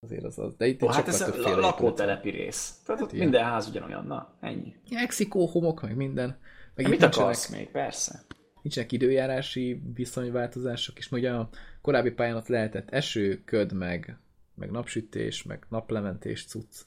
azért 0.00 0.24
az 0.24 0.38
az. 0.38 0.56
De 0.56 0.66
itt 0.66 0.82
oh, 0.82 0.92
hát 0.92 1.08
ez 1.08 1.20
a 1.20 1.56
lakótelepi 1.56 2.30
rész. 2.30 2.80
Tehát 2.86 3.02
ott 3.02 3.12
minden 3.12 3.44
ház 3.44 3.68
ugyanolyan, 3.68 4.06
na, 4.06 4.34
ennyi. 4.40 4.74
Mexikó, 4.90 5.46
homok, 5.46 5.82
meg 5.82 5.96
minden. 5.96 6.38
Meg 6.74 6.88
mit 6.88 7.02
akarsz 7.02 7.48
még, 7.48 7.70
persze. 7.70 8.22
Nincsenek 8.62 8.92
időjárási 8.92 9.82
viszonyváltozások, 9.94 10.98
és 10.98 11.10
ugye 11.10 11.30
a 11.30 11.48
korábbi 11.80 12.10
pályán 12.10 12.36
ott 12.36 12.48
lehetett 12.48 12.90
eső, 12.90 13.42
köd, 13.44 13.72
meg, 13.72 14.18
meg 14.54 14.70
napsütés, 14.70 15.42
meg 15.42 15.66
naplementés, 15.68 16.46
cucc. 16.46 16.80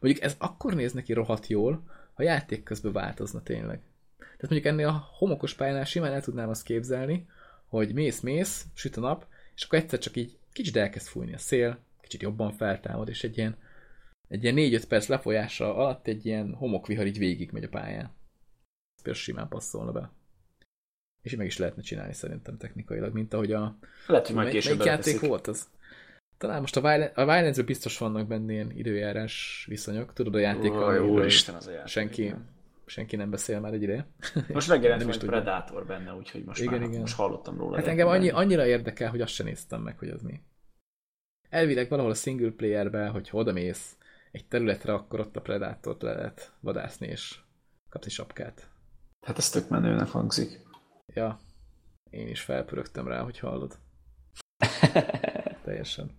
Mondjuk 0.00 0.24
ez 0.24 0.34
akkor 0.38 0.74
néz 0.74 0.92
neki 0.92 1.12
rohadt 1.12 1.46
jól, 1.46 1.82
ha 2.14 2.22
játék 2.22 2.62
közben 2.62 2.92
változna 2.92 3.42
tényleg. 3.42 3.80
Tehát 4.18 4.50
mondjuk 4.50 4.72
ennél 4.72 4.88
a 4.88 5.08
homokos 5.18 5.54
pályánál 5.54 5.84
simán 5.84 6.12
el 6.12 6.22
tudnám 6.22 6.48
azt 6.48 6.62
képzelni, 6.62 7.26
hogy 7.66 7.94
mész-mész, 7.94 8.64
süt 8.74 8.96
a 8.96 9.00
nap, 9.00 9.26
és 9.54 9.64
akkor 9.64 9.78
egyszer 9.78 9.98
csak 9.98 10.16
így 10.16 10.38
kicsit 10.52 10.76
elkezd 10.76 11.06
fújni 11.06 11.34
a 11.34 11.38
szél, 11.38 11.78
kicsit 12.06 12.22
jobban 12.22 12.52
feltámad, 12.52 13.08
és 13.08 13.24
egy 13.24 13.38
ilyen, 13.38 13.56
egy 14.28 14.42
ilyen 14.42 14.54
4-5 14.58 14.84
perc 14.88 15.06
lefolyása 15.06 15.74
alatt 15.74 16.06
egy 16.06 16.26
ilyen 16.26 16.54
homokvihar 16.54 17.06
így 17.06 17.18
végig 17.18 17.50
megy 17.50 17.64
a 17.64 17.68
pályán. 17.68 18.14
Ez 18.96 19.02
például 19.02 19.24
simán 19.24 19.48
passzolna 19.48 19.92
be. 19.92 20.10
És 21.22 21.32
így 21.32 21.38
meg 21.38 21.46
is 21.46 21.58
lehetne 21.58 21.82
csinálni 21.82 22.12
szerintem 22.12 22.56
technikailag, 22.56 23.12
mint 23.12 23.34
ahogy 23.34 23.52
a... 23.52 23.78
Lehet, 24.06 24.26
hogy 24.26 24.36
majd 24.36 24.48
később 24.48 24.84
játék 24.84 25.20
volt 25.20 25.46
az? 25.46 25.68
Talán 26.38 26.60
most 26.60 26.76
a, 26.76 26.80
Violence, 26.80 27.22
a 27.22 27.24
violence 27.24 27.62
biztos 27.62 27.98
vannak 27.98 28.26
benne 28.26 28.52
ilyen 28.52 28.70
időjárás 28.70 29.64
viszonyok. 29.68 30.12
Tudod 30.12 30.34
a 30.34 30.38
játékkal, 30.38 31.10
oh, 31.10 31.24
Isten 31.24 31.54
az 31.54 31.66
a 31.66 31.70
játék, 31.70 31.86
senki, 31.86 32.22
igen. 32.22 32.48
senki 32.86 33.16
nem 33.16 33.30
beszél 33.30 33.60
már 33.60 33.72
egy 33.72 33.82
ideje. 33.82 34.06
Most 34.52 34.68
megjelent 34.68 35.04
majd 35.06 35.24
Predator 35.24 35.86
benne, 35.86 36.14
úgyhogy 36.14 36.44
most 36.44 36.60
igen, 36.60 36.78
már 36.78 36.88
igen. 36.88 37.00
most 37.00 37.14
hallottam 37.14 37.58
róla. 37.58 37.76
Hát 37.76 37.86
engem 37.86 38.08
annyi, 38.08 38.30
annyira 38.30 38.66
érdekel, 38.66 39.10
hogy 39.10 39.20
azt 39.20 39.32
sem 39.32 39.46
néztem 39.46 39.82
meg, 39.82 39.98
hogy 39.98 40.08
az 40.08 40.22
mi. 40.22 40.40
Elvileg 41.48 41.88
valahol 41.88 42.10
a 42.10 42.14
single 42.14 42.50
playerben, 42.50 43.10
hogy 43.10 43.28
oda 43.32 43.52
mész 43.52 43.96
egy 44.32 44.46
területre, 44.48 44.92
akkor 44.92 45.20
ott 45.20 45.36
a 45.36 45.40
Predatort 45.40 46.02
le 46.02 46.14
lehet 46.14 46.52
vadászni, 46.60 47.06
és 47.06 47.38
kapni 47.88 48.10
sapkát. 48.10 48.68
Hát 49.26 49.38
ez 49.38 49.50
tök 49.50 49.68
menőnek 49.68 50.08
hangzik. 50.08 50.60
Ja, 51.06 51.40
én 52.10 52.28
is 52.28 52.40
felpörögtem 52.40 53.08
rá, 53.08 53.22
hogy 53.22 53.38
hallod. 53.38 53.78
Teljesen 55.64 56.10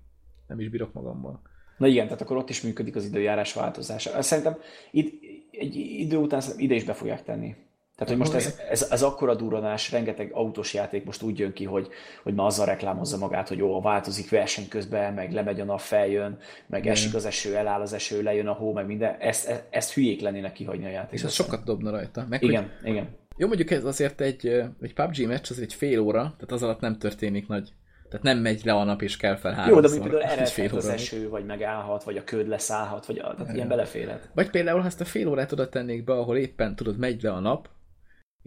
nem 0.47 0.59
is 0.59 0.69
bírok 0.69 0.93
magammal. 0.93 1.41
Na 1.77 1.87
igen, 1.87 2.05
tehát 2.05 2.21
akkor 2.21 2.37
ott 2.37 2.49
is 2.49 2.61
működik 2.61 2.95
az 2.95 3.05
időjárás 3.05 3.53
változása. 3.53 4.21
Szerintem 4.21 4.57
id, 4.91 5.13
egy 5.51 5.75
idő 5.75 6.17
után 6.17 6.41
ide 6.57 6.75
is 6.75 6.83
be 6.83 6.93
fogják 6.93 7.23
tenni. 7.23 7.55
Tehát, 7.97 8.13
hogy 8.13 8.17
most 8.17 8.33
ez, 8.33 8.59
ez, 8.69 8.87
ez 8.91 9.01
akkora 9.01 9.35
duranás, 9.35 9.91
rengeteg 9.91 10.29
autós 10.33 10.73
játék 10.73 11.05
most 11.05 11.21
úgy 11.21 11.39
jön 11.39 11.53
ki, 11.53 11.63
hogy, 11.63 11.87
hogy 12.23 12.33
ma 12.33 12.45
azzal 12.45 12.65
reklámozza 12.65 13.17
magát, 13.17 13.47
hogy 13.47 13.57
jó, 13.57 13.81
változik 13.81 14.29
verseny 14.29 14.67
közben, 14.67 15.13
meg 15.13 15.31
lemegy 15.31 15.59
a 15.59 15.63
nap, 15.63 15.79
feljön, 15.79 16.37
meg 16.67 16.79
Igen. 16.79 16.91
esik 16.91 17.15
az 17.15 17.25
eső, 17.25 17.55
eláll 17.55 17.81
az 17.81 17.93
eső, 17.93 18.21
lejön 18.21 18.47
a 18.47 18.53
hó, 18.53 18.73
meg 18.73 18.85
minden. 18.85 19.15
Ezt, 19.19 19.47
ezt, 19.47 19.63
ezt 19.69 19.93
hülyék 19.93 20.21
lennének 20.21 20.53
kihagyni 20.53 20.85
a 20.85 20.89
játékot. 20.89 21.13
És 21.13 21.23
ez 21.23 21.33
sokat 21.33 21.63
dobna 21.63 21.91
rajta. 21.91 22.25
Meg, 22.29 22.43
igen, 22.43 22.71
hogy, 22.81 22.89
igen. 22.89 23.07
Jó, 23.37 23.47
mondjuk 23.47 23.71
ez 23.71 23.85
azért 23.85 24.21
egy, 24.21 24.47
egy 24.81 24.93
PUBG 24.93 25.27
meccs, 25.27 25.47
az 25.49 25.59
egy 25.59 25.73
fél 25.73 25.99
óra, 25.99 26.21
tehát 26.21 26.51
az 26.51 26.63
alatt 26.63 26.79
nem 26.79 26.97
történik 26.97 27.47
nagy 27.47 27.73
tehát 28.09 28.25
nem 28.25 28.37
megy 28.37 28.61
le 28.63 28.73
a 28.73 28.83
nap, 28.83 29.01
és 29.01 29.17
kell 29.17 29.35
fel 29.35 29.53
három 29.53 29.73
Jó, 29.73 29.79
de 29.79 29.89
például 29.89 30.21
eredhet 30.21 30.71
az 30.71 30.87
eső, 30.87 31.29
vagy 31.29 31.45
megállhat, 31.45 32.03
vagy 32.03 32.17
a 32.17 32.23
köd 32.23 32.47
leszállhat, 32.47 33.05
vagy 33.05 33.17
a, 33.17 33.33
tehát 33.37 33.55
ilyen 33.55 33.67
beleférhet. 33.67 34.29
Vagy 34.33 34.49
például, 34.49 34.79
ha 34.79 34.85
ezt 34.85 35.01
a 35.01 35.05
fél 35.05 35.27
órát 35.27 35.51
oda 35.51 35.69
tennék 35.69 36.03
be, 36.03 36.13
ahol 36.13 36.37
éppen 36.37 36.75
tudod, 36.75 36.97
megy 36.97 37.21
le 37.21 37.31
a 37.31 37.39
nap, 37.39 37.69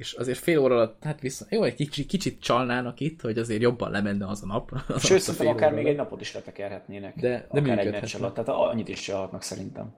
és 0.01 0.13
azért 0.13 0.39
fél 0.39 0.59
óra 0.59 0.75
alatt, 0.75 1.03
hát 1.05 1.21
vissza, 1.21 1.47
jó, 1.51 1.63
egy 1.63 1.75
kicsit, 1.75 2.07
kicsit 2.07 2.41
csalnának 2.41 3.01
itt, 3.01 3.21
hogy 3.21 3.39
azért 3.39 3.61
jobban 3.61 3.91
lemenne 3.91 4.27
az 4.27 4.43
a 4.43 4.47
nap. 4.47 4.71
Az 4.89 5.05
Sőt, 5.05 5.21
szerintem 5.21 5.47
akár 5.47 5.73
még 5.73 5.87
egy 5.87 5.97
napot 5.97 6.21
is 6.21 6.35
letekerhetnének. 6.35 7.17
De, 7.17 7.47
de 7.53 7.61
akár 7.61 7.79
egy 7.79 7.91
meccs 7.91 8.15
alatt, 8.17 8.35
tehát 8.35 8.51
annyit 8.51 8.89
is 8.89 9.01
csalhatnak 9.01 9.43
szerintem. 9.43 9.95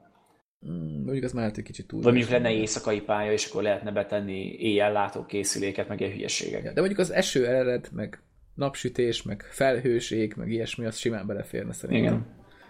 Mm, 0.67 1.05
mondjuk 1.05 1.25
az 1.25 1.33
már 1.33 1.41
lehet, 1.41 1.55
hogy 1.55 1.65
kicsit 1.65 1.87
túl. 1.87 2.03
Vagy 2.03 2.13
mondjuk 2.13 2.33
lenne 2.33 2.53
éjszakai 2.53 3.01
pálya, 3.01 3.33
és 3.33 3.47
akkor 3.47 3.63
lehetne 3.63 3.93
betenni 3.93 4.55
éjjel 4.59 5.25
készüléket, 5.27 5.89
meg 5.89 6.01
ilyen 6.01 6.13
hülyeségek. 6.13 6.65
Ja, 6.65 6.73
de 6.73 6.81
mondjuk 6.81 7.01
az 7.01 7.11
eső 7.11 7.47
ered, 7.47 7.89
meg 7.93 8.23
napsütés, 8.55 9.23
meg 9.23 9.43
felhőség, 9.51 10.35
meg 10.37 10.51
ilyesmi, 10.51 10.85
az 10.85 10.97
simán 10.97 11.27
beleférne 11.27 11.73
szerintem. 11.73 12.05
Igen. 12.05 12.27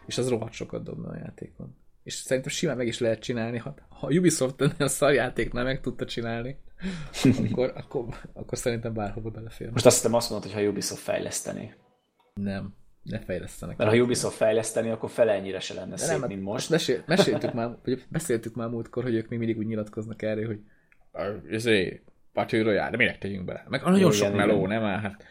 És 0.06 0.18
az 0.18 0.28
rohadt 0.28 0.52
sokat 0.52 0.82
dobna 0.82 1.08
a 1.08 1.16
játékon. 1.16 1.76
És 2.02 2.14
szerintem 2.14 2.52
simán 2.52 2.76
meg 2.76 2.86
is 2.86 2.98
lehet 2.98 3.18
csinálni, 3.18 3.58
ha, 3.58 3.74
ha 3.88 4.06
Ubisoft 4.06 4.60
ennél 4.60 4.74
a 4.78 4.88
szarjátéknál 4.88 5.64
meg 5.64 5.80
tudta 5.80 6.04
csinálni, 6.04 6.56
akkor, 7.50 7.72
akkor, 7.76 8.04
akkor 8.32 8.58
szerintem 8.58 8.92
bárhova 8.94 9.30
belefér. 9.30 9.70
Most 9.70 9.86
azt 9.86 9.96
hiszem 9.96 10.14
azt 10.14 10.30
mondod, 10.30 10.52
hogy 10.52 10.62
ha 10.62 10.68
Ubisoft 10.68 11.02
fejleszteni. 11.02 11.74
Nem, 12.34 12.74
ne 13.02 13.18
fejlesztenek. 13.18 13.76
Mert 13.76 13.90
ha 13.90 13.96
Ubisoft 13.96 14.36
fejleszteni, 14.36 14.90
akkor 14.90 15.10
fele 15.10 15.32
ennyire 15.32 15.60
se 15.60 15.74
lenne 15.74 15.96
szép, 15.96 16.18
nem, 16.18 16.28
mint 16.28 16.42
most. 16.42 16.70
Mesél, 16.70 17.02
meséltük 17.06 17.52
már, 17.52 17.76
vagy 17.84 18.04
beszéltük 18.08 18.54
már 18.54 18.68
múltkor, 18.68 19.02
hogy 19.02 19.14
ők 19.14 19.28
még 19.28 19.38
mindig 19.38 19.58
úgy 19.58 19.66
nyilatkoznak 19.66 20.22
erről, 20.22 20.46
hogy 20.46 20.60
ezért 21.50 22.02
Battle 22.32 22.62
Royale, 22.62 22.90
de 22.90 22.96
minek 22.96 23.18
tegyünk 23.18 23.44
bele? 23.44 23.64
Meg 23.68 23.82
nagyon 23.82 23.98
igen, 23.98 24.10
sok 24.10 24.34
meló, 24.34 24.66
nem 24.66 24.82
áll, 24.82 25.00
hát 25.00 25.24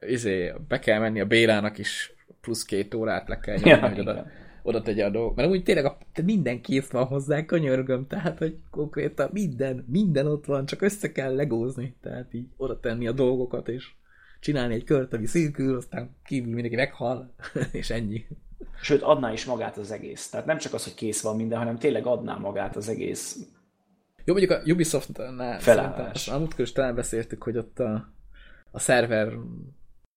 izé, 0.00 0.54
be 0.68 0.78
kell 0.78 0.98
menni 0.98 1.20
a 1.20 1.26
Bélának 1.26 1.78
is 1.78 2.14
plusz 2.40 2.64
két 2.64 2.94
órát 2.94 3.28
le 3.28 3.38
kell 3.38 3.54
nyomni, 3.54 3.70
ja, 3.70 3.88
hogy 3.88 4.00
oda, 4.00 4.26
oda 4.64 4.82
tegye 4.82 5.04
a 5.04 5.10
dolgok. 5.10 5.36
Mert 5.36 5.48
úgy 5.48 5.62
tényleg 5.62 5.84
a, 5.84 5.98
minden 6.24 6.60
kész 6.60 6.90
van 6.90 7.04
hozzá, 7.04 7.44
könyörgöm, 7.44 8.06
tehát, 8.06 8.38
hogy 8.38 8.56
konkrétan 8.70 9.30
minden, 9.32 9.84
minden 9.88 10.26
ott 10.26 10.44
van, 10.44 10.66
csak 10.66 10.82
össze 10.82 11.12
kell 11.12 11.34
legózni, 11.34 11.94
tehát 12.02 12.34
így 12.34 12.46
oda 12.56 12.80
tenni 12.80 13.06
a 13.06 13.12
dolgokat, 13.12 13.68
és 13.68 13.90
csinálni 14.40 14.74
egy 14.74 14.84
kört, 14.84 15.12
ami 15.12 15.26
szűkül, 15.26 15.76
aztán 15.76 16.16
kívül 16.24 16.52
mindenki 16.52 16.76
meghal, 16.76 17.34
és 17.72 17.90
ennyi. 17.90 18.26
Sőt, 18.80 19.02
adná 19.02 19.32
is 19.32 19.44
magát 19.44 19.76
az 19.76 19.90
egész. 19.90 20.28
Tehát 20.28 20.46
nem 20.46 20.58
csak 20.58 20.72
az, 20.74 20.84
hogy 20.84 20.94
kész 20.94 21.22
van 21.22 21.36
minden, 21.36 21.58
hanem 21.58 21.78
tényleg 21.78 22.06
adná 22.06 22.36
magát 22.36 22.76
az 22.76 22.88
egész. 22.88 23.38
Jó, 24.24 24.34
mondjuk 24.34 24.60
a 24.60 24.62
Ubisoft-nál 24.72 25.60
szerintem, 25.60 26.10
a 26.26 26.38
múltkor 26.38 26.64
is 26.64 26.72
talán 26.72 26.94
beszéltük, 26.94 27.42
hogy 27.42 27.56
ott 27.56 27.78
a, 27.78 28.12
a 28.70 28.78
szerver 28.78 29.32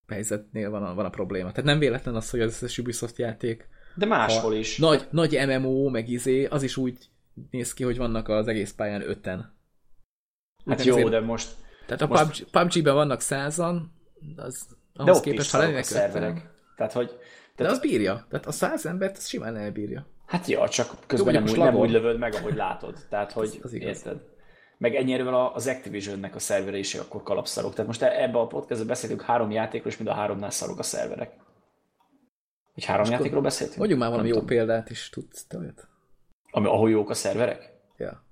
helyzetnél 0.07 0.69
van 0.69 0.83
a, 0.83 0.93
van 0.93 1.05
a 1.05 1.09
probléma. 1.09 1.49
Tehát 1.49 1.69
nem 1.69 1.79
véletlen 1.79 2.15
az, 2.15 2.29
hogy 2.29 2.39
az 2.39 2.51
összes 2.51 2.77
Ubisoft 2.77 3.17
játék 3.17 3.67
de 3.97 4.05
máshol 4.05 4.53
is. 4.53 4.77
Nagy, 4.77 5.07
nagy 5.09 5.47
MMO, 5.47 5.89
meg 5.89 6.09
izé, 6.09 6.45
az 6.45 6.63
is 6.63 6.77
úgy 6.77 6.97
néz 7.51 7.73
ki, 7.73 7.83
hogy 7.83 7.97
vannak 7.97 8.27
az 8.27 8.47
egész 8.47 8.71
pályán 8.71 9.01
öten. 9.01 9.55
Hát 10.65 10.83
jó, 10.83 10.93
azért, 10.93 11.09
de 11.09 11.19
most... 11.19 11.49
Tehát 11.85 12.01
a 12.01 12.07
most... 12.07 12.43
PUBG, 12.43 12.49
PUBG-ben 12.51 12.93
vannak 12.93 13.21
százan, 13.21 13.91
az 14.35 14.67
ahhoz 14.93 15.19
de 15.19 15.29
képest, 15.29 15.51
ha 15.51 15.57
lennének 15.57 15.83
szerverek. 15.83 16.49
Tehát, 16.75 16.93
hogy... 16.93 17.07
Tehát... 17.07 17.21
De 17.55 17.67
az 17.67 17.79
bírja. 17.79 18.25
Tehát 18.29 18.45
a 18.45 18.51
száz 18.51 18.85
embert 18.85 19.17
az 19.17 19.27
simán 19.27 19.55
elbírja. 19.55 20.05
Hát 20.25 20.47
ja, 20.47 20.69
csak 20.69 20.95
közben 21.07 21.33
jó, 21.33 21.39
nem, 21.39 21.49
úgy, 21.49 21.57
nem 21.57 21.75
úgy 21.75 21.89
lövöd 21.89 22.17
meg, 22.17 22.33
ahogy 22.33 22.55
látod. 22.55 22.97
Tehát, 23.09 23.31
hogy 23.37 23.47
az, 23.47 23.59
az 23.61 23.73
érted? 23.73 24.21
meg 24.77 24.95
ennyire 24.95 25.45
az 25.53 25.67
Activision-nek 25.67 26.35
a 26.35 26.39
szerverése 26.39 26.99
akkor 26.99 27.23
kalapszarok. 27.23 27.71
Tehát 27.71 27.87
most 27.87 28.01
e- 28.01 28.23
ebbe 28.23 28.39
a 28.39 28.47
podcastban 28.47 28.87
beszéltünk 28.87 29.21
három 29.21 29.51
játékról, 29.51 29.91
és 29.91 29.97
mind 29.97 30.09
a 30.09 30.13
háromnál 30.13 30.49
szarok 30.49 30.79
a 30.79 30.83
szerverek. 30.83 31.31
Egy 32.77 32.85
három 32.85 33.01
most 33.01 33.11
játékról 33.11 33.41
beszéltünk? 33.41 33.77
Mondjuk 33.77 33.99
már 33.99 34.09
valami 34.09 34.27
jó 34.27 34.33
tudom. 34.33 34.49
példát 34.49 34.89
is 34.89 35.09
tudsz, 35.09 35.45
te 35.47 35.57
olyat? 35.57 35.87
Ami, 36.51 36.67
ahol 36.67 36.89
jók 36.89 37.09
a 37.09 37.13
szerverek? 37.13 37.73
Ja. 37.97 38.23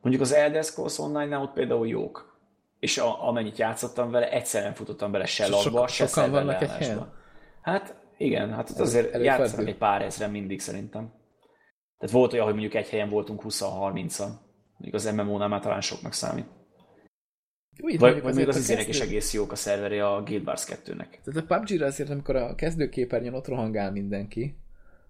Mondjuk 0.00 0.24
az 0.24 0.32
Elder 0.32 0.64
Scrolls 0.64 0.98
Online-nál 0.98 1.42
ott 1.42 1.52
például 1.52 1.88
jók. 1.88 2.38
És 2.78 2.98
a, 2.98 3.28
amennyit 3.28 3.58
játszottam 3.58 4.10
vele, 4.10 4.30
egyszer 4.30 4.62
nem 4.62 4.74
futottam 4.74 5.12
bele 5.12 5.24
se 5.24 5.48
lagba, 5.48 5.86
se 5.86 6.06
sokan 6.06 6.30
vannak 6.30 6.62
egy 6.62 6.70
helyen? 6.70 7.12
Hát 7.60 7.96
igen, 8.16 8.52
hát 8.52 8.70
ott 8.70 8.78
azért 8.78 9.22
játszanak 9.22 9.68
egy 9.68 9.76
pár 9.76 10.02
ezre 10.02 10.26
mindig 10.26 10.60
szerintem. 10.60 11.12
Tehát 11.98 12.14
volt 12.14 12.32
olyan, 12.32 12.44
hogy 12.44 12.54
mondjuk 12.54 12.74
egy 12.74 12.88
helyen 12.88 13.08
voltunk 13.08 13.42
20-30-an. 13.44 14.28
Még 14.76 14.94
az 14.94 15.04
MMO-nál 15.04 15.48
már 15.48 15.60
talán 15.60 15.80
soknak 15.80 16.12
számít. 16.12 16.46
Úgy, 17.80 17.98
vagy, 17.98 18.22
vagy 18.22 18.34
még 18.34 18.48
az 18.48 18.56
izének 18.56 18.88
is 18.88 19.00
egész 19.00 19.32
jók 19.32 19.52
a 19.52 19.56
szerveri 19.56 19.98
a 19.98 20.22
Guild 20.24 20.46
Wars 20.46 20.64
2-nek. 20.64 21.06
Tehát 21.24 21.36
a 21.36 21.42
PUBG-ra 21.46 21.86
azért, 21.86 22.10
amikor 22.10 22.36
a 22.36 22.54
kezdőképernyőn 22.54 23.34
ott 23.34 23.48
rohangál 23.48 23.92
mindenki, 23.92 24.56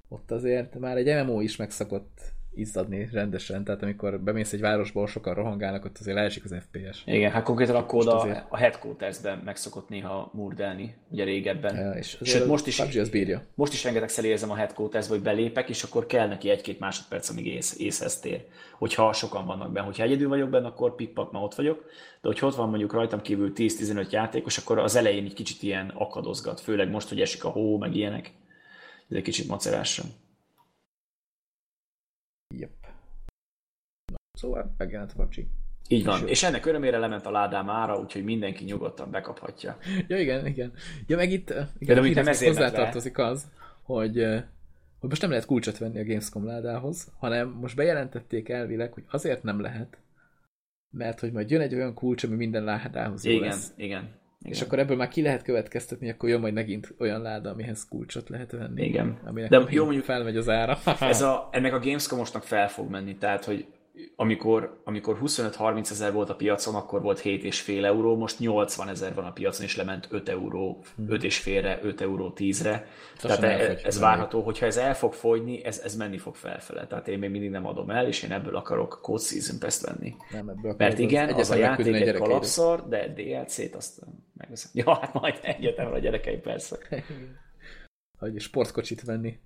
ott 0.09 0.30
azért 0.30 0.78
már 0.78 0.97
egy 0.97 1.24
MMO 1.24 1.40
is 1.40 1.56
megszokott 1.56 2.20
izzadni 2.57 3.09
rendesen, 3.12 3.65
tehát 3.65 3.83
amikor 3.83 4.20
bemész 4.20 4.53
egy 4.53 4.61
városból, 4.61 5.07
sokan 5.07 5.35
rohangálnak, 5.35 5.85
ott 5.85 5.97
azért 6.01 6.16
leesik 6.16 6.45
az 6.45 6.55
FPS. 6.61 7.03
Igen, 7.05 7.31
hát 7.31 7.43
konkrétan 7.43 7.77
a 7.77 7.87
kód 7.87 8.07
azért- 8.07 8.45
a, 8.49 8.57
headquarters-ben 8.57 9.43
meg 9.45 9.57
szokott 9.57 9.89
néha 9.89 10.31
murdelni, 10.35 10.95
ugye 11.11 11.24
régebben. 11.24 11.77
Ja, 11.77 11.91
és 11.91 12.19
Sőt, 12.23 12.47
most 12.47 12.66
is, 12.66 12.77
PUBG 12.77 12.97
az 12.97 13.09
bírja. 13.09 13.43
most 13.55 13.73
is 13.73 13.85
rengetegszer 13.85 14.24
érzem 14.24 14.51
a 14.51 14.55
headquarters 14.55 15.09
hogy 15.09 15.23
belépek, 15.23 15.69
és 15.69 15.83
akkor 15.83 16.07
kell 16.07 16.28
neki 16.28 16.51
egy-két 16.51 16.78
másodperc, 16.78 17.28
amíg 17.28 17.47
ész, 17.47 17.78
észhez 17.78 18.20
tér. 18.20 18.45
Hogyha 18.78 19.12
sokan 19.12 19.47
vannak 19.47 19.73
benne. 19.73 19.87
Hogyha 19.87 20.03
egyedül 20.03 20.28
vagyok 20.28 20.51
benne, 20.51 20.66
akkor 20.66 20.95
pikpak, 20.95 21.33
ma 21.33 21.41
ott 21.41 21.55
vagyok. 21.55 21.85
De 22.20 22.28
hogyha 22.28 22.47
ott 22.47 22.55
van 22.55 22.69
mondjuk 22.69 22.93
rajtam 22.93 23.20
kívül 23.20 23.53
10-15 23.57 24.11
játékos, 24.11 24.59
akkor 24.59 24.78
az 24.78 24.97
elején 24.97 25.24
egy 25.24 25.35
kicsit 25.35 25.62
ilyen 25.62 25.93
akadozgat. 25.95 26.61
Főleg 26.61 26.91
most, 26.91 27.09
hogy 27.09 27.20
esik 27.20 27.45
a 27.45 27.49
hó, 27.49 27.78
meg 27.78 27.95
ilyenek. 27.95 28.31
Ez 29.11 29.16
egy 29.16 29.23
kicsit 29.23 29.49
macerásra. 29.49 30.05
Yep. 32.55 32.70
Na, 34.12 34.16
szóval 34.39 34.74
megjelent 34.78 35.12
a 35.12 35.14
PUBG. 35.14 35.47
Így 35.89 36.05
van. 36.05 36.18
Sőt. 36.18 36.28
És 36.28 36.43
ennek 36.43 36.66
örömére 36.66 36.98
lement 36.98 37.27
a 37.27 37.31
ládám 37.31 37.70
ára, 37.70 37.98
úgyhogy 37.98 38.24
mindenki 38.24 38.64
nyugodtan 38.64 39.10
bekaphatja. 39.10 39.77
Ja, 40.09 40.18
igen, 40.18 40.47
igen. 40.47 40.73
Ja, 41.06 41.16
meg 41.16 41.31
itt 41.31 41.47
de 41.47 41.68
igen, 41.78 41.97
mondjuk 41.97 42.16
nem 42.16 42.28
ezért 42.28 42.56
hozzátartozik 42.56 43.18
az, 43.18 43.51
hogy, 43.82 44.20
eh, 44.20 44.44
hogy 44.98 45.09
most 45.09 45.20
nem 45.20 45.31
lehet 45.31 45.47
kulcsot 45.47 45.78
venni 45.78 45.98
a 45.98 46.05
Gamescom 46.05 46.47
ládához, 46.47 47.12
hanem 47.18 47.48
most 47.48 47.77
bejelentették 47.77 48.48
elvileg, 48.48 48.93
hogy 48.93 49.05
azért 49.10 49.43
nem 49.43 49.60
lehet, 49.60 49.98
mert 50.90 51.20
hogy 51.20 51.32
majd 51.32 51.51
jön 51.51 51.60
egy 51.60 51.74
olyan 51.74 51.94
kulcs, 51.94 52.24
ami 52.24 52.36
minden 52.36 52.64
ládához 52.64 53.24
jó 53.24 53.32
Igen, 53.32 53.48
lesz. 53.48 53.73
igen. 53.77 53.86
igen. 53.86 54.24
És 54.45 54.61
akkor 54.63 54.79
ebből 54.79 54.97
már 54.97 55.09
ki 55.09 55.23
lehet 55.23 55.43
következtetni, 55.43 56.11
akkor 56.11 56.29
jön 56.29 56.41
majd 56.41 56.55
megint 56.55 56.95
olyan 56.99 57.23
láda, 57.23 57.51
amihez 57.51 57.89
kulcsot 57.89 58.29
lehet 58.29 58.51
venni. 58.53 58.85
Igen. 58.85 59.19
Aminek 59.25 59.51
De 59.51 59.63
jó, 59.71 59.85
mondjuk- 59.85 60.05
felmegy 60.05 60.37
az 60.37 60.49
ára. 60.49 60.79
Ez 61.01 61.23
a, 61.23 61.49
ennek 61.53 61.73
a 61.75 61.79
Gamescomosnak 61.79 62.43
fel 62.43 62.69
fog 62.69 62.91
menni, 62.91 63.17
tehát, 63.17 63.45
hogy 63.45 63.67
amikor, 64.16 64.81
amikor 64.85 65.18
25-30 65.23 65.90
ezer 65.90 66.12
volt 66.12 66.31
a 66.31 66.35
piacon, 66.35 66.74
akkor 66.74 67.02
volt 67.02 67.20
7,5 67.20 67.85
euró, 67.85 68.16
most 68.16 68.39
80 68.39 68.89
ezer 68.89 69.14
van 69.14 69.24
a 69.24 69.32
piacon, 69.32 69.64
és 69.64 69.77
lement 69.77 70.09
5 70.10 70.28
euró, 70.28 70.85
5,5-re, 71.09 71.78
5 71.82 72.01
euró 72.01 72.32
10-re. 72.36 72.86
Tehát 73.20 73.43
e- 73.43 73.81
ez 73.85 73.94
hogy 73.94 74.02
várható, 74.02 74.43
hogyha 74.43 74.66
ez 74.66 74.77
el 74.77 74.94
fog 74.94 75.12
fogyni, 75.12 75.64
ez, 75.64 75.78
ez 75.78 75.97
menni 75.97 76.18
fog 76.18 76.35
felfele. 76.35 76.86
Tehát 76.86 77.09
én 77.09 77.18
még 77.18 77.31
mindig 77.31 77.51
nem 77.51 77.66
adom 77.66 77.90
el, 77.90 78.06
és 78.06 78.23
én 78.23 78.32
ebből 78.32 78.56
akarok 78.56 78.98
Code 79.02 79.23
Season 79.23 79.59
Pass 79.59 79.81
venni. 79.81 80.14
nem, 80.31 80.48
ebből 80.48 80.74
Mert 80.78 80.98
igen, 80.98 81.32
az 81.32 81.51
a 81.51 81.55
egyetemre 81.55 81.56
játék 81.56 81.94
egy 81.94 82.14
kalapszar, 82.14 82.89
de 82.89 83.09
DLC-t 83.09 83.74
azt 83.74 84.01
megveszem. 84.36 84.70
Ja, 84.85 84.94
hát 84.94 85.12
majd 85.12 85.39
egyetemre 85.43 85.94
a 85.94 85.98
gyerekeim 85.98 86.40
persze. 86.40 86.78
Hogy 88.18 88.40
sportkocsit 88.40 89.02
venni 89.02 89.39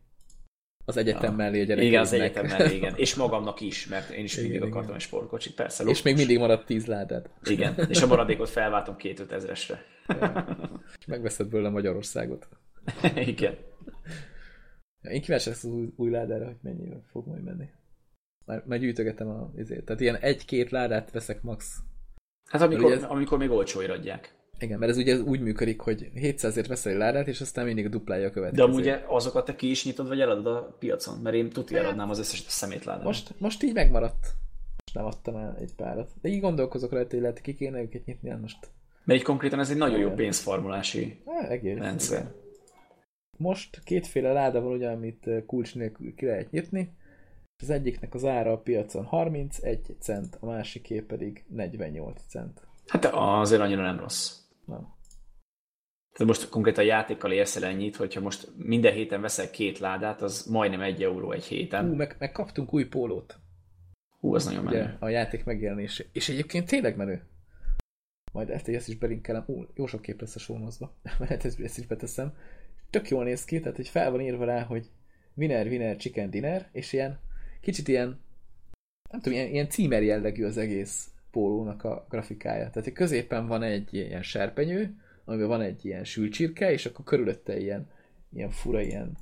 az 0.84 0.96
egyetem 0.96 1.34
mellé 1.34 1.60
a 1.60 1.64
gyerekeidnek. 1.64 1.86
Igen, 1.88 2.00
az 2.00 2.12
egyetem 2.12 2.46
mellé, 2.46 2.74
igen. 2.80 2.94
És 2.96 3.14
magamnak 3.14 3.60
is, 3.60 3.86
mert 3.86 4.10
én 4.10 4.24
is 4.24 4.32
Igen, 4.32 4.42
mindig 4.44 4.60
igen. 4.60 4.72
akartam 4.72 4.94
egy 4.94 5.00
sportkocsit, 5.00 5.54
persze. 5.54 5.84
És 5.84 6.02
még 6.02 6.16
mindig 6.16 6.38
maradt 6.38 6.66
tíz 6.66 6.86
ládád. 6.86 7.30
Igen, 7.44 7.74
és 7.90 8.02
a 8.02 8.06
maradékot 8.06 8.48
felváltom 8.48 8.96
két 8.96 9.20
öt 9.20 9.32
ezresre. 9.32 9.82
És 10.98 11.06
megveszed 11.06 11.48
belőle 11.48 11.68
Magyarországot. 11.70 12.48
Igen. 13.14 13.56
Ja, 15.02 15.10
Én 15.10 15.20
kíváncsi 15.22 15.48
lesz 15.48 15.64
az 15.64 15.70
új, 15.70 15.88
új 15.96 16.10
ládára, 16.10 16.44
hogy 16.44 16.56
mennyi 16.62 16.88
fog 17.10 17.26
majd 17.26 17.42
menni. 17.42 17.68
Már, 18.46 18.62
már 18.66 18.78
gyűjtögetem 18.78 19.28
a 19.28 19.52
izét. 19.56 19.84
Tehát 19.84 20.00
ilyen 20.00 20.16
egy-két 20.16 20.70
ládát 20.70 21.10
veszek 21.10 21.42
max. 21.42 21.78
Hát 22.50 22.62
amikor, 22.62 22.92
ez- 22.92 23.02
amikor 23.02 23.38
még 23.38 23.50
olcsóira 23.50 23.92
adják. 23.94 24.34
Igen, 24.60 24.78
mert 24.78 24.90
ez 24.90 24.96
ugye 24.98 25.18
úgy 25.18 25.40
működik, 25.40 25.80
hogy 25.80 26.10
700-ért 26.14 26.66
veszel 26.66 26.92
egy 26.92 26.98
ládát, 26.98 27.28
és 27.28 27.40
aztán 27.40 27.64
mindig 27.66 27.88
duplája 27.88 28.24
a 28.24 28.28
De 28.28 28.34
következő. 28.34 28.62
amúgy 28.62 28.88
azokat 29.06 29.44
te 29.44 29.54
ki 29.56 29.70
is 29.70 29.84
nyitod, 29.84 30.08
vagy 30.08 30.20
eladod 30.20 30.46
a 30.46 30.76
piacon? 30.78 31.18
Mert 31.18 31.36
én 31.36 31.50
tuti 31.50 31.76
eladnám 31.76 32.10
az 32.10 32.18
összes 32.18 32.44
szemétládát. 32.48 33.04
Most, 33.04 33.34
most 33.38 33.62
így 33.62 33.74
megmaradt. 33.74 34.26
Most 34.82 34.94
nem 34.94 35.04
adtam 35.04 35.36
el 35.36 35.56
egy 35.60 35.74
párat. 35.76 36.10
De 36.22 36.28
így 36.28 36.40
gondolkozok 36.40 36.92
rajta, 36.92 37.10
hogy 37.10 37.20
lehet, 37.20 37.36
hogy 37.36 37.44
ki 37.44 37.54
kéne 37.54 37.80
őket 37.80 38.04
nyitni, 38.04 38.28
hát 38.28 38.40
most 38.40 38.70
Mert 39.04 39.18
így 39.18 39.24
konkrétan 39.24 39.58
ez 39.60 39.70
egy 39.70 39.76
nagyon 39.76 39.98
jó 39.98 40.10
pénzformulási 40.10 41.22
egész. 41.48 41.78
rendszer. 41.78 42.18
igen. 42.20 42.34
Most 43.38 43.80
kétféle 43.84 44.32
láda 44.32 44.60
van 44.60 44.72
ugye, 44.72 44.88
amit 44.88 45.26
ö, 45.26 45.44
kulcs 45.46 45.74
nélkül 45.74 46.14
ki 46.14 46.26
lehet 46.26 46.50
nyitni. 46.50 46.92
Az 47.62 47.70
egyiknek 47.70 48.14
az 48.14 48.24
ára 48.24 48.52
a 48.52 48.58
piacon 48.58 49.04
31 49.04 49.96
cent, 50.00 50.36
a 50.40 50.46
másiké 50.46 51.00
pedig 51.00 51.44
48 51.48 52.22
cent. 52.28 52.66
Hát 52.86 53.04
azért 53.14 53.60
annyira 53.60 53.82
nem 53.82 53.98
rossz. 53.98 54.38
Nem. 54.70 54.98
Tehát 56.12 56.26
most 56.26 56.48
konkrétan 56.48 56.84
a 56.84 56.86
játékkal 56.86 57.32
érsz 57.32 57.56
el 57.56 57.64
ennyit, 57.64 57.96
hogyha 57.96 58.20
most 58.20 58.48
minden 58.56 58.92
héten 58.92 59.20
veszel 59.20 59.50
két 59.50 59.78
ládát, 59.78 60.22
az 60.22 60.46
majdnem 60.46 60.80
egy 60.80 61.02
euró 61.02 61.32
egy 61.32 61.44
héten. 61.44 61.88
Hú, 61.88 61.94
meg, 61.94 62.16
meg 62.18 62.32
kaptunk 62.32 62.74
új 62.74 62.84
pólót. 62.84 63.38
Hú, 64.20 64.34
az 64.34 64.44
nagyon 64.44 64.64
menő. 64.64 64.80
Ugye, 64.80 64.96
a 64.98 65.08
játék 65.08 65.44
megjelenése. 65.44 66.04
És 66.12 66.28
egyébként 66.28 66.68
tényleg 66.68 66.96
menő. 66.96 67.22
Majd 68.32 68.50
ezt, 68.50 68.68
ezt 68.68 68.88
is 68.88 68.96
belinkelem. 68.96 69.44
Ú, 69.46 69.64
jó 69.74 69.86
sok 69.86 70.02
kép 70.02 70.20
lesz 70.20 70.34
a 70.34 70.38
sónozba. 70.38 70.94
Mert 71.18 71.44
ezt, 71.44 71.60
ezt 71.60 71.78
is 71.78 71.86
beteszem. 71.86 72.34
Tök 72.90 73.08
jól 73.08 73.24
néz 73.24 73.44
ki, 73.44 73.60
tehát 73.60 73.76
hogy 73.76 73.88
fel 73.88 74.10
van 74.10 74.20
írva 74.20 74.44
rá, 74.44 74.62
hogy 74.62 74.90
winner, 75.34 75.66
winner, 75.66 75.96
chicken 75.96 76.30
dinner, 76.30 76.68
és 76.72 76.92
ilyen 76.92 77.20
kicsit 77.60 77.88
ilyen 77.88 78.20
nem 79.10 79.20
tudom, 79.20 79.38
ilyen, 79.38 79.50
ilyen 79.50 79.68
címer 79.68 80.02
jellegű 80.02 80.44
az 80.44 80.56
egész 80.56 81.10
pólónak 81.30 81.84
a 81.84 82.06
grafikája. 82.08 82.70
Tehát 82.70 82.92
középen 82.92 83.46
van 83.46 83.62
egy 83.62 83.94
ilyen 83.94 84.22
serpenyő, 84.22 84.96
amiben 85.24 85.48
van 85.48 85.60
egy 85.60 85.84
ilyen 85.84 86.04
sülcsirke, 86.04 86.72
és 86.72 86.86
akkor 86.86 87.04
körülötte 87.04 87.58
ilyen, 87.58 87.90
ilyen 88.32 88.50
fura, 88.50 88.80
ilyen 88.80 89.16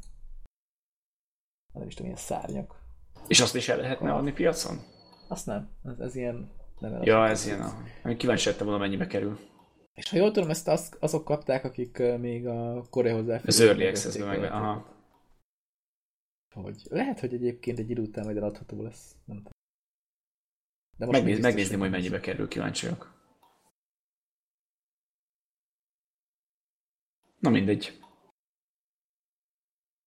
nem 1.73 1.87
is 1.87 1.95
tudom, 1.95 2.11
ilyen 2.11 2.23
szárnyak. 2.25 2.83
És 3.27 3.41
azt 3.41 3.55
is 3.55 3.69
el 3.69 3.77
lehetne 3.77 4.13
adni 4.13 4.33
piacon? 4.33 4.79
Azt 5.29 5.47
nem. 5.47 5.71
Ez, 5.85 5.99
ez 5.99 6.17
ilyen... 6.17 6.51
Nem 6.79 7.03
Ja, 7.03 7.29
ez 7.29 7.47
ilyen. 7.47 7.61
A... 7.61 7.83
Ami 8.03 8.17
kíváncsi 8.17 8.49
lettem 8.49 8.67
volna, 8.67 8.81
mennyibe 8.81 9.07
kerül. 9.07 9.39
És 9.95 10.11
ha 10.11 10.17
jól 10.17 10.31
tudom, 10.31 10.51
ezt 10.51 10.69
az, 10.69 10.97
azok 11.01 11.25
kapták, 11.25 11.65
akik 11.65 12.03
még 12.19 12.47
a 12.47 12.87
korai 12.91 13.13
hozzáférés. 13.13 13.55
Az 13.55 13.61
Early 13.61 13.87
Access-ben 13.87 14.29
meg. 14.29 14.43
Aha. 14.43 14.97
Hogy 16.55 16.77
lehet, 16.91 17.21
hogy 17.21 17.35
egyébként 17.35 17.79
egy 17.79 17.91
idő 17.91 18.03
után 18.03 18.25
majd 18.25 18.37
eladható 18.37 18.83
lesz. 18.83 19.17
Nem. 19.25 19.43
De 20.99 21.07
Megnéz, 21.07 21.41
megnézném, 21.41 21.79
hogy 21.79 21.91
mennyibe 21.91 22.21
kerül, 22.21 22.49
kíváncsi 22.49 22.87
vagyok. 22.87 23.17
Na 27.39 27.51
mindegy. 27.51 27.99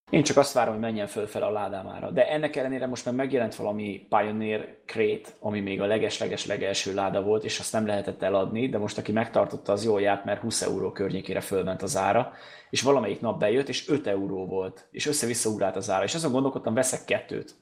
Én 0.09 0.23
csak 0.23 0.37
azt 0.37 0.53
várom, 0.53 0.73
hogy 0.73 0.81
menjen 0.81 1.07
fölfele 1.07 1.45
a 1.45 1.51
ládámára. 1.51 2.11
De 2.11 2.27
ennek 2.29 2.55
ellenére 2.55 2.87
most 2.87 3.05
már 3.05 3.13
megjelent 3.13 3.55
valami 3.55 4.07
Pioneer 4.09 4.77
Crate, 4.85 5.29
ami 5.39 5.59
még 5.59 5.81
a 5.81 5.85
leges-leges 5.85 6.45
legelső 6.45 6.93
láda 6.93 7.21
volt, 7.21 7.43
és 7.43 7.59
azt 7.59 7.73
nem 7.73 7.85
lehetett 7.85 8.21
eladni, 8.21 8.69
de 8.69 8.77
most 8.77 8.97
aki 8.97 9.11
megtartotta, 9.11 9.71
az 9.71 9.83
jól 9.83 10.01
járt, 10.01 10.25
mert 10.25 10.41
20 10.41 10.61
euró 10.61 10.91
környékére 10.91 11.41
fölment 11.41 11.81
az 11.81 11.97
ára, 11.97 12.33
és 12.69 12.81
valamelyik 12.81 13.21
nap 13.21 13.39
bejött, 13.39 13.67
és 13.67 13.89
5 13.89 14.07
euró 14.07 14.45
volt, 14.45 14.87
és 14.91 15.05
össze-vissza 15.05 15.49
ugrált 15.49 15.75
az 15.75 15.89
ára, 15.89 16.03
és 16.03 16.15
azon 16.15 16.31
gondolkodtam, 16.31 16.73
veszek 16.73 17.05
kettőt, 17.05 17.55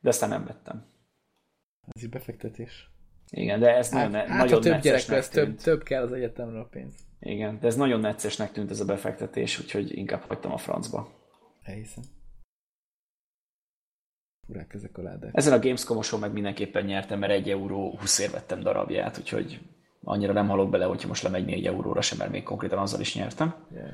de 0.00 0.08
aztán 0.08 0.28
nem 0.28 0.44
vettem. 0.44 0.97
Ez 1.94 2.02
is 2.02 2.08
befektetés. 2.08 2.90
Igen, 3.30 3.60
de 3.60 3.76
ez 3.76 3.90
Hát, 3.90 4.10
nagyon, 4.10 4.28
hát 4.28 4.38
nagyon 4.38 4.60
több 4.60 4.80
gyerek 4.80 5.06
lesz, 5.06 5.28
több, 5.28 5.56
több 5.56 5.82
kell 5.82 6.02
az 6.02 6.12
egyetemre 6.12 6.60
a 6.60 6.64
pénz. 6.64 6.94
Igen, 7.20 7.58
de 7.60 7.66
ez 7.66 7.76
nagyon 7.76 8.00
neccesnek 8.00 8.52
tűnt 8.52 8.70
ez 8.70 8.80
a 8.80 8.84
befektetés, 8.84 9.60
úgyhogy 9.60 9.96
inkább 9.96 10.20
hagytam 10.20 10.52
a 10.52 10.56
francba. 10.56 11.10
Elhiszem. 11.62 12.04
Furák 14.46 14.74
ezek 14.74 14.98
a 14.98 15.02
ládák. 15.02 15.30
Ezen 15.34 15.52
a 15.52 15.58
Gamescom-oson 15.58 16.20
meg 16.20 16.32
mindenképpen 16.32 16.84
nyertem, 16.84 17.18
mert 17.18 17.32
1 17.32 17.50
euró 17.50 17.96
20 17.98 18.18
ér 18.18 18.30
vettem 18.30 18.60
darabját, 18.60 19.18
úgyhogy 19.18 19.60
annyira 20.02 20.32
nem 20.32 20.48
halok 20.48 20.70
bele, 20.70 20.84
hogyha 20.84 21.08
most 21.08 21.22
lemegy 21.22 21.44
4 21.44 21.66
euróra 21.66 22.00
sem, 22.00 22.18
mert 22.18 22.30
még 22.30 22.42
konkrétan 22.42 22.78
azzal 22.78 23.00
is 23.00 23.14
nyertem. 23.14 23.54
Yeah. 23.72 23.88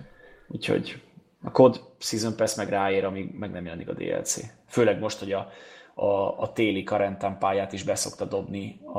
Úgyhogy 0.49 1.03
a 1.45 1.51
COD 1.51 1.81
Season 1.99 2.37
Pass 2.37 2.57
meg 2.57 2.69
ráér, 2.69 3.05
amíg 3.05 3.35
meg 3.39 3.51
nem 3.51 3.65
jelenik 3.65 3.89
a 3.89 3.93
DLC. 3.93 4.41
Főleg 4.69 4.99
most, 4.99 5.19
hogy 5.19 5.33
a, 5.33 5.49
a, 5.95 6.41
a 6.41 6.53
téli 6.53 6.83
Karentán 6.83 7.39
pályát 7.39 7.73
is 7.73 7.83
beszokta 7.83 8.25
dobni 8.25 8.81
a, 8.93 8.99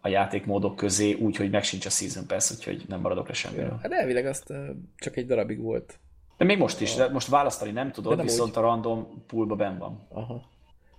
a 0.00 0.08
játékmódok 0.08 0.76
közé, 0.76 1.12
úgyhogy 1.12 1.50
meg 1.50 1.64
sincs 1.64 1.86
a 1.86 1.90
Season 1.90 2.26
Pass, 2.26 2.50
úgyhogy 2.50 2.84
nem 2.88 3.00
maradok 3.00 3.28
le 3.28 3.34
semmiről. 3.34 3.78
Hát 3.82 3.92
elvileg 3.92 4.26
azt 4.26 4.52
csak 4.96 5.16
egy 5.16 5.26
darabig 5.26 5.60
volt. 5.60 5.98
De 6.36 6.44
még 6.44 6.58
most 6.58 6.80
is, 6.80 6.94
de 6.94 7.08
most 7.08 7.28
választani 7.28 7.70
nem 7.70 7.92
tudod, 7.92 8.16
nem 8.16 8.26
viszont 8.26 8.56
a 8.56 8.60
random 8.60 9.24
poolba 9.26 9.54
ben 9.54 9.78
van. 9.78 10.06
Aha. 10.12 10.42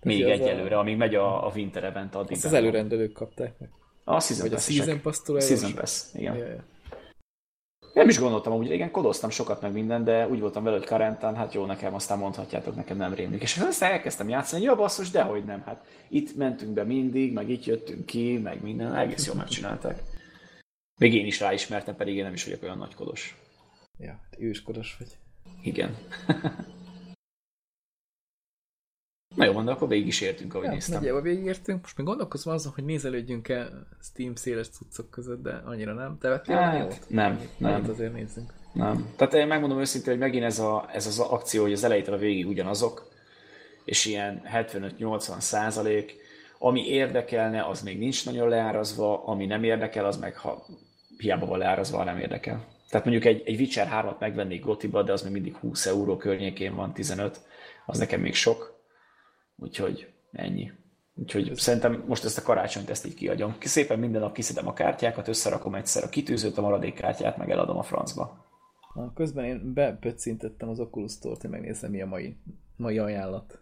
Még 0.01 0.23
az 0.23 0.29
a- 0.29 0.33
egyelőre, 0.33 0.77
amíg 0.77 0.97
megy 0.97 1.15
a, 1.15 1.47
a 1.47 1.51
Winter 1.55 1.83
Event, 1.83 2.15
addig 2.15 2.35
Azt 2.35 2.45
az 2.45 2.53
előrendelők 2.53 3.13
kapták 3.13 3.59
meg. 3.59 3.69
A 4.03 4.19
Season 4.19 4.47
Vagy 4.47 4.57
a. 4.57 4.59
Season 4.59 5.01
Pass-tól 5.01 5.39
Season 5.39 5.73
Pass, 5.73 6.03
igen. 6.13 6.37
Ja. 6.37 6.63
Nem 7.93 8.09
is 8.09 8.19
gondoltam, 8.19 8.53
hogy 8.53 8.71
igen, 8.71 8.91
kodoztam 8.91 9.29
sokat 9.29 9.61
meg 9.61 9.71
minden, 9.71 10.03
de 10.03 10.27
úgy 10.27 10.39
voltam 10.39 10.63
vele, 10.63 10.77
hogy 10.77 10.85
karentán, 10.85 11.35
hát 11.35 11.53
jó 11.53 11.65
nekem, 11.65 11.93
aztán 11.93 12.17
mondhatjátok, 12.17 12.75
nekem 12.75 12.97
nem 12.97 13.13
rémlik. 13.13 13.41
És 13.41 13.57
aztán 13.57 13.91
elkezdtem 13.91 14.29
játszani, 14.29 14.63
ja 14.63 14.75
basszus, 14.75 15.09
dehogy 15.09 15.43
nem, 15.43 15.61
hát 15.65 15.85
itt 16.07 16.35
mentünk 16.35 16.73
be 16.73 16.83
mindig, 16.83 17.33
meg 17.33 17.49
itt 17.49 17.65
jöttünk 17.65 18.05
ki, 18.05 18.37
meg 18.37 18.61
minden, 18.61 18.95
egész 18.95 19.25
jól 19.25 19.35
megcsinálták. 19.35 20.01
Még 20.97 21.13
én 21.13 21.25
is 21.25 21.39
ráismertem, 21.39 21.95
pedig 21.95 22.15
én 22.15 22.23
nem 22.23 22.33
is 22.33 22.45
vagyok 22.45 22.63
olyan 22.63 22.77
nagy 22.77 22.95
kodos. 22.95 23.37
ja, 23.97 24.11
hát 24.11 24.39
őskodos 24.39 24.97
vagy. 24.99 25.17
Igen. 25.61 25.97
Na 29.35 29.45
jó, 29.45 29.51
van, 29.51 29.65
de 29.65 29.71
akkor 29.71 29.87
végig 29.87 30.07
is 30.07 30.21
értünk, 30.21 30.53
ahogy 30.53 30.65
Ja, 30.65 30.71
néztem. 30.71 30.95
nagyjából 30.95 31.21
végigértünk. 31.21 31.81
Most 31.81 31.97
még 31.97 32.05
gondolkozom 32.05 32.53
azon, 32.53 32.71
hogy 32.75 32.83
nézelődjünk-e 32.83 33.69
Steam 34.01 34.35
széles 34.35 34.69
cuccok 34.69 35.09
között, 35.09 35.43
de 35.43 35.61
annyira 35.65 35.93
nem. 35.93 36.17
Te 36.19 36.29
vettél? 36.29 36.55
Hát, 36.55 36.99
nem, 37.07 37.39
nem. 37.57 37.73
Annyit 37.73 37.87
azért 37.89 38.13
nézzünk. 38.13 38.53
Nem. 38.73 39.09
Tehát 39.15 39.33
én 39.33 39.47
megmondom 39.47 39.79
őszintén, 39.79 40.09
hogy 40.11 40.19
megint 40.21 40.43
ez, 40.43 40.59
a, 40.59 40.89
ez 40.93 41.07
az 41.07 41.19
akció, 41.19 41.61
hogy 41.61 41.73
az 41.73 41.83
elejétől 41.83 42.15
a 42.15 42.17
végig 42.17 42.47
ugyanazok, 42.47 43.07
és 43.85 44.05
ilyen 44.05 44.41
75-80 44.53 45.39
százalék, 45.39 46.15
ami 46.59 46.87
érdekelne, 46.87 47.65
az 47.65 47.81
még 47.81 47.97
nincs 47.99 48.25
nagyon 48.25 48.49
leárazva, 48.49 49.25
ami 49.25 49.45
nem 49.45 49.63
érdekel, 49.63 50.05
az 50.05 50.17
meg 50.17 50.37
ha 50.37 50.65
hiába 51.17 51.45
van 51.45 51.57
leárazva, 51.57 51.97
ha 51.97 52.03
nem 52.03 52.17
érdekel. 52.17 52.65
Tehát 52.89 53.05
mondjuk 53.05 53.25
egy, 53.25 53.41
egy 53.45 53.59
Witcher 53.59 53.87
3-at 53.93 54.19
megvennék 54.19 54.63
Gotiba, 54.63 55.03
de 55.03 55.11
az 55.11 55.21
még 55.21 55.31
mindig 55.31 55.55
20 55.55 55.85
euró 55.85 56.17
környékén 56.17 56.75
van, 56.75 56.93
15, 56.93 57.39
az 57.85 57.97
nekem 57.97 58.21
még 58.21 58.35
sok. 58.35 58.78
Úgyhogy 59.59 60.13
ennyi. 60.31 60.71
Úgyhogy 61.15 61.49
Ez... 61.49 61.59
szerintem 61.59 62.03
most 62.07 62.23
ezt 62.23 62.37
a 62.37 62.41
karácsonyt 62.41 62.89
ezt 62.89 63.05
így 63.05 63.13
kiadjam. 63.13 63.55
Szépen 63.59 63.99
minden 63.99 64.21
nap 64.21 64.33
kiszedem 64.33 64.67
a 64.67 64.73
kártyákat, 64.73 65.27
összerakom 65.27 65.75
egyszer 65.75 66.03
a 66.03 66.09
kitűzőt, 66.09 66.57
a 66.57 66.61
maradék 66.61 66.93
kártyát, 66.93 67.37
meg 67.37 67.49
eladom 67.49 67.77
a 67.77 67.83
francba. 67.83 68.47
Na, 68.93 69.13
közben 69.13 69.45
én 69.45 69.73
bepöccintettem 69.73 70.69
az 70.69 70.79
Oculus 70.79 71.11
Store-t, 71.11 71.41
hogy 71.41 71.49
megnézem, 71.49 71.91
mi 71.91 72.01
a 72.01 72.05
mai, 72.05 72.37
mai 72.75 72.97
ajánlat. 72.97 73.59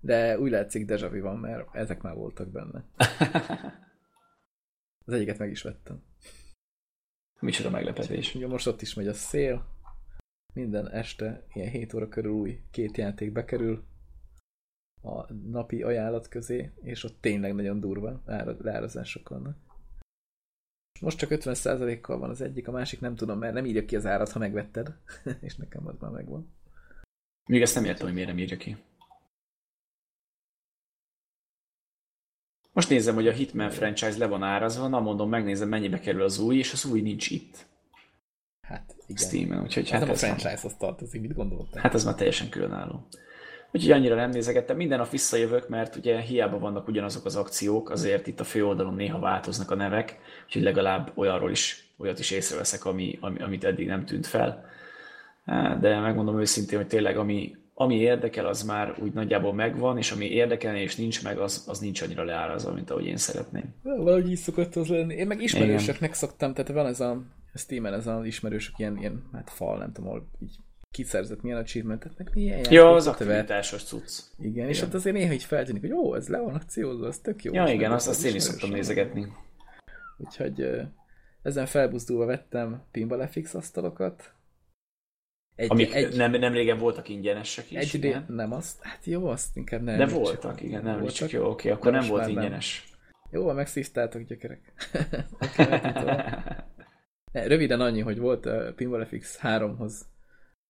De 0.00 0.38
úgy 0.38 0.50
látszik 0.50 0.86
deja 0.86 1.10
vu 1.10 1.20
van, 1.20 1.38
mert 1.38 1.74
ezek 1.74 2.02
már 2.02 2.14
voltak 2.14 2.48
benne. 2.48 2.84
Az 5.06 5.12
egyiket 5.12 5.38
meg 5.38 5.50
is 5.50 5.62
vettem. 5.62 6.02
Micsoda 7.40 7.70
meglepetés. 7.70 8.34
Ugye 8.34 8.46
most 8.46 8.66
ott 8.66 8.82
is 8.82 8.94
megy 8.94 9.08
a 9.08 9.14
szél. 9.14 9.66
Minden 10.54 10.90
este, 10.90 11.46
ilyen 11.52 11.70
7 11.70 11.94
óra 11.94 12.08
körül 12.08 12.32
új 12.32 12.60
két 12.70 12.96
játék 12.96 13.32
bekerül 13.32 13.84
a 15.04 15.32
napi 15.50 15.82
ajánlat 15.82 16.28
közé, 16.28 16.70
és 16.82 17.04
ott 17.04 17.16
tényleg 17.20 17.54
nagyon 17.54 17.80
durva 17.80 18.22
leárazások 18.58 19.28
vannak. 19.28 19.56
Most 21.00 21.18
csak 21.18 21.30
50%-kal 21.32 22.18
van 22.18 22.30
az 22.30 22.40
egyik, 22.40 22.68
a 22.68 22.72
másik 22.72 23.00
nem 23.00 23.14
tudom, 23.14 23.38
mert 23.38 23.54
nem 23.54 23.66
írja 23.66 23.84
ki 23.84 23.96
az 23.96 24.06
árat, 24.06 24.30
ha 24.30 24.38
megvetted, 24.38 24.96
és 25.46 25.56
nekem 25.56 25.86
az 25.86 25.94
már 26.00 26.10
megvan. 26.10 26.52
Még 27.46 27.62
ezt 27.62 27.74
nem 27.74 27.84
értem, 27.84 28.04
hogy 28.04 28.14
miért 28.14 28.28
nem 28.28 28.38
írja 28.38 28.56
ki. 28.56 28.76
Most 32.72 32.88
nézem, 32.88 33.14
hogy 33.14 33.28
a 33.28 33.32
Hitman 33.32 33.70
franchise 33.70 34.18
le 34.18 34.26
van 34.26 34.42
árazva, 34.42 34.88
na 34.88 35.00
mondom, 35.00 35.28
megnézem, 35.28 35.68
mennyibe 35.68 36.00
kerül 36.00 36.22
az 36.22 36.38
új, 36.38 36.56
és 36.56 36.72
az 36.72 36.84
új 36.84 37.00
nincs 37.00 37.30
itt. 37.30 37.66
Hát 38.60 38.96
igen. 39.06 39.26
Steam-en, 39.26 39.62
úgyhogy 39.62 39.90
hát 39.90 40.00
hát 40.00 40.10
ez 40.10 40.22
a 40.22 40.26
franchise-hoz 40.26 40.76
tartozik, 40.76 41.20
mit 41.20 41.34
gondoltál? 41.34 41.82
Hát 41.82 41.94
ez 41.94 42.04
már 42.04 42.14
teljesen 42.14 42.48
különálló. 42.48 43.06
Úgyhogy 43.74 43.92
annyira 43.92 44.14
nem 44.14 44.30
nézegettem. 44.30 44.76
Minden 44.76 44.98
nap 44.98 45.10
visszajövök, 45.10 45.68
mert 45.68 45.96
ugye 45.96 46.20
hiába 46.20 46.58
vannak 46.58 46.88
ugyanazok 46.88 47.24
az 47.24 47.36
akciók, 47.36 47.90
azért 47.90 48.26
itt 48.26 48.40
a 48.40 48.44
főoldalon 48.44 48.94
néha 48.94 49.18
változnak 49.18 49.70
a 49.70 49.74
nevek, 49.74 50.18
úgyhogy 50.44 50.62
legalább 50.62 51.12
olyanról 51.14 51.50
is, 51.50 51.92
olyat 51.98 52.18
is 52.18 52.30
észreveszek, 52.30 52.84
ami, 52.84 53.18
ami, 53.20 53.38
amit 53.38 53.64
eddig 53.64 53.86
nem 53.86 54.04
tűnt 54.04 54.26
fel. 54.26 54.64
De 55.80 56.00
megmondom 56.00 56.40
őszintén, 56.40 56.78
hogy 56.78 56.86
tényleg 56.86 57.16
ami, 57.16 57.56
ami 57.74 57.94
érdekel, 57.94 58.46
az 58.46 58.62
már 58.62 58.94
úgy 59.02 59.12
nagyjából 59.12 59.54
megvan, 59.54 59.98
és 59.98 60.10
ami 60.10 60.26
érdekelne 60.26 60.80
és 60.80 60.96
nincs 60.96 61.22
meg, 61.22 61.38
az, 61.38 61.64
az 61.68 61.78
nincs 61.78 62.02
annyira 62.02 62.24
leárazva, 62.24 62.72
mint 62.72 62.90
ahogy 62.90 63.06
én 63.06 63.16
szeretném. 63.16 63.74
Valahogy 63.82 64.30
így 64.30 64.36
szokott 64.36 64.76
az 64.76 64.88
lenni. 64.88 65.14
Én 65.14 65.26
meg 65.26 65.42
ismerősöknek 65.42 66.14
szoktam, 66.14 66.54
tehát 66.54 66.72
van 66.72 66.86
ez 66.86 67.00
a 67.00 67.22
Steam-en 67.54 67.94
ez 67.94 68.06
az 68.06 68.24
ismerősök 68.24 68.78
ilyen, 68.78 68.96
ilyen 68.98 69.28
hát 69.32 69.50
fal, 69.50 69.78
nem 69.78 69.92
tudom, 69.92 70.10
ahol 70.10 70.28
így 70.42 70.56
kiszerzett 70.94 71.42
milyen 71.42 71.58
achievementet, 71.58 72.12
meg 72.18 72.30
milyen 72.34 72.56
játék. 72.56 72.72
Ja, 72.72 72.94
az 72.94 73.06
aktivitásos 73.06 73.84
cucc. 73.84 74.20
Igen, 74.38 74.52
igen, 74.52 74.68
és 74.68 74.82
ott 74.82 74.94
azért 74.94 75.16
néha 75.16 75.32
így 75.32 75.44
feltűnik, 75.44 75.80
hogy 75.80 75.92
ó, 75.92 76.14
ez 76.14 76.28
le 76.28 76.38
van 76.38 76.54
akciózva, 76.54 77.06
az 77.06 77.18
tök 77.18 77.44
jó. 77.44 77.52
Ja, 77.52 77.68
igen, 77.68 77.92
azt, 77.92 78.08
azt 78.08 78.24
én 78.24 78.34
is 78.34 78.42
szoktam 78.42 78.70
nézegetni. 78.70 79.32
Úgyhogy 80.18 80.70
ezen 81.42 81.66
felbuzdulva 81.66 82.24
vettem 82.24 82.82
Pinball 82.90 83.26
FX 83.26 83.54
asztalokat. 83.54 84.34
Egy, 85.54 85.70
Amik 85.70 85.94
egy, 85.94 86.16
nem, 86.16 86.30
nem 86.30 86.52
régen 86.52 86.78
voltak 86.78 87.08
ingyenesek 87.08 87.70
is, 87.70 87.78
egy 87.78 87.94
igen? 87.94 88.24
nem 88.28 88.52
azt, 88.52 88.82
hát 88.82 89.04
jó, 89.04 89.26
azt 89.26 89.56
inkább 89.56 89.82
nem. 89.82 89.96
De 89.96 90.06
voltak, 90.06 90.62
igen, 90.62 90.82
nem, 90.82 90.98
voltak. 90.98 91.14
csak 91.14 91.30
jó, 91.30 91.50
oké, 91.50 91.70
akkor 91.70 91.92
nem, 91.92 92.00
nem 92.00 92.10
volt 92.10 92.28
ingyenes. 92.28 92.86
Nem. 93.30 93.40
Jó, 93.40 93.52
megszívtáltok, 93.52 94.22
gyökerek. 94.22 94.72
okay, 95.44 95.66
Röviden 97.48 97.80
annyi, 97.80 98.00
hogy 98.00 98.18
volt 98.18 98.46
a 98.46 98.72
Pinball 98.76 99.04
FX 99.04 99.38
3-hoz 99.42 100.12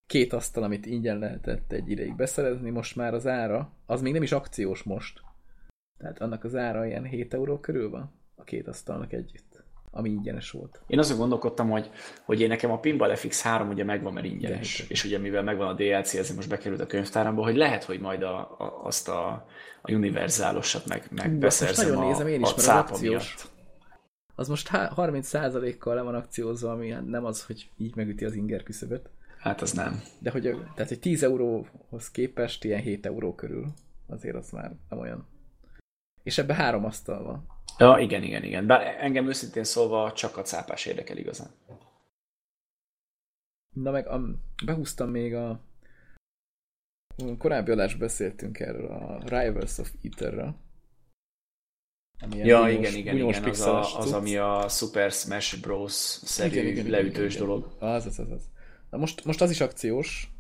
két 0.07 0.33
asztal, 0.33 0.63
amit 0.63 0.87
ingyen 0.87 1.19
lehetett 1.19 1.73
egy 1.73 1.91
ideig 1.91 2.17
beszerezni, 2.17 2.71
most 2.71 2.97
már 2.97 3.15
az 3.15 3.27
ára, 3.27 3.73
az 3.87 4.03
még 4.03 4.13
nem 4.13 4.23
is 4.23 4.33
akciós 4.33 4.83
most. 4.83 5.21
Tehát 5.99 6.21
annak 6.21 6.45
az 6.45 6.55
ára 6.55 6.87
ilyen 6.87 7.05
7 7.05 7.35
euró 7.35 7.59
körül 7.59 7.91
van 7.91 8.13
a 8.35 8.43
két 8.43 8.69
asztalnak 8.69 9.13
együtt, 9.13 9.65
ami 9.91 10.11
ingyenes 10.11 10.51
volt. 10.51 10.83
Én 10.87 10.99
azon 10.99 11.19
gondolkodtam, 11.19 11.71
hogy, 11.71 11.91
hogy 12.25 12.41
én 12.41 12.49
nekem 12.49 12.71
a 12.71 12.79
Pinball 12.79 13.15
FX 13.15 13.43
3 13.43 13.69
ugye 13.69 13.85
megvan, 13.85 14.13
mert 14.13 14.27
ingyenes, 14.27 14.79
De, 14.79 14.85
és 14.89 15.05
ugye 15.05 15.19
mivel 15.19 15.43
megvan 15.43 15.69
a 15.69 15.75
DLC, 15.75 16.15
ezért 16.15 16.37
most 16.37 16.49
bekerült 16.49 16.81
a 16.81 16.87
könyvtáramba, 16.87 17.43
hogy 17.43 17.57
lehet, 17.57 17.85
hogy 17.85 18.01
majd 18.01 18.23
a, 18.23 18.39
a, 18.39 18.81
azt 18.85 19.09
a, 19.09 19.47
a 19.83 19.93
univerzálosat 19.93 20.87
meg, 20.87 21.07
meg 21.11 21.39
beszerzem 21.39 21.89
nagyon 21.89 22.05
a, 22.05 22.07
nézem 22.07 22.27
én 22.27 22.41
is, 22.41 22.51
a 22.51 22.55
cápa 22.55 22.99
miatt. 23.01 23.53
Az 24.35 24.49
most 24.49 24.69
30%-kal 24.73 25.95
le 25.95 26.03
van 26.03 26.15
akciózva, 26.15 26.71
ami 26.71 26.89
nem 27.07 27.25
az, 27.25 27.45
hogy 27.45 27.69
így 27.77 27.97
megüti 27.97 28.25
az 28.25 28.35
inger 28.35 28.63
küszöböt. 28.63 29.11
Hát 29.45 29.61
az 29.61 29.73
nem. 29.73 30.03
De 30.19 30.31
hogy, 30.31 30.43
tehát, 30.43 30.89
hogy 30.89 31.01
10 31.01 31.23
euróhoz 31.23 32.11
képest 32.11 32.65
ilyen 32.65 32.81
7 32.81 33.07
euró 33.07 33.35
körül. 33.35 33.73
Azért 34.07 34.37
az 34.37 34.51
már 34.51 34.73
nem 34.89 34.99
olyan. 34.99 35.27
És 36.23 36.39
ebbe 36.39 36.55
három 36.55 36.85
asztal 36.85 37.23
van. 37.23 37.47
Ja, 37.79 37.99
igen, 37.99 38.23
igen, 38.23 38.43
igen. 38.43 38.67
Bár 38.67 38.97
engem 38.99 39.29
őszintén 39.29 39.65
szólva 39.65 40.13
csak 40.13 40.37
a 40.37 40.43
cápás 40.43 40.87
érdekel 40.87 41.17
igazán. 41.17 41.51
Na 43.75 43.91
meg 43.91 44.07
a, 44.07 44.21
behúztam 44.65 45.11
még 45.11 45.35
a 45.35 45.61
korábbi 47.39 47.71
adásban 47.71 48.01
beszéltünk 48.01 48.61
erről 48.61 48.87
a 48.87 49.19
Rivals 49.19 49.79
of 49.79 49.93
Ether-ről. 50.03 50.55
Ja, 52.21 52.29
bunyós, 52.29 52.73
igen, 52.73 52.95
igen, 52.95 53.17
igen, 53.17 53.49
az, 53.49 53.61
a, 53.61 53.99
az, 53.99 54.13
ami 54.13 54.37
a 54.37 54.69
Super 54.69 55.11
Smash 55.11 55.61
Bros-szerű 55.61 56.61
igen, 56.61 56.67
igen, 56.67 56.87
leütős 56.87 57.35
igen, 57.35 57.47
dolog. 57.47 57.77
Az, 57.79 58.07
az, 58.07 58.19
az, 58.19 58.31
az. 58.31 58.53
Na 58.95 59.01
most, 59.01 59.25
most 59.25 59.41
az 59.41 59.51
is 59.51 59.61
akciós, 59.61 60.33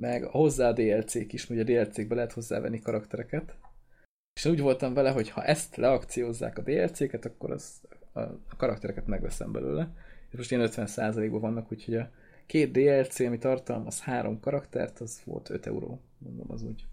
meg 0.00 0.24
hozzá 0.24 0.68
a 0.68 0.72
DLC-k 0.72 1.32
is, 1.32 1.50
ugye 1.50 1.60
a 1.60 1.64
DLC-kbe 1.64 2.14
lehet 2.14 2.32
hozzávenni 2.32 2.80
karaktereket. 2.80 3.56
És 4.34 4.44
úgy 4.44 4.60
voltam 4.60 4.94
vele, 4.94 5.10
hogy 5.10 5.28
ha 5.30 5.44
ezt 5.44 5.76
leakciózzák 5.76 6.58
a 6.58 6.62
DLC-ket, 6.62 7.24
akkor 7.24 7.50
az, 7.50 7.80
a, 8.12 8.20
karaktereket 8.56 9.06
megveszem 9.06 9.52
belőle. 9.52 9.92
És 10.30 10.36
most 10.36 10.50
ilyen 10.50 10.68
50%-ban 10.72 11.40
vannak, 11.40 11.72
úgyhogy 11.72 11.94
a 11.94 12.10
két 12.46 12.72
DLC, 12.72 13.20
ami 13.20 13.38
tartalmaz 13.38 14.00
három 14.00 14.40
karaktert, 14.40 15.00
az 15.00 15.20
volt 15.24 15.50
5 15.50 15.66
euró. 15.66 16.00
Mondom, 16.18 16.50
az 16.50 16.62
úgy 16.62 16.86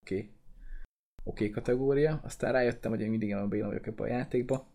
oké. 0.00 0.14
Okay. 0.14 0.30
Oké 1.24 1.44
okay 1.44 1.50
kategória. 1.50 2.20
Aztán 2.24 2.52
rájöttem, 2.52 2.90
hogy 2.90 3.00
én 3.00 3.10
mindig 3.10 3.34
nem 3.34 3.48
béna 3.48 3.66
vagyok 3.66 3.86
ebbe 3.86 4.02
a 4.02 4.06
játékba. 4.06 4.66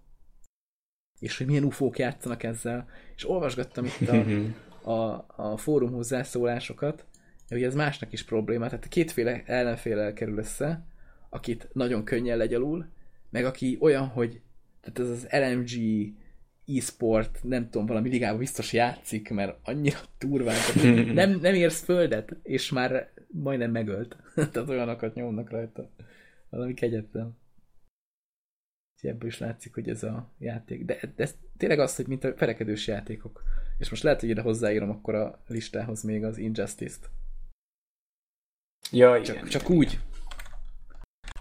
És 1.19 1.37
hogy 1.37 1.47
milyen 1.47 1.63
ufók 1.63 1.99
játszanak 1.99 2.43
ezzel. 2.43 2.89
És 3.15 3.29
olvasgattam 3.29 3.85
itt 3.85 4.07
a, 4.07 4.23
a, 4.87 5.25
a 5.35 5.57
fórum 5.57 5.91
hozzászólásokat, 5.91 7.05
ugye 7.49 7.65
ez 7.65 7.75
másnak 7.75 8.13
is 8.13 8.23
probléma, 8.23 8.65
tehát 8.65 8.87
kétféle 8.87 9.43
ellenfél 9.45 9.99
elkerül 9.99 10.37
össze, 10.37 10.85
akit 11.29 11.69
nagyon 11.73 12.03
könnyen 12.03 12.37
legyalul, 12.37 12.87
meg 13.29 13.45
aki 13.45 13.77
olyan, 13.81 14.07
hogy 14.07 14.41
tehát 14.81 14.99
ez 14.99 15.09
az 15.09 15.27
LMG 15.31 15.69
e-sport, 16.77 17.39
nem 17.43 17.69
tudom, 17.69 17.87
valami 17.87 18.09
ligában 18.09 18.39
biztos 18.39 18.73
játszik, 18.73 19.29
mert 19.29 19.57
annyira 19.63 19.99
turván, 20.17 20.57
nem, 21.13 21.39
nem 21.39 21.53
érsz 21.53 21.83
földet, 21.83 22.35
és 22.43 22.71
már 22.71 23.11
majdnem 23.27 23.71
megölt. 23.71 24.17
tehát 24.51 24.69
olyanokat 24.69 25.13
nyomnak 25.13 25.49
rajta. 25.49 25.89
Valami 26.49 26.73
kegyetlen. 26.73 27.37
Ebből 29.01 29.29
is 29.29 29.39
látszik, 29.39 29.73
hogy 29.73 29.89
ez 29.89 30.03
a 30.03 30.33
játék. 30.39 30.85
De, 30.85 30.99
de 31.15 31.23
ez 31.23 31.35
tényleg 31.57 31.79
az, 31.79 31.95
hogy 31.95 32.07
mint 32.07 32.23
a 32.23 32.33
ferekedős 32.35 32.87
játékok. 32.87 33.43
És 33.77 33.89
most 33.89 34.03
lehet, 34.03 34.19
hogy 34.19 34.29
ide 34.29 34.41
hozzáírom 34.41 34.89
akkor 34.89 35.15
a 35.15 35.39
listához 35.47 36.03
még 36.03 36.23
az 36.23 36.37
Injustice-t. 36.37 37.09
Ja, 38.91 39.09
igen, 39.09 39.23
csak, 39.23 39.35
igen, 39.35 39.47
csak 39.47 39.61
igen. 39.61 39.77
úgy. 39.77 39.99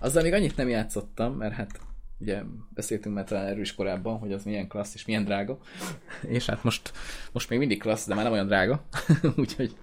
Azzal 0.00 0.22
még 0.22 0.32
annyit 0.32 0.56
nem 0.56 0.68
játszottam, 0.68 1.36
mert 1.36 1.54
hát 1.54 1.80
ugye 2.18 2.42
beszéltünk 2.74 3.14
már 3.14 3.24
talán 3.24 3.46
erről 3.46 3.60
is 3.60 3.74
korábban, 3.74 4.18
hogy 4.18 4.32
az 4.32 4.44
milyen 4.44 4.68
klassz 4.68 4.94
és 4.94 5.04
milyen 5.04 5.24
drága. 5.24 5.58
és 6.36 6.46
hát 6.46 6.62
most, 6.62 6.92
most 7.32 7.48
még 7.50 7.58
mindig 7.58 7.80
klassz, 7.80 8.06
de 8.06 8.14
már 8.14 8.24
nem 8.24 8.32
olyan 8.32 8.46
drága. 8.46 8.84
úgyhogy, 9.36 9.76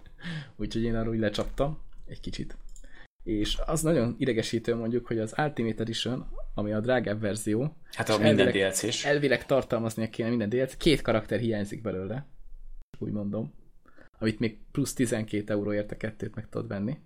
úgyhogy 0.56 0.84
én 0.84 0.96
arról 0.96 1.14
úgy 1.14 1.20
lecsaptam 1.20 1.82
egy 2.06 2.20
kicsit. 2.20 2.58
És 3.24 3.58
az 3.66 3.82
nagyon 3.82 4.16
idegesítő 4.18 4.76
mondjuk, 4.76 5.08
hogy 5.08 5.20
az 5.20 5.34
Ultimate 5.38 5.82
Edition, 5.82 6.28
ami 6.54 6.74
a 6.74 6.80
drágább 6.80 7.22
verzió, 7.22 7.76
hát 7.92 8.10
a 8.10 8.18
minden 8.18 8.52
DLC-s. 8.52 9.06
Elvileg 9.06 9.46
tartalmaznia 9.46 10.10
kéne 10.10 10.30
minden 10.30 10.50
DLC, 10.50 10.78
két 10.78 11.02
karakter 11.02 11.40
hiányzik 11.40 11.82
belőle 11.82 12.28
úgy 13.00 13.12
mondom, 13.12 13.54
amit 14.18 14.40
még 14.40 14.60
plusz 14.72 14.94
12 14.94 15.54
euróért 15.54 15.92
a 15.92 15.98
kettőt 15.98 16.36
meg 16.36 16.50
tudod 16.50 16.68
venni. 16.68 17.00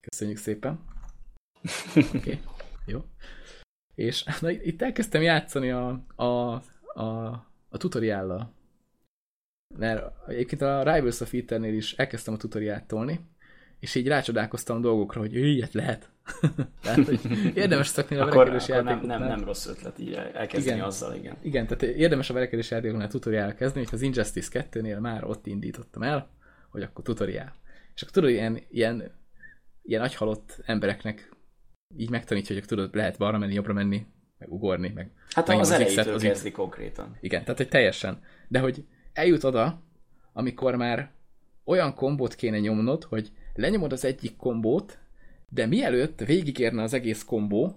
Köszönjük 0.00 0.38
szépen. 0.38 0.84
Oké, 1.96 2.18
okay. 2.18 2.40
jó. 2.92 3.04
És 3.94 4.24
na, 4.40 4.50
itt 4.50 4.82
elkezdtem 4.82 5.22
játszani 5.22 5.70
a, 5.70 6.04
a, 6.14 6.24
a, 6.94 7.28
a 7.68 7.76
tutoriállal. 7.76 8.54
Mert 9.74 10.28
egyébként 10.28 10.62
a 10.62 10.92
Rivals 10.92 11.20
of 11.20 11.32
Ethernél 11.32 11.74
is 11.74 11.92
elkezdtem 11.92 12.34
a 12.34 12.36
tutoriát 12.36 12.86
tolni, 12.86 13.20
és 13.78 13.94
így 13.94 14.06
rácsodálkoztam 14.06 14.80
dolgokra, 14.80 15.20
hogy 15.20 15.34
ilyet 15.34 15.72
lehet. 15.72 16.10
tehát, 16.82 17.04
hogy 17.04 17.20
érdemes 17.54 17.86
szakni 17.86 18.16
a 18.16 18.24
verekedős 18.24 18.68
játékot. 18.68 19.06
Nem, 19.06 19.20
nem, 19.20 19.28
nem 19.28 19.44
rossz 19.44 19.66
ötlet 19.66 19.98
így 19.98 20.12
elkezdeni 20.12 20.76
igen, 20.76 20.86
azzal, 20.88 21.14
igen. 21.14 21.36
Igen, 21.42 21.66
tehát 21.66 21.82
érdemes 21.82 22.30
a 22.30 22.34
verekedős 22.34 22.70
játékoknál 22.70 23.08
tutoriál 23.08 23.54
kezdeni, 23.54 23.84
hogy 23.84 23.94
az 23.94 24.02
Injustice 24.02 24.66
2-nél 24.70 25.00
már 25.00 25.24
ott 25.24 25.46
indítottam 25.46 26.02
el, 26.02 26.30
hogy 26.70 26.82
akkor 26.82 27.04
tutoriál. 27.04 27.54
És 27.94 28.02
akkor 28.02 28.14
tudod, 28.14 28.30
ilyen, 28.30 28.60
ilyen, 28.70 29.10
ilyen 29.82 30.02
agyhalott 30.02 30.60
embereknek 30.66 31.36
így 31.96 32.10
megtanítja, 32.10 32.54
hogy 32.54 32.64
tudod, 32.64 32.94
lehet 32.94 33.18
balra 33.18 33.38
menni, 33.38 33.54
jobbra 33.54 33.72
menni, 33.72 34.06
meg 34.38 34.52
ugorni, 34.52 34.92
meg... 34.94 35.10
Hát 35.30 35.48
az, 35.48 35.58
az 35.58 35.70
elejétől 35.70 36.14
az 36.14 36.22
kezdi 36.22 36.50
konkrétan. 36.50 37.16
Igen, 37.20 37.40
tehát 37.40 37.56
hogy 37.56 37.68
teljesen. 37.68 38.20
De 38.48 38.58
hogy 38.58 38.84
eljut 39.12 39.44
oda, 39.44 39.82
amikor 40.32 40.76
már 40.76 41.10
olyan 41.64 41.94
kombót 41.94 42.34
kéne 42.34 42.58
nyomnod, 42.58 43.04
hogy 43.04 43.32
lenyomod 43.54 43.92
az 43.92 44.04
egyik 44.04 44.36
kombót, 44.36 44.98
de 45.48 45.66
mielőtt 45.66 46.20
végigérne 46.20 46.82
az 46.82 46.92
egész 46.92 47.24
kombó, 47.24 47.76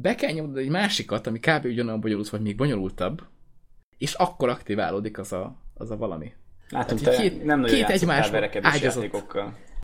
be 0.00 0.14
kell 0.14 0.32
nyomnod 0.32 0.56
egy 0.56 0.68
másikat, 0.68 1.26
ami 1.26 1.38
kb. 1.38 1.64
ugyanolyan 1.64 2.00
bonyolult, 2.00 2.28
vagy 2.28 2.40
még 2.40 2.56
bonyolultabb, 2.56 3.22
és 3.98 4.14
akkor 4.14 4.48
aktiválódik 4.48 5.18
az 5.18 5.32
a, 5.32 5.56
az 5.74 5.90
a 5.90 5.96
valami. 5.96 6.32
Látom, 6.68 6.98
te 6.98 7.16
két, 7.16 7.44
nem 7.44 7.60
nagyon 7.60 7.76
két 7.76 7.88
egymás 7.88 8.30
ágyazott. 8.60 9.26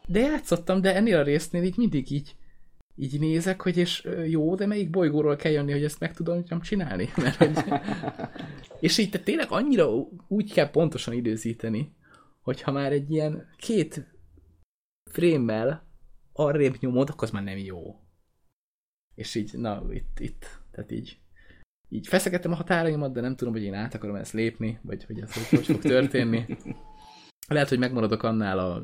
De 0.07 0.21
játszottam, 0.21 0.81
de 0.81 0.95
ennél 0.95 1.19
a 1.19 1.23
résznél 1.23 1.63
így 1.63 1.77
mindig 1.77 2.11
így 2.11 2.35
így 2.97 3.21
nézek, 3.21 3.61
hogy 3.63 3.77
és 3.77 4.09
jó, 4.27 4.55
de 4.55 4.67
melyik 4.67 4.91
bolygóról 4.91 5.37
kell 5.37 5.53
jönni, 5.53 5.73
hogy 5.73 5.85
ezt 5.85 6.01
meg 6.01 6.15
tudom 6.15 6.61
csinálni? 6.61 7.09
Mert, 7.23 7.37
hogy... 7.37 7.59
és 8.81 8.99
így 8.99 9.11
te 9.11 9.19
tényleg 9.19 9.47
annyira 9.51 9.89
úgy 10.29 10.53
kell 10.53 10.71
pontosan 10.71 11.15
időzíteni, 11.15 11.93
hogyha 12.41 12.73
már 12.73 12.93
egy 12.93 13.11
ilyen 13.11 13.49
két 13.57 14.07
frémmel 15.11 15.87
arrébb 16.33 16.77
nyomod, 16.81 17.09
akkor 17.11 17.23
az 17.23 17.31
már 17.31 17.43
nem 17.43 17.59
jó. 17.59 18.01
És 19.15 19.35
így, 19.35 19.59
na, 19.59 19.83
itt, 19.91 20.21
itt, 20.21 20.47
tehát 20.71 20.91
így, 20.91 21.19
így 21.89 22.07
feszegettem 22.07 22.53
a 22.53 22.55
határaimat, 22.55 23.13
de 23.13 23.21
nem 23.21 23.37
tudom, 23.37 23.53
hogy 23.53 23.63
én 23.63 23.75
át 23.75 23.95
akarom 23.95 24.17
ezt 24.17 24.33
lépni, 24.33 24.79
vagy 24.83 25.05
hogy 25.05 25.21
ez 25.21 25.35
hogy, 25.35 25.49
hogy 25.49 25.67
fog 25.67 25.81
történni. 25.81 26.45
Lehet, 27.49 27.69
hogy 27.69 27.79
megmaradok 27.79 28.23
annál 28.23 28.59
a 28.59 28.83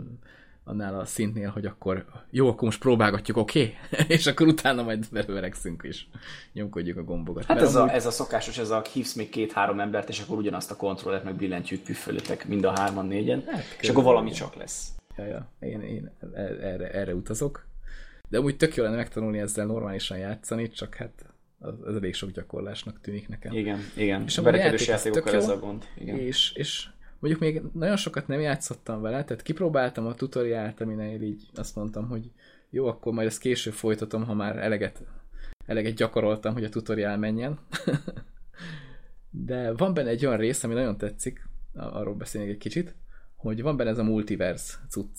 annál 0.69 0.99
a 0.99 1.05
szintnél, 1.05 1.51
hogy 1.51 1.67
akkor 1.67 2.05
jó, 2.31 2.49
akkor 2.49 2.63
most 2.63 2.81
próbálgatjuk, 2.81 3.37
oké? 3.37 3.77
Okay? 3.91 4.05
és 4.17 4.27
akkor 4.27 4.47
utána 4.47 4.83
majd 4.83 5.07
beveregszünk 5.11 5.83
is, 5.83 6.09
nyomkodjuk 6.53 6.97
a 6.97 7.05
gombokat. 7.05 7.45
Hát 7.45 7.61
ez, 7.61 7.77
amúgy... 7.77 7.91
a, 7.91 7.95
ez 7.95 8.07
a 8.07 8.11
szokásos, 8.11 8.59
ez 8.59 8.71
a 8.71 8.83
hívsz 8.93 9.15
még 9.15 9.29
két-három 9.29 9.81
embert, 9.81 10.09
és 10.09 10.21
akkor 10.21 10.39
ugyanazt 10.39 10.71
a 10.71 10.77
kontrollert 10.77 11.25
meg 11.25 11.37
billentyűt 11.37 11.83
püffölitek 11.83 12.49
mind 12.49 12.65
a 12.65 12.71
hárman, 12.71 13.07
négyen, 13.07 13.45
hát, 13.47 13.65
és 13.81 13.89
akkor 13.89 14.05
valami 14.05 14.31
csak 14.31 14.55
lesz. 14.55 14.98
Ja, 15.19 15.25
ja. 15.25 15.53
Én, 15.59 15.81
én 15.81 16.11
erre, 16.35 16.91
erre 16.91 17.15
utazok. 17.15 17.67
De 18.29 18.41
úgy 18.41 18.57
tök 18.57 18.75
jó 18.75 18.83
lenne 18.83 18.97
megtanulni 18.97 19.39
ezzel 19.39 19.67
normálisan 19.67 20.19
játszani, 20.19 20.69
csak 20.69 20.95
hát 20.95 21.27
ez 21.87 21.95
elég 21.95 22.15
sok 22.15 22.31
gyakorlásnak 22.31 23.01
tűnik 23.01 23.29
nekem. 23.29 23.53
Igen, 23.53 23.79
igen. 23.97 24.23
És 24.23 24.39
a 24.39 24.43
verekedős 24.43 24.87
játékokkal 24.87 25.35
ez 25.35 25.49
a 25.49 25.59
gond. 25.59 25.85
Igen. 25.97 26.19
És, 26.19 26.53
és 26.55 26.89
Mondjuk 27.19 27.43
még 27.43 27.63
nagyon 27.73 27.97
sokat 27.97 28.29
nem 28.29 28.41
játszottam 28.41 29.01
vele, 29.01 29.25
tehát 29.25 29.43
kipróbáltam 29.43 30.07
a 30.07 30.15
tutoriált, 30.15 30.81
aminél 30.81 31.23
így 31.23 31.49
azt 31.55 31.77
mondtam, 31.77 32.09
hogy 32.09 32.31
jó, 32.71 32.87
akkor 32.87 33.13
majd 33.13 33.27
ezt 33.27 33.41
később 33.41 33.73
folytatom, 33.73 34.25
ha 34.25 34.35
már 34.35 34.59
eleget, 34.59 35.03
eleget 35.67 35.95
gyakoroltam, 35.95 36.53
hogy 36.53 36.65
a 36.65 36.69
tutoriál 36.69 37.19
menjen. 37.19 37.59
De 39.31 39.73
van 39.73 39.95
benne 39.95 40.09
egy 40.09 40.27
olyan 40.27 40.39
rész, 40.39 40.65
ami 40.65 40.75
nagyon 40.75 40.97
tetszik, 40.97 41.49
arról 41.75 42.15
beszélnék 42.15 42.51
egy 42.51 42.59
kicsit, 42.59 42.95
hogy 43.39 43.63
van 43.63 43.77
benne 43.77 43.91
ez 43.91 43.99
a 43.99 44.03
multiverse 44.03 44.75
cucc. 44.89 45.19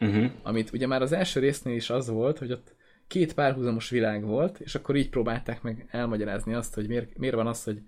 Uh-huh. 0.00 0.30
Amit 0.42 0.72
ugye 0.72 0.86
már 0.86 1.02
az 1.02 1.12
első 1.12 1.40
résznél 1.40 1.74
is 1.74 1.90
az 1.90 2.08
volt, 2.08 2.38
hogy 2.38 2.52
ott 2.52 2.74
két 3.06 3.34
párhuzamos 3.34 3.90
világ 3.90 4.24
volt, 4.24 4.60
és 4.60 4.74
akkor 4.74 4.96
így 4.96 5.10
próbálták 5.10 5.62
meg 5.62 5.88
elmagyarázni 5.90 6.54
azt, 6.54 6.74
hogy 6.74 6.88
miért, 6.88 7.18
miért 7.18 7.34
van 7.34 7.46
az, 7.46 7.64
hogy 7.64 7.82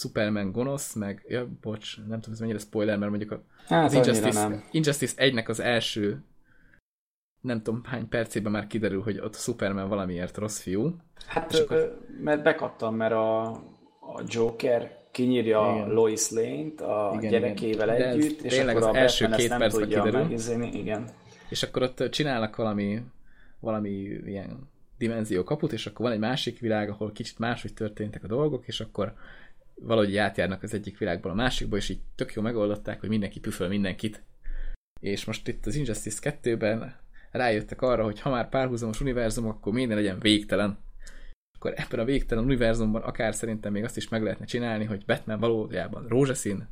Superman 0.00 0.52
gonosz, 0.52 0.94
meg, 0.94 1.24
ja, 1.28 1.48
bocs, 1.60 1.96
nem 1.96 2.20
tudom, 2.20 2.32
ez 2.32 2.40
mennyire 2.40 2.58
spoiler, 2.58 2.98
mert 2.98 3.10
mondjuk 3.10 3.30
a, 3.30 3.44
hát, 3.66 3.84
az 3.84 3.92
Injustice, 3.92 4.48
nem. 4.48 4.64
Injustice 4.70 5.14
1-nek 5.16 5.48
az 5.48 5.60
első 5.60 6.22
nem 7.40 7.62
tudom 7.62 7.84
hány 7.84 8.08
percében 8.08 8.52
már 8.52 8.66
kiderül, 8.66 9.02
hogy 9.02 9.18
ott 9.18 9.34
a 9.34 9.38
Superman 9.38 9.88
valamiért 9.88 10.36
rossz 10.36 10.60
fiú. 10.60 10.96
Hát, 11.26 11.54
akkor... 11.54 12.06
mert 12.20 12.42
bekattam, 12.42 12.96
mert 12.96 13.12
a, 13.12 13.50
a 14.00 14.22
Joker 14.26 14.97
kinyírja 15.18 15.72
igen. 15.74 15.90
Lois 15.90 16.30
Lane-t 16.30 16.80
a 16.80 17.12
igen, 17.16 17.30
gyerekével 17.30 17.94
igen. 17.94 18.08
együtt, 18.08 18.40
és 18.42 18.58
akkor 18.58 18.76
az 18.76 18.84
a 18.84 18.96
első 18.96 19.28
két 19.28 19.48
percben 19.48 19.88
kiderül. 19.88 20.20
Megizéni. 20.20 20.78
Igen. 20.78 21.08
És 21.48 21.62
akkor 21.62 21.82
ott 21.82 22.10
csinálnak 22.10 22.56
valami, 22.56 23.02
valami 23.60 23.90
ilyen 24.26 24.68
dimenzió 24.98 25.44
kaput, 25.44 25.72
és 25.72 25.86
akkor 25.86 26.04
van 26.04 26.14
egy 26.14 26.20
másik 26.20 26.58
világ, 26.58 26.90
ahol 26.90 27.12
kicsit 27.12 27.38
máshogy 27.38 27.74
történtek 27.74 28.24
a 28.24 28.26
dolgok, 28.26 28.66
és 28.66 28.80
akkor 28.80 29.14
valahogy 29.74 30.16
átjárnak 30.16 30.62
az 30.62 30.74
egyik 30.74 30.98
világból 30.98 31.30
a 31.30 31.34
másikba, 31.34 31.76
és 31.76 31.88
így 31.88 32.00
tök 32.16 32.32
jó 32.32 32.42
megoldották, 32.42 33.00
hogy 33.00 33.08
mindenki 33.08 33.40
püföl 33.40 33.68
mindenkit. 33.68 34.22
És 35.00 35.24
most 35.24 35.48
itt 35.48 35.66
az 35.66 35.74
Injustice 35.74 36.38
2-ben 36.42 36.96
rájöttek 37.30 37.82
arra, 37.82 38.04
hogy 38.04 38.20
ha 38.20 38.30
már 38.30 38.48
párhuzamos 38.48 39.00
univerzum, 39.00 39.46
akkor 39.46 39.72
minden 39.72 39.96
legyen 39.96 40.18
végtelen. 40.18 40.78
Akkor 41.58 41.72
ebben 41.76 42.00
a 42.00 42.04
végtelen 42.04 42.44
univerzumban 42.44 43.02
akár 43.02 43.34
szerintem 43.34 43.72
még 43.72 43.84
azt 43.84 43.96
is 43.96 44.08
meg 44.08 44.22
lehetne 44.22 44.44
csinálni, 44.44 44.84
hogy 44.84 45.04
Batman 45.04 45.40
valójában 45.40 46.06
rózsaszín, 46.08 46.68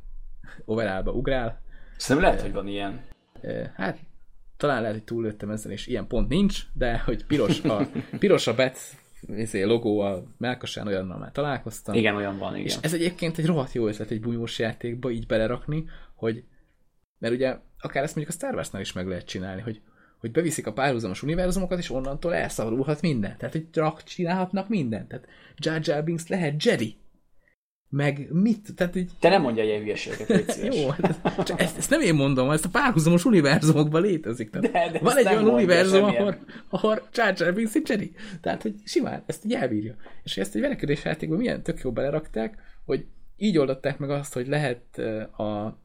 overálba 0.65 1.11
ugrál. 1.11 1.61
Szerintem 1.97 2.31
lehet, 2.31 2.45
hogy 2.45 2.53
van 2.53 2.67
ilyen. 2.67 3.01
Hát 3.75 3.99
talán 4.57 4.79
lehet, 4.81 4.95
hogy 4.95 5.03
túllőttem 5.05 5.49
ezzel, 5.49 5.71
és 5.71 5.87
ilyen 5.87 6.07
pont 6.07 6.29
nincs, 6.29 6.63
de 6.73 6.99
hogy 6.99 7.25
piros 7.25 7.63
a, 7.63 7.89
piros 8.19 8.47
a 8.47 8.55
bet 8.55 8.77
izé, 9.35 9.63
logó 9.63 9.99
a 9.99 10.23
melkasán, 10.37 10.87
olyannal 10.87 11.17
már 11.17 11.31
találkoztam. 11.31 11.95
Igen, 11.95 12.15
olyan 12.15 12.37
van, 12.37 12.55
igen. 12.55 12.65
És 12.65 12.77
ez 12.81 12.93
egyébként 12.93 13.37
egy 13.37 13.45
rohadt 13.45 13.73
jó 13.73 13.87
ötlet 13.87 14.11
egy 14.11 14.21
bunyós 14.21 14.59
játékba 14.59 15.09
így 15.09 15.25
belerakni, 15.25 15.85
hogy 16.15 16.43
mert 17.17 17.33
ugye 17.33 17.57
akár 17.79 18.03
ezt 18.03 18.15
mondjuk 18.15 18.35
a 18.35 18.39
Star 18.39 18.53
Wars-nál 18.53 18.81
is 18.81 18.93
meg 18.93 19.07
lehet 19.07 19.25
csinálni, 19.25 19.61
hogy, 19.61 19.81
hogy 20.19 20.31
beviszik 20.31 20.67
a 20.67 20.73
párhuzamos 20.73 21.23
univerzumokat, 21.23 21.77
és 21.77 21.91
onnantól 21.91 22.33
elszabadulhat 22.33 23.01
minden. 23.01 23.37
Tehát, 23.37 23.53
hogy 23.53 23.67
rak 23.73 24.03
csinálhatnak 24.03 24.69
mindent. 24.69 25.07
Tehát 25.07 25.27
Jar 25.55 25.79
Jar 25.83 26.03
Binks 26.03 26.27
lehet 26.27 26.63
Jedi 26.63 26.97
meg 27.89 28.27
mit, 28.31 28.75
tehát 28.75 28.95
így... 28.95 29.11
Te 29.19 29.29
nem 29.29 29.41
mondja 29.41 29.63
ilyen 29.63 29.81
hülyeségeket, 29.81 30.59
Jó, 30.73 30.89
hát 30.89 31.45
csak 31.45 31.61
ezt, 31.61 31.77
ezt 31.77 31.89
nem 31.89 32.01
én 32.01 32.15
mondom, 32.15 32.51
ezt 32.51 32.65
a 32.65 32.69
párhuzamos 32.69 33.25
univerzumokban 33.25 34.01
létezik. 34.01 34.49
Tehát 34.49 34.71
de, 34.71 34.91
de 34.91 34.99
van 34.99 35.17
egy 35.17 35.25
olyan 35.27 35.47
univerzum, 35.47 36.03
ahol, 36.03 36.37
ahol 36.69 37.07
Jar 37.13 37.33
Jar 37.37 37.53
Binks 37.53 37.73
Jedi. 37.83 38.11
Tehát, 38.41 38.61
hogy 38.61 38.75
simán, 38.85 39.23
ezt 39.25 39.45
így 39.45 39.53
elbírja. 39.53 39.95
És 40.23 40.33
hogy 40.33 40.43
ezt 40.43 40.55
egy 40.55 40.61
verekedés 40.61 41.03
játékban 41.03 41.37
milyen 41.37 41.63
tök 41.63 41.79
jó 41.79 41.91
belerakták, 41.91 42.57
hogy 42.85 43.05
így 43.37 43.57
oldották 43.57 43.97
meg 43.97 44.09
azt, 44.09 44.33
hogy 44.33 44.47
lehet 44.47 44.97
a, 45.37 45.77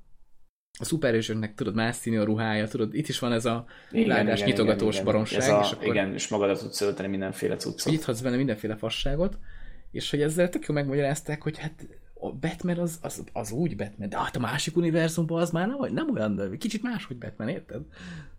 a 0.79 0.85
szuperhősöknek, 0.85 1.55
tudod, 1.55 1.75
más 1.75 1.97
színű 1.97 2.19
a 2.19 2.25
ruhája, 2.25 2.69
tudod, 2.69 2.95
itt 2.95 3.09
is 3.09 3.19
van 3.19 3.33
ez 3.33 3.45
a 3.45 3.67
lágás 3.91 4.43
nyitogatós 4.43 4.95
igen, 4.95 5.05
baromság. 5.05 5.41
Ez 5.41 5.49
a, 5.49 5.61
és 5.61 5.73
akkor, 5.73 5.87
igen, 5.87 6.13
és 6.13 6.29
magadat 6.29 6.59
tudsz 6.59 6.81
ölteni 6.81 7.09
mindenféle 7.09 7.57
cuccot. 7.57 7.93
Nyithatsz 7.93 8.21
benne 8.21 8.37
mindenféle 8.37 8.77
fasságot, 8.77 9.39
és 9.91 10.11
hogy 10.11 10.23
ezzel 10.23 10.49
tök 10.49 10.67
jó 10.67 10.75
megmagyarázták, 10.75 11.43
hogy 11.43 11.59
hát 11.59 11.87
a 12.15 12.33
Batman 12.33 12.79
az, 12.79 12.99
az, 13.03 13.25
az 13.33 13.51
úgy 13.51 13.77
Batman, 13.77 14.09
de 14.09 14.19
hát 14.19 14.37
a 14.37 14.41
másik 14.41 14.77
univerzumban 14.77 15.41
az 15.41 15.51
már 15.51 15.69
nem, 15.69 15.93
nem 15.93 16.11
olyan, 16.15 16.35
de 16.35 16.57
kicsit 16.57 16.83
máshogy 16.83 17.17
Batman, 17.19 17.49
érted? 17.49 17.83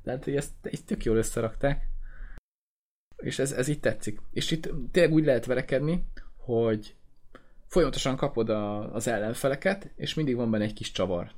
Tehát, 0.04 0.24
hogy 0.24 0.36
ezt, 0.36 0.52
ezt 0.62 0.86
tök 0.86 1.04
jól 1.04 1.18
összerakták. 1.18 1.82
És 3.18 3.40
ez, 3.40 3.52
ez 3.52 3.68
így 3.68 3.80
tetszik. 3.80 4.20
És 4.32 4.52
itt 4.52 4.70
tényleg 4.92 5.14
úgy 5.14 5.26
lehet 5.26 5.46
verekedni, 5.46 6.06
hogy 6.38 6.96
folyamatosan 7.68 8.16
kapod 8.16 8.50
a, 8.50 8.94
az 8.94 9.08
ellenfeleket, 9.08 9.92
és 9.96 10.14
mindig 10.14 10.36
van 10.36 10.52
benne 10.52 10.64
egy 10.64 10.74
kis 10.74 10.92
csavar. 10.92 11.32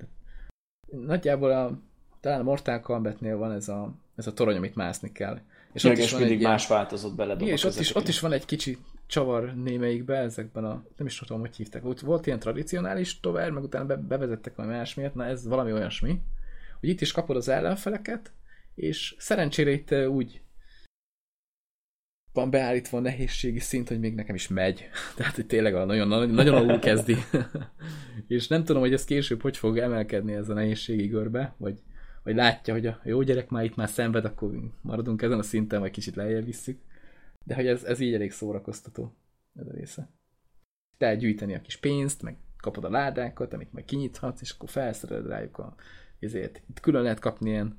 Nagyjából 1.06 1.52
a, 1.52 1.80
talán 2.20 2.40
a 2.40 2.44
Mortal 2.44 2.80
Kombatnél 2.80 3.38
van 3.38 3.52
ez 3.52 3.70
a, 3.70 3.94
ez 4.16 4.28
a 4.28 4.34
torony, 4.34 4.56
amit 4.56 4.76
mászni 4.76 5.12
kell. 5.12 5.40
És 5.74 5.84
ott 5.84 5.98
is 5.98 6.12
van 6.12 6.20
mindig 6.20 6.38
egy 6.38 6.44
más 6.44 6.68
ilyen, 6.68 6.80
változott 6.80 7.16
bele. 7.16 7.34
És 7.34 7.64
ott 7.64 7.80
is, 7.80 7.96
ott 7.96 8.08
is 8.08 8.20
van 8.20 8.32
egy 8.32 8.46
kicsi 8.46 8.78
csavar 9.08 9.54
némelyikbe 9.56 10.16
ezekben 10.16 10.66
a, 10.66 10.84
nem 10.98 11.08
is 11.08 11.18
tudom, 11.18 11.40
hogy 11.40 11.56
hívták. 11.56 11.82
Volt, 11.82 12.00
volt 12.00 12.26
ilyen 12.26 12.40
tradicionális 12.40 13.20
tover, 13.20 13.52
meg 13.52 13.64
utána 13.64 13.86
be, 13.86 13.96
bevezettek 13.96 14.56
valami 14.56 14.76
másmiért, 14.76 15.16
na 15.16 15.26
ez 15.26 15.48
valami 15.48 15.72
olyasmi, 15.72 16.20
hogy 16.80 16.90
itt 16.90 17.02
is 17.02 17.12
kapod 17.12 17.36
az 17.36 17.50
ellenfeleket, 17.50 18.32
és 18.76 19.16
szerencsére 19.18 19.72
itt 19.72 19.92
úgy 19.92 20.42
van 22.36 22.50
beállítva 22.50 22.98
a 22.98 23.02
nehézségi 23.02 23.60
szint, 23.60 23.88
hogy 23.88 24.00
még 24.00 24.16
nekem 24.16 24.36
is 24.36 24.48
megy. 24.48 24.90
Tehát, 25.18 25.36
hogy 25.36 25.46
tényleg 25.46 25.74
nagyon, 25.74 26.08
nagyon, 26.08 26.30
nagyon 26.30 26.56
alul 26.56 26.80
kezdi. 26.80 27.16
és 28.28 28.48
nem 28.48 28.64
tudom, 28.64 28.82
hogy 28.82 28.94
ez 28.94 29.06
később 29.06 29.42
hogy 29.42 29.58
fog 29.58 29.78
emelkedni 29.78 30.34
ez 30.34 30.50
a 30.50 30.54
nehézségi 30.54 31.08
görbe, 31.08 31.56
vagy 31.58 31.80
vagy 32.26 32.36
látja, 32.36 32.74
hogy 32.74 32.86
a 32.86 33.00
jó 33.04 33.22
gyerek 33.22 33.50
már 33.50 33.64
itt 33.64 33.76
már 33.76 33.90
szenved, 33.90 34.26
akkor 34.26 34.52
maradunk 34.82 35.22
ezen 35.22 35.40
a 35.40 35.44
szinten, 35.44 35.80
vagy 35.80 35.92
kicsit 35.92 36.16
lejjebb 36.16 36.46
visszük. 36.46 36.80
De 37.44 37.56
hogy 37.56 37.68
ez, 37.68 37.84
ez 37.84 38.00
így 38.00 38.14
elég 38.14 38.32
szórakoztató, 38.32 39.16
ez 39.56 39.68
a 39.68 39.72
része. 39.72 40.10
Te 40.98 41.16
gyűjteni 41.16 41.56
a 41.56 41.62
kis 41.62 41.78
pénzt, 41.78 42.22
meg 42.22 42.38
kapod 42.58 42.84
a 42.84 42.90
ládákat, 42.90 43.54
amit 43.54 43.74
meg 43.74 43.86
kinyithatsz, 43.86 44.42
és 44.42 44.52
akkor 44.52 44.70
felszereled 44.70 45.28
rájuk 45.28 45.58
a 45.58 45.76
ezért. 46.20 46.62
Itt 46.70 46.80
külön 46.80 47.02
lehet 47.02 47.20
kapni 47.20 47.50
ilyen, 47.50 47.78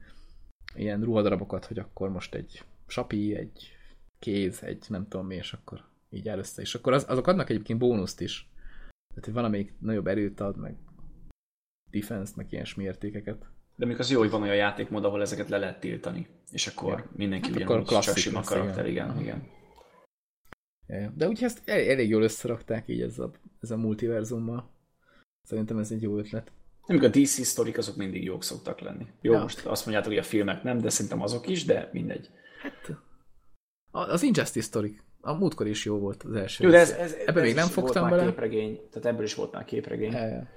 ilyen 0.75 1.03
ruhadarabokat, 1.03 1.65
hogy 1.65 1.79
akkor 1.79 2.11
most 2.11 2.35
egy 2.35 2.63
sapi, 2.87 3.35
egy 3.35 3.76
kéz, 4.27 4.63
egy 4.63 4.85
nem 4.89 5.09
tudom 5.09 5.27
mi, 5.27 5.35
és 5.35 5.53
akkor 5.53 5.85
így 6.11 6.29
áll 6.29 6.39
össze. 6.39 6.63
És 6.63 6.75
akkor 6.75 6.93
az, 6.93 7.05
azok 7.09 7.27
adnak 7.27 7.51
egyébként 7.51 7.79
bónuszt 7.79 8.21
is. 8.21 8.49
Tehát, 9.09 9.25
hogy 9.25 9.35
valamelyik 9.35 9.75
nagyobb 9.81 10.07
erőt 10.07 10.41
ad, 10.41 10.57
meg 10.57 10.77
defense, 11.91 12.33
meg 12.37 12.53
ilyen 12.53 12.67
értékeket. 12.77 13.47
De 13.77 13.87
még 13.87 13.99
az 13.99 14.11
jó, 14.11 14.19
hogy 14.19 14.31
van 14.31 14.43
olyan 14.43 14.57
játékmód, 14.57 15.05
ahol 15.05 15.21
ezeket 15.21 15.49
le 15.49 15.59
lehet 15.59 15.81
tiltani, 15.81 16.27
és 16.51 16.67
akkor 16.67 16.99
ja. 16.99 17.11
mindenki 17.17 17.47
hát 17.47 17.57
ugyanúgy 17.57 17.87
akkor 17.87 18.03
csak 18.03 18.17
sima 18.17 18.41
karakter, 18.41 18.87
igen, 18.87 19.21
igen. 19.21 19.49
igen. 20.87 21.13
De 21.17 21.29
úgy 21.29 21.43
ezt 21.43 21.69
elég 21.69 22.09
jól 22.09 22.23
összerakták 22.23 22.89
így 22.89 23.01
ez 23.01 23.19
a, 23.19 23.31
ez 23.61 23.71
a 23.71 23.77
multiverzummal. 23.77 24.71
Szerintem 25.43 25.79
ez 25.79 25.91
egy 25.91 26.03
jó 26.03 26.19
ötlet. 26.19 26.53
Nem, 26.87 27.03
a 27.03 27.09
DC 27.09 27.45
sztorik 27.47 27.79
azok 27.79 27.97
mindig 27.97 28.25
jók 28.25 28.43
szoktak 28.43 28.81
lenni. 28.81 29.07
Jó, 29.21 29.33
ja. 29.33 29.41
most 29.41 29.67
azt 29.67 29.85
mondjátok, 29.85 30.13
hogy 30.13 30.21
a 30.21 30.27
filmek 30.27 30.63
nem, 30.63 30.79
de 30.79 30.91
szerintem 30.91 31.23
azok 31.23 31.49
is, 31.49 31.65
de 31.65 31.89
mindegy. 31.93 32.31
Hát, 32.63 33.05
az 34.01 34.23
Injustice 34.23 34.67
sztorik. 34.67 35.05
A 35.21 35.33
múltkor 35.33 35.67
is 35.67 35.85
jó 35.85 35.99
volt 35.99 36.23
az 36.23 36.35
első. 36.35 36.65
Jó, 36.65 36.71
de 36.71 36.79
ez, 36.79 36.91
ez, 36.91 37.17
Ebben 37.27 37.43
még 37.43 37.55
nem 37.55 37.67
fogtam 37.67 38.11
bele. 38.11 38.25
képregény, 38.25 38.81
tehát 38.91 39.07
ebből 39.07 39.25
is 39.25 39.35
volt 39.35 39.53
már 39.53 39.65
képregény. 39.65 40.13
Ja, 40.13 40.27
ja. 40.27 40.49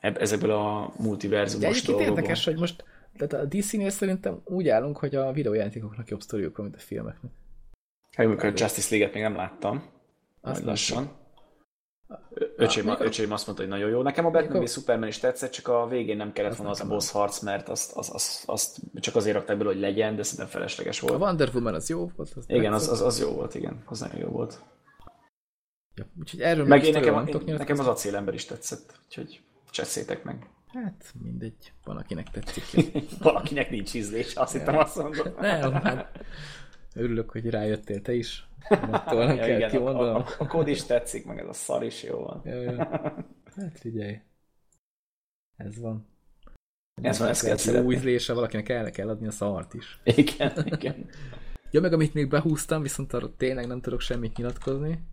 ezekből 0.00 0.50
a 0.50 0.92
multiverzumos 0.98 1.82
dolgokból. 1.82 2.16
érdekes, 2.16 2.44
hogy 2.44 2.58
most 2.58 2.84
tehát 3.16 3.44
a 3.44 3.48
DC-nél 3.48 3.90
szerintem 3.90 4.40
úgy 4.44 4.68
állunk, 4.68 4.98
hogy 4.98 5.14
a 5.14 5.32
videójátékoknak 5.32 6.08
jobb 6.08 6.20
sztoriuk 6.20 6.56
mint 6.56 6.74
a 6.74 6.78
filmeknek. 6.78 7.32
Hát, 8.16 8.26
amikor 8.26 8.44
a 8.44 8.52
Justice 8.56 8.88
League-et 8.90 9.14
még 9.14 9.22
nem 9.22 9.36
láttam. 9.36 9.82
Azt 10.40 10.64
lassan. 10.64 11.10
Öcsém, 12.56 12.88
ah, 12.88 13.00
öcsém 13.00 13.32
azt 13.32 13.46
mondta, 13.46 13.64
hogy 13.64 13.72
nagyon 13.72 13.90
jó. 13.90 14.02
Nekem 14.02 14.26
a 14.26 14.30
Batman 14.30 14.62
v 14.62 14.68
Superman 14.68 15.08
is 15.08 15.18
tetszett, 15.18 15.50
csak 15.50 15.68
a 15.68 15.86
végén 15.86 16.16
nem 16.16 16.32
kellett 16.32 16.56
volna 16.56 16.72
az 16.72 16.80
a 16.80 16.86
boss 16.86 17.10
harc, 17.10 17.40
mert 17.40 17.68
azt, 17.68 17.92
azt, 17.92 18.10
azt, 18.10 18.42
azt 18.46 18.78
csak 18.94 19.16
azért 19.16 19.36
rakták 19.36 19.56
belőle, 19.56 19.74
hogy 19.74 19.84
legyen, 19.84 20.16
de 20.16 20.22
szerintem 20.22 20.48
felesleges 20.48 21.00
volt. 21.00 21.14
A 21.14 21.16
Wonder 21.18 21.50
Woman 21.54 21.74
az 21.74 21.88
jó 21.88 22.10
volt. 22.16 22.32
Az 22.36 22.44
igen, 22.46 22.72
az, 22.72 22.88
az, 22.88 23.00
az, 23.00 23.20
jó 23.20 23.30
volt, 23.30 23.54
igen. 23.54 23.82
Az 23.86 24.00
nagyon 24.00 24.18
jó 24.18 24.28
volt. 24.28 24.60
Ja, 25.94 26.06
úgyhogy 26.18 26.40
erről 26.40 26.66
meg 26.66 26.84
én 26.84 26.92
nekem, 26.92 27.26
én, 27.26 27.54
nekem 27.54 27.78
az 27.78 27.86
acélember 27.86 28.34
is 28.34 28.44
tetszett, 28.44 29.00
úgyhogy 29.04 29.40
cseszétek 29.70 30.24
meg. 30.24 30.50
Hát 30.66 31.12
mindegy, 31.22 31.72
van 31.84 31.96
akinek 31.96 32.30
tetszik. 32.30 32.92
Valakinek 33.22 33.70
nincs 33.70 33.94
ízlés, 33.94 34.34
azt 34.34 34.52
ja. 34.52 34.58
hittem 34.58 34.78
azt 34.78 34.96
mondom. 34.96 35.32
Nem, 35.40 35.72
hát 35.72 36.18
örülök, 36.94 37.30
hogy 37.30 37.50
rájöttél 37.50 38.02
te 38.02 38.12
is. 38.14 38.47
Attól 38.68 39.24
ja, 39.24 39.34
kell 39.34 39.56
igen, 39.56 39.86
a, 39.86 40.16
a, 40.16 40.26
a, 40.38 40.46
kód 40.46 40.68
is 40.68 40.84
tetszik, 40.84 41.26
meg 41.26 41.38
ez 41.38 41.48
a 41.48 41.52
szar 41.52 41.82
is 41.82 42.02
jó 42.02 42.18
van. 42.18 42.40
Ja, 42.44 42.60
ja. 42.60 42.76
Hát 43.56 43.78
figyelj. 43.78 44.20
Ez 45.56 45.80
van. 45.80 46.06
Ez 47.02 47.18
van, 47.18 47.28
ezt 47.28 47.64
kell 47.64 47.82
jó 47.82 47.92
ízlése, 47.92 48.32
valakinek 48.32 48.68
el 48.68 48.90
kell 48.90 49.08
adni 49.08 49.26
a 49.26 49.30
szart 49.30 49.74
is. 49.74 50.00
Igen, 50.04 50.52
igen. 50.64 51.10
ja, 51.70 51.80
meg 51.80 51.92
amit 51.92 52.14
még 52.14 52.28
behúztam, 52.28 52.82
viszont 52.82 53.12
arra 53.12 53.36
tényleg 53.36 53.66
nem 53.66 53.80
tudok 53.80 54.00
semmit 54.00 54.36
nyilatkozni. 54.36 55.04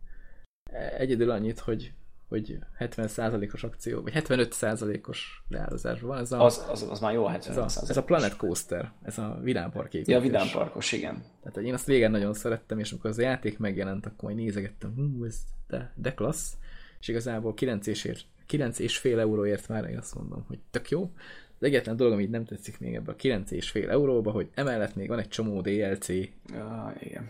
Egyedül 0.98 1.30
annyit, 1.30 1.60
hogy 1.60 1.94
hogy 2.36 2.60
70%-os 2.80 3.64
akció, 3.64 4.02
vagy 4.02 4.14
75%-os 4.16 5.44
leározásban 5.48 6.10
van. 6.10 6.18
Ez 6.18 6.32
a, 6.32 6.44
az, 6.44 6.66
az, 6.70 6.88
az 6.90 7.00
már 7.00 7.14
jó 7.14 7.26
70 7.26 7.64
ez 7.64 7.78
a, 7.78 7.82
ez 7.88 7.98
a 7.98 8.04
Planet 8.04 8.36
Coaster, 8.36 8.92
ez 9.04 9.18
a 9.18 9.40
vidámpark 9.44 9.94
építés. 9.94 10.14
Ja, 10.14 10.20
a 10.20 10.24
vidámparkos, 10.24 10.92
igen. 10.92 11.24
Tehát 11.40 11.56
hogy 11.56 11.66
én 11.66 11.74
azt 11.74 11.88
régen 11.88 12.12
nagyon 12.12 12.34
szerettem, 12.34 12.80
és 12.80 12.92
amikor 12.92 13.10
az 13.10 13.18
a 13.18 13.22
játék 13.22 13.60
megjelent, 13.60 14.06
akkor 14.06 14.24
majd 14.24 14.36
nézegettem, 14.36 14.94
hú, 14.96 15.26
ez 15.26 15.36
de, 15.68 15.92
de 15.96 16.14
klassz, 16.14 16.54
és 17.00 17.08
igazából 17.08 17.54
9 17.54 17.88
és, 17.88 18.26
9 18.46 18.80
és 18.80 18.98
fél 18.98 19.20
euróért 19.20 19.68
már 19.68 19.90
én 19.90 19.98
azt 19.98 20.16
mondom, 20.16 20.44
hogy 20.48 20.60
tök 20.72 20.90
jó. 20.90 21.12
Az 21.60 21.64
egyetlen 21.64 21.96
dolog, 21.96 22.14
amit 22.14 22.30
nem 22.30 22.46
tetszik 22.46 22.80
még 22.80 22.96
ebbe 22.96 23.12
a 23.12 23.16
9 23.16 23.52
és 23.52 23.70
fél 23.70 23.90
euróba, 23.90 24.32
hogy 24.32 24.50
emellett 24.54 24.96
még 24.96 25.08
van 25.08 25.20
egy 25.20 25.28
csomó 25.28 25.62
DLC. 25.62 26.08
Ja, 26.48 26.96
igen. 27.00 27.30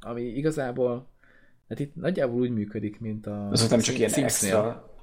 Ami 0.00 0.22
igazából 0.22 1.06
Hát 1.68 1.78
itt 1.78 1.94
nagyjából 1.94 2.40
úgy 2.40 2.50
működik, 2.50 3.00
mint 3.00 3.26
a... 3.26 3.48
Ez 3.52 3.70
nem 3.70 3.80
csak 3.80 3.98
ilyen 3.98 4.12
extra... 4.14 4.94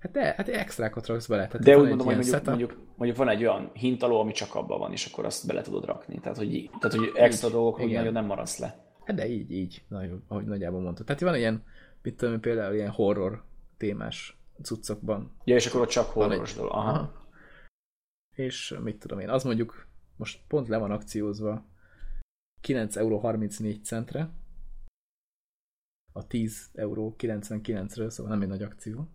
Hát 0.00 0.12
de, 0.12 0.34
hát 0.36 0.48
extrákat 0.48 1.06
raksz 1.06 1.26
bele. 1.26 1.46
Tehát 1.46 1.66
de 1.66 1.78
úgy 1.78 1.88
mondom, 1.88 2.06
hogy 2.06 2.16
mondjuk, 2.16 2.44
mondjuk, 2.44 2.76
mondjuk, 2.96 3.18
van 3.18 3.28
egy 3.28 3.40
olyan 3.40 3.70
hintaló, 3.72 4.20
ami 4.20 4.32
csak 4.32 4.54
abban 4.54 4.78
van, 4.78 4.92
és 4.92 5.06
akkor 5.06 5.24
azt 5.24 5.46
bele 5.46 5.62
tudod 5.62 5.84
rakni. 5.84 6.18
Tehát, 6.18 6.38
hogy, 6.38 6.70
tehát, 6.80 6.96
hogy 6.96 7.12
extra 7.14 7.48
így, 7.48 7.54
dolgok, 7.54 7.76
hogy 7.76 7.92
nagyon 7.92 8.12
nem 8.12 8.24
maradsz 8.24 8.58
le. 8.58 8.82
Hát 9.04 9.16
de 9.16 9.28
így, 9.28 9.50
így, 9.50 9.84
nagyon, 9.88 10.24
ahogy 10.28 10.44
nagyjából 10.44 10.80
mondtad. 10.80 11.06
Tehát 11.06 11.20
van 11.20 11.36
ilyen, 11.36 11.64
mit 12.02 12.16
tudom, 12.16 12.40
például 12.40 12.74
ilyen 12.74 12.90
horror 12.90 13.44
témás 13.76 14.36
cuccokban. 14.62 15.36
Ja, 15.44 15.54
és 15.54 15.66
akkor 15.66 15.80
ott 15.80 15.88
csak 15.88 16.10
horroros 16.10 16.50
egy, 16.50 16.56
dolog. 16.56 16.72
Aha. 16.72 16.90
aha. 16.90 17.28
És 18.34 18.78
mit 18.82 18.98
tudom 18.98 19.18
én, 19.18 19.28
az 19.28 19.44
mondjuk 19.44 19.86
most 20.16 20.40
pont 20.48 20.68
le 20.68 20.76
van 20.76 20.90
akciózva 20.90 21.64
9,34 22.62 22.96
euró 22.96 23.36
centre, 23.82 24.30
a 26.12 26.26
10 26.26 26.70
euró 26.74 27.14
99-ről, 27.18 28.08
szóval 28.08 28.32
nem 28.32 28.42
egy 28.42 28.48
nagy 28.48 28.62
akció. 28.62 29.08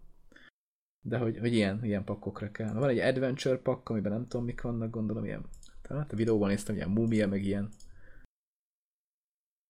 De 1.06 1.18
hogy, 1.18 1.38
hogy 1.38 1.54
ilyen, 1.54 1.86
ilyen 1.86 2.04
pakkokra 2.04 2.52
kell. 2.52 2.74
Van 2.74 2.90
egy 2.90 3.00
adventure 3.00 3.58
pakk, 3.58 3.90
amiben 3.90 4.12
nem 4.12 4.28
tudom 4.28 4.46
mik 4.46 4.62
vannak, 4.62 4.90
gondolom 4.90 5.26
ilyen. 5.26 5.46
Tehát 5.82 6.12
a 6.12 6.16
videóban 6.16 6.50
néztem, 6.50 6.76
ilyen 6.76 6.90
mumia, 6.90 7.28
meg 7.28 7.44
ilyen 7.44 7.70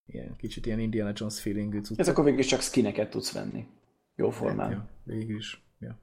ilyen 0.07 0.35
kicsit 0.35 0.65
ilyen 0.65 0.79
Indiana 0.79 1.11
Jones 1.15 1.41
feelingű 1.41 1.81
cuccok. 1.81 1.99
Ez 1.99 2.07
akkor 2.07 2.23
végül 2.23 2.43
csak 2.43 2.61
skineket 2.61 3.09
tudsz 3.09 3.33
venni. 3.33 3.67
Jó 4.15 4.29
formán. 4.29 4.67
Hát, 4.67 4.75
ja, 4.75 4.89
végül 5.03 5.37
is. 5.37 5.63
Ja. 5.79 5.99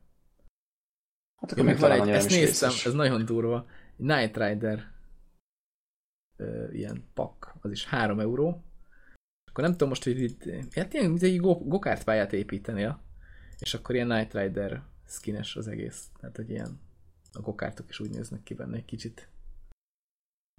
Hát 1.37 1.53
akkor 1.53 1.65
ja, 1.65 1.71
még 1.71 1.79
van 1.79 1.91
egy, 1.91 2.09
ezt 2.09 2.31
néztem, 2.31 2.71
ez 2.85 2.93
nagyon 2.93 3.25
durva. 3.25 3.67
Night 3.97 4.37
Rider 4.37 4.93
ö, 6.37 6.71
ilyen 6.73 7.05
pak, 7.15 7.55
az 7.61 7.71
is 7.71 7.87
3 7.87 8.21
euró 8.21 8.65
akkor 9.55 9.67
nem 9.67 9.73
tudom 9.73 9.89
most, 9.89 10.05
hogy 10.05 10.21
itt, 10.21 10.45
hát 10.75 10.93
ilyen, 10.93 11.11
mint 11.11 11.23
egy 11.23 11.41
gokárt 11.41 12.05
pályát 12.05 12.33
építenél, 12.33 13.01
és 13.59 13.75
akkor 13.75 13.95
ilyen 13.95 14.07
Night 14.07 14.35
Rider 14.35 14.83
skines 15.07 15.57
az 15.57 15.69
egész. 15.69 16.07
Tehát, 16.21 16.37
hogy 16.37 16.51
ilyen 16.51 16.81
a 17.33 17.41
gokártok 17.41 17.89
is 17.89 18.01
úgy 18.01 18.11
néznek 18.11 18.43
ki 18.43 18.55
benne 18.55 18.77
egy 18.77 18.85
kicsit, 18.85 19.29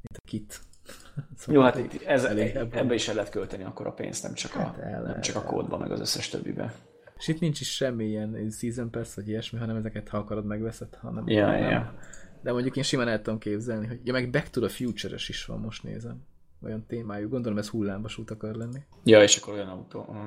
mint 0.01 0.17
a 0.17 0.27
kit. 0.27 0.59
Szóval 1.37 1.55
Jó, 1.55 1.61
hát 1.61 1.93
itt 1.93 2.01
ez, 2.01 2.23
ebbe 2.23 2.93
is 2.93 3.07
el 3.07 3.15
lehet 3.15 3.29
költeni 3.29 3.63
akkor 3.63 3.87
a 3.87 3.93
pénzt, 3.93 4.23
nem 4.23 4.33
csak, 4.33 4.51
hát 4.51 4.77
a, 4.77 4.81
el, 4.81 5.01
nem 5.01 5.21
csak 5.21 5.35
a 5.35 5.43
kódban, 5.43 5.79
meg 5.79 5.91
az 5.91 5.99
összes 5.99 6.29
többibe. 6.29 6.73
És 7.17 7.27
itt 7.27 7.39
nincs 7.39 7.61
is 7.61 7.75
semmi 7.75 8.05
ilyen 8.05 8.49
season 8.51 8.91
pass, 8.91 9.13
vagy 9.13 9.27
ilyesmi, 9.27 9.59
hanem 9.59 9.75
ezeket, 9.75 10.09
ha 10.09 10.17
akarod, 10.17 10.45
megveszed, 10.45 10.95
hanem 10.95 11.27
ja, 11.27 11.47
nem. 11.47 11.69
Ja. 11.69 11.99
De 12.41 12.51
mondjuk 12.51 12.75
én 12.75 12.83
simán 12.83 13.07
el 13.07 13.21
tudom 13.21 13.39
képzelni, 13.39 13.87
hogy 13.87 13.99
ja, 14.03 14.13
meg 14.13 14.29
Back 14.29 14.49
to 14.49 14.61
the 14.61 14.69
Future-es 14.69 15.29
is 15.29 15.45
van, 15.45 15.59
most 15.59 15.83
nézem 15.83 16.23
olyan 16.65 16.85
témájú. 16.87 17.29
Gondolom 17.29 17.57
ez 17.57 17.69
hullámvasút 17.69 18.31
akar 18.31 18.55
lenni. 18.55 18.79
Ja, 19.03 19.23
és 19.23 19.37
akkor 19.37 19.53
olyan 19.53 19.67
autó. 19.67 20.05
Uh. 20.09 20.17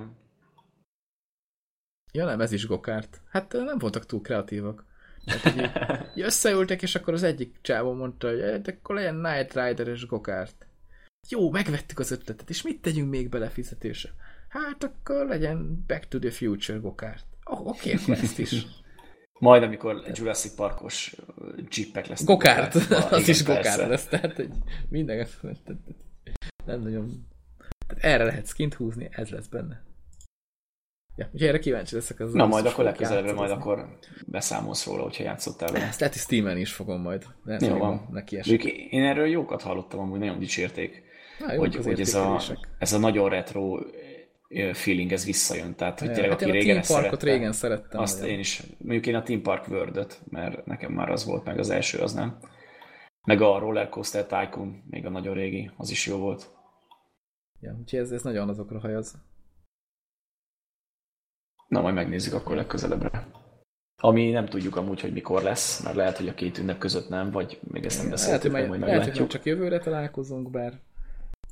Ja 2.13 2.25
nem, 2.25 2.41
ez 2.41 2.53
is 2.53 2.67
gokárt. 2.67 3.21
Hát 3.31 3.53
nem 3.53 3.79
voltak 3.79 4.07
túl 4.07 4.21
kreatívak. 4.21 4.87
Hát, 5.27 5.55
így, 6.17 6.25
összeültek, 6.31 6.83
és 6.83 6.95
akkor 6.95 7.15
az 7.15 7.23
egyik 7.23 7.59
csávó 7.61 7.93
mondta, 7.93 8.29
hogy 8.29 8.39
de 8.39 8.79
akkor 8.81 8.95
legyen 8.95 9.15
Night 9.15 9.55
Rider-es 9.55 10.07
gokárt. 10.07 10.67
Jó, 11.29 11.51
megvettük 11.51 11.99
az 11.99 12.11
ötletet, 12.11 12.51
és 12.51 12.63
mit 12.63 12.81
tegyünk 12.81 13.11
még 13.11 13.29
bele 13.29 13.49
fizetése? 13.49 14.09
Hát 14.49 14.85
akkor 14.85 15.27
legyen 15.27 15.85
Back 15.87 16.09
to 16.09 16.19
the 16.19 16.31
Future 16.31 16.79
gokárt. 16.79 17.27
Oh, 17.45 17.67
oké, 17.67 17.93
okay, 17.93 18.03
akkor 18.03 18.25
ezt 18.25 18.39
is. 18.39 18.55
Majd, 19.39 19.63
amikor 19.63 20.03
Jurassic 20.13 20.55
Parkos 20.55 21.17
jeepek 21.77 22.07
lesznek. 22.07 22.29
Gokárt, 22.29 22.75
az 23.11 23.29
is 23.29 23.45
gokárt 23.45 23.89
lesz, 23.89 24.07
tehát 24.07 24.37
hogy 24.37 24.51
minden 24.89 25.27
nem 26.69 26.83
nagyon... 26.83 27.27
Tehát 27.87 28.05
erre 28.05 28.25
lehet 28.25 28.47
skint 28.47 28.75
húzni, 28.75 29.09
ez 29.11 29.29
lesz 29.29 29.47
benne. 29.47 29.87
Ja, 31.17 31.29
úgyhogy 31.33 31.49
erre 31.49 31.59
kíváncsi 31.59 31.95
leszek. 31.95 32.21
Az 32.21 32.33
Na 32.33 32.47
majd 32.47 32.67
akkor 32.67 32.85
legközelebbre 32.85 33.33
majd 33.33 33.51
akkor 33.51 33.99
beszámolsz 34.27 34.87
róla, 34.87 35.03
hogyha 35.03 35.23
játszottál 35.23 35.73
vele. 35.73 35.85
Ezt 35.85 36.01
lehet, 36.01 36.15
hogy 36.15 36.23
Steam-en 36.23 36.57
is 36.57 36.73
fogom 36.73 37.01
majd. 37.01 37.25
Lehet, 37.45 37.67
Jó, 37.67 37.79
van. 37.79 38.09
Neki 38.11 38.37
esik. 38.37 38.65
Én 38.91 39.05
erről 39.05 39.27
jókat 39.27 39.63
hallottam, 39.63 40.01
amúgy 40.01 40.19
nagyon 40.19 40.39
dicsérték. 40.39 41.03
Na, 41.39 41.57
hogy, 41.57 41.77
hogy 41.77 42.01
ez, 42.01 42.15
a, 42.15 42.41
ez 42.79 42.93
a 42.93 42.99
nagyon 42.99 43.29
retro 43.29 43.79
feeling, 44.73 45.13
ez 45.13 45.25
visszajön. 45.25 45.75
Tehát, 45.75 46.01
hogy 46.01 46.13
tényleg, 46.13 46.31
hát 46.31 46.43
aki 46.43 46.51
régen 46.51 46.77
ezt 46.77 46.91
szerette, 46.91 47.25
régen 47.25 47.53
szerettem. 47.53 48.01
Azt 48.01 48.19
nagyon. 48.19 48.35
én 48.35 48.41
is. 48.41 48.63
Mondjuk 48.79 49.07
én 49.07 49.15
a 49.15 49.23
Team 49.23 49.43
Park 49.43 49.69
world 49.69 50.19
mert 50.31 50.67
nekem 50.67 50.93
már 50.93 51.11
az 51.11 51.25
volt, 51.25 51.45
meg 51.45 51.59
az 51.59 51.71
első 51.71 51.99
az 51.99 52.13
nem. 52.13 52.39
Meg 53.27 53.41
a 53.41 53.59
Roller 53.59 53.89
Coaster 53.89 54.27
Tycoon, 54.27 54.83
még 54.91 55.07
a 55.07 55.11
nagyon 55.11 55.35
régi, 55.35 55.71
az 55.77 55.91
is 55.91 56.07
jó 56.07 56.17
volt. 56.17 56.57
Ja, 57.61 57.77
úgyhogy 57.81 57.99
ez, 57.99 58.11
ez 58.13 58.23
nagyon 58.23 58.49
azokra 58.49 58.81
hajaz. 58.81 59.19
Na, 61.69 61.81
majd 61.81 61.95
megnézzük 61.95 62.33
akkor 62.35 62.57
legközelebbre. 62.57 63.29
Ami 64.01 64.31
nem 64.31 64.47
tudjuk 64.47 64.77
amúgy, 64.77 65.01
hogy 65.01 65.13
mikor 65.13 65.43
lesz, 65.43 65.83
mert 65.83 65.97
lehet, 65.97 66.17
hogy 66.17 66.29
a 66.29 66.35
két 66.35 66.59
ünnep 66.59 66.79
között 66.79 67.09
nem, 67.09 67.31
vagy 67.31 67.61
még 67.63 67.85
ezt 67.85 67.97
nem 67.99 68.07
Lehet, 68.07 68.23
hogy, 68.23 68.33
beszéltük, 68.33 68.53
majd, 68.53 68.69
majd 68.69 68.81
lehet, 68.81 68.97
hogy 68.97 69.07
meglátjuk. 69.07 69.29
csak 69.29 69.45
jövőre 69.45 69.79
találkozunk, 69.79 70.51
bár 70.51 70.81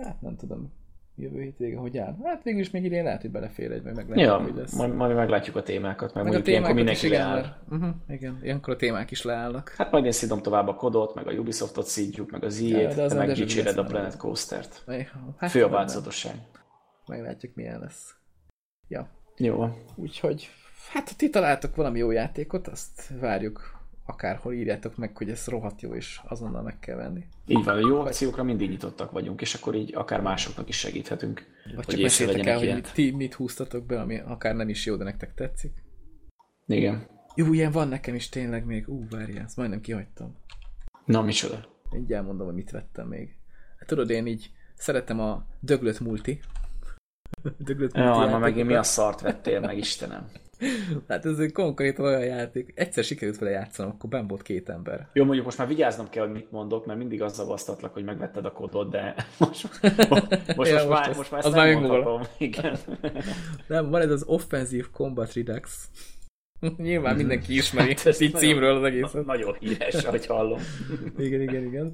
hát 0.04 0.20
nem 0.20 0.36
tudom, 0.36 0.72
jövő 1.16 1.40
hétvégén 1.42 1.78
hogy 1.78 1.98
áll. 1.98 2.16
Hát 2.24 2.42
végül 2.42 2.60
is 2.60 2.70
még 2.70 2.84
idén 2.84 3.04
lehet, 3.04 3.20
hogy 3.20 3.30
belefér 3.30 3.72
egy, 3.72 3.82
meg 3.82 3.94
meglátjuk, 3.94 4.26
Ja, 4.26 4.36
hogy 4.36 4.54
lesz. 4.54 4.72
majd, 4.72 4.94
majd 4.94 5.16
meglátjuk 5.16 5.56
a 5.56 5.62
témákat, 5.62 6.14
mert 6.14 6.26
meg 6.26 6.26
a 6.26 6.28
mondjuk 6.28 6.46
ilyenkor 6.46 6.74
témákat 6.74 6.94
is, 6.94 7.00
mindenki 7.02 7.06
igen, 7.06 7.42
leáll. 7.42 7.56
mert, 7.68 7.82
uh-huh, 7.82 8.14
igen, 8.16 8.38
ilyenkor 8.42 8.74
a 8.74 8.76
témák 8.76 9.10
is 9.10 9.22
leállnak. 9.22 9.74
Hát 9.76 9.90
majd 9.90 10.04
én 10.04 10.12
szidom 10.12 10.42
tovább 10.42 10.68
a 10.68 10.74
kodot, 10.74 11.14
meg 11.14 11.26
a 11.28 11.32
Ubisoftot 11.32 11.86
szidjuk, 11.86 12.30
meg 12.30 12.44
az 12.44 12.60
Ja, 12.60 12.88
te 12.88 13.06
nem 13.06 13.16
meg 13.16 13.32
dicséred 13.32 13.78
a 13.78 13.84
Planet. 13.84 14.16
Coaster-t. 14.16 14.84
Hát, 15.36 15.50
Fő 15.50 15.64
a 15.64 15.68
változatosság. 15.68 16.34
Meglátjuk, 17.06 17.54
milyen 17.54 17.80
lesz. 17.80 18.14
Ja, 18.88 19.08
Jó 19.36 19.56
van. 19.56 19.76
úgyhogy 19.94 20.48
hát 20.92 21.08
ha 21.08 21.14
ti 21.16 21.30
találtok 21.30 21.76
valami 21.76 21.98
jó 21.98 22.10
játékot, 22.10 22.68
azt 22.68 23.12
várjuk 23.20 23.75
akárhol 24.06 24.52
írjátok 24.52 24.96
meg, 24.96 25.16
hogy 25.16 25.30
ez 25.30 25.46
rohadt 25.46 25.80
jó, 25.80 25.94
és 25.94 26.20
azonnal 26.24 26.62
meg 26.62 26.78
kell 26.78 26.96
venni. 26.96 27.26
Így 27.46 27.64
van, 27.64 27.78
jó 27.78 28.00
akciókra 28.00 28.42
mindig 28.42 28.70
nyitottak 28.70 29.10
vagyunk, 29.10 29.40
és 29.40 29.54
akkor 29.54 29.74
így 29.74 29.94
akár 29.94 30.20
másoknak 30.20 30.68
is 30.68 30.78
segíthetünk. 30.78 31.46
Vagy 31.64 31.74
hogy 31.74 31.94
csak 31.94 32.02
meséltek 32.02 32.46
el, 32.46 32.58
hogy 32.58 32.82
ti 32.92 33.10
mit 33.10 33.34
húztatok 33.34 33.86
be, 33.86 34.00
ami 34.00 34.18
akár 34.18 34.54
nem 34.54 34.68
is 34.68 34.86
jó, 34.86 34.96
de 34.96 35.04
nektek 35.04 35.34
tetszik. 35.34 35.72
Igen. 36.66 37.06
Jó, 37.34 37.52
ilyen 37.52 37.72
van 37.72 37.88
nekem 37.88 38.14
is 38.14 38.28
tényleg 38.28 38.64
még. 38.64 38.88
Ú, 38.88 39.06
várjál, 39.10 39.44
ezt 39.44 39.56
majdnem 39.56 39.80
kihagytam. 39.80 40.36
Na, 41.04 41.22
micsoda? 41.22 41.66
Így 41.96 42.12
elmondom, 42.12 42.46
hogy 42.46 42.54
mit 42.54 42.70
vettem 42.70 43.08
még. 43.08 43.36
Hát 43.78 43.88
tudod, 43.88 44.10
én 44.10 44.26
így 44.26 44.50
szeretem 44.74 45.20
a 45.20 45.46
döglött 45.60 46.00
multi. 46.00 46.40
döglött 47.58 47.94
multi 47.94 48.08
Ja, 48.08 48.26
ma 48.26 48.38
megint 48.38 48.66
mi 48.66 48.74
a 48.74 48.82
szart 48.82 49.20
vettél 49.20 49.60
meg, 49.60 49.76
Istenem. 49.76 50.30
Hát 51.08 51.24
ez 51.24 51.38
egy 51.38 51.52
konkrétan 51.52 52.04
olyan 52.04 52.24
játék. 52.24 52.72
Egyszer 52.74 53.04
sikerült 53.04 53.38
vele 53.38 53.50
játszanom, 53.52 53.92
akkor 53.92 54.10
benn 54.10 54.26
volt 54.26 54.42
két 54.42 54.68
ember. 54.68 55.08
Jó, 55.12 55.24
mondjuk 55.24 55.44
most 55.44 55.58
már 55.58 55.68
vigyáznom 55.68 56.08
kell, 56.08 56.24
hogy 56.24 56.32
mit 56.32 56.50
mondok, 56.50 56.86
mert 56.86 56.98
mindig 56.98 57.22
azzal 57.22 57.46
basztatlak, 57.46 57.92
hogy 57.92 58.04
megvetted 58.04 58.44
a 58.44 58.52
kodot, 58.52 58.90
de 58.90 59.14
most, 59.38 59.68
most, 60.08 60.56
most, 60.56 60.70
Ja, 60.70 60.74
most, 60.76 60.88
már, 60.88 61.08
az- 61.08 61.16
most 61.16 61.30
már 61.30 61.40
az 61.40 61.46
ezt 61.46 61.54
már 61.54 61.66
nem 61.66 61.80
még 61.80 61.90
mondhatom. 61.90 62.22
Igen. 62.38 62.76
Nem, 63.66 63.90
van 63.90 64.00
ez 64.00 64.10
az 64.10 64.24
Offensive 64.26 64.86
Combat 64.92 65.32
Redux. 65.32 65.88
Nyilván 66.76 67.16
mindenki 67.16 67.54
ismeri, 67.56 67.88
Hát 67.96 68.06
ez 68.06 68.20
így 68.20 68.32
nagyon- 68.32 68.48
címről 68.48 68.76
az 68.76 68.84
egészet. 68.84 69.24
Nagyon 69.26 69.56
híres, 69.60 69.94
ahogy 70.04 70.26
hallom. 70.26 70.60
Igen, 71.18 71.40
igen, 71.40 71.64
igen. 71.64 71.92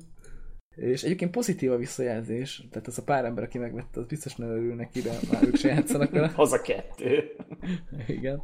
És 0.77 1.03
egyébként 1.03 1.31
pozitív 1.31 1.73
a 1.73 1.77
visszajelzés, 1.77 2.67
tehát 2.71 2.87
az 2.87 2.99
a 2.99 3.03
pár 3.03 3.25
ember, 3.25 3.45
aki 3.45 3.59
megvette, 3.59 4.01
az 4.01 4.07
biztos 4.07 4.37
nem 4.37 4.49
örül 4.49 4.75
neki, 4.75 5.01
de 5.01 5.11
már 5.33 5.45
ők 5.45 5.57
se 5.57 5.69
játszanak 5.69 6.11
vele. 6.11 6.33
Az 6.37 6.53
a 6.53 6.61
kettő. 6.61 7.37
Igen. 8.07 8.43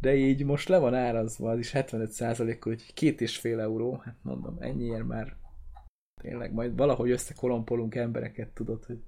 De 0.00 0.14
így 0.14 0.44
most 0.44 0.68
le 0.68 0.78
van 0.78 0.94
árazva, 0.94 1.50
az 1.50 1.58
is 1.58 1.70
75%-kal, 1.74 2.72
hogy 2.72 2.94
két 2.94 3.20
és 3.20 3.38
fél 3.38 3.60
euró, 3.60 4.00
hát 4.04 4.16
mondom, 4.22 4.56
ennyiért 4.60 5.06
már 5.06 5.36
tényleg 6.22 6.52
majd 6.52 6.76
valahogy 6.76 7.10
összekolompolunk 7.10 7.94
embereket, 7.94 8.48
tudod, 8.48 8.84
hogy 8.84 8.98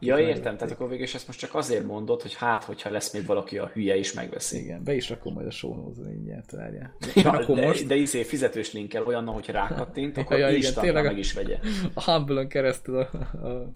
Ja, 0.00 0.18
értem, 0.18 0.56
tehát 0.56 0.74
akkor 0.74 0.88
végül 0.88 1.04
is 1.04 1.14
ezt 1.14 1.26
most 1.26 1.38
csak 1.38 1.54
azért 1.54 1.84
mondod, 1.84 2.22
hogy 2.22 2.34
hát, 2.34 2.64
hogyha 2.64 2.90
lesz 2.90 3.12
még 3.12 3.26
valaki 3.26 3.58
a 3.58 3.66
hülye 3.66 3.96
és 3.96 4.12
megveszi. 4.12 4.58
Igen, 4.58 4.84
be 4.84 4.94
is 4.94 5.08
rakom 5.08 5.32
majd 5.32 5.46
a 5.46 5.66
notes-ra, 5.66 6.04
mindjárt 6.04 6.50
várjál. 6.50 6.96
Ja, 7.14 7.30
Akkor 7.30 7.56
de, 7.56 7.66
most 7.66 7.86
de 7.86 7.94
izé 7.94 8.22
fizetős 8.22 8.72
linkkel 8.72 9.04
olyan, 9.04 9.26
hogy 9.26 9.48
rákattint, 9.48 10.16
akkor 10.18 10.38
ja, 10.38 10.50
igen, 10.50 10.74
tényleg 10.74 11.04
meg 11.04 11.18
is 11.18 11.32
vegye. 11.32 11.58
a 11.94 12.02
Humble-on 12.10 12.48
keresztül, 12.48 12.96
a, 12.96 13.08
a, 13.46 13.70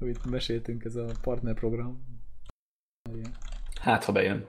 amit 0.00 0.30
meséltünk, 0.30 0.84
ez 0.84 0.96
a 0.96 1.06
partnerprogram. 1.22 2.04
Igen. 3.14 3.36
Hát, 3.80 4.04
ha 4.04 4.12
bejön. 4.12 4.46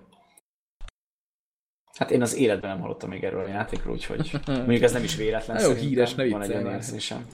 Hát 1.97 2.11
én 2.11 2.21
az 2.21 2.35
életben 2.35 2.69
nem 2.69 2.79
hallottam 2.79 3.09
még 3.09 3.23
erről 3.23 3.43
a 3.43 3.47
játékról, 3.47 3.93
úgyhogy 3.93 4.31
mondjuk 4.45 4.81
ez 4.81 4.91
nem 4.91 5.03
is 5.03 5.15
véletlen. 5.15 5.55
Na 5.55 5.61
jó, 5.61 5.67
szerintem. 5.67 5.89
híres, 5.89 6.13
ne 6.13 6.29
Van 6.29 6.41
egy 6.41 6.51
olyan 6.53 6.73
érzésem. 6.73 7.27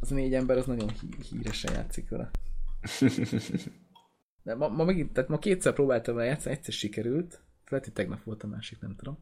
Az 0.00 0.08
négy 0.08 0.34
ember 0.34 0.56
az 0.56 0.66
nagyon 0.66 0.88
hí- 0.88 1.26
híresen 1.30 1.72
játszik 1.74 2.08
vele. 2.08 2.30
De 4.42 4.54
ma, 4.54 4.68
ma 4.68 4.84
megint, 4.84 5.12
tehát 5.12 5.28
ma 5.30 5.38
kétszer 5.38 5.72
próbáltam 5.72 6.14
vele 6.14 6.26
játszani, 6.28 6.54
egyszer 6.54 6.72
sikerült, 6.72 7.40
lehet, 7.68 7.84
hogy 7.84 7.94
tegnap 7.94 8.22
volt 8.24 8.42
a 8.42 8.46
másik, 8.46 8.80
nem 8.80 8.94
tudom. 8.96 9.18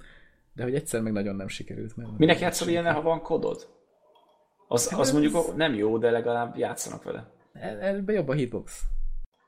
De 0.52 0.62
hogy 0.62 0.74
egyszer 0.74 1.00
meg 1.02 1.12
nagyon 1.12 1.36
nem 1.36 1.48
sikerült. 1.48 1.96
Mert 1.96 2.18
Minek 2.18 2.38
játszol 2.40 2.68
ilyen, 2.68 2.92
ha 2.92 3.02
van 3.02 3.20
kodod? 3.22 3.68
Az, 4.68 4.88
Hát 4.88 5.00
az 5.00 5.06
ez- 5.06 5.12
mondjuk 5.12 5.56
nem 5.56 5.74
jó, 5.74 5.98
de 5.98 6.10
legalább 6.10 6.56
játszanak 6.56 7.02
vele. 7.02 7.30
El- 7.52 7.80
Ebbe 7.80 8.12
jobb 8.12 8.28
a 8.28 8.32
hitbox. 8.32 8.82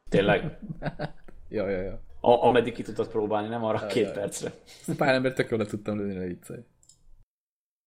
Tényleg. 0.09 0.59
Ja, 1.51 1.69
ja, 1.69 1.81
ja. 1.81 2.03
A, 2.21 2.45
ameddig 2.47 2.73
ki 2.73 2.83
tudod 2.83 3.09
próbálni, 3.09 3.49
nem 3.49 3.65
arra 3.65 3.87
két 3.87 4.03
jaj. 4.05 4.13
percre. 4.13 4.53
Pár 4.97 5.15
ember 5.15 5.33
tök 5.33 5.51
jól 5.51 5.59
le 5.59 5.67
tudtam 5.67 5.97
lőni, 5.99 6.15
ne 6.15 6.25
viccelj. 6.27 6.61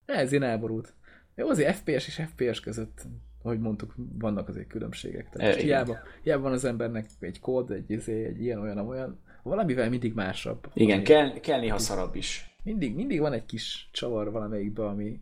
Ez 0.05 0.31
ilyen 0.31 0.43
elborult. 0.43 0.93
Jó, 1.35 1.49
azért 1.49 1.75
FPS 1.75 2.07
és 2.07 2.21
FPS 2.33 2.59
között, 2.59 3.05
ahogy 3.41 3.59
mondtuk, 3.59 3.93
vannak 3.95 4.47
azért 4.47 4.67
különbségek. 4.67 5.29
Tehát 5.29 5.55
E, 5.55 5.61
hiába, 5.61 5.97
hiába 6.23 6.41
van 6.41 6.51
az 6.51 6.63
embernek 6.63 7.09
egy 7.19 7.39
kód, 7.39 7.71
egy, 7.71 7.91
izé, 7.91 8.25
egy 8.25 8.41
ilyen, 8.41 8.59
olyan, 8.59 8.77
olyan, 8.77 9.19
valamivel 9.43 9.89
mindig 9.89 10.13
másabb. 10.13 10.71
Igen, 10.73 10.95
Ami- 10.95 11.05
kell, 11.05 11.39
kell 11.39 11.59
néha 11.59 11.77
szarabb 11.77 12.15
is. 12.15 12.55
Mindig, 12.63 12.95
mindig 12.95 13.19
van 13.19 13.33
egy 13.33 13.45
kis 13.45 13.89
csavar 13.91 14.31
valamelyikben, 14.31 14.85
ami 14.85 15.21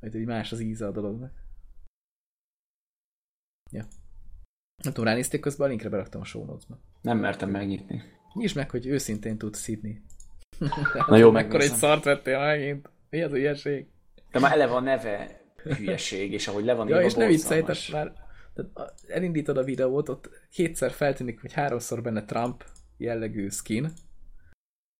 hogy 0.00 0.24
más 0.24 0.52
az 0.52 0.60
íze 0.60 0.86
a 0.86 0.90
dolognak. 0.90 1.32
Ja. 3.70 3.84
Nem 4.82 4.92
tudom, 4.92 5.04
ránézték 5.04 5.40
közben, 5.40 5.66
a 5.66 5.68
linkre 5.70 5.88
beraktam 5.88 6.20
a 6.20 6.24
show 6.24 6.44
notes-ba. 6.44 6.78
Nem 7.00 7.18
mertem 7.18 7.50
megnyitni. 7.50 8.02
Nyisd 8.34 8.56
meg, 8.56 8.70
hogy 8.70 8.86
őszintén 8.86 9.38
tudsz 9.38 9.58
szidni. 9.58 10.04
Na 11.08 11.16
jó, 11.16 11.30
Mekkora 11.40 11.62
egy 11.62 11.70
szart 11.70 12.04
vettél 12.04 12.38
megint. 12.38 12.90
Mi 13.10 13.22
az 13.22 13.32
a 13.32 13.36
ilyeség? 13.36 13.86
De 14.30 14.38
már 14.38 14.52
eleve 14.52 14.72
a 14.72 14.80
neve 14.80 15.40
hülyeség, 15.74 16.32
és 16.32 16.48
ahogy 16.48 16.64
le 16.64 16.74
van 16.74 16.88
Ja, 16.88 17.00
és 17.00 17.14
ne 17.14 17.26
viccelj, 17.26 17.62
tehát 17.62 17.88
már 17.92 18.12
tehát 18.54 18.94
elindítod 19.08 19.56
a 19.56 19.64
videót, 19.64 20.08
ott 20.08 20.30
kétszer 20.50 20.90
feltűnik, 20.90 21.40
vagy 21.42 21.52
háromszor 21.52 22.02
benne 22.02 22.24
Trump 22.24 22.64
jellegű 22.96 23.48
skin, 23.48 23.92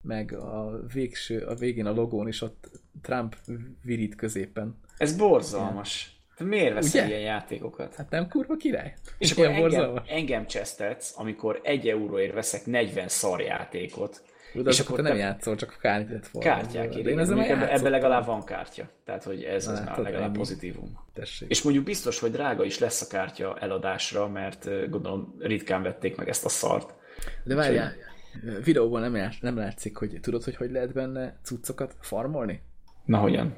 meg 0.05 0.33
a, 0.33 0.81
végső, 0.93 1.39
a 1.39 1.55
végén 1.55 1.87
a 1.87 1.93
logón 1.93 2.29
is 2.29 2.43
ott 2.43 2.71
Trump 3.03 3.37
virít 3.83 4.15
középen. 4.15 4.81
Ez 4.97 5.17
borzalmas. 5.17 6.21
Te 6.37 6.45
miért 6.45 6.75
veszel 6.75 7.05
Ugye? 7.05 7.17
ilyen 7.17 7.27
játékokat? 7.27 7.95
Hát 7.95 8.11
nem 8.11 8.29
kurva 8.29 8.57
király? 8.57 8.95
És 9.19 9.33
akkor 9.33 9.45
engem, 9.45 9.61
borzalmas? 9.61 10.09
engem 10.09 10.47
csesztetsz, 10.47 11.19
amikor 11.19 11.61
egy 11.63 11.89
euróért 11.89 12.35
veszek 12.35 12.67
40 12.67 13.09
szarjátékot. 13.09 14.23
Jó, 14.53 14.63
de 14.63 14.71
és 14.71 14.81
akkor 14.81 14.97
te 14.97 15.03
nem 15.03 15.17
játszol, 15.17 15.57
csak 15.57 15.75
a 15.77 15.81
kártyát 15.81 16.27
formálod. 16.27 16.63
Kártyákért. 16.63 17.05
De 17.05 17.11
én 17.11 17.19
ezzel 17.19 17.43
ebbe, 17.43 17.73
ebbe 17.73 17.89
legalább 17.89 18.27
van 18.27 18.45
kártya. 18.45 18.89
Tehát, 19.05 19.25
hogy 19.25 19.43
ez, 19.43 19.67
ez 19.67 19.81
már 19.85 19.99
legalább 19.99 20.29
ennyi. 20.29 20.37
pozitívum. 20.37 21.01
Tessék. 21.13 21.51
És 21.51 21.63
mondjuk 21.63 21.85
biztos, 21.85 22.19
hogy 22.19 22.31
drága 22.31 22.65
is 22.65 22.79
lesz 22.79 23.03
a 23.03 23.07
kártya 23.07 23.59
eladásra, 23.61 24.29
mert 24.29 24.91
gondolom 24.91 25.35
ritkán 25.39 25.83
vették 25.83 26.17
meg 26.17 26.29
ezt 26.29 26.45
a 26.45 26.49
szart. 26.49 26.95
De 27.45 27.55
várjál, 27.55 27.93
videóban 28.65 29.01
nem, 29.01 29.17
lát, 29.17 29.35
nem 29.41 29.57
látszik, 29.57 29.97
hogy 29.97 30.19
tudod, 30.21 30.45
hogy 30.45 30.57
hogy 30.57 30.71
lehet 30.71 30.93
benne 30.93 31.37
cuccokat 31.43 31.97
farmolni? 32.01 32.61
Na 33.05 33.19
hogyan? 33.19 33.57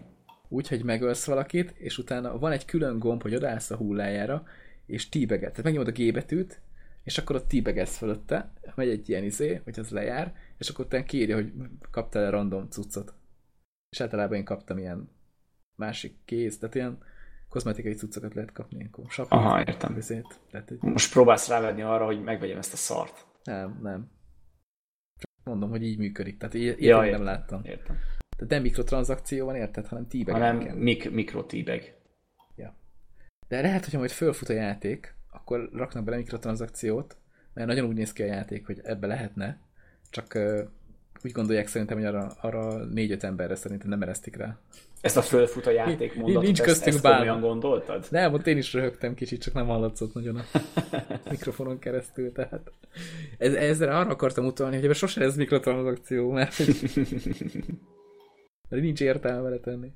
Úgy, 0.49 0.69
hogy 0.69 0.85
megölsz 0.85 1.25
valakit, 1.25 1.75
és 1.79 1.99
utána 1.99 2.39
van 2.39 2.53
egy 2.53 2.65
külön 2.65 2.99
gomb, 2.99 3.23
hogy 3.23 3.35
odaállsz 3.35 3.71
a 3.71 3.77
hullájára, 3.77 4.43
és 4.87 5.09
tíbeget. 5.09 5.51
Tehát 5.51 5.65
megnyomod 5.65 5.89
a 5.89 6.03
G 6.03 6.13
betűt, 6.13 6.61
és 7.05 7.19
akkor 7.19 7.37
ott 7.37 7.49
tíbegesz 7.49 7.97
fölötte, 7.97 8.51
megy 8.75 8.89
egy 8.89 9.09
ilyen 9.09 9.25
izé, 9.25 9.61
hogy 9.65 9.79
az 9.79 9.91
lejár, 9.91 10.35
és 10.59 10.69
akkor 10.69 10.85
utána 10.85 11.05
kiírja, 11.05 11.35
hogy 11.35 11.53
kaptál-e 11.91 12.31
random 12.31 12.69
cuccot. 12.69 13.15
És 13.91 14.01
általában 14.01 14.37
én 14.37 14.45
kaptam 14.45 14.79
ilyen 14.79 15.11
másik 15.79 16.17
kéz, 16.25 16.59
tehát 16.59 16.75
ilyen 16.75 16.99
kozmetikai 17.49 17.95
cuccokat 17.95 18.35
lehet 18.35 18.53
kapni, 18.53 18.77
ilyenkor 18.77 19.11
sapkát, 19.11 19.39
Aha, 19.39 19.61
értem. 19.61 19.95
Vizét, 19.95 20.41
tehát 20.51 20.71
egy, 20.71 20.79
Most 20.81 21.13
próbálsz 21.13 21.49
rávenni 21.49 21.83
arra, 21.83 22.05
hogy 22.05 22.23
megvegyem 22.23 22.59
ezt 22.59 22.73
a 22.73 22.77
szart. 22.77 23.27
nem, 23.45 23.79
nem. 23.83 24.11
Csak 25.19 25.31
mondom, 25.45 25.71
hogy 25.71 25.83
így 25.83 25.99
működik. 25.99 26.39
Tehát 26.39 26.55
ilyet 26.55 26.81
Ja, 26.81 26.89
ja, 26.89 26.97
nem 26.97 27.05
értem. 27.07 27.23
láttam. 27.25 27.65
Értem. 27.65 27.97
Tehát 28.37 28.53
nem 28.53 28.63
mikrotranszakció 28.63 29.47
van, 29.47 29.55
érted, 29.57 29.87
hanem 29.87 30.07
tíbeg. 30.07 30.35
Hanem 30.35 30.57
mik- 30.57 31.11
mikrotíveg. 31.11 31.97
De 33.49 33.61
lehet, 33.61 33.85
hogy 33.85 33.99
majd 33.99 34.11
fölfut 34.11 34.49
a 34.49 34.53
játék, 34.53 35.15
akkor 35.31 35.71
raknak 35.73 36.05
bele 36.05 36.17
mikrotranszakciót, 36.17 37.17
mert 37.55 37.67
nagyon 37.69 37.89
úgy 37.89 37.95
néz 37.95 38.13
ki 38.13 38.23
a 38.23 38.27
játék, 38.27 38.67
hogy 38.67 38.81
ebbe 38.83 39.07
lehetne, 39.07 39.61
csak 40.11 40.39
úgy 41.25 41.33
gondolják 41.33 41.67
szerintem, 41.67 41.97
hogy 41.97 42.07
arra, 42.07 42.33
arra 42.41 42.85
négy-öt 42.85 43.25
emberre 43.25 43.55
szerintem 43.55 43.89
nem 43.89 44.03
eresztik 44.03 44.37
rá. 44.37 44.59
Ezt 45.01 45.17
a 45.17 45.23
fölfut 45.23 45.67
a 45.67 45.71
játék 45.71 45.99
Nincs 45.99 46.17
mondatot, 46.17 46.51
ezt, 46.51 46.63
köztünk 46.63 46.95
ezt 46.95 47.03
bálna. 47.03 47.19
komolyan 47.19 47.41
gondoltad? 47.41 48.07
Nem, 48.11 48.33
ott 48.33 48.47
én 48.47 48.57
is 48.57 48.73
röhögtem 48.73 49.15
kicsit, 49.15 49.43
csak 49.43 49.55
nem 49.55 49.67
hallatszott 49.67 50.15
nagyon 50.15 50.37
a 50.37 50.45
mikrofonon 51.31 51.79
keresztül, 51.79 52.33
tehát 52.33 52.73
ez, 53.39 53.55
ezzel 53.55 53.97
arra 53.97 54.11
akartam 54.11 54.47
utalni, 54.47 54.75
hogy 54.75 54.85
ebben 54.85 54.97
sose 54.97 55.21
lesz 55.21 55.35
mikrotranszakció, 55.35 56.31
mert, 56.31 56.59
mert 58.69 58.83
nincs 58.83 59.01
értelme 59.01 59.41
vele 59.41 59.59
tenni. 59.59 59.91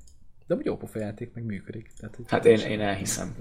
De 0.47 0.55
úgy 0.55 0.65
jó 0.65 0.77
pofa 0.77 0.99
játék, 0.99 1.33
meg 1.33 1.43
működik. 1.43 1.91
Tehát, 1.99 2.15
hogy 2.15 2.25
Hát 2.27 2.45
én, 2.45 2.59
én 2.59 2.81
elhiszem. 2.81 3.35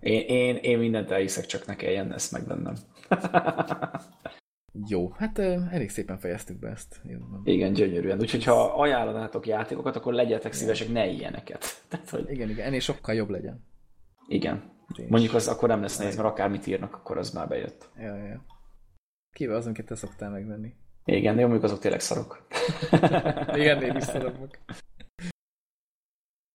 Én, 0.00 0.20
én, 0.20 0.56
én 0.56 0.78
mindent 0.78 1.10
elhiszek, 1.10 1.46
csak 1.46 1.66
ne 1.66 1.76
kelljen 1.76 2.12
ezt 2.12 2.32
megvennem. 2.32 2.74
Jó, 4.88 5.10
hát 5.10 5.38
elég 5.70 5.90
szépen 5.90 6.18
fejeztük 6.18 6.58
be 6.58 6.68
ezt. 6.68 7.00
Jó, 7.04 7.18
igen, 7.44 7.72
gyönyörűen. 7.72 8.20
Úgyhogy 8.20 8.44
ha 8.44 8.64
ajánlanátok 8.64 9.46
játékokat, 9.46 9.96
akkor 9.96 10.12
legyetek 10.12 10.52
szívesek, 10.52 10.88
ne 10.88 11.06
ilyeneket. 11.06 11.64
Tehát, 11.88 12.10
hogy... 12.10 12.30
Igen, 12.30 12.48
igen, 12.48 12.66
ennél 12.66 12.80
sokkal 12.80 13.14
jobb 13.14 13.28
legyen. 13.28 13.64
Igen. 14.28 14.70
Én 14.98 15.06
Mondjuk 15.08 15.34
az 15.34 15.48
akkor 15.48 15.68
nem 15.68 15.80
lesz 15.80 15.98
nehéz, 15.98 16.16
mert 16.16 16.28
akármit 16.28 16.66
írnak, 16.66 16.94
akkor 16.94 17.18
az 17.18 17.30
már 17.30 17.48
bejött. 17.48 17.88
Ja, 17.96 18.16
ja. 18.16 18.44
Kivel 19.32 19.56
az, 19.56 19.66
amiket 19.66 19.86
te 19.86 19.94
szoktál 19.94 20.30
megvenni. 20.30 20.74
Igen, 21.04 21.34
de 21.36 21.40
mondjuk 21.40 21.62
azok 21.62 21.78
tényleg 21.78 22.00
szarok. 22.00 22.46
Igen, 23.60 23.82
én 23.82 23.96
is 23.96 24.04
szarok. 24.04 24.34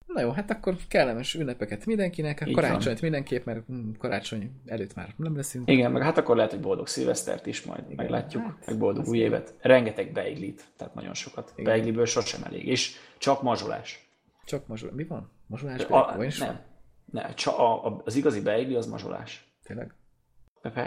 Na 0.07 0.21
jó, 0.21 0.31
hát 0.31 0.51
akkor 0.51 0.75
kellemes 0.87 1.33
ünnepeket 1.33 1.85
mindenkinek, 1.85 2.39
hát 2.39 2.51
karácsonyt 2.51 3.01
mindenképp, 3.01 3.45
mert 3.45 3.65
hm, 3.65 3.91
karácsony 3.97 4.51
előtt 4.65 4.93
már 4.93 5.13
nem 5.17 5.35
leszünk. 5.35 5.69
Igen, 5.69 5.91
meg 5.91 6.01
hát 6.01 6.17
akkor 6.17 6.35
lehet, 6.35 6.51
hogy 6.51 6.59
boldog 6.59 6.87
szilvesztert 6.87 7.45
is 7.45 7.63
majd 7.63 7.83
Igen, 7.83 7.95
meglátjuk, 7.95 8.43
hát, 8.43 8.65
meg 8.65 8.77
boldog 8.77 9.07
új 9.07 9.17
évet. 9.17 9.55
Rengeteg 9.61 10.11
beiglit, 10.11 10.63
tehát 10.77 10.93
nagyon 10.93 11.13
sokat. 11.13 11.51
Igen. 11.55 11.63
Beigliből 11.63 12.05
sosem 12.05 12.43
elég, 12.43 12.67
és 12.67 12.95
csak 13.17 13.41
mazsolás. 13.41 14.09
Csak 14.45 14.67
mazsolás. 14.67 14.95
Mi 14.95 15.03
van? 15.03 15.31
Mazsolás? 15.47 15.83
A, 15.83 16.15
nem, 16.17 16.29
van? 16.39 16.59
nem. 17.05 17.33
Csak 17.33 17.57
a, 17.57 17.85
a, 17.85 18.01
az 18.05 18.15
igazi 18.15 18.41
beigli 18.41 18.75
az 18.75 18.87
mazsolás. 18.87 19.47
Tényleg? 19.63 19.93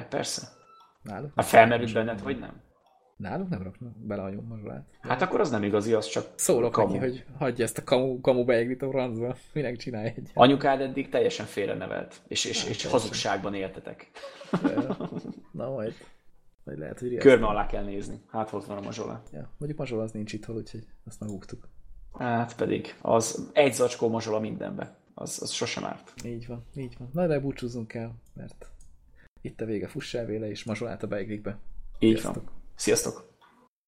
Persze. 0.09 0.49
Náluk? 1.03 1.33
A 1.35 1.43
felmerült 1.43 1.93
benned, 1.93 2.23
vagy 2.23 2.39
nem? 2.39 2.61
Nálunk 3.21 3.49
nem 3.49 3.63
raknak 3.63 3.97
bele 3.97 4.23
a 4.23 4.31
nyomazsolát. 4.31 4.87
Hát 5.01 5.23
akkor 5.23 5.41
az 5.41 5.51
nem 5.51 5.63
igazi, 5.63 5.93
az 5.93 6.07
csak 6.07 6.27
Szólok 6.35 6.73
kamu. 6.73 6.93
neki, 6.93 7.05
hogy 7.05 7.25
hagyja 7.39 7.65
ezt 7.65 7.79
a 7.79 7.85
kamu, 7.85 8.21
kamu 8.21 8.45
beeglit 8.45 8.83
a 8.83 8.89
francba. 8.89 9.37
Minek 9.53 9.77
csinálj 9.77 10.13
egy. 10.17 10.31
Anyukád 10.35 10.81
eddig 10.81 11.09
teljesen 11.09 11.47
félre 11.47 11.75
nevelt, 11.75 12.21
és, 12.29 12.45
és, 12.45 12.65
és 12.65 12.85
hazugságban 12.85 13.55
éltetek. 13.55 14.11
Na 15.53 15.71
majd. 15.71 15.95
Vagy 16.65 16.79
lehet, 16.79 17.01
hogy 17.01 17.17
Körme 17.17 17.47
alá 17.47 17.67
kell 17.67 17.85
nézni. 17.85 18.21
Hát 18.27 18.51
volt 18.51 18.65
van 18.65 18.77
a 18.77 18.81
mazsola. 18.81 19.23
Ja, 19.33 19.51
mondjuk 19.59 19.79
mazsola 19.81 20.03
az 20.03 20.13
nincs 20.13 20.33
itthon, 20.33 20.57
úgyhogy 20.57 20.87
azt 21.07 21.21
megúgtuk. 21.21 21.69
Hát 22.19 22.57
pedig, 22.57 22.95
az 23.01 23.51
egy 23.53 23.75
zacskó 23.75 24.09
mazsola 24.09 24.41
mindenbe. 24.41 24.97
Az, 25.15 25.39
az 25.43 25.51
sosem 25.51 25.85
árt. 25.85 26.13
Így 26.25 26.47
van, 26.47 26.65
így 26.77 26.95
van. 26.99 27.11
Na 27.13 27.27
de 27.27 27.41
búcsúzzunk 27.41 27.95
el, 27.95 28.15
mert 28.35 28.67
itt 29.41 29.61
a 29.61 29.65
vége, 29.65 29.87
fussál 29.87 30.25
véle, 30.25 30.49
és 30.49 30.65
mazsolát 30.65 31.03
a 31.03 31.07
beiglikbe. 31.07 31.59
Így 31.99 32.19
Sziasztok. 32.19 32.45
van. 32.45 32.59
Sziasztok! 32.81 33.30